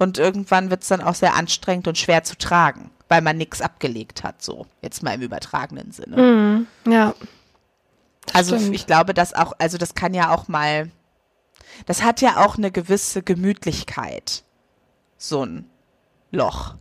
und 0.00 0.16
irgendwann 0.16 0.70
wird 0.70 0.82
es 0.82 0.88
dann 0.88 1.02
auch 1.02 1.14
sehr 1.14 1.34
anstrengend 1.34 1.86
und 1.86 1.98
schwer 1.98 2.24
zu 2.24 2.36
tragen, 2.36 2.90
weil 3.08 3.20
man 3.20 3.36
nichts 3.36 3.60
abgelegt 3.60 4.24
hat, 4.24 4.42
so 4.42 4.66
jetzt 4.80 5.02
mal 5.02 5.12
im 5.12 5.20
übertragenen 5.20 5.92
Sinne. 5.92 6.16
Mm, 6.16 6.90
ja. 6.90 7.14
Also 8.32 8.56
stimmt. 8.56 8.74
ich 8.74 8.86
glaube, 8.86 9.12
dass 9.12 9.34
auch, 9.34 9.52
also 9.58 9.76
das 9.76 9.94
kann 9.94 10.14
ja 10.14 10.34
auch 10.34 10.48
mal, 10.48 10.90
das 11.84 12.02
hat 12.02 12.22
ja 12.22 12.38
auch 12.44 12.56
eine 12.56 12.70
gewisse 12.70 13.22
Gemütlichkeit, 13.22 14.42
so 15.18 15.44
ein 15.44 15.68
Loch. 16.30 16.76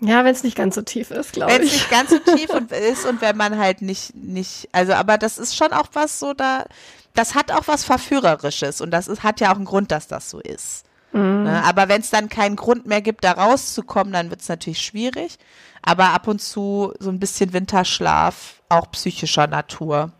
Ja, 0.00 0.22
wenn 0.22 0.34
es 0.34 0.42
nicht 0.42 0.56
ganz 0.56 0.74
so 0.74 0.82
tief 0.82 1.10
ist, 1.10 1.32
glaube 1.32 1.50
ich. 1.50 1.58
Wenn 1.58 1.66
es 1.66 1.72
nicht 1.72 1.90
ganz 1.90 2.10
so 2.10 2.18
tief 2.18 2.50
und 2.54 2.70
ist 2.72 3.06
und 3.06 3.22
wenn 3.22 3.38
man 3.38 3.56
halt 3.56 3.80
nicht, 3.80 4.14
nicht, 4.14 4.68
also 4.72 4.92
aber 4.92 5.16
das 5.16 5.38
ist 5.38 5.56
schon 5.56 5.72
auch 5.72 5.88
was 5.94 6.18
so 6.18 6.34
da, 6.34 6.66
das 7.14 7.34
hat 7.34 7.50
auch 7.52 7.68
was 7.68 7.84
Verführerisches 7.84 8.82
und 8.82 8.90
das 8.90 9.08
ist, 9.08 9.22
hat 9.22 9.40
ja 9.40 9.50
auch 9.50 9.56
einen 9.56 9.64
Grund, 9.64 9.92
dass 9.92 10.08
das 10.08 10.28
so 10.28 10.40
ist. 10.40 10.84
Mhm. 11.14 11.44
Ne? 11.44 11.62
Aber 11.64 11.88
wenn 11.88 12.00
es 12.00 12.10
dann 12.10 12.28
keinen 12.28 12.56
Grund 12.56 12.86
mehr 12.86 13.00
gibt, 13.00 13.24
da 13.24 13.32
rauszukommen, 13.32 14.12
dann 14.12 14.30
wird 14.30 14.40
es 14.40 14.48
natürlich 14.48 14.82
schwierig. 14.82 15.38
Aber 15.80 16.10
ab 16.10 16.28
und 16.28 16.40
zu 16.40 16.92
so 16.98 17.10
ein 17.10 17.20
bisschen 17.20 17.52
Winterschlaf, 17.52 18.62
auch 18.68 18.90
psychischer 18.90 19.46
Natur, 19.46 20.12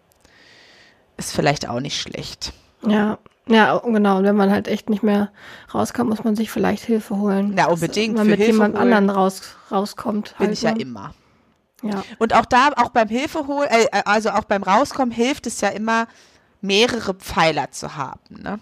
ist 1.16 1.32
vielleicht 1.32 1.68
auch 1.68 1.80
nicht 1.80 2.00
schlecht. 2.00 2.52
Ja, 2.86 3.18
ja, 3.46 3.76
genau. 3.78 4.18
Und 4.18 4.24
wenn 4.24 4.36
man 4.36 4.50
halt 4.50 4.68
echt 4.68 4.88
nicht 4.88 5.02
mehr 5.02 5.30
rauskommt, 5.74 6.08
muss 6.10 6.24
man 6.24 6.36
sich 6.36 6.50
vielleicht 6.50 6.84
Hilfe 6.84 7.16
holen. 7.16 7.56
Ja, 7.56 7.66
unbedingt. 7.66 8.14
Dass 8.14 8.20
man 8.20 8.28
mit 8.28 8.38
Hilfe 8.38 8.52
jemand 8.52 8.74
holen 8.74 8.92
anderen 8.92 9.10
raus, 9.10 9.56
rauskommt. 9.70 10.34
Bin 10.38 10.46
halt, 10.46 10.52
ich 10.56 10.62
ja 10.62 10.72
ne? 10.72 10.80
immer. 10.80 11.14
Ja. 11.82 12.02
Und 12.18 12.34
auch 12.34 12.46
da, 12.46 12.70
auch 12.76 12.90
beim 12.90 13.08
Hilfe 13.08 13.46
holen, 13.46 13.68
äh, 13.70 14.02
also 14.06 14.30
auch 14.30 14.44
beim 14.44 14.62
Rauskommen 14.62 15.12
hilft 15.12 15.46
es 15.46 15.60
ja 15.60 15.68
immer, 15.68 16.06
mehrere 16.62 17.12
Pfeiler 17.12 17.70
zu 17.72 17.96
haben. 17.96 18.20
Ne? 18.42 18.58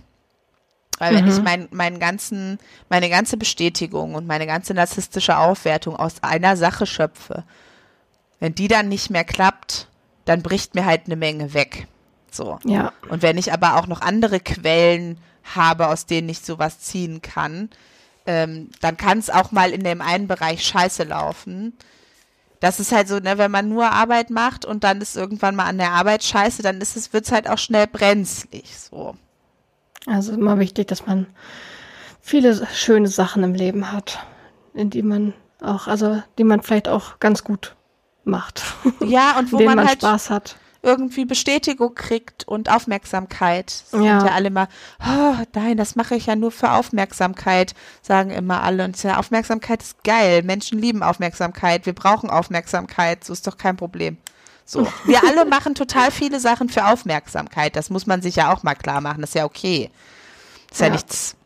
Weil 0.98 1.14
wenn 1.14 1.24
mhm. 1.24 1.30
ich 1.30 1.42
mein, 1.42 1.68
meinen 1.70 1.98
ganzen, 1.98 2.58
meine 2.88 3.08
ganze 3.08 3.36
Bestätigung 3.36 4.14
und 4.14 4.26
meine 4.26 4.46
ganze 4.46 4.74
narzisstische 4.74 5.36
Aufwertung 5.38 5.96
aus 5.96 6.22
einer 6.22 6.56
Sache 6.56 6.86
schöpfe, 6.86 7.44
wenn 8.40 8.54
die 8.54 8.68
dann 8.68 8.88
nicht 8.88 9.10
mehr 9.10 9.24
klappt, 9.24 9.88
dann 10.24 10.42
bricht 10.42 10.74
mir 10.74 10.84
halt 10.84 11.02
eine 11.06 11.16
Menge 11.16 11.54
weg. 11.54 11.86
So. 12.30 12.58
Ja. 12.64 12.92
Und 13.08 13.22
wenn 13.22 13.38
ich 13.38 13.52
aber 13.52 13.76
auch 13.76 13.86
noch 13.86 14.00
andere 14.00 14.40
Quellen 14.40 15.18
habe, 15.54 15.88
aus 15.88 16.06
denen 16.06 16.28
ich 16.28 16.40
sowas 16.40 16.80
ziehen 16.80 17.20
kann, 17.22 17.70
ähm, 18.26 18.70
dann 18.80 18.96
kann 18.96 19.18
es 19.18 19.30
auch 19.30 19.52
mal 19.52 19.70
in 19.70 19.82
dem 19.82 20.00
einen 20.00 20.28
Bereich 20.28 20.64
scheiße 20.64 21.04
laufen. 21.04 21.76
Das 22.60 22.78
ist 22.78 22.92
halt 22.92 23.08
so, 23.08 23.18
ne, 23.18 23.38
wenn 23.38 23.50
man 23.50 23.68
nur 23.68 23.90
Arbeit 23.90 24.30
macht 24.30 24.64
und 24.64 24.84
dann 24.84 25.00
ist 25.00 25.16
irgendwann 25.16 25.56
mal 25.56 25.66
an 25.66 25.78
der 25.78 25.90
Arbeit 25.90 26.22
scheiße, 26.22 26.62
dann 26.62 26.80
ist 26.80 26.96
es, 26.96 27.12
wird's 27.12 27.32
halt 27.32 27.48
auch 27.48 27.58
schnell 27.58 27.88
brenzlig, 27.88 28.78
so. 28.78 29.16
Also 30.06 30.32
immer 30.32 30.58
wichtig, 30.58 30.88
dass 30.88 31.06
man 31.06 31.26
viele 32.20 32.66
schöne 32.72 33.08
Sachen 33.08 33.42
im 33.42 33.54
Leben 33.54 33.92
hat, 33.92 34.24
in 34.74 34.90
die 34.90 35.02
man 35.02 35.34
auch, 35.60 35.86
also 35.86 36.22
die 36.38 36.44
man 36.44 36.62
vielleicht 36.62 36.88
auch 36.88 37.20
ganz 37.20 37.44
gut 37.44 37.76
macht. 38.24 38.62
Ja, 39.00 39.38
und 39.38 39.52
wo 39.52 39.58
man, 39.58 39.76
man, 39.76 39.88
halt 39.88 39.98
Spaß 39.98 40.30
hat. 40.30 40.56
Irgendwie 40.84 41.24
Bestätigung 41.24 41.94
kriegt 41.94 42.48
und 42.48 42.68
Aufmerksamkeit. 42.68 43.84
Das 43.92 43.92
ja. 43.92 44.18
Sind 44.18 44.28
ja 44.28 44.34
alle 44.34 44.50
mal, 44.50 44.66
oh, 45.00 45.34
nein, 45.54 45.76
das 45.76 45.94
mache 45.94 46.16
ich 46.16 46.26
ja 46.26 46.34
nur 46.34 46.50
für 46.50 46.72
Aufmerksamkeit, 46.72 47.74
sagen 48.02 48.30
immer 48.30 48.64
alle. 48.64 48.84
Und 48.84 49.00
ja, 49.04 49.18
Aufmerksamkeit 49.18 49.80
ist 49.80 50.02
geil. 50.02 50.42
Menschen 50.42 50.80
lieben 50.80 51.04
Aufmerksamkeit. 51.04 51.86
Wir 51.86 51.92
brauchen 51.92 52.30
Aufmerksamkeit. 52.30 53.22
So 53.22 53.32
ist 53.32 53.46
doch 53.46 53.58
kein 53.58 53.76
Problem. 53.76 54.18
So, 54.64 54.86
wir 55.04 55.22
alle 55.24 55.44
machen 55.44 55.74
total 55.74 56.10
viele 56.10 56.40
Sachen 56.40 56.68
für 56.68 56.86
Aufmerksamkeit. 56.86 57.76
Das 57.76 57.90
muss 57.90 58.06
man 58.06 58.22
sich 58.22 58.36
ja 58.36 58.52
auch 58.52 58.62
mal 58.62 58.74
klar 58.74 59.00
machen. 59.00 59.20
Das 59.20 59.30
ist 59.30 59.34
ja 59.34 59.44
okay. 59.44 59.90
Ist 60.70 60.80
ja, 60.80 60.86
ja 60.86 60.92
nichts, 60.92 61.36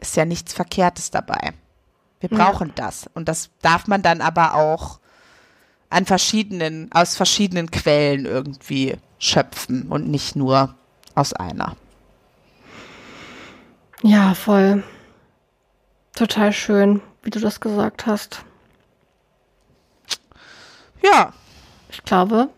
ist 0.00 0.16
ja 0.16 0.24
nichts 0.24 0.52
Verkehrtes 0.52 1.10
dabei. 1.10 1.52
Wir 2.20 2.28
brauchen 2.28 2.68
ja. 2.68 2.74
das. 2.76 3.08
Und 3.14 3.28
das 3.28 3.50
darf 3.62 3.86
man 3.86 4.02
dann 4.02 4.20
aber 4.20 4.54
auch 4.54 4.98
an 5.90 6.06
verschiedenen, 6.06 6.90
aus 6.92 7.16
verschiedenen 7.16 7.70
Quellen 7.70 8.26
irgendwie 8.26 8.96
schöpfen 9.18 9.88
und 9.88 10.08
nicht 10.08 10.34
nur 10.34 10.74
aus 11.14 11.32
einer. 11.32 11.76
Ja, 14.02 14.34
voll. 14.34 14.82
Total 16.14 16.52
schön, 16.52 17.00
wie 17.22 17.30
du 17.30 17.40
das 17.40 17.60
gesagt 17.60 18.06
hast. 18.06 18.44
Ja, 21.02 21.32
ich 21.94 22.04
glaube, 22.04 22.48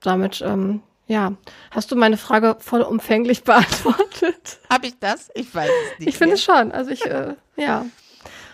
damit, 0.00 0.42
ähm, 0.42 0.82
ja, 1.06 1.32
hast 1.70 1.90
du 1.90 1.96
meine 1.96 2.16
Frage 2.16 2.56
vollumfänglich 2.60 3.44
beantwortet. 3.44 4.60
Habe 4.70 4.86
ich 4.86 4.98
das? 4.98 5.30
Ich 5.34 5.54
weiß 5.54 5.68
es 5.68 5.98
nicht. 5.98 6.08
Ich 6.08 6.18
finde 6.18 6.34
es 6.34 6.44
schon. 6.44 6.72
Also 6.72 6.90
ich, 6.90 7.04
äh, 7.04 7.34
ja. 7.56 7.86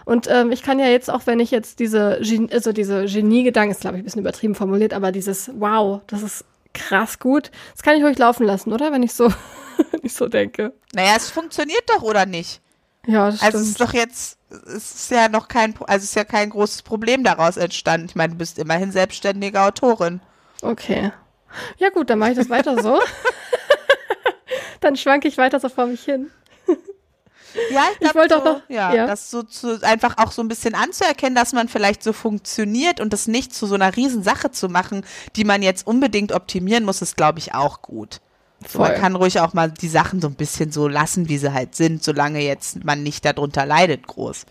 Und 0.04 0.28
ähm, 0.30 0.52
ich 0.52 0.62
kann 0.62 0.78
ja 0.78 0.86
jetzt 0.86 1.10
auch, 1.10 1.26
wenn 1.26 1.40
ich 1.40 1.50
jetzt 1.50 1.80
diese, 1.80 2.20
Gen 2.22 2.50
also 2.52 2.72
diese 2.72 3.06
Genie-Gedanken, 3.06 3.72
ist 3.72 3.80
glaube 3.80 3.96
ich 3.96 4.02
ein 4.02 4.04
bisschen 4.04 4.20
übertrieben 4.20 4.54
formuliert, 4.54 4.94
aber 4.94 5.10
dieses 5.10 5.50
Wow, 5.54 6.00
das 6.06 6.22
ist 6.22 6.44
krass 6.74 7.18
gut, 7.18 7.50
das 7.72 7.82
kann 7.82 7.96
ich 7.96 8.04
ruhig 8.04 8.16
laufen 8.16 8.46
lassen, 8.46 8.72
oder? 8.72 8.92
Wenn 8.92 9.02
ich 9.02 9.14
so, 9.14 9.28
wenn 9.90 10.00
ich 10.04 10.14
so 10.14 10.28
denke. 10.28 10.72
Naja, 10.94 11.14
es 11.16 11.28
funktioniert 11.28 11.82
doch, 11.88 12.02
oder 12.02 12.24
nicht? 12.24 12.60
Ja, 13.06 13.26
das 13.26 13.34
also 13.34 13.36
stimmt. 13.36 13.54
Also 13.54 13.58
es 13.58 13.68
ist 13.68 13.80
doch 13.80 13.94
jetzt, 13.94 14.35
es 14.50 14.94
ist 14.94 15.10
ja 15.10 15.28
noch 15.28 15.48
kein, 15.48 15.74
also 15.86 16.04
ist 16.04 16.14
ja 16.14 16.24
kein 16.24 16.50
großes 16.50 16.82
Problem 16.82 17.24
daraus 17.24 17.56
entstanden. 17.56 18.06
Ich 18.08 18.14
meine, 18.14 18.32
du 18.32 18.38
bist 18.38 18.58
immerhin 18.58 18.92
selbstständige 18.92 19.60
Autorin. 19.60 20.20
Okay. 20.62 21.12
Ja 21.78 21.90
gut, 21.90 22.10
dann 22.10 22.18
mache 22.18 22.32
ich 22.32 22.36
das 22.36 22.50
weiter 22.50 22.80
so. 22.82 23.00
dann 24.80 24.96
schwanke 24.96 25.28
ich 25.28 25.38
weiter 25.38 25.60
so 25.60 25.68
vor 25.68 25.86
mich 25.86 26.04
hin. 26.04 26.30
Ja, 27.70 27.84
ich, 27.92 28.00
glaub, 28.00 28.10
Ich 28.10 28.14
wollte 28.14 28.34
so, 28.34 28.40
auch 28.40 28.44
noch- 28.44 28.62
ja, 28.68 28.92
ja. 28.94 29.06
das 29.06 29.30
so 29.30 29.42
zu, 29.42 29.82
einfach 29.82 30.18
auch 30.18 30.30
so 30.30 30.42
ein 30.42 30.48
bisschen 30.48 30.74
anzuerkennen, 30.74 31.34
dass 31.34 31.54
man 31.54 31.68
vielleicht 31.68 32.02
so 32.02 32.12
funktioniert 32.12 33.00
und 33.00 33.14
das 33.14 33.28
nicht 33.28 33.54
zu 33.54 33.66
so 33.66 33.74
einer 33.74 33.96
Riesensache 33.96 34.50
zu 34.50 34.68
machen, 34.68 35.06
die 35.36 35.44
man 35.44 35.62
jetzt 35.62 35.86
unbedingt 35.86 36.32
optimieren 36.32 36.84
muss, 36.84 37.00
ist, 37.00 37.16
glaube 37.16 37.38
ich, 37.38 37.54
auch 37.54 37.80
gut. 37.80 38.20
So, 38.68 38.78
man 38.80 38.94
kann 38.94 39.14
ruhig 39.16 39.38
auch 39.40 39.52
mal 39.54 39.70
die 39.70 39.88
Sachen 39.88 40.20
so 40.20 40.28
ein 40.28 40.34
bisschen 40.34 40.72
so 40.72 40.88
lassen, 40.88 41.28
wie 41.28 41.38
sie 41.38 41.52
halt 41.52 41.74
sind, 41.74 42.02
solange 42.02 42.40
jetzt 42.40 42.84
man 42.84 43.02
nicht 43.02 43.24
darunter 43.24 43.66
leidet 43.66 44.06
groß. 44.06 44.46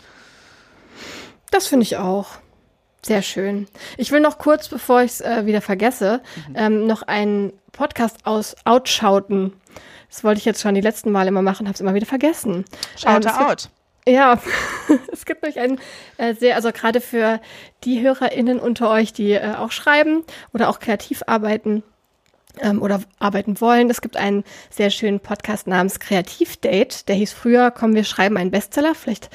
Das 1.51 1.68
finde 1.68 1.84
ich 1.84 1.97
auch. 1.97 2.28
Sehr 3.06 3.22
schön. 3.22 3.68
Ich 3.97 4.12
will 4.12 4.20
noch 4.20 4.38
kurz, 4.39 4.68
bevor 4.68 5.01
ich 5.03 5.12
es 5.12 5.22
äh, 5.22 5.45
wieder 5.45 5.62
vergesse, 5.62 6.22
Mhm. 6.49 6.56
ähm, 6.56 6.88
noch 6.88 7.03
einen 7.03 7.53
Podcast 7.72 8.26
aus 8.26 8.56
Outschauten. 8.66 9.53
Das 10.10 10.24
wollte 10.24 10.39
ich 10.39 10.45
jetzt 10.45 10.62
schon 10.62 10.76
die 10.76 10.82
letzten 10.82 11.12
Male 11.12 11.28
immer 11.28 11.41
machen, 11.41 11.68
habe 11.68 11.76
es 11.76 11.82
immer 11.82 11.93
wieder 11.93 12.06
vergessen. 12.08 12.66
Shout 12.97 13.10
Ähm, 13.10 13.20
gibt- 13.22 13.38
out. 13.39 13.70
Ja, 14.08 14.39
es 15.12 15.26
gibt 15.26 15.41
nämlich 15.43 15.60
einen 15.60 15.80
äh, 16.18 16.36
sehr, 16.36 16.56
also 16.56 16.72
gerade 16.72 17.01
für 17.01 17.39
die 17.84 18.01
HörerInnen 18.01 18.60
unter 18.60 18.89
euch, 18.91 19.14
die 19.14 19.32
äh, 19.32 19.56
auch 19.56 19.72
schreiben 19.72 20.24
oder 20.53 20.70
auch 20.70 20.80
kreativ 20.80 21.24
arbeiten 21.28 21.84
ähm, 22.62 22.82
oder 22.82 23.01
arbeiten 23.20 23.60
wollen. 23.62 23.89
Es 23.89 24.01
gibt 24.01 24.18
einen 24.18 24.43
sehr 24.70 24.89
schönen 24.89 25.20
Podcast 25.20 25.68
namens 25.68 25.99
Kreativdate. 25.99 27.08
Der 27.08 27.16
hieß 27.16 27.34
früher 27.34 27.72
Komm, 27.72 27.95
wir 27.95 28.03
schreiben 28.03 28.38
einen 28.38 28.51
Bestseller. 28.51 28.95
Vielleicht 28.95 29.30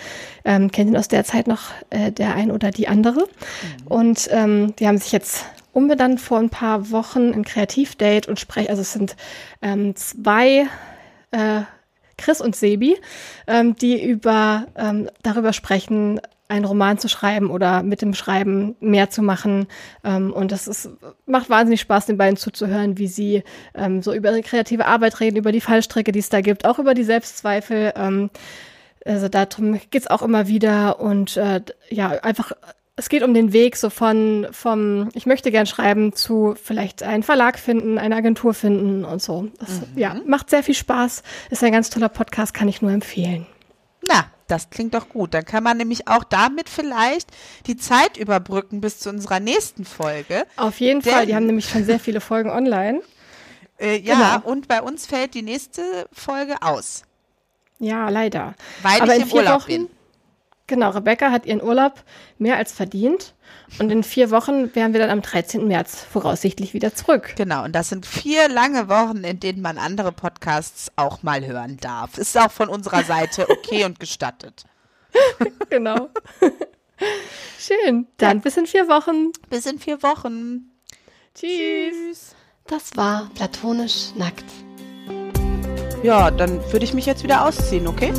ähm, 0.44 0.70
kennt 0.70 0.90
ihn 0.90 0.96
aus 0.96 1.08
der 1.08 1.24
Zeit 1.24 1.46
noch 1.46 1.70
äh, 1.90 2.12
der 2.12 2.34
ein 2.34 2.50
oder 2.50 2.70
die 2.70 2.88
andere. 2.88 3.26
Und 3.86 4.28
ähm, 4.30 4.74
die 4.76 4.86
haben 4.86 4.98
sich 4.98 5.12
jetzt 5.12 5.44
umbenannt 5.72 6.20
vor 6.20 6.38
ein 6.38 6.50
paar 6.50 6.90
Wochen 6.90 7.32
in 7.32 7.44
Kreativdate 7.44 8.28
und 8.28 8.40
sprechen, 8.40 8.70
also 8.70 8.82
es 8.82 8.92
sind 8.92 9.16
ähm, 9.62 9.94
zwei 9.94 10.66
äh, 11.30 11.62
Chris 12.16 12.40
und 12.40 12.54
Sebi, 12.54 12.96
ähm, 13.46 13.76
die 13.76 14.02
über 14.02 14.66
ähm, 14.76 15.08
darüber 15.22 15.52
sprechen, 15.52 16.20
einen 16.50 16.64
Roman 16.64 16.98
zu 16.98 17.08
schreiben 17.08 17.50
oder 17.50 17.82
mit 17.82 18.02
dem 18.02 18.14
Schreiben 18.14 18.76
mehr 18.80 19.10
zu 19.10 19.22
machen. 19.22 19.66
Ähm, 20.04 20.32
und 20.32 20.52
das 20.52 20.68
ist, 20.68 20.90
macht 21.26 21.48
wahnsinnig 21.48 21.80
Spaß, 21.80 22.06
den 22.06 22.18
beiden 22.18 22.36
zuzuhören, 22.36 22.98
wie 22.98 23.06
sie 23.06 23.42
ähm, 23.74 24.02
so 24.02 24.12
über 24.12 24.30
ihre 24.30 24.42
kreative 24.42 24.86
Arbeit 24.86 25.20
reden, 25.20 25.36
über 25.36 25.52
die 25.52 25.60
Fallstricke, 25.60 26.12
die 26.12 26.18
es 26.18 26.28
da 26.28 26.40
gibt, 26.40 26.64
auch 26.64 26.78
über 26.78 26.94
die 26.94 27.04
Selbstzweifel. 27.04 27.92
Ähm, 27.96 28.30
also 29.04 29.28
darum 29.28 29.80
geht's 29.90 30.08
auch 30.08 30.22
immer 30.22 30.48
wieder 30.48 31.00
und 31.00 31.36
äh, 31.36 31.62
ja, 31.88 32.10
einfach, 32.22 32.52
es 32.96 33.08
geht 33.08 33.22
um 33.22 33.32
den 33.32 33.52
Weg 33.52 33.76
so 33.76 33.88
von, 33.88 34.46
vom, 34.50 35.08
ich 35.14 35.24
möchte 35.24 35.50
gern 35.50 35.66
schreiben 35.66 36.12
zu 36.12 36.54
vielleicht 36.62 37.02
einen 37.02 37.22
Verlag 37.22 37.58
finden, 37.58 37.96
eine 37.96 38.16
Agentur 38.16 38.52
finden 38.52 39.04
und 39.04 39.22
so. 39.22 39.48
Das, 39.58 39.80
Ja, 39.96 40.16
macht 40.26 40.50
sehr 40.50 40.62
viel 40.62 40.74
Spaß, 40.74 41.22
ist 41.48 41.64
ein 41.64 41.72
ganz 41.72 41.88
toller 41.88 42.10
Podcast, 42.10 42.52
kann 42.52 42.68
ich 42.68 42.82
nur 42.82 42.90
empfehlen. 42.90 43.46
Na, 44.06 44.26
das 44.50 44.70
klingt 44.70 44.94
doch 44.94 45.08
gut. 45.08 45.34
Dann 45.34 45.44
kann 45.44 45.62
man 45.64 45.76
nämlich 45.76 46.08
auch 46.08 46.24
damit 46.24 46.68
vielleicht 46.68 47.30
die 47.66 47.76
Zeit 47.76 48.16
überbrücken 48.16 48.80
bis 48.80 48.98
zu 49.00 49.08
unserer 49.10 49.40
nächsten 49.40 49.84
Folge. 49.84 50.46
Auf 50.56 50.80
jeden 50.80 51.00
Denn- 51.00 51.12
Fall, 51.12 51.26
die 51.26 51.34
haben 51.34 51.46
nämlich 51.46 51.68
schon 51.68 51.84
sehr 51.84 52.00
viele 52.00 52.20
Folgen 52.20 52.50
online. 52.50 53.00
Äh, 53.82 53.96
ja, 54.00 54.36
Genau. 54.42 54.50
und 54.52 54.68
bei 54.68 54.82
uns 54.82 55.06
fällt 55.06 55.32
die 55.32 55.40
nächste 55.40 56.06
Folge 56.12 56.56
aus, 56.60 57.04
Ja, 57.78 58.10
leider. 58.10 58.54
weil 58.82 59.00
Aber 59.00 59.16
ich 59.16 59.22
in 59.22 59.28
im 59.30 59.32
Urlaub 59.34 59.62
Wochen, 59.62 59.66
bin. 59.68 59.88
Genau, 60.70 60.90
Rebecca 60.90 61.32
hat 61.32 61.46
ihren 61.46 61.60
Urlaub 61.60 62.04
mehr 62.38 62.56
als 62.56 62.70
verdient. 62.70 63.34
Und 63.80 63.90
in 63.90 64.04
vier 64.04 64.30
Wochen 64.30 64.72
wären 64.76 64.92
wir 64.92 65.00
dann 65.00 65.10
am 65.10 65.20
13. 65.20 65.66
März 65.66 66.04
voraussichtlich 66.04 66.74
wieder 66.74 66.94
zurück. 66.94 67.34
Genau, 67.36 67.64
und 67.64 67.72
das 67.72 67.88
sind 67.88 68.06
vier 68.06 68.48
lange 68.48 68.88
Wochen, 68.88 69.24
in 69.24 69.40
denen 69.40 69.62
man 69.62 69.78
andere 69.78 70.12
Podcasts 70.12 70.92
auch 70.94 71.24
mal 71.24 71.44
hören 71.44 71.78
darf. 71.78 72.18
Ist 72.18 72.38
auch 72.38 72.52
von 72.52 72.68
unserer 72.68 73.02
Seite 73.02 73.50
okay 73.50 73.84
und 73.84 73.98
gestattet. 73.98 74.64
Genau. 75.70 76.08
Schön. 77.58 78.06
Dann 78.16 78.40
bis 78.40 78.56
in 78.56 78.66
vier 78.66 78.86
Wochen. 78.86 79.32
Bis 79.48 79.66
in 79.66 79.80
vier 79.80 80.00
Wochen. 80.04 80.70
Tschüss. 81.34 82.36
Das 82.68 82.96
war 82.96 83.28
platonisch 83.34 84.14
nackt. 84.14 84.44
Ja, 86.04 86.30
dann 86.30 86.60
würde 86.72 86.84
ich 86.84 86.94
mich 86.94 87.06
jetzt 87.06 87.24
wieder 87.24 87.44
ausziehen, 87.44 87.88
okay? 87.88 88.12